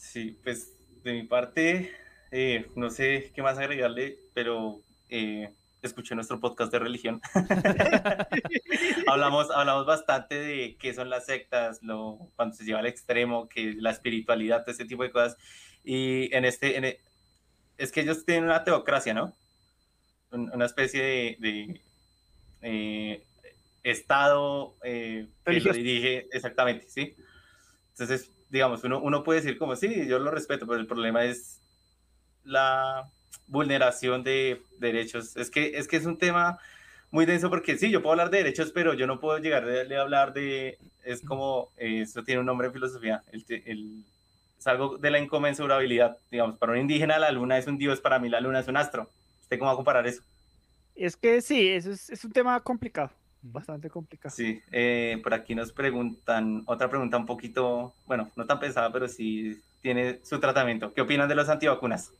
Sí, 0.00 0.38
pues 0.42 0.72
de 1.04 1.12
mi 1.12 1.24
parte, 1.24 1.92
eh, 2.30 2.66
no 2.74 2.88
sé 2.88 3.30
qué 3.34 3.42
más 3.42 3.58
agregarle, 3.58 4.18
pero 4.32 4.80
eh, 5.10 5.52
escuché 5.82 6.14
nuestro 6.14 6.40
podcast 6.40 6.72
de 6.72 6.78
religión. 6.78 7.20
hablamos, 9.06 9.50
hablamos 9.50 9.84
bastante 9.84 10.36
de 10.36 10.76
qué 10.78 10.94
son 10.94 11.10
las 11.10 11.26
sectas, 11.26 11.82
lo, 11.82 12.18
cuando 12.34 12.56
se 12.56 12.64
lleva 12.64 12.78
al 12.78 12.86
extremo, 12.86 13.46
que 13.46 13.74
la 13.74 13.90
espiritualidad, 13.90 14.62
todo 14.62 14.72
ese 14.72 14.86
tipo 14.86 15.02
de 15.02 15.10
cosas. 15.10 15.36
Y 15.84 16.34
en 16.34 16.46
este, 16.46 16.78
en 16.78 16.86
e- 16.86 17.00
es 17.76 17.92
que 17.92 18.00
ellos 18.00 18.24
tienen 18.24 18.44
una 18.44 18.64
teocracia, 18.64 19.12
¿no? 19.12 19.34
una 20.32 20.64
especie 20.64 21.02
de, 21.02 21.36
de 21.40 21.80
eh, 22.62 23.26
Estado 23.82 24.76
eh, 24.82 25.28
que 25.44 25.60
lo 25.60 25.72
dirige 25.74 26.26
exactamente, 26.32 26.88
¿sí? 26.88 27.14
Entonces, 27.92 28.30
digamos, 28.50 28.84
uno, 28.84 29.00
uno 29.00 29.22
puede 29.22 29.40
decir 29.40 29.58
como, 29.58 29.76
sí, 29.76 30.06
yo 30.06 30.18
lo 30.18 30.30
respeto, 30.30 30.66
pero 30.66 30.80
el 30.80 30.86
problema 30.86 31.24
es 31.24 31.60
la 32.44 33.08
vulneración 33.46 34.22
de 34.22 34.62
derechos. 34.78 35.36
Es 35.36 35.50
que, 35.50 35.78
es 35.78 35.88
que 35.88 35.96
es 35.96 36.06
un 36.06 36.18
tema 36.18 36.58
muy 37.10 37.26
denso 37.26 37.50
porque 37.50 37.76
sí, 37.76 37.90
yo 37.90 38.02
puedo 38.02 38.12
hablar 38.12 38.30
de 38.30 38.38
derechos, 38.38 38.72
pero 38.72 38.94
yo 38.94 39.06
no 39.06 39.20
puedo 39.20 39.38
llegar 39.38 39.64
a 39.64 40.00
hablar 40.00 40.32
de, 40.32 40.78
es 41.04 41.22
como, 41.22 41.70
eh, 41.76 42.02
eso 42.02 42.22
tiene 42.22 42.40
un 42.40 42.46
nombre 42.46 42.68
en 42.68 42.72
filosofía, 42.72 43.22
el, 43.32 43.44
el, 43.48 44.04
es 44.58 44.66
algo 44.66 44.98
de 44.98 45.10
la 45.10 45.18
inconmensurabilidad, 45.18 46.18
digamos, 46.30 46.58
para 46.58 46.72
un 46.72 46.78
indígena 46.78 47.18
la 47.18 47.32
luna 47.32 47.58
es 47.58 47.66
un 47.66 47.78
dios, 47.78 48.00
para 48.00 48.18
mí 48.18 48.28
la 48.28 48.40
luna 48.40 48.60
es 48.60 48.68
un 48.68 48.76
astro. 48.76 49.08
¿Usted 49.40 49.58
cómo 49.58 49.68
va 49.68 49.72
a 49.72 49.76
comparar 49.76 50.06
eso? 50.06 50.22
Es 50.94 51.16
que 51.16 51.40
sí, 51.40 51.68
eso 51.68 51.90
es, 51.90 52.10
es 52.10 52.24
un 52.24 52.32
tema 52.32 52.60
complicado, 52.60 53.10
bastante 53.42 53.90
complicado. 53.90 54.34
Sí, 54.34 54.60
eh, 54.70 55.20
por 55.22 55.34
aquí 55.34 55.54
nos 55.54 55.72
preguntan, 55.72 56.62
otra 56.66 56.88
pregunta 56.88 57.16
un 57.16 57.26
poquito, 57.26 57.94
bueno, 58.06 58.30
no 58.36 58.46
tan 58.46 58.60
pesada, 58.60 58.92
pero 58.92 59.08
sí 59.08 59.60
tiene 59.80 60.20
su 60.22 60.38
tratamiento. 60.40 60.92
¿Qué 60.92 61.00
opinan 61.00 61.28
de 61.28 61.34
los 61.34 61.48
antivacunas? 61.48 62.12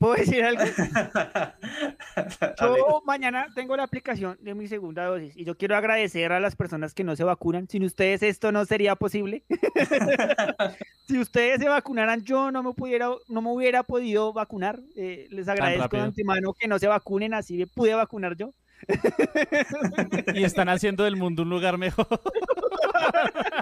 ¿Puedo 0.00 0.14
decir 0.14 0.42
algo? 0.42 0.62
yo 2.58 3.02
mañana 3.04 3.48
tengo 3.54 3.76
la 3.76 3.82
aplicación 3.82 4.38
de 4.40 4.54
mi 4.54 4.66
segunda 4.66 5.04
dosis 5.04 5.36
y 5.36 5.44
yo 5.44 5.58
quiero 5.58 5.76
agradecer 5.76 6.32
a 6.32 6.40
las 6.40 6.56
personas 6.56 6.94
que 6.94 7.04
no 7.04 7.14
se 7.16 7.22
vacunan. 7.22 7.68
Sin 7.68 7.84
ustedes 7.84 8.22
esto 8.22 8.50
no 8.50 8.64
sería 8.64 8.96
posible. 8.96 9.44
si 11.06 11.18
ustedes 11.18 11.60
se 11.60 11.68
vacunaran, 11.68 12.22
yo 12.22 12.50
no 12.50 12.62
me 12.62 12.72
pudiera, 12.72 13.10
no 13.28 13.42
me 13.42 13.50
hubiera 13.50 13.82
podido 13.82 14.32
vacunar. 14.32 14.80
Eh, 14.96 15.26
les 15.28 15.48
agradezco 15.48 15.94
de 15.94 16.02
antemano 16.02 16.54
que 16.54 16.66
no 16.66 16.78
se 16.78 16.86
vacunen, 16.86 17.34
así 17.34 17.58
me 17.58 17.66
pude 17.66 17.92
vacunar 17.92 18.36
yo. 18.36 18.54
y 20.34 20.44
están 20.44 20.70
haciendo 20.70 21.04
del 21.04 21.16
mundo 21.16 21.42
un 21.42 21.50
lugar 21.50 21.76
mejor. 21.76 22.08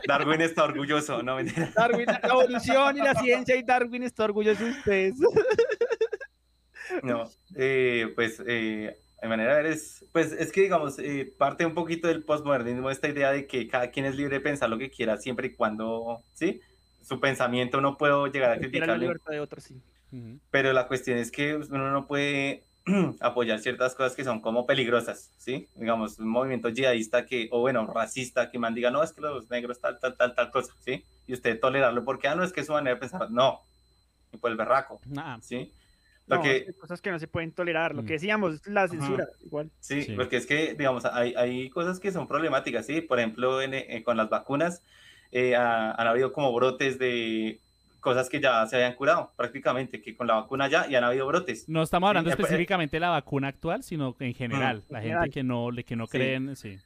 Darwin 0.06 0.40
está 0.42 0.62
orgulloso, 0.62 1.20
no 1.20 1.36
Darwin, 1.74 2.06
la 2.06 2.20
evolución 2.22 2.96
y 2.96 3.00
la 3.00 3.16
ciencia 3.16 3.56
y 3.56 3.64
Darwin 3.64 4.04
está 4.04 4.22
orgulloso 4.22 4.64
de 4.64 4.70
ustedes. 4.70 5.14
No, 7.02 7.28
eh, 7.54 8.12
pues 8.14 8.42
eh, 8.46 8.98
de 9.20 9.28
manera 9.28 9.56
de 9.56 9.62
ver 9.62 9.72
es, 9.72 10.04
pues 10.12 10.32
es 10.32 10.52
que 10.52 10.62
digamos, 10.62 10.98
eh, 10.98 11.32
parte 11.36 11.66
un 11.66 11.74
poquito 11.74 12.08
del 12.08 12.24
postmodernismo 12.24 12.90
esta 12.90 13.08
idea 13.08 13.32
de 13.32 13.46
que 13.46 13.66
cada 13.66 13.90
quien 13.90 14.06
es 14.06 14.16
libre 14.16 14.36
de 14.36 14.40
pensar 14.40 14.70
lo 14.70 14.78
que 14.78 14.90
quiera 14.90 15.16
siempre 15.16 15.48
y 15.48 15.54
cuando, 15.54 16.22
¿sí? 16.34 16.60
Su 17.02 17.20
pensamiento 17.20 17.80
no 17.80 17.96
puedo 17.96 18.26
llegar 18.26 18.52
a 18.52 18.58
criticar. 18.58 18.88
La 18.88 18.98
libertad 18.98 19.32
de 19.32 19.40
otros, 19.40 19.64
sí. 19.64 19.80
Pero 20.50 20.72
la 20.72 20.86
cuestión 20.86 21.18
es 21.18 21.30
que 21.30 21.56
uno 21.56 21.90
no 21.90 22.06
puede 22.06 22.64
apoyar 23.20 23.58
ciertas 23.60 23.94
cosas 23.94 24.14
que 24.14 24.24
son 24.24 24.40
como 24.40 24.66
peligrosas, 24.66 25.30
¿sí? 25.36 25.68
Digamos, 25.74 26.18
un 26.18 26.28
movimiento 26.28 26.68
yihadista 26.68 27.26
que, 27.26 27.48
o 27.50 27.60
bueno, 27.60 27.86
racista, 27.86 28.50
que 28.50 28.58
man 28.58 28.74
diga, 28.74 28.90
no, 28.90 29.02
es 29.02 29.12
que 29.12 29.20
los 29.20 29.50
negros 29.50 29.80
tal, 29.80 29.98
tal, 29.98 30.16
tal, 30.16 30.34
tal 30.34 30.50
cosa, 30.50 30.72
¿sí? 30.84 31.04
Y 31.26 31.34
usted 31.34 31.60
tolerarlo 31.60 32.04
porque, 32.04 32.28
ah, 32.28 32.34
no, 32.34 32.44
es 32.44 32.52
que 32.52 32.60
es 32.60 32.66
su 32.66 32.72
manera 32.72 32.94
de 32.94 33.00
pensar, 33.00 33.30
no, 33.30 33.62
y 34.32 34.36
por 34.38 34.50
el 34.50 34.56
berraco, 34.56 35.00
¿sí? 35.42 35.72
No, 36.28 36.42
hay 36.42 36.72
cosas 36.74 37.00
que 37.00 37.10
no 37.10 37.18
se 37.18 37.28
pueden 37.28 37.52
tolerar, 37.52 37.94
lo 37.94 38.02
que 38.02 38.12
mm. 38.12 38.16
decíamos, 38.16 38.66
la 38.66 38.88
censura, 38.88 39.26
igual. 39.44 39.70
Sí, 39.80 40.12
porque 40.16 40.36
es 40.36 40.46
que, 40.46 40.74
digamos, 40.74 41.04
hay, 41.04 41.34
hay 41.34 41.70
cosas 41.70 42.00
que 42.00 42.12
son 42.12 42.28
problemáticas, 42.28 42.86
¿sí? 42.86 43.00
Por 43.00 43.18
ejemplo, 43.18 43.60
eh, 43.60 44.02
con 44.04 44.16
las 44.16 44.28
vacunas 44.28 44.82
eh, 45.32 45.56
han 45.56 46.06
habido 46.06 46.32
como 46.32 46.52
brotes 46.52 46.98
de 46.98 47.60
cosas 48.00 48.28
que 48.28 48.40
ya 48.40 48.66
se 48.66 48.76
habían 48.76 48.94
curado 48.94 49.32
prácticamente, 49.36 50.00
que 50.00 50.16
con 50.16 50.26
la 50.26 50.34
vacuna 50.34 50.68
ya, 50.68 50.86
y 50.88 50.94
han 50.94 51.04
habido 51.04 51.26
brotes. 51.26 51.68
No 51.68 51.82
estamos 51.82 52.08
hablando 52.08 52.30
específicamente 52.30 52.96
de 52.96 53.00
la 53.00 53.10
vacuna 53.10 53.48
actual, 53.48 53.82
sino 53.82 54.16
en 54.20 54.34
general, 54.34 54.82
la 54.88 55.00
gente 55.00 55.30
que 55.30 55.42
no, 55.42 55.70
que 55.84 55.96
no 55.96 56.06
creen, 56.06 56.56
sí. 56.56 56.78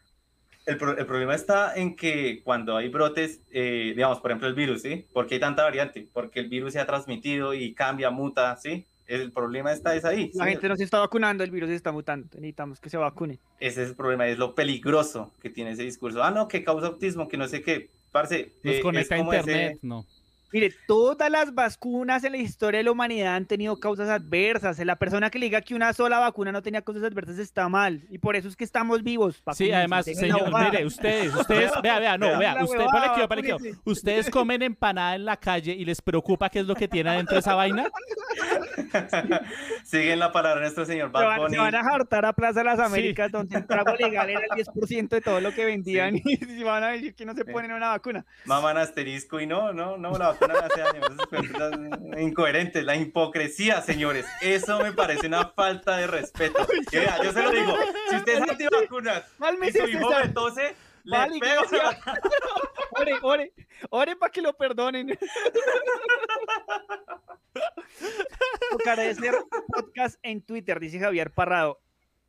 El, 0.65 0.75
el, 0.75 1.07
problema 1.07 1.35
está 1.35 1.75
en 1.75 1.97
que 1.97 2.41
cuando 2.45 2.77
hay 2.77 2.89
brotes, 2.89 3.43
eh, 3.51 3.95
digamos, 3.97 4.21
por 4.21 4.31
ejemplo, 4.31 4.47
el 4.47 4.55
virus, 4.55 4.83
¿sí? 4.83 5.07
¿Por 5.13 5.27
qué 5.27 5.35
hay 5.35 5.41
tanta 5.41 5.65
variante? 5.65 6.09
Porque 6.13 6.39
el 6.39 6.49
virus 6.49 6.75
se 6.75 6.79
ha 6.79 6.87
transmitido 6.87 7.53
y 7.53 7.75
cambia, 7.75 8.11
muta, 8.11 8.57
¿sí? 8.57 8.87
El 9.07 9.33
problema 9.33 9.73
está 9.73 9.95
es 9.95 10.05
ahí. 10.05 10.31
La 10.35 10.47
gente 10.47 10.69
no 10.69 10.77
se 10.77 10.85
está 10.85 10.99
vacunando, 10.99 11.45
el 11.45 11.51
virus 11.51 11.69
se 11.69 11.75
está 11.75 11.93
mutando. 11.93 12.29
Necesitamos 12.35 12.81
que 12.81 12.91
se 12.91 12.97
vacune. 12.97 13.39
Ese 13.61 13.83
es 13.83 13.91
el 13.91 13.97
problema, 13.97 14.27
es 14.27 14.39
lo 14.39 14.55
peligroso 14.55 15.33
que 15.41 15.51
tiene 15.51 15.73
ese 15.73 15.83
discurso. 15.83 16.23
Ah, 16.23 16.31
no, 16.31 16.49
que 16.49 16.65
causa 16.65 16.87
autismo, 16.87 17.29
que 17.29 17.37
no 17.37 17.49
sé 17.49 17.63
qué. 17.63 17.91
Parce, 18.11 18.53
Nos 18.63 18.75
eh, 18.77 18.81
conecta 18.81 19.15
a 19.15 19.19
internet, 19.19 19.79
no. 19.83 20.07
Mire, 20.53 20.71
todas 20.87 21.31
las 21.31 21.55
vacunas 21.55 22.23
en 22.25 22.33
la 22.33 22.39
historia 22.39 22.77
de 22.77 22.85
la 22.85 22.93
humanidad 22.93 23.37
han 23.37 23.47
tenido 23.47 23.81
causas 23.81 24.11
adversas. 24.11 24.79
La 24.81 24.97
persona 24.97 25.31
que 25.31 25.39
le 25.39 25.47
diga 25.47 25.63
que 25.63 25.75
una 25.75 25.95
sola 25.95 26.19
vacuna 26.19 26.53
no 26.53 26.63
tenía 26.63 26.83
causas 26.83 27.05
adversas 27.05 27.39
está 27.39 27.71
mal. 27.71 28.03
Y 28.11 28.19
por 28.19 28.37
eso 28.37 28.49
es 28.49 28.57
que 28.57 28.65
estamos 28.65 29.03
vivos. 29.03 29.43
Sí, 29.55 29.73
además, 29.73 30.05
señor, 30.05 30.53
mire, 30.55 30.85
ustedes, 30.85 31.35
ustedes, 31.35 31.73
vea, 31.83 31.99
vea, 31.99 32.19
no, 32.19 32.39
vea, 32.39 32.63
usted, 32.63 32.85
para 32.85 33.41
aquí, 33.41 33.51
Ustedes 33.85 34.29
comen 34.29 34.61
empanada 34.61 35.15
en 35.15 35.25
la 35.25 35.39
calle 35.39 35.73
y 35.73 35.87
les 35.87 36.03
preocupa 36.03 36.51
qué 36.51 36.61
es 36.61 36.67
lo 36.67 36.75
que 36.75 36.87
tiene 36.87 37.09
adentro 37.09 37.35
de 37.35 37.41
esa 37.41 37.55
vaina. 37.55 37.89
Siguen 39.85 40.19
la 40.19 40.33
palabra 40.33 40.61
nuestro 40.61 40.85
señor 40.85 41.11
Bad 41.11 41.39
Bunny. 41.39 41.55
Se 41.55 41.61
van, 41.61 41.75
a 41.75 41.81
hartar 41.81 42.25
a 42.25 42.33
Plaza 42.33 42.61
de 42.61 42.65
las 42.65 42.79
Américas, 42.79 43.31
donde 43.31 43.59
el 43.59 43.67
trago 43.67 43.95
legal 43.97 44.31
era 44.31 44.41
el 44.41 44.65
10% 44.67 45.09
de 45.09 45.21
todo 45.21 45.41
lo 45.41 45.53
que 45.53 45.65
vendían. 45.65 46.17
Y 46.17 46.63
van 46.63 46.85
a 46.85 46.89
decir 46.89 47.15
que 47.15 47.25
no 47.25 47.35
se 47.35 47.45
ponen 47.45 47.73
una 47.73 47.89
vacuna. 47.89 48.25
Maman 48.45 48.79
asterisco 48.79 49.41
y 49.41 49.47
no, 49.47 49.73
no, 49.73 49.97
no, 49.97 50.13
la 50.13 50.29
vacuna 50.29 50.55
hace 50.55 50.83
años. 50.83 51.07
es 52.13 52.23
incoherente, 52.23 52.83
la 52.83 52.97
hipocresía, 52.97 53.83
señores. 53.83 54.27
Eso 54.41 54.81
me 54.81 54.93
parece 54.93 55.27
una 55.27 55.49
falta 55.49 55.97
de 55.97 56.07
respeto. 56.07 56.67
yo 56.93 57.33
se 57.33 57.43
lo 57.43 57.51
digo, 57.51 57.77
si 58.11 58.17
usted 58.17 58.35
es 58.35 58.51
antivacunas 58.51 59.25
y 59.67 59.73
su 59.73 59.89
hijo 59.89 60.11
me 60.11 60.29
tose, 60.29 60.75
le 61.05 61.41
pego. 61.41 61.63
Ore, 62.95 63.15
ore, 63.23 63.53
ore 63.89 64.17
para 64.17 64.31
que 64.31 64.43
lo 64.43 64.53
perdonen. 64.55 65.19
Podcast 69.75 70.19
en 70.23 70.43
Twitter, 70.43 70.79
dice 70.79 70.99
Javier 71.01 71.33
Parrado. 71.33 71.81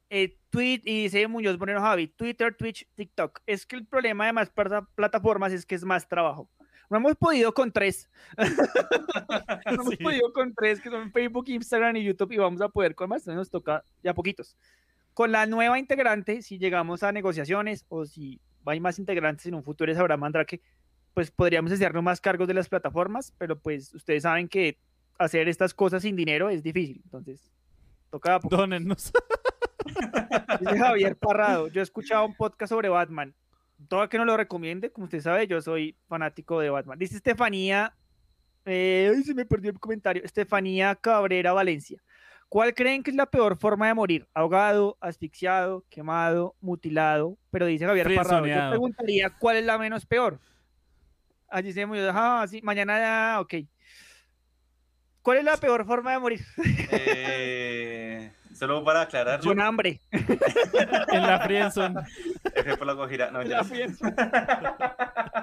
Eh, 0.10 0.38
tweet 0.50 0.82
y 0.86 1.04
dice 1.04 1.28
Muñoz 1.28 1.58
Bonero 1.58 1.82
Javi, 1.82 2.08
Twitter, 2.08 2.56
Twitch, 2.56 2.88
TikTok. 2.95 3.41
Es 3.45 3.66
que 3.66 3.76
el 3.76 3.86
problema 3.86 4.26
de 4.26 4.34
más 4.34 4.52
plataformas 4.95 5.52
es 5.52 5.66
que 5.66 5.76
es 5.76 5.84
más 5.84 6.08
trabajo. 6.08 6.50
No 6.90 6.98
hemos 6.98 7.16
podido 7.16 7.54
con 7.54 7.72
tres. 7.72 8.10
no 9.66 9.72
hemos 9.72 9.98
podido 9.98 10.32
con 10.32 10.54
tres, 10.54 10.80
que 10.80 10.90
son 10.90 11.12
Facebook, 11.12 11.45
Instagram 11.48 11.95
y 11.98 12.04
YouTube, 12.04 12.32
y 12.32 12.38
vamos 12.38 12.62
a 12.62 12.70
poder 12.70 12.94
con 12.94 13.10
más. 13.10 13.26
Nos 13.26 13.50
toca 13.50 13.84
ya 14.04 14.14
poquitos. 14.14 14.56
Con 15.14 15.32
la 15.32 15.45
nueva 15.45 15.80
integrante, 15.80 16.41
si 16.41 16.58
llegamos 16.60 17.02
a 17.04 17.12
negociaciones 17.12 17.86
o 17.90 18.06
si 18.06 18.40
hay 18.65 18.80
más 18.80 18.99
integrantes 18.99 19.45
en 19.45 19.56
un 19.56 19.64
futuro, 19.64 19.91
es 19.91 19.98
Abraham 19.98 20.22
Mandrake, 20.22 20.61
pues 21.14 21.31
podríamos 21.31 21.72
hacernos 21.72 22.03
más 22.03 22.22
cargos 22.22 22.48
de 22.48 22.53
las 22.53 22.69
plataformas, 22.69 23.34
pero 23.38 23.60
pues 23.60 23.94
ustedes 23.94 24.23
saben 24.23 24.48
que 24.48 24.77
hacer 25.19 25.48
estas 25.48 25.73
cosas 25.73 26.02
sin 26.02 26.15
dinero 26.15 26.49
es 26.49 26.64
difícil. 26.64 27.02
Entonces, 27.03 27.52
toca. 28.10 28.40
Dónennos. 28.49 29.11
Dice 30.60 30.77
Javier 30.77 31.15
Parrado, 31.18 31.68
yo 31.68 31.81
he 31.81 31.84
escuchado 31.84 32.26
un 32.26 32.35
podcast 32.35 32.72
sobre 32.72 32.90
Batman 32.90 33.35
todo 33.88 34.07
que 34.10 34.18
no 34.18 34.26
lo 34.26 34.38
recomiende, 34.38 34.91
como 34.91 35.06
usted 35.06 35.22
sabe, 35.22 35.48
yo 35.48 35.61
soy 35.61 35.95
fanático 36.07 36.60
de 36.60 36.69
Batman. 36.69 36.99
Dice 36.99 37.18
Estefanía, 37.18 37.95
eh, 38.65 39.14
se 39.26 39.34
me 39.34 39.45
perdió 39.45 39.72
el 39.72 39.80
comentario, 39.80 40.23
Estefanía 40.23 40.95
Cabrera 40.95 41.53
Valencia. 41.53 42.02
¿Cuál 42.54 42.76
creen 42.76 43.02
que 43.02 43.10
es 43.10 43.18
la 43.18 43.26
peor 43.26 43.58
forma 43.58 43.88
de 43.88 43.96
morir? 43.96 44.28
Ahogado, 44.32 44.96
asfixiado, 45.02 45.84
quemado, 45.90 46.56
mutilado. 46.62 47.36
Pero 47.50 47.66
dice 47.66 47.88
Javier 47.88 48.14
Parrado, 48.14 48.46
yo 48.46 48.70
preguntaría 48.70 49.32
cuál 49.40 49.58
es 49.58 49.66
la 49.66 49.80
menos 49.80 50.06
peor. 50.06 50.40
Allí 51.50 51.74
se 51.74 51.84
murió, 51.88 52.12
ah, 52.14 52.46
sí, 52.48 52.62
mañana 52.62 53.00
ya, 53.00 53.42
ok. 53.42 53.56
¿Cuál 55.24 55.40
es 55.40 55.46
la 55.46 55.58
peor 55.58 55.84
forma 55.84 56.12
de 56.12 56.20
morir? 56.20 56.42
Eh, 56.92 58.32
solo 58.54 58.84
para 58.84 59.02
aclarar. 59.02 59.40
Con 59.40 59.60
hambre. 59.60 60.00
en 60.12 61.24
la 61.24 61.40
Friendzone. 61.40 62.02
F 62.54 62.78
por 62.78 62.86
la 62.86 62.96
cogida. 62.96 63.32
No, 63.32 63.42
ya. 63.42 63.64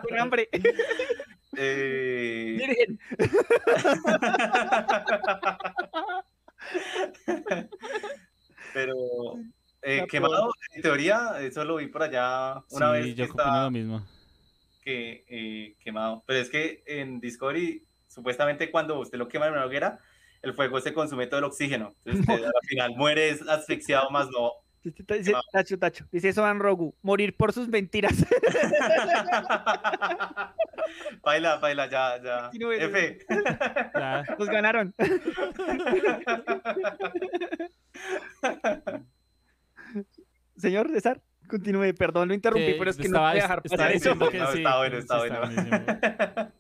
Con 0.09 0.17
hambre. 0.17 0.49
Eh... 1.57 2.55
Miren. 2.57 3.01
Pero 8.75 8.95
eh, 9.83 10.07
quemado, 10.09 10.53
en 10.75 10.83
teoría, 10.83 11.41
eso 11.41 11.65
lo 11.65 11.77
vi 11.77 11.87
por 11.89 12.03
allá 12.03 12.63
una 12.71 12.93
vez. 12.93 13.15
Yo 13.15 13.25
estaba, 13.25 13.65
lo 13.65 13.71
mismo. 13.71 14.07
Que 14.83 15.25
eh, 15.29 15.77
quemado. 15.81 16.23
Pero 16.27 16.39
es 16.41 16.51
que 16.51 16.83
en 16.87 17.21
Discovery 17.21 17.85
supuestamente 18.11 18.71
cuando 18.71 18.99
usted 18.99 19.19
lo 19.19 19.29
quema 19.29 19.47
en 19.47 19.53
una 19.53 19.65
hoguera, 19.65 20.01
el 20.43 20.55
fuego 20.55 20.81
se 20.81 20.93
consume 20.93 21.27
todo 21.27 21.39
el 21.39 21.45
oxígeno. 21.45 21.95
Entonces, 22.05 22.27
al 22.55 22.67
final 22.69 22.95
muere 22.97 23.39
asfixiado 23.49 24.11
más 24.11 24.29
no 24.29 24.53
Dice, 24.83 25.05
dice- 25.19 25.35
tacho, 25.53 25.79
tacho. 25.79 26.07
Dice 26.11 26.33
Soan 26.33 26.59
Rogu, 26.59 26.95
morir 27.03 27.37
por 27.37 27.53
sus 27.53 27.69
mentiras. 27.69 28.15
Baila, 31.23 31.57
baila, 31.59 31.89
ya, 31.89 32.21
ya. 32.23 32.51
F. 32.53 33.19
Ya. 33.95 34.25
Nos 34.39 34.49
ganaron. 34.49 34.95
Señor 40.57 40.89
César, 40.91 41.21
continúe. 41.49 41.95
Perdón, 41.95 42.29
lo 42.29 42.35
interrumpí, 42.35 42.67
Que 42.73 42.79
pero 42.79 42.91
es 42.91 42.97
que 42.97 43.05
estaba- 43.07 43.29
no 43.29 43.33
voy 43.33 43.41
a 43.41 43.43
dejar 43.43 43.63
pasar 43.63 43.93
eso. 43.93 44.13
que 44.31 44.39
No, 44.39 44.53
sí, 44.53 44.59
está 44.59 44.79
bueno, 44.79 44.97
está 44.99 45.19
bueno. 45.19 46.53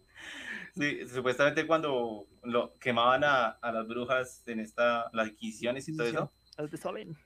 Sí, 0.74 1.08
supuestamente 1.08 1.66
cuando 1.66 2.26
lo 2.44 2.72
quemaban 2.74 3.24
a, 3.24 3.46
a 3.48 3.72
las 3.72 3.86
brujas 3.88 4.42
en 4.46 4.60
esta, 4.60 5.10
las 5.12 5.28
inquisiciones 5.28 5.88
y 5.88 5.96
todo 5.96 6.06
eso, 6.06 6.32
Las 6.56 6.70
de 6.70 6.76
Solen. 6.76 7.16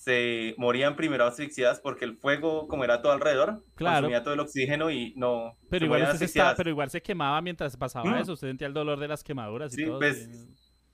Se 0.00 0.54
morían 0.56 0.96
primero 0.96 1.26
asfixiadas 1.26 1.78
porque 1.78 2.06
el 2.06 2.16
fuego, 2.16 2.66
como 2.68 2.84
era 2.84 3.02
todo 3.02 3.12
alrededor, 3.12 3.62
Claro. 3.74 3.96
consumía 3.96 4.22
todo 4.22 4.32
el 4.32 4.40
oxígeno 4.40 4.90
y 4.90 5.12
no. 5.14 5.58
Pero 5.68 5.80
se 5.80 5.84
igual, 5.84 6.16
se 6.18 6.24
estaba- 6.24 6.54
pero 6.54 6.70
igual 6.70 6.88
se 6.88 7.02
quemaba 7.02 7.42
mientras 7.42 7.76
pasaba 7.76 8.10
Mm. 8.10 8.14
eso. 8.16 8.32
Usted 8.32 8.48
sentía 8.48 8.66
el 8.66 8.72
dolor 8.72 8.98
de 8.98 9.08
las 9.08 9.22
quemaduras 9.22 9.74
y 9.74 9.76
Sí, 9.76 9.84
todo. 9.84 9.98
pues. 9.98 10.26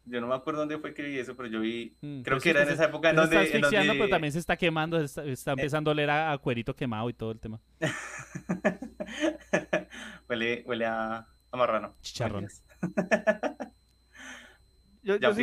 Yo 0.09 0.21
no 0.21 0.27
me 0.27 0.35
acuerdo 0.35 0.61
dónde 0.61 0.79
fue 0.79 0.93
que 0.93 1.03
vi 1.03 1.19
eso, 1.19 1.37
pero 1.37 1.49
yo 1.49 1.61
vi. 1.61 1.97
Mm, 2.01 2.23
Creo 2.23 2.37
pues 2.37 2.43
que 2.43 2.51
era 2.51 2.61
en 2.61 2.65
usted 2.65 2.75
esa 2.75 2.83
se- 2.85 2.89
época 2.91 3.11
en 3.11 3.17
usted 3.19 3.29
se 3.29 3.35
donde. 3.35 3.47
está 3.47 3.59
en 3.59 3.65
asfixiando, 3.65 3.93
donde- 3.93 4.01
pero 4.03 4.11
también 4.11 4.33
se 4.33 4.39
está 4.41 4.57
quemando, 4.57 5.01
está, 5.01 5.25
está 5.25 5.53
empezando 5.53 5.91
a 5.91 5.93
oler 5.93 6.11
a, 6.11 6.33
a 6.33 6.39
cuerito 6.39 6.75
quemado 6.75 7.09
y 7.09 7.13
todo 7.13 7.31
el 7.31 7.39
tema. 7.41 7.61
huele, 10.29 10.65
huele 10.67 10.85
a, 10.87 11.27
a 11.53 11.57
marrano. 11.57 11.95
Chicharrón. 12.03 12.49
Yo, 15.03 15.17
Ya, 15.17 15.31
yo. 15.31 15.35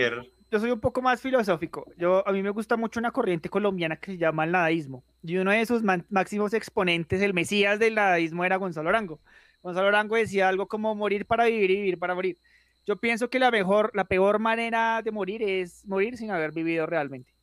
Yo 0.54 0.60
soy 0.60 0.70
un 0.70 0.80
poco 0.80 1.02
más 1.02 1.20
filosófico. 1.20 1.92
Yo, 1.98 2.26
a 2.28 2.32
mí 2.32 2.44
me 2.44 2.52
gusta 2.52 2.78
mucho 2.78 3.00
una 3.00 3.10
corriente 3.10 3.50
colombiana 3.50 3.96
que 3.96 4.12
se 4.12 4.18
llama 4.20 4.44
el 4.46 4.52
nadaísmo. 4.52 5.04
Y 5.24 5.38
uno 5.38 5.50
de 5.50 5.66
sus 5.66 5.82
máximos 6.10 6.54
exponentes, 6.54 7.24
el 7.24 7.34
mesías 7.34 7.80
del 7.80 7.96
nadaísmo, 7.96 8.46
era 8.46 8.58
Gonzalo 8.58 8.90
Arango. 8.90 9.20
Gonzalo 9.64 9.88
Arango 9.88 10.16
decía 10.16 10.48
algo 10.50 10.68
como 10.68 10.94
morir 10.94 11.26
para 11.26 11.46
vivir 11.46 11.72
y 11.72 11.76
vivir 11.78 11.98
para 11.98 12.14
morir. 12.14 12.38
Yo 12.86 12.98
pienso 12.98 13.32
que 13.32 13.40
la 13.40 13.50
mejor, 13.50 13.90
la 13.96 14.04
peor 14.06 14.38
manera 14.38 15.02
de 15.02 15.10
morir 15.12 15.42
es 15.42 15.88
morir 15.88 16.18
sin 16.18 16.30
haber 16.30 16.52
vivido 16.52 16.86
realmente. 16.86 17.34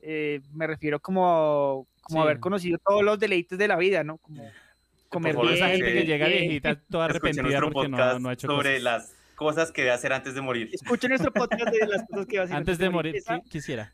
Eh, 0.00 0.40
me 0.54 0.66
refiero 0.66 1.00
como, 1.00 1.86
como 2.00 2.22
Sí. 2.22 2.24
haber 2.26 2.40
conocido 2.40 2.78
todos 2.78 3.02
los 3.04 3.18
deleites 3.18 3.58
de 3.58 3.68
la 3.68 3.76
vida, 3.76 4.04
¿no? 4.04 4.16
Como 4.16 4.42
comer 5.10 5.36
bien. 5.36 5.48
esa 5.52 5.68
gente 5.68 5.84
que 5.92 5.98
que- 6.00 6.06
llega 6.06 6.28
viejita 6.28 6.80
toda 6.90 7.04
arrepentida 7.04 7.60
porque 7.60 7.88
no, 7.90 8.18
no 8.20 8.28
ha 8.30 8.32
hecho 8.32 8.46
sobre 8.46 8.78
cosas. 8.78 8.82
las 8.82 9.14
cosas 9.34 9.72
que 9.72 9.82
debe 9.82 9.92
hacer 9.94 10.12
antes 10.12 10.34
de 10.34 10.40
morir. 10.40 10.70
Escuchen 10.72 11.10
nuestro 11.10 11.32
podcast 11.32 11.72
de 11.72 11.86
las 11.86 12.06
cosas 12.08 12.26
que 12.26 12.36
va 12.36 12.42
a 12.42 12.44
hacer 12.46 12.56
Antes 12.56 12.78
de 12.78 12.90
morir, 12.90 13.22
quisiera. 13.50 13.92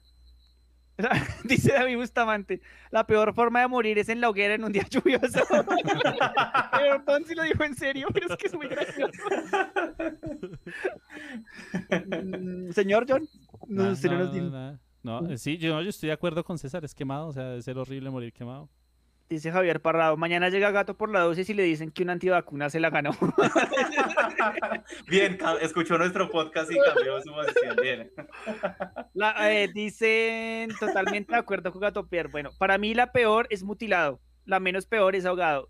Dice 1.44 1.72
David 1.72 1.96
Bustamante, 1.96 2.60
la 2.90 3.06
peor 3.06 3.34
forma 3.34 3.60
de 3.60 3.68
morir 3.68 3.98
es 3.98 4.08
en 4.08 4.20
la 4.20 4.28
hoguera 4.28 4.54
en 4.54 4.64
un 4.64 4.72
día 4.72 4.86
lluvioso. 4.88 5.40
Perdón 6.72 7.24
si 7.26 7.34
lo 7.34 7.42
dijo 7.42 7.64
en 7.64 7.74
serio, 7.74 8.08
pero 8.12 8.26
es 8.26 8.36
que 8.36 8.46
es 8.48 8.54
muy 8.54 8.68
gracioso. 8.68 9.22
Mm, 11.90 12.70
Señor 12.72 13.06
John, 13.08 13.28
no, 13.66 13.84
Nah, 13.84 13.92
usted 13.92 14.10
no 14.10 14.18
no, 14.18 14.24
nos 14.24 14.32
dijo. 14.32 14.46
no, 14.46 14.72
no. 14.72 14.78
No, 15.02 15.30
eh, 15.30 15.38
sí, 15.38 15.56
yo, 15.56 15.80
yo 15.80 15.88
estoy 15.88 16.08
de 16.08 16.12
acuerdo 16.12 16.44
con 16.44 16.58
César, 16.58 16.84
es 16.84 16.94
quemado, 16.94 17.28
o 17.28 17.32
sea, 17.32 17.44
debe 17.44 17.62
ser 17.62 17.78
horrible 17.78 18.10
morir 18.10 18.34
quemado. 18.34 18.68
Dice 19.30 19.52
Javier 19.52 19.80
Parrado, 19.80 20.16
mañana 20.16 20.48
llega 20.48 20.72
Gato 20.72 20.96
por 20.96 21.08
la 21.08 21.20
dosis 21.20 21.48
y 21.48 21.54
le 21.54 21.62
dicen 21.62 21.92
que 21.92 22.02
una 22.02 22.14
antivacuna 22.14 22.68
se 22.68 22.80
la 22.80 22.90
ganó. 22.90 23.12
Bien, 25.06 25.38
escuchó 25.60 25.96
nuestro 25.96 26.28
podcast 26.28 26.68
y 26.72 26.76
cambió 26.84 27.22
su 27.22 27.30
posición. 27.32 27.76
Bien. 27.80 28.10
La- 29.14 29.52
eh, 29.52 29.68
dicen 29.72 30.70
totalmente 30.80 31.32
de 31.32 31.38
acuerdo 31.38 31.70
con 31.70 31.80
Gato 31.80 32.08
Pierre. 32.08 32.28
Bueno, 32.28 32.50
para 32.58 32.76
mí 32.76 32.92
la 32.92 33.12
peor 33.12 33.46
es 33.50 33.62
mutilado, 33.62 34.20
la 34.46 34.58
menos 34.58 34.86
peor 34.86 35.14
es 35.14 35.24
ahogado. 35.24 35.68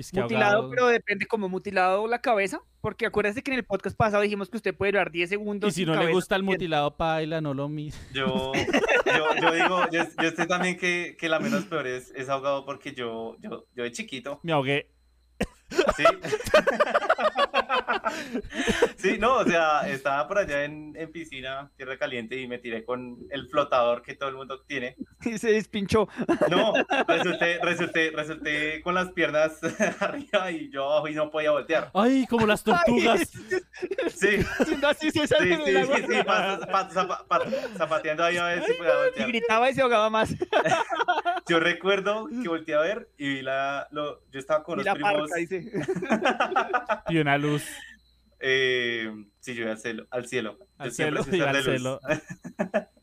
Y 0.00 0.02
es 0.02 0.10
que 0.12 0.20
mutilado, 0.22 0.54
ahogado- 0.62 0.70
pero 0.70 0.86
depende 0.86 1.26
como 1.26 1.48
mutilado 1.50 2.06
la 2.08 2.20
cabeza, 2.22 2.60
porque 2.80 3.04
acuérdese 3.04 3.42
que 3.42 3.50
en 3.50 3.58
el 3.58 3.64
podcast 3.64 3.94
pasado 3.96 4.22
dijimos 4.22 4.48
que 4.48 4.56
usted 4.56 4.74
puede 4.74 4.92
durar 4.92 5.10
10 5.10 5.28
segundos. 5.28 5.68
Y 5.70 5.72
si 5.74 5.84
no 5.84 5.94
le 5.94 6.10
gusta 6.10 6.36
el 6.36 6.42
mutilado 6.42 6.96
paila, 6.96 7.40
no 7.42 7.52
lo 7.52 7.68
mire. 7.68 7.96
Yo, 8.14 8.52
yo, 9.04 9.34
yo 9.42 9.52
digo, 9.52 9.84
yo, 9.92 10.04
yo 10.22 10.28
estoy 10.28 10.46
también 10.46 10.78
que, 10.78 11.16
que 11.18 11.28
la 11.28 11.38
menos 11.38 11.64
peor 11.66 11.86
es, 11.86 12.10
es 12.16 12.28
ahogado 12.30 12.64
porque 12.64 12.94
yo, 12.94 13.36
yo, 13.40 13.66
yo 13.74 13.82
de 13.84 13.92
chiquito, 13.92 14.40
Me 14.42 14.52
ahogué. 14.52 14.88
¿sí? 15.96 16.04
Sí, 18.96 19.16
no, 19.18 19.36
o 19.38 19.44
sea, 19.44 19.88
estaba 19.88 20.26
por 20.28 20.38
allá 20.38 20.64
en, 20.64 20.94
en 20.96 21.10
piscina, 21.10 21.70
tierra 21.76 21.96
caliente, 21.98 22.36
y 22.40 22.46
me 22.46 22.58
tiré 22.58 22.84
con 22.84 23.18
el 23.30 23.48
flotador 23.48 24.02
que 24.02 24.14
todo 24.14 24.28
el 24.28 24.36
mundo 24.36 24.60
tiene. 24.66 24.96
Y 25.24 25.36
se 25.38 25.52
despinchó. 25.52 26.08
No, 26.50 26.72
resulté, 27.06 27.58
resulté, 27.62 28.10
resulté 28.10 28.80
con 28.82 28.94
las 28.94 29.10
piernas 29.12 29.58
arriba 30.00 30.50
y 30.50 30.70
yo 30.70 30.84
abajo 30.90 31.08
y 31.08 31.14
no 31.14 31.30
podía 31.30 31.50
voltear. 31.50 31.90
Ay, 31.94 32.26
como 32.28 32.46
las 32.46 32.64
tortugas. 32.64 33.20
Sí, 34.08 34.38
sí, 34.38 34.40
sí, 34.98 35.10
sí, 35.10 35.26
sí, 35.26 36.22
pa- 36.26 36.58
pa- 36.70 36.88
zapa- 36.90 37.26
pa- 37.28 37.44
zapateando 37.76 38.24
ahí 38.24 38.38
a 38.38 38.44
ver 38.46 38.64
si 38.64 38.72
podía 38.74 38.92
Y 38.92 38.96
voltear. 38.96 39.28
gritaba 39.28 39.70
y 39.70 39.74
se 39.74 39.82
ahogaba 39.82 40.08
más. 40.10 40.34
Yo 41.48 41.60
recuerdo 41.60 42.28
que 42.42 42.48
volteé 42.48 42.74
a 42.74 42.80
ver 42.80 43.08
y 43.18 43.28
vi 43.28 43.42
la, 43.42 43.88
lo, 43.90 44.22
yo 44.30 44.38
estaba 44.38 44.62
con 44.62 44.80
Y 44.80 44.84
la 44.84 44.94
primos. 44.94 45.12
parca, 45.12 45.36
dice. 45.36 45.70
Y 47.08 47.18
una 47.18 47.36
luz. 47.38 47.64
Eh, 48.40 49.12
sí, 49.38 49.54
yo 49.54 49.62
iba 49.62 49.72
al 49.72 49.78
cielo. 49.78 50.06
Al 50.10 50.26
cielo. 50.26 50.58
Al 50.78 50.88
Yo 50.88 50.94
siempre 50.94 51.22
cielo 51.24 52.00
y 52.06 52.12
al. 52.12 52.22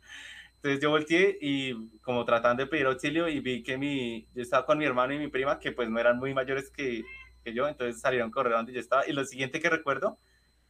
Entonces 0.57 0.81
yo 0.81 0.89
volteé 0.89 1.37
y 1.39 1.99
como 2.01 2.25
tratando 2.25 2.63
de 2.63 2.67
pedir 2.67 2.87
auxilio 2.87 3.29
y 3.29 3.39
vi 3.39 3.61
que 3.61 3.77
mi, 3.77 4.27
yo 4.33 4.41
estaba 4.41 4.65
con 4.65 4.79
mi 4.79 4.85
hermano 4.85 5.13
y 5.13 5.19
mi 5.19 5.27
prima 5.27 5.59
que 5.59 5.71
pues 5.71 5.87
no 5.87 5.99
eran 5.99 6.17
muy 6.17 6.33
mayores 6.33 6.71
que, 6.71 7.03
que 7.43 7.53
yo, 7.53 7.67
entonces 7.67 8.01
salieron 8.01 8.31
correr 8.31 8.53
donde 8.53 8.73
yo 8.73 8.79
estaba 8.79 9.07
y 9.07 9.13
lo 9.13 9.23
siguiente 9.23 9.59
que 9.59 9.69
recuerdo 9.69 10.17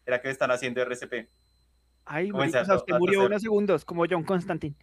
era 0.06 0.22
que 0.22 0.27
me 0.27 0.34
están 0.34 0.52
haciendo 0.52 0.81
RCP. 0.81 1.30
Ay, 2.06 2.31
marica, 2.31 2.61
o 2.61 2.65
sea, 2.65 2.76
usted 2.76 2.98
murió 2.99 3.26
unos 3.26 3.41
segundos, 3.41 3.85
como 3.85 4.06
John 4.10 4.23
Constantine. 4.23 4.76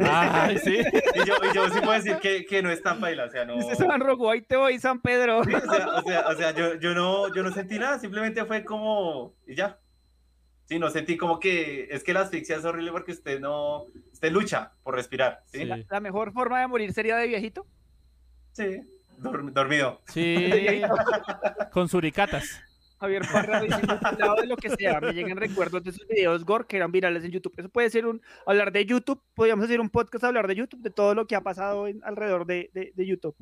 Ay, 0.00 0.58
sí. 0.58 0.78
Y 1.14 1.26
yo, 1.26 1.34
y 1.50 1.54
yo 1.54 1.68
sí 1.68 1.80
puedo 1.80 1.92
decir 1.92 2.16
que, 2.18 2.44
que 2.46 2.62
no 2.62 2.70
es 2.70 2.82
tan 2.82 3.00
baila, 3.00 3.24
o 3.24 3.30
sea, 3.30 3.44
no... 3.44 3.54
Dice 3.56 3.76
San 3.76 4.00
Rogo, 4.00 4.30
ahí 4.30 4.42
te 4.42 4.56
voy, 4.56 4.78
San 4.78 5.00
Pedro. 5.00 5.44
Sí, 5.44 5.52
o 5.54 5.60
sea, 5.60 5.86
o 5.88 6.02
sea, 6.02 6.20
o 6.28 6.34
sea, 6.34 6.50
yo, 6.52 6.74
yo, 6.76 6.94
no, 6.94 7.32
yo 7.34 7.42
no 7.42 7.52
sentí 7.52 7.78
nada, 7.78 7.98
simplemente 7.98 8.44
fue 8.44 8.64
como, 8.64 9.34
y 9.46 9.54
ya. 9.54 9.78
Sí, 10.64 10.78
no 10.78 10.88
sentí 10.90 11.16
como 11.16 11.38
que, 11.40 11.88
es 11.90 12.02
que 12.04 12.14
la 12.14 12.20
asfixia 12.20 12.56
es 12.56 12.64
horrible 12.64 12.92
porque 12.92 13.12
usted 13.12 13.40
no, 13.40 13.84
usted 14.12 14.30
lucha 14.32 14.72
por 14.82 14.94
respirar, 14.94 15.42
¿sí? 15.46 15.58
Sí. 15.58 15.64
La, 15.64 15.78
la 15.90 16.00
mejor 16.00 16.32
forma 16.32 16.60
de 16.60 16.66
morir 16.66 16.92
sería 16.92 17.16
de 17.16 17.26
viejito. 17.26 17.66
Sí, 18.52 18.80
dorm- 19.18 19.52
dormido. 19.52 20.00
Sí. 20.06 20.80
Con 21.72 21.88
suricatas. 21.88 22.62
Javier 23.02 23.22
Parra 23.32 23.60
dice 23.60 23.76
mutilado 23.78 24.36
de 24.36 24.46
lo 24.46 24.56
que 24.56 24.70
sea. 24.70 25.00
Me 25.00 25.12
llegan 25.12 25.36
recuerdos 25.36 25.82
de 25.82 25.90
esos 25.90 26.06
videos 26.06 26.44
gore 26.44 26.66
que 26.68 26.76
eran 26.76 26.92
virales 26.92 27.24
en 27.24 27.32
YouTube. 27.32 27.52
Eso 27.56 27.68
puede 27.68 27.90
ser 27.90 28.06
un 28.06 28.22
hablar 28.46 28.70
de 28.70 28.86
YouTube. 28.86 29.20
Podríamos 29.34 29.64
hacer 29.64 29.80
un 29.80 29.90
podcast 29.90 30.22
hablar 30.22 30.46
de 30.46 30.54
YouTube, 30.54 30.80
de 30.82 30.90
todo 30.90 31.12
lo 31.16 31.26
que 31.26 31.34
ha 31.34 31.40
pasado 31.40 31.88
en- 31.88 32.00
alrededor 32.04 32.46
de, 32.46 32.70
de- 32.72 32.92
de 32.94 33.06
YouTube. 33.06 33.34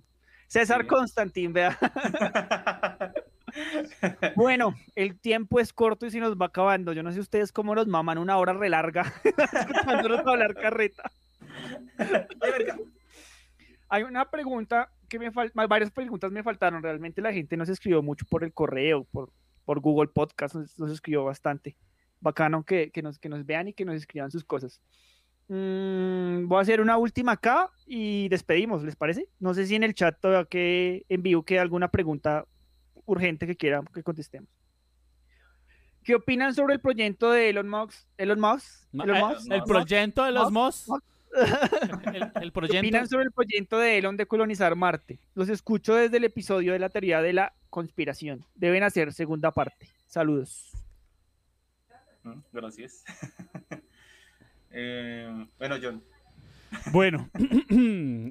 César 0.46 0.80
Sí. 0.82 0.86
Constantín, 0.88 1.52
vea. 1.52 1.78
Bueno, 4.36 4.76
el 4.94 5.18
tiempo 5.18 5.58
es 5.58 5.72
corto 5.72 6.06
y 6.06 6.10
se 6.12 6.20
nos 6.20 6.36
va 6.36 6.46
acabando. 6.46 6.92
Yo 6.92 7.02
no 7.02 7.10
sé 7.10 7.18
ustedes 7.18 7.50
cómo 7.50 7.74
nos 7.74 7.88
maman 7.88 8.18
una 8.18 8.36
hora 8.38 8.52
re 8.52 8.68
larga 8.68 9.12
escuchándonos 9.24 10.24
hablar 10.24 10.54
carreta. 10.54 11.10
Hay 13.88 14.04
una 14.04 14.30
pregunta 14.30 14.88
que 15.08 15.18
me 15.18 15.32
falta, 15.32 15.66
varias 15.66 15.90
preguntas 15.90 16.30
me 16.30 16.44
faltaron. 16.44 16.80
Realmente 16.80 17.20
la 17.20 17.32
gente 17.32 17.56
nos 17.56 17.68
escribió 17.68 18.02
mucho 18.02 18.24
por 18.30 18.44
el 18.44 18.52
correo, 18.52 19.04
por, 19.10 19.30
por 19.64 19.80
Google 19.80 20.08
Podcast, 20.08 20.54
nos, 20.54 20.78
nos 20.78 20.90
escribió 20.90 21.24
bastante. 21.24 21.76
Bacano 22.20 22.64
que, 22.64 22.90
que 22.90 23.02
nos, 23.02 23.18
que 23.18 23.28
nos 23.28 23.46
vean 23.46 23.68
y 23.68 23.72
que 23.72 23.84
nos 23.84 23.96
escriban 23.96 24.30
sus 24.30 24.44
cosas. 24.44 24.80
Mm, 25.52 26.46
voy 26.46 26.58
a 26.58 26.60
hacer 26.60 26.80
una 26.80 26.96
última 26.96 27.32
acá 27.32 27.70
y 27.84 28.28
despedimos, 28.28 28.84
¿les 28.84 28.94
parece? 28.94 29.28
No 29.40 29.52
sé 29.52 29.66
si 29.66 29.74
en 29.74 29.82
el 29.82 29.94
chat 29.94 30.16
todavía 30.20 30.44
que 30.44 31.04
en 31.08 31.22
vivo 31.24 31.42
queda 31.42 31.62
alguna 31.62 31.90
pregunta 31.90 32.46
urgente 33.04 33.48
que 33.48 33.56
quieran 33.56 33.84
que 33.92 34.04
contestemos. 34.04 34.48
¿Qué 36.04 36.14
opinan 36.14 36.54
sobre 36.54 36.74
el 36.74 36.80
proyecto 36.80 37.32
de 37.32 37.50
Elon 37.50 37.68
Musk? 37.68 38.06
Elon 38.16 38.38
Musk? 38.38 38.86
Elon 38.92 39.16
eh, 39.16 39.20
Musk? 39.24 39.50
el 39.50 39.62
proyecto 39.64 40.24
de 40.24 40.30
los 40.30 40.52
Musk. 40.52 40.88
El, 41.34 42.22
el 42.22 42.32
¿Qué 42.32 42.50
proyecto. 42.52 42.78
opinan 42.78 43.08
sobre 43.08 43.24
el 43.24 43.32
proyecto 43.32 43.78
de 43.78 43.98
Elon 43.98 44.16
de 44.16 44.26
colonizar 44.26 44.74
Marte? 44.76 45.18
Los 45.34 45.48
escucho 45.48 45.94
desde 45.94 46.16
el 46.16 46.24
episodio 46.24 46.72
de 46.72 46.78
la 46.78 46.88
teoría 46.88 47.22
de 47.22 47.32
la 47.32 47.52
conspiración. 47.70 48.44
Deben 48.54 48.82
hacer 48.82 49.12
segunda 49.12 49.52
parte. 49.52 49.88
Saludos. 50.06 50.70
Mm, 52.24 52.40
Gracias. 52.52 53.04
Eh, 54.72 55.46
bueno, 55.58 55.76
John. 55.82 56.00
Bueno, 56.92 57.28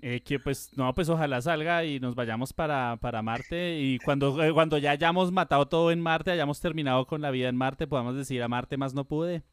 eh, 0.02 0.22
que 0.24 0.40
pues 0.40 0.72
no, 0.78 0.96
pues 0.96 1.10
ojalá 1.10 1.42
salga 1.42 1.84
y 1.84 2.00
nos 2.00 2.16
vayamos 2.16 2.54
para, 2.54 2.96
para 3.02 3.22
Marte 3.22 3.78
y 3.82 4.00
cuando, 4.00 4.42
eh, 4.42 4.54
cuando 4.54 4.78
ya 4.78 4.92
hayamos 4.92 5.34
matado 5.34 5.68
todo 5.68 5.92
en 5.92 6.00
Marte, 6.00 6.32
hayamos 6.32 6.62
terminado 6.62 7.06
con 7.06 7.20
la 7.22 7.32
vida 7.32 7.50
en 7.50 7.58
Marte, 7.58 7.88
podamos 7.88 8.16
decir 8.16 8.42
a 8.42 8.48
Marte 8.48 8.78
más 8.78 8.94
no 8.94 9.04
pude. 9.04 9.44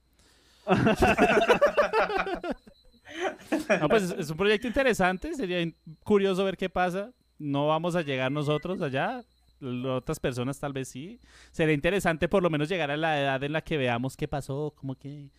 No, 3.80 3.88
pues 3.88 4.10
es, 4.10 4.30
un 4.30 4.36
proyecto 4.36 4.66
interesante, 4.66 5.34
sería 5.34 5.66
curioso 6.02 6.44
ver 6.44 6.56
qué 6.56 6.68
pasa. 6.68 7.12
No 7.38 7.66
vamos 7.66 7.96
a 7.96 8.02
llegar 8.02 8.32
nosotros 8.32 8.80
allá, 8.80 9.22
otras 9.60 10.20
personas 10.20 10.58
tal 10.58 10.72
vez 10.72 10.88
sí. 10.88 11.20
Sería 11.50 11.74
interesante 11.74 12.28
por 12.28 12.42
lo 12.42 12.50
menos 12.50 12.68
llegar 12.68 12.90
a 12.90 12.96
la 12.96 13.20
edad 13.20 13.42
en 13.42 13.52
la 13.52 13.62
que 13.62 13.76
veamos 13.76 14.16
qué 14.16 14.28
pasó, 14.28 14.72
como 14.76 14.94
que, 14.94 15.30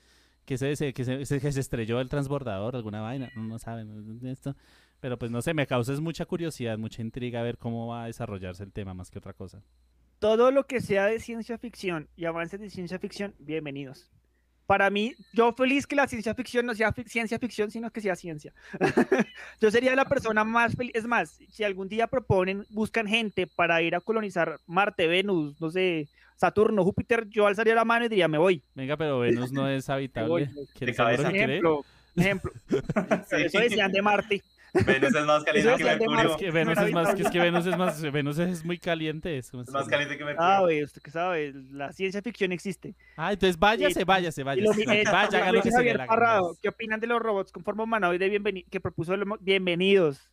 que, 0.45 0.57
se, 0.57 0.93
que, 0.93 1.03
se, 1.03 1.39
que 1.39 1.51
se 1.51 1.59
estrelló 1.59 1.99
el 1.99 2.09
transbordador, 2.09 2.75
alguna 2.75 3.01
vaina, 3.01 3.31
no, 3.35 3.43
no 3.43 3.59
saben 3.59 4.19
esto. 4.25 4.55
Pero 4.99 5.17
pues 5.17 5.29
no 5.29 5.41
sé, 5.41 5.53
me 5.53 5.67
causa 5.67 5.93
mucha 6.01 6.25
curiosidad, 6.25 6.77
mucha 6.77 7.01
intriga 7.01 7.41
ver 7.43 7.57
cómo 7.57 7.87
va 7.87 8.03
a 8.03 8.07
desarrollarse 8.07 8.63
el 8.63 8.71
tema 8.71 8.93
más 8.93 9.11
que 9.11 9.19
otra 9.19 9.33
cosa. 9.33 9.61
todo 10.19 10.51
lo 10.51 10.65
que 10.65 10.81
sea 10.81 11.05
de 11.05 11.19
ciencia 11.19 11.57
ficción 11.57 12.09
y 12.15 12.25
avances 12.25 12.59
de 12.59 12.69
ciencia 12.69 12.97
ficción, 12.97 13.35
bienvenidos. 13.37 14.09
Para 14.67 14.89
mí, 14.89 15.15
yo 15.33 15.53
feliz 15.53 15.87
que 15.87 15.95
la 15.95 16.07
ciencia 16.07 16.35
ficción 16.35 16.65
no 16.65 16.75
sea 16.75 16.93
fic- 16.93 17.07
ciencia 17.07 17.39
ficción, 17.39 17.71
sino 17.71 17.89
que 17.89 18.01
sea 18.01 18.15
ciencia. 18.17 18.53
yo 19.61 19.71
sería 19.71 19.95
la 19.95 20.05
persona 20.05 20.43
más 20.43 20.75
feliz. 20.75 20.91
Es 20.93 21.05
más, 21.05 21.39
si 21.49 21.63
algún 21.63 21.87
día 21.87 22.05
proponen, 22.07 22.65
buscan 22.69 23.07
gente 23.07 23.47
para 23.47 23.81
ir 23.81 23.95
a 23.95 24.01
colonizar 24.01 24.59
Marte, 24.67 25.07
Venus, 25.07 25.59
no 25.61 25.71
sé, 25.71 26.09
Saturno, 26.35 26.83
Júpiter, 26.83 27.27
yo 27.29 27.47
alzaría 27.47 27.73
la 27.75 27.85
mano 27.85 28.05
y 28.05 28.09
diría, 28.09 28.27
me 28.27 28.37
voy. 28.37 28.61
Venga, 28.75 28.97
pero 28.97 29.19
Venus 29.19 29.51
no 29.53 29.67
es 29.69 29.89
habitable. 29.89 30.27
voy. 30.27 30.45
¿Quiere 30.77 30.91
De 30.91 30.93
seguro 30.97 31.15
cabeza. 31.15 31.31
que? 31.31 31.37
Ejemplo, 31.43 31.85
ejemplo. 32.15 32.51
Eso 33.45 33.59
decían 33.59 33.91
de 33.91 34.01
Marte. 34.01 34.43
Venus 34.73 35.15
es 35.15 35.25
más 35.25 35.43
caliente 35.43 35.75
que 35.77 35.83
Mercurio. 35.83 36.31
Es 36.31 36.37
que 36.37 36.51
Venus 36.51 36.77
es 36.77 36.91
más, 36.93 37.15
que 37.15 37.21
es 37.23 37.29
que 37.29 37.39
Venus 37.39 37.65
es 37.65 37.77
más, 37.77 38.01
Venus 38.11 38.37
es 38.39 38.65
muy 38.65 38.77
caliente. 38.77 39.37
Es, 39.37 39.49
como 39.51 39.63
Es 39.63 39.69
más 39.71 39.87
caliente 39.87 40.17
que 40.17 40.25
Mercurio. 40.25 40.49
Ah, 40.49 40.59
güey, 40.61 40.83
usted 40.83 41.01
que 41.01 41.11
sabe, 41.11 41.53
la 41.71 41.91
ciencia 41.93 42.21
ficción 42.21 42.51
existe. 42.51 42.95
Ah, 43.15 43.33
entonces 43.33 43.57
váyase, 43.57 44.01
Y- 44.01 44.03
váyase, 44.03 44.41
Y 44.41 44.43
váyase. 44.43 44.85
lo 44.85 44.91
eh, 44.93 45.03
Vaya, 45.11 45.37
haga 45.39 45.51
lo 45.51 45.61
que 45.61 45.71
se 45.71 45.83
le 45.83 45.93
¿Qué 46.61 46.69
opinan 46.69 46.99
de 46.99 47.07
los 47.07 47.19
robots 47.21 47.51
con 47.51 47.63
forma 47.63 47.83
humanoide 47.83 48.29
bienveni- 48.31 48.65
que 48.69 48.79
propuso 48.79 49.13
el 49.13 49.23
bienvenidos? 49.39 50.29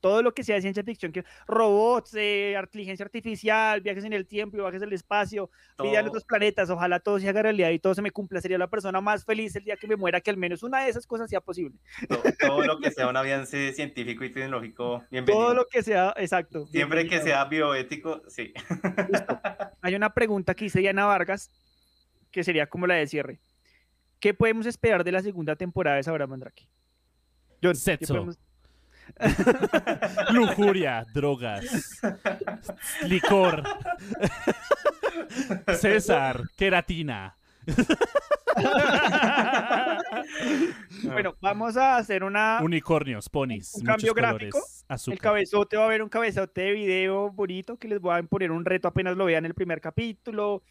Todo 0.00 0.22
lo 0.22 0.32
que 0.32 0.42
sea 0.42 0.60
ciencia 0.60 0.82
ficción, 0.82 1.12
que 1.12 1.24
robots, 1.46 2.14
eh, 2.14 2.58
inteligencia 2.60 3.04
artificial, 3.04 3.80
viajes 3.82 4.04
en 4.04 4.12
el 4.14 4.26
tiempo, 4.26 4.56
viajes 4.56 4.82
al 4.82 4.92
espacio, 4.92 5.50
vida 5.78 6.00
en 6.00 6.06
otros 6.08 6.24
planetas, 6.24 6.70
ojalá 6.70 6.98
todo 7.00 7.18
se 7.20 7.28
haga 7.28 7.42
realidad 7.42 7.70
y 7.70 7.78
todo 7.78 7.94
se 7.94 8.00
me 8.02 8.10
cumpla. 8.10 8.40
Sería 8.40 8.56
la 8.58 8.68
persona 8.70 9.00
más 9.02 9.24
feliz 9.24 9.54
el 9.56 9.64
día 9.64 9.76
que 9.76 9.86
me 9.86 9.96
muera, 9.96 10.20
que 10.20 10.30
al 10.30 10.36
menos 10.38 10.62
una 10.62 10.82
de 10.84 10.88
esas 10.90 11.06
cosas 11.06 11.28
sea 11.28 11.40
posible. 11.42 11.78
To- 12.08 12.22
Todo 12.40 12.64
lo 12.64 12.78
que 12.78 12.90
sea 12.90 13.06
un 13.08 13.16
avance 13.16 13.72
científico 13.74 14.24
y 14.24 14.32
tecnológico, 14.32 15.04
bienvenido. 15.10 15.44
Todo 15.44 15.54
lo 15.54 15.66
que 15.66 15.82
sea, 15.82 16.14
exacto. 16.16 16.66
Siempre 16.68 17.06
que 17.06 17.20
sea 17.20 17.44
bioético, 17.44 18.22
sí. 18.28 18.54
Hay 19.82 19.94
una 19.94 20.12
pregunta 20.14 20.54
que 20.54 20.64
hice 20.66 20.80
Diana 20.80 21.04
Vargas, 21.06 21.50
que 22.30 22.42
sería 22.44 22.66
como 22.66 22.86
la 22.86 22.94
de 22.94 23.06
cierre. 23.06 23.40
¿Qué 24.20 24.32
podemos 24.34 24.66
esperar 24.66 25.04
de 25.04 25.12
la 25.12 25.20
segunda 25.22 25.54
temporada 25.56 25.96
de 25.96 26.02
Sabra 26.02 26.26
Mandrake? 26.26 26.66
John, 27.62 27.74
¿qué 27.74 27.98
podemos- 28.06 28.38
Lujuria, 30.32 31.04
drogas, 31.14 32.00
licor, 33.02 33.62
César, 35.80 36.42
queratina. 36.56 37.36
Bueno, 41.02 41.36
vamos 41.40 41.76
a 41.76 41.96
hacer 41.96 42.24
una, 42.24 42.60
Unicornios, 42.62 43.28
ponis, 43.28 43.74
un 43.74 43.84
cambio 43.84 44.14
colores, 44.14 44.52
gráfico. 44.88 45.12
El 45.12 45.18
cabezote 45.18 45.76
va 45.76 45.84
a 45.84 45.86
haber 45.86 46.02
un 46.02 46.08
cabezote 46.08 46.62
de 46.62 46.72
video 46.72 47.30
bonito 47.30 47.76
que 47.76 47.88
les 47.88 48.00
voy 48.00 48.18
a 48.18 48.22
poner 48.22 48.50
un 48.50 48.64
reto 48.64 48.88
apenas 48.88 49.16
lo 49.16 49.26
vean 49.26 49.44
el 49.44 49.54
primer 49.54 49.80
capítulo. 49.80 50.62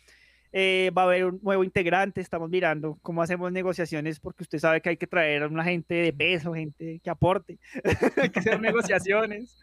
Eh, 0.58 0.90
va 0.98 1.02
a 1.02 1.06
haber 1.06 1.26
un 1.26 1.40
nuevo 1.44 1.66
integrante, 1.66 2.22
estamos 2.22 2.50
mirando 2.50 2.98
cómo 3.02 3.22
hacemos 3.22 3.52
negociaciones 3.52 4.22
porque 4.22 4.44
usted 4.44 4.58
sabe 4.58 4.80
que 4.80 4.88
hay 4.88 4.96
que 4.96 5.06
traer 5.06 5.44
a 5.44 5.48
una 5.50 5.66
gente 5.66 5.96
de 5.96 6.14
peso, 6.14 6.54
gente 6.54 7.02
que 7.04 7.10
aporte, 7.10 7.60
hay 8.16 8.30
que 8.30 8.40
hacer 8.40 8.62
negociaciones. 8.62 9.58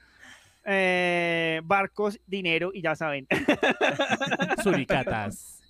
Eh, 0.66 1.62
barcos, 1.64 2.20
dinero 2.26 2.72
y 2.74 2.82
ya 2.82 2.94
saben. 2.94 3.26
Suricatas. 4.62 5.62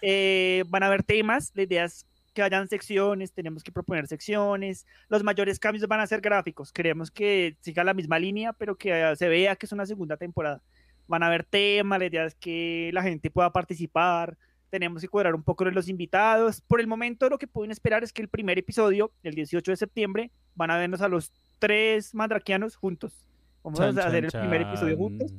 Eh, 0.00 0.62
van 0.68 0.84
a 0.84 0.86
haber 0.86 1.02
temas, 1.02 1.50
la 1.56 1.64
idea 1.64 1.84
es 1.86 2.06
que 2.32 2.42
hayan 2.42 2.68
secciones, 2.68 3.32
tenemos 3.32 3.64
que 3.64 3.72
proponer 3.72 4.06
secciones. 4.06 4.86
Los 5.08 5.24
mayores 5.24 5.58
cambios 5.58 5.88
van 5.88 5.98
a 5.98 6.06
ser 6.06 6.20
gráficos. 6.20 6.70
Queremos 6.70 7.10
que 7.10 7.56
siga 7.62 7.82
la 7.82 7.94
misma 7.94 8.20
línea, 8.20 8.52
pero 8.52 8.76
que 8.76 9.12
se 9.16 9.28
vea 9.28 9.56
que 9.56 9.66
es 9.66 9.72
una 9.72 9.86
segunda 9.86 10.16
temporada. 10.16 10.62
Van 11.10 11.24
a 11.24 11.26
haber 11.26 11.42
temas, 11.42 11.98
la 11.98 12.06
idea 12.06 12.24
es 12.24 12.36
que 12.36 12.90
la 12.92 13.02
gente 13.02 13.32
pueda 13.32 13.50
participar. 13.50 14.38
Tenemos 14.70 15.02
que 15.02 15.08
cuadrar 15.08 15.34
un 15.34 15.42
poco 15.42 15.64
de 15.64 15.72
los 15.72 15.88
invitados. 15.88 16.60
Por 16.60 16.80
el 16.80 16.86
momento, 16.86 17.28
lo 17.28 17.36
que 17.36 17.48
pueden 17.48 17.72
esperar 17.72 18.04
es 18.04 18.12
que 18.12 18.22
el 18.22 18.28
primer 18.28 18.60
episodio, 18.60 19.10
el 19.24 19.34
18 19.34 19.72
de 19.72 19.76
septiembre, 19.76 20.30
van 20.54 20.70
a 20.70 20.78
vernos 20.78 21.00
a 21.00 21.08
los 21.08 21.32
tres 21.58 22.14
mandraquianos 22.14 22.76
juntos. 22.76 23.28
Vamos 23.64 23.80
Chan, 23.80 23.98
a 23.98 24.04
hacer 24.04 24.28
chan, 24.28 24.40
el 24.40 24.48
primer 24.48 24.68
episodio 24.68 24.94
chan. 24.94 25.02
juntos. 25.02 25.34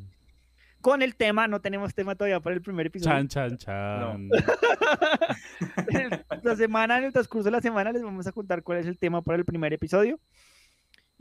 Con 0.81 1.01
el 1.01 1.15
tema, 1.15 1.47
no 1.47 1.61
tenemos 1.61 1.95
tema 1.95 2.15
todavía 2.15 2.41
para 2.41 2.53
el 2.53 2.61
primer 2.61 2.87
episodio. 2.87 3.15
Chan, 3.15 3.27
chan, 3.29 3.57
chan. 3.57 4.29
la 6.43 6.55
semana, 6.57 6.97
en 6.97 7.05
el 7.05 7.13
transcurso 7.13 7.45
de 7.45 7.51
la 7.51 7.61
semana, 7.61 7.93
les 7.93 8.03
vamos 8.03 8.27
a 8.27 8.33
contar 8.33 8.61
cuál 8.61 8.79
es 8.79 8.87
el 8.87 8.97
tema 8.97 9.21
para 9.21 9.37
el 9.37 9.45
primer 9.45 9.71
episodio. 9.71 10.19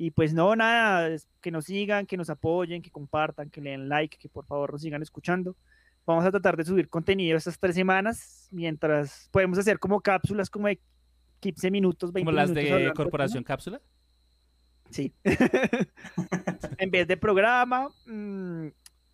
Y 0.03 0.13
pues 0.13 0.33
no, 0.33 0.57
nada, 0.57 1.15
que 1.43 1.51
nos 1.51 1.67
sigan, 1.67 2.07
que 2.07 2.17
nos 2.17 2.31
apoyen, 2.31 2.81
que 2.81 2.91
compartan, 2.91 3.51
que 3.51 3.61
le 3.61 3.73
den 3.73 3.87
like, 3.87 4.17
que 4.17 4.31
por 4.31 4.47
favor 4.47 4.73
nos 4.73 4.81
sigan 4.81 5.03
escuchando. 5.03 5.55
Vamos 6.07 6.25
a 6.25 6.31
tratar 6.31 6.57
de 6.57 6.65
subir 6.65 6.89
contenido 6.89 7.37
estas 7.37 7.59
tres 7.59 7.75
semanas, 7.75 8.49
mientras 8.51 9.29
podemos 9.31 9.59
hacer 9.59 9.79
como 9.79 10.01
cápsulas 10.01 10.49
como 10.49 10.69
de 10.69 10.81
15 11.41 11.71
minutos, 11.71 12.15
20 12.15 12.25
Como 12.25 12.35
las 12.35 12.49
minutos 12.49 12.65
de 12.65 12.71
hablando 12.71 12.87
del 12.87 12.97
Corporación 12.97 13.45
tema. 13.45 13.49
Cápsula. 13.49 13.83
Sí. 14.89 15.13
en 16.79 16.91
vez 16.91 17.07
de 17.07 17.19
programa. 17.19 17.91
mm, 18.07 18.69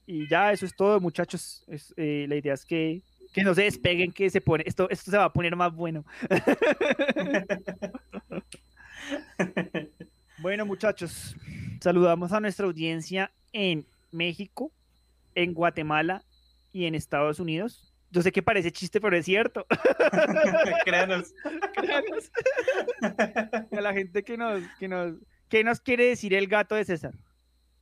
y 0.07 0.29
ya, 0.29 0.53
eso 0.53 0.67
es 0.67 0.77
todo, 0.77 1.01
muchachos. 1.01 1.65
Es, 1.67 1.93
eh, 1.97 2.27
la 2.29 2.37
idea 2.37 2.55
es 2.55 2.65
que, 2.65 3.03
que 3.33 3.43
no 3.43 3.57
se 3.57 3.63
despeguen, 3.63 4.13
que 4.13 4.31
se 4.31 4.41
pone, 4.41 4.63
esto, 4.65 4.89
esto 4.89 5.11
se 5.11 5.19
va 5.19 5.25
a 5.25 5.33
poner 5.33 5.57
más 5.57 5.75
bueno. 5.75 6.05
bueno, 10.47 10.65
muchachos, 10.65 11.35
saludamos 11.81 12.31
a 12.33 12.39
nuestra 12.39 12.67
audiencia 12.67 13.33
en 13.53 13.85
México, 14.13 14.71
en 15.35 15.53
Guatemala 15.55 16.23
y 16.73 16.85
en 16.85 16.95
Estados 16.95 17.41
Unidos. 17.41 17.93
Yo 18.13 18.23
sé 18.23 18.31
que 18.31 18.45
parece 18.45 18.71
chiste, 18.71 19.01
pero 19.01 19.17
es 19.17 19.25
cierto. 19.25 19.67
Créanos. 20.85 21.35
Créanos. 21.75 22.31
a 23.73 23.81
la 23.81 23.93
gente 23.93 24.23
que 24.23 24.37
nos, 24.37 24.63
que 24.79 24.87
nos, 24.87 25.15
¿qué 25.49 25.65
nos 25.65 25.81
quiere 25.81 26.07
decir 26.07 26.33
el 26.33 26.47
gato 26.47 26.77
de 26.77 26.85
César? 26.85 27.15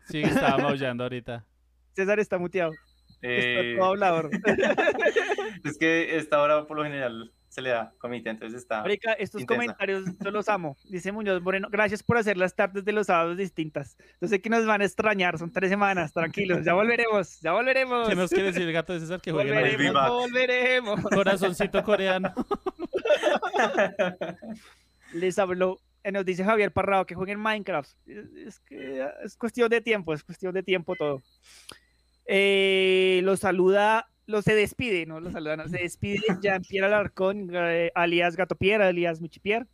Sí, 0.09 0.23
estaba 0.23 0.57
maullando 0.57 1.05
ahorita. 1.05 1.45
César 1.93 2.19
está 2.19 2.39
muteado. 2.39 2.73
Eh, 3.21 3.73
Está 3.73 3.79
todo 3.79 3.91
hablador. 3.91 4.31
es 5.65 5.77
que 5.77 6.17
esta 6.17 6.41
hora 6.41 6.67
por 6.67 6.79
lo 6.79 6.85
general 6.85 7.31
se 7.55 7.63
le 7.63 7.71
da 7.71 7.95
comité, 7.99 8.31
entonces 8.31 8.63
está. 8.63 8.83
Marica, 8.83 9.13
estos 9.13 9.43
intensa. 9.43 9.61
comentarios 9.63 10.05
yo 10.19 10.31
los 10.33 10.49
amo. 10.49 10.77
Dice 10.91 11.13
Muñoz 11.13 11.41
Moreno, 11.41 11.69
gracias 11.71 12.03
por 12.03 12.17
hacer 12.17 12.37
las 12.37 12.57
tardes 12.57 12.85
de 12.85 12.91
los 12.91 13.07
sábados 13.07 13.37
distintas. 13.37 13.97
Yo 14.21 14.27
sé 14.27 14.41
que 14.41 14.51
nos 14.51 14.67
van 14.67 14.81
a 14.81 14.85
extrañar, 14.85 15.39
son 15.39 15.53
tres 15.53 15.71
semanas, 15.71 16.13
tranquilos, 16.13 16.65
ya 16.65 16.75
volveremos, 16.75 17.41
ya 17.41 17.53
volveremos. 17.53 18.09
¿Qué 18.09 18.17
nos 18.17 18.31
quiere 18.31 18.47
decir 18.47 18.63
el 18.63 18.73
gato 18.73 18.93
de 18.93 18.99
César 18.99 19.21
que 19.21 19.31
juegue 19.31 19.51
en 19.51 19.55
Volveremos, 19.55 19.85
Minecraft? 19.85 20.11
volveremos. 20.11 21.01
Corazoncito 21.15 21.85
coreano. 21.85 22.35
Les 25.13 25.39
habló, 25.39 25.79
eh, 26.03 26.11
nos 26.11 26.25
dice 26.25 26.43
Javier 26.43 26.73
Parrado 26.73 27.07
que 27.07 27.15
jueguen 27.15 27.39
Minecraft. 27.39 27.89
Es, 28.05 28.33
es 28.35 28.61
que 28.61 29.07
es 29.23 29.37
cuestión 29.37 29.69
de 29.69 29.81
tiempo, 29.81 30.13
es 30.13 30.25
cuestión 30.25 30.53
de 30.53 30.65
tiempo 30.65 30.97
todo. 30.97 31.23
Eh, 32.27 33.21
los 33.23 33.41
saluda, 33.41 34.09
lo 34.27 34.43
se 34.43 34.55
despide, 34.55 35.07
no 35.07 35.21
lo 35.21 35.31
saluda, 35.31 35.57
no, 35.57 35.69
se 35.69 35.79
despide 35.79 36.21
Jean-Pierre 36.41 36.87
Alarcón, 36.87 37.51
eh, 37.53 37.91
alias 37.95 38.37
Gato 38.37 38.57
Pierre, 38.57 38.85
alias 38.85 39.21
Michipier. 39.21 39.67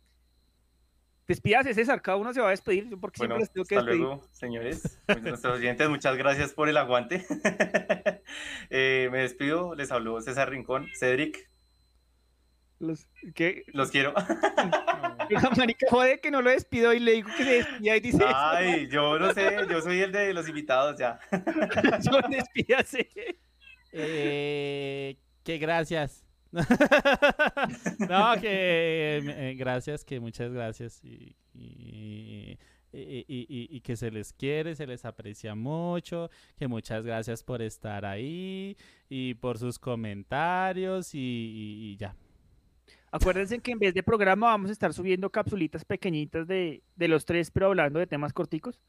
Despídase, 1.27 1.73
César, 1.73 2.01
cada 2.01 2.17
uno 2.17 2.33
se 2.33 2.41
va 2.41 2.47
a 2.47 2.51
despedir, 2.51 2.89
yo 2.89 2.99
porque 2.99 3.19
Bueno, 3.19 3.35
siempre 3.37 3.43
les 3.45 3.53
tengo 3.53 3.65
que 3.65 3.75
hasta 3.77 3.85
despedir. 3.91 4.01
luego, 4.01 4.27
señores, 4.31 4.99
pues, 5.05 5.21
nuestros 5.21 5.57
oyentes, 5.59 5.87
muchas 5.89 6.17
gracias 6.17 6.53
por 6.53 6.67
el 6.69 6.77
aguante. 6.77 7.25
Eh, 8.69 9.09
me 9.11 9.19
despido, 9.19 9.75
les 9.75 9.91
habló 9.91 10.21
César 10.21 10.49
Rincón, 10.49 10.87
Cedric, 10.97 11.49
Los, 12.79 13.07
¿qué? 13.35 13.63
los 13.67 13.91
quiero. 13.91 14.13
Marica, 15.57 15.85
jode 15.89 16.19
que 16.19 16.31
no 16.31 16.41
lo 16.41 16.49
despido 16.49 16.93
y 16.93 16.99
le 16.99 17.13
digo 17.13 17.29
que 17.37 17.43
se 17.43 17.51
despida 17.51 17.95
y 17.97 17.99
dice 17.99 18.17
eso. 18.17 18.27
Ay, 18.35 18.87
yo 18.89 19.19
no 19.19 19.33
sé, 19.33 19.57
yo 19.69 19.81
soy 19.81 19.99
el 20.01 20.11
de 20.11 20.33
los 20.33 20.47
invitados 20.49 20.97
ya. 20.97 21.19
Yo 22.01 22.19
despídase. 22.29 23.09
Eh, 23.91 25.17
que 25.43 25.57
gracias. 25.57 26.25
no, 26.51 28.33
que 28.41 29.21
eh, 29.23 29.55
gracias, 29.57 30.03
que 30.03 30.19
muchas 30.19 30.51
gracias 30.51 31.03
y, 31.03 31.35
y, 31.53 32.57
y- 32.91 33.67
y- 33.69 33.81
que 33.81 33.95
se 33.95 34.11
les 34.11 34.33
quiere, 34.33 34.75
se 34.75 34.85
les 34.85 35.05
aprecia 35.05 35.55
mucho, 35.55 36.29
que 36.57 36.67
muchas 36.67 37.03
gracias 37.05 37.41
por 37.43 37.61
estar 37.61 38.05
ahí 38.05 38.75
y 39.09 39.33
por 39.35 39.57
sus 39.57 39.79
comentarios 39.79 41.11
y 41.13 41.95
ya. 41.97 42.15
Acuérdense 43.13 43.59
que 43.59 43.71
en 43.71 43.79
vez 43.79 43.93
de 43.93 44.03
programa 44.03 44.47
vamos 44.47 44.69
a 44.69 44.73
estar 44.73 44.93
subiendo 44.93 45.29
capsulitas 45.29 45.83
pequeñitas 45.83 46.47
de, 46.47 46.81
de 46.95 47.07
los 47.09 47.25
tres, 47.25 47.51
pero 47.51 47.67
hablando 47.67 47.99
de 47.99 48.07
temas 48.07 48.31
corticos. 48.31 48.79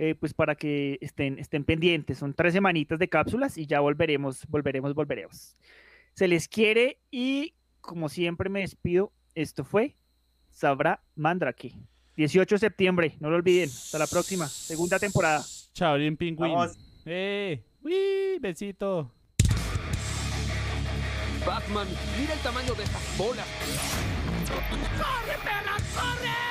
Eh, 0.00 0.14
pues 0.14 0.32
para 0.32 0.54
que 0.54 0.96
estén, 1.00 1.40
estén 1.40 1.64
pendientes. 1.64 2.18
Son 2.18 2.32
tres 2.32 2.52
semanitas 2.52 3.00
de 3.00 3.08
cápsulas 3.08 3.58
y 3.58 3.66
ya 3.66 3.80
volveremos, 3.80 4.46
volveremos, 4.46 4.94
volveremos. 4.94 5.56
Se 6.14 6.28
les 6.28 6.46
quiere 6.46 7.00
y 7.10 7.54
como 7.80 8.08
siempre 8.08 8.48
me 8.48 8.60
despido. 8.60 9.12
Esto 9.34 9.64
fue 9.64 9.96
Sabra 10.50 11.02
Mandrake. 11.16 11.74
18 12.16 12.54
de 12.54 12.58
septiembre, 12.60 13.16
no 13.18 13.28
lo 13.28 13.36
olviden. 13.36 13.68
Hasta 13.68 13.98
la 13.98 14.06
próxima, 14.06 14.46
segunda 14.46 15.00
temporada. 15.00 15.44
Chao, 15.74 15.96
bien 15.96 16.16
pingüín. 16.16 16.52
Vamos. 16.52 16.78
¡Eh! 17.04 17.60
¡Uy! 17.82 18.38
Besito. 18.40 19.12
Batman, 21.44 21.88
mira 22.20 22.34
el 22.34 22.40
tamaño 22.40 22.72
de 22.74 22.84
estas 22.84 23.18
bolas. 23.18 23.46
¡Corre, 24.46 25.38
perra, 25.42 25.76
corre! 25.94 26.47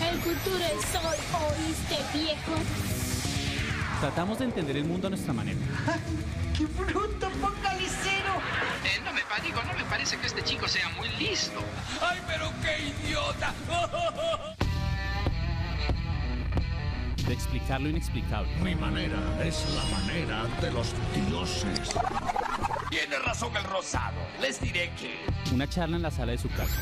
El 0.00 0.18
futuro 0.20 0.64
es 0.64 0.94
hoy, 0.94 1.18
¿oíste, 1.56 2.18
viejo? 2.18 2.52
Tratamos 4.00 4.38
de 4.38 4.44
entender 4.44 4.76
el 4.76 4.84
mundo 4.84 5.06
a 5.06 5.10
nuestra 5.10 5.32
manera. 5.32 5.58
¡Qué 6.56 6.66
bruto 6.66 7.30
focalicero! 7.30 8.34
Eh, 8.84 9.00
no 9.04 9.12
me 9.12 9.22
digo, 9.42 9.62
no 9.62 9.72
me 9.74 9.84
parece 9.84 10.16
que 10.18 10.26
este 10.26 10.42
chico 10.42 10.68
sea 10.68 10.88
muy 10.90 11.08
listo. 11.18 11.60
¡Ay, 12.00 12.18
pero 12.26 12.50
qué 12.62 12.92
idiota! 13.06 13.54
De 17.26 17.32
explicar 17.32 17.80
lo 17.80 17.88
inexplicable. 17.88 18.48
Mi 18.62 18.76
manera 18.76 19.18
es 19.44 19.64
la 19.74 19.84
manera 19.98 20.44
de 20.60 20.70
los 20.70 20.94
dioses. 21.28 21.96
Tiene 22.88 23.18
razón 23.18 23.56
el 23.56 23.64
rosado. 23.64 24.14
Les 24.40 24.60
diré 24.60 24.92
que... 24.92 25.26
Una 25.52 25.68
charla 25.68 25.96
en 25.96 26.02
la 26.02 26.10
sala 26.12 26.32
de 26.32 26.38
su 26.38 26.48
casa. 26.50 26.76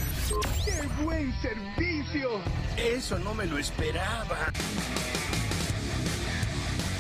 ¡Qué 0.64 0.86
buen 1.02 1.32
servicio! 1.40 2.40
Eso 2.76 3.18
no 3.20 3.34
me 3.34 3.46
lo 3.46 3.56
esperaba. 3.56 4.36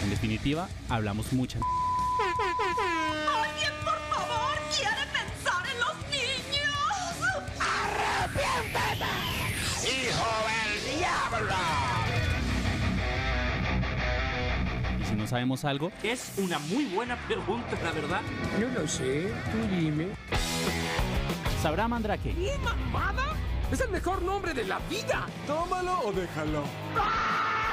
En 0.02 0.10
definitiva, 0.10 0.68
hablamos 0.88 1.30
mucha. 1.34 1.58
¿Alguien, 3.42 3.72
por 3.84 3.98
favor, 4.08 4.58
quiere 4.74 5.04
pensar 5.12 5.66
en 5.70 5.80
los 5.80 5.96
niños? 6.10 6.64
¡Hijo 9.84 10.30
del 10.48 10.98
diablo! 10.98 11.93
Si 15.14 15.20
no 15.20 15.26
sabemos 15.28 15.64
algo, 15.64 15.92
Es 16.02 16.32
una 16.38 16.58
muy 16.58 16.86
buena 16.86 17.16
pregunta, 17.26 17.78
la 17.82 17.92
verdad. 17.92 18.20
No 18.60 18.80
lo 18.80 18.88
sé, 18.88 19.32
tú 19.52 19.74
dime. 19.74 20.08
sabrá 21.62 21.86
Mandrake. 21.88 22.34
Es 23.72 23.80
el 23.80 23.90
mejor 23.90 24.22
nombre 24.22 24.52
de 24.54 24.64
la 24.64 24.78
vida. 24.90 25.26
Tómalo 25.46 26.00
o 26.04 26.12
déjalo. 26.12 26.64
¡Ah! 26.96 27.63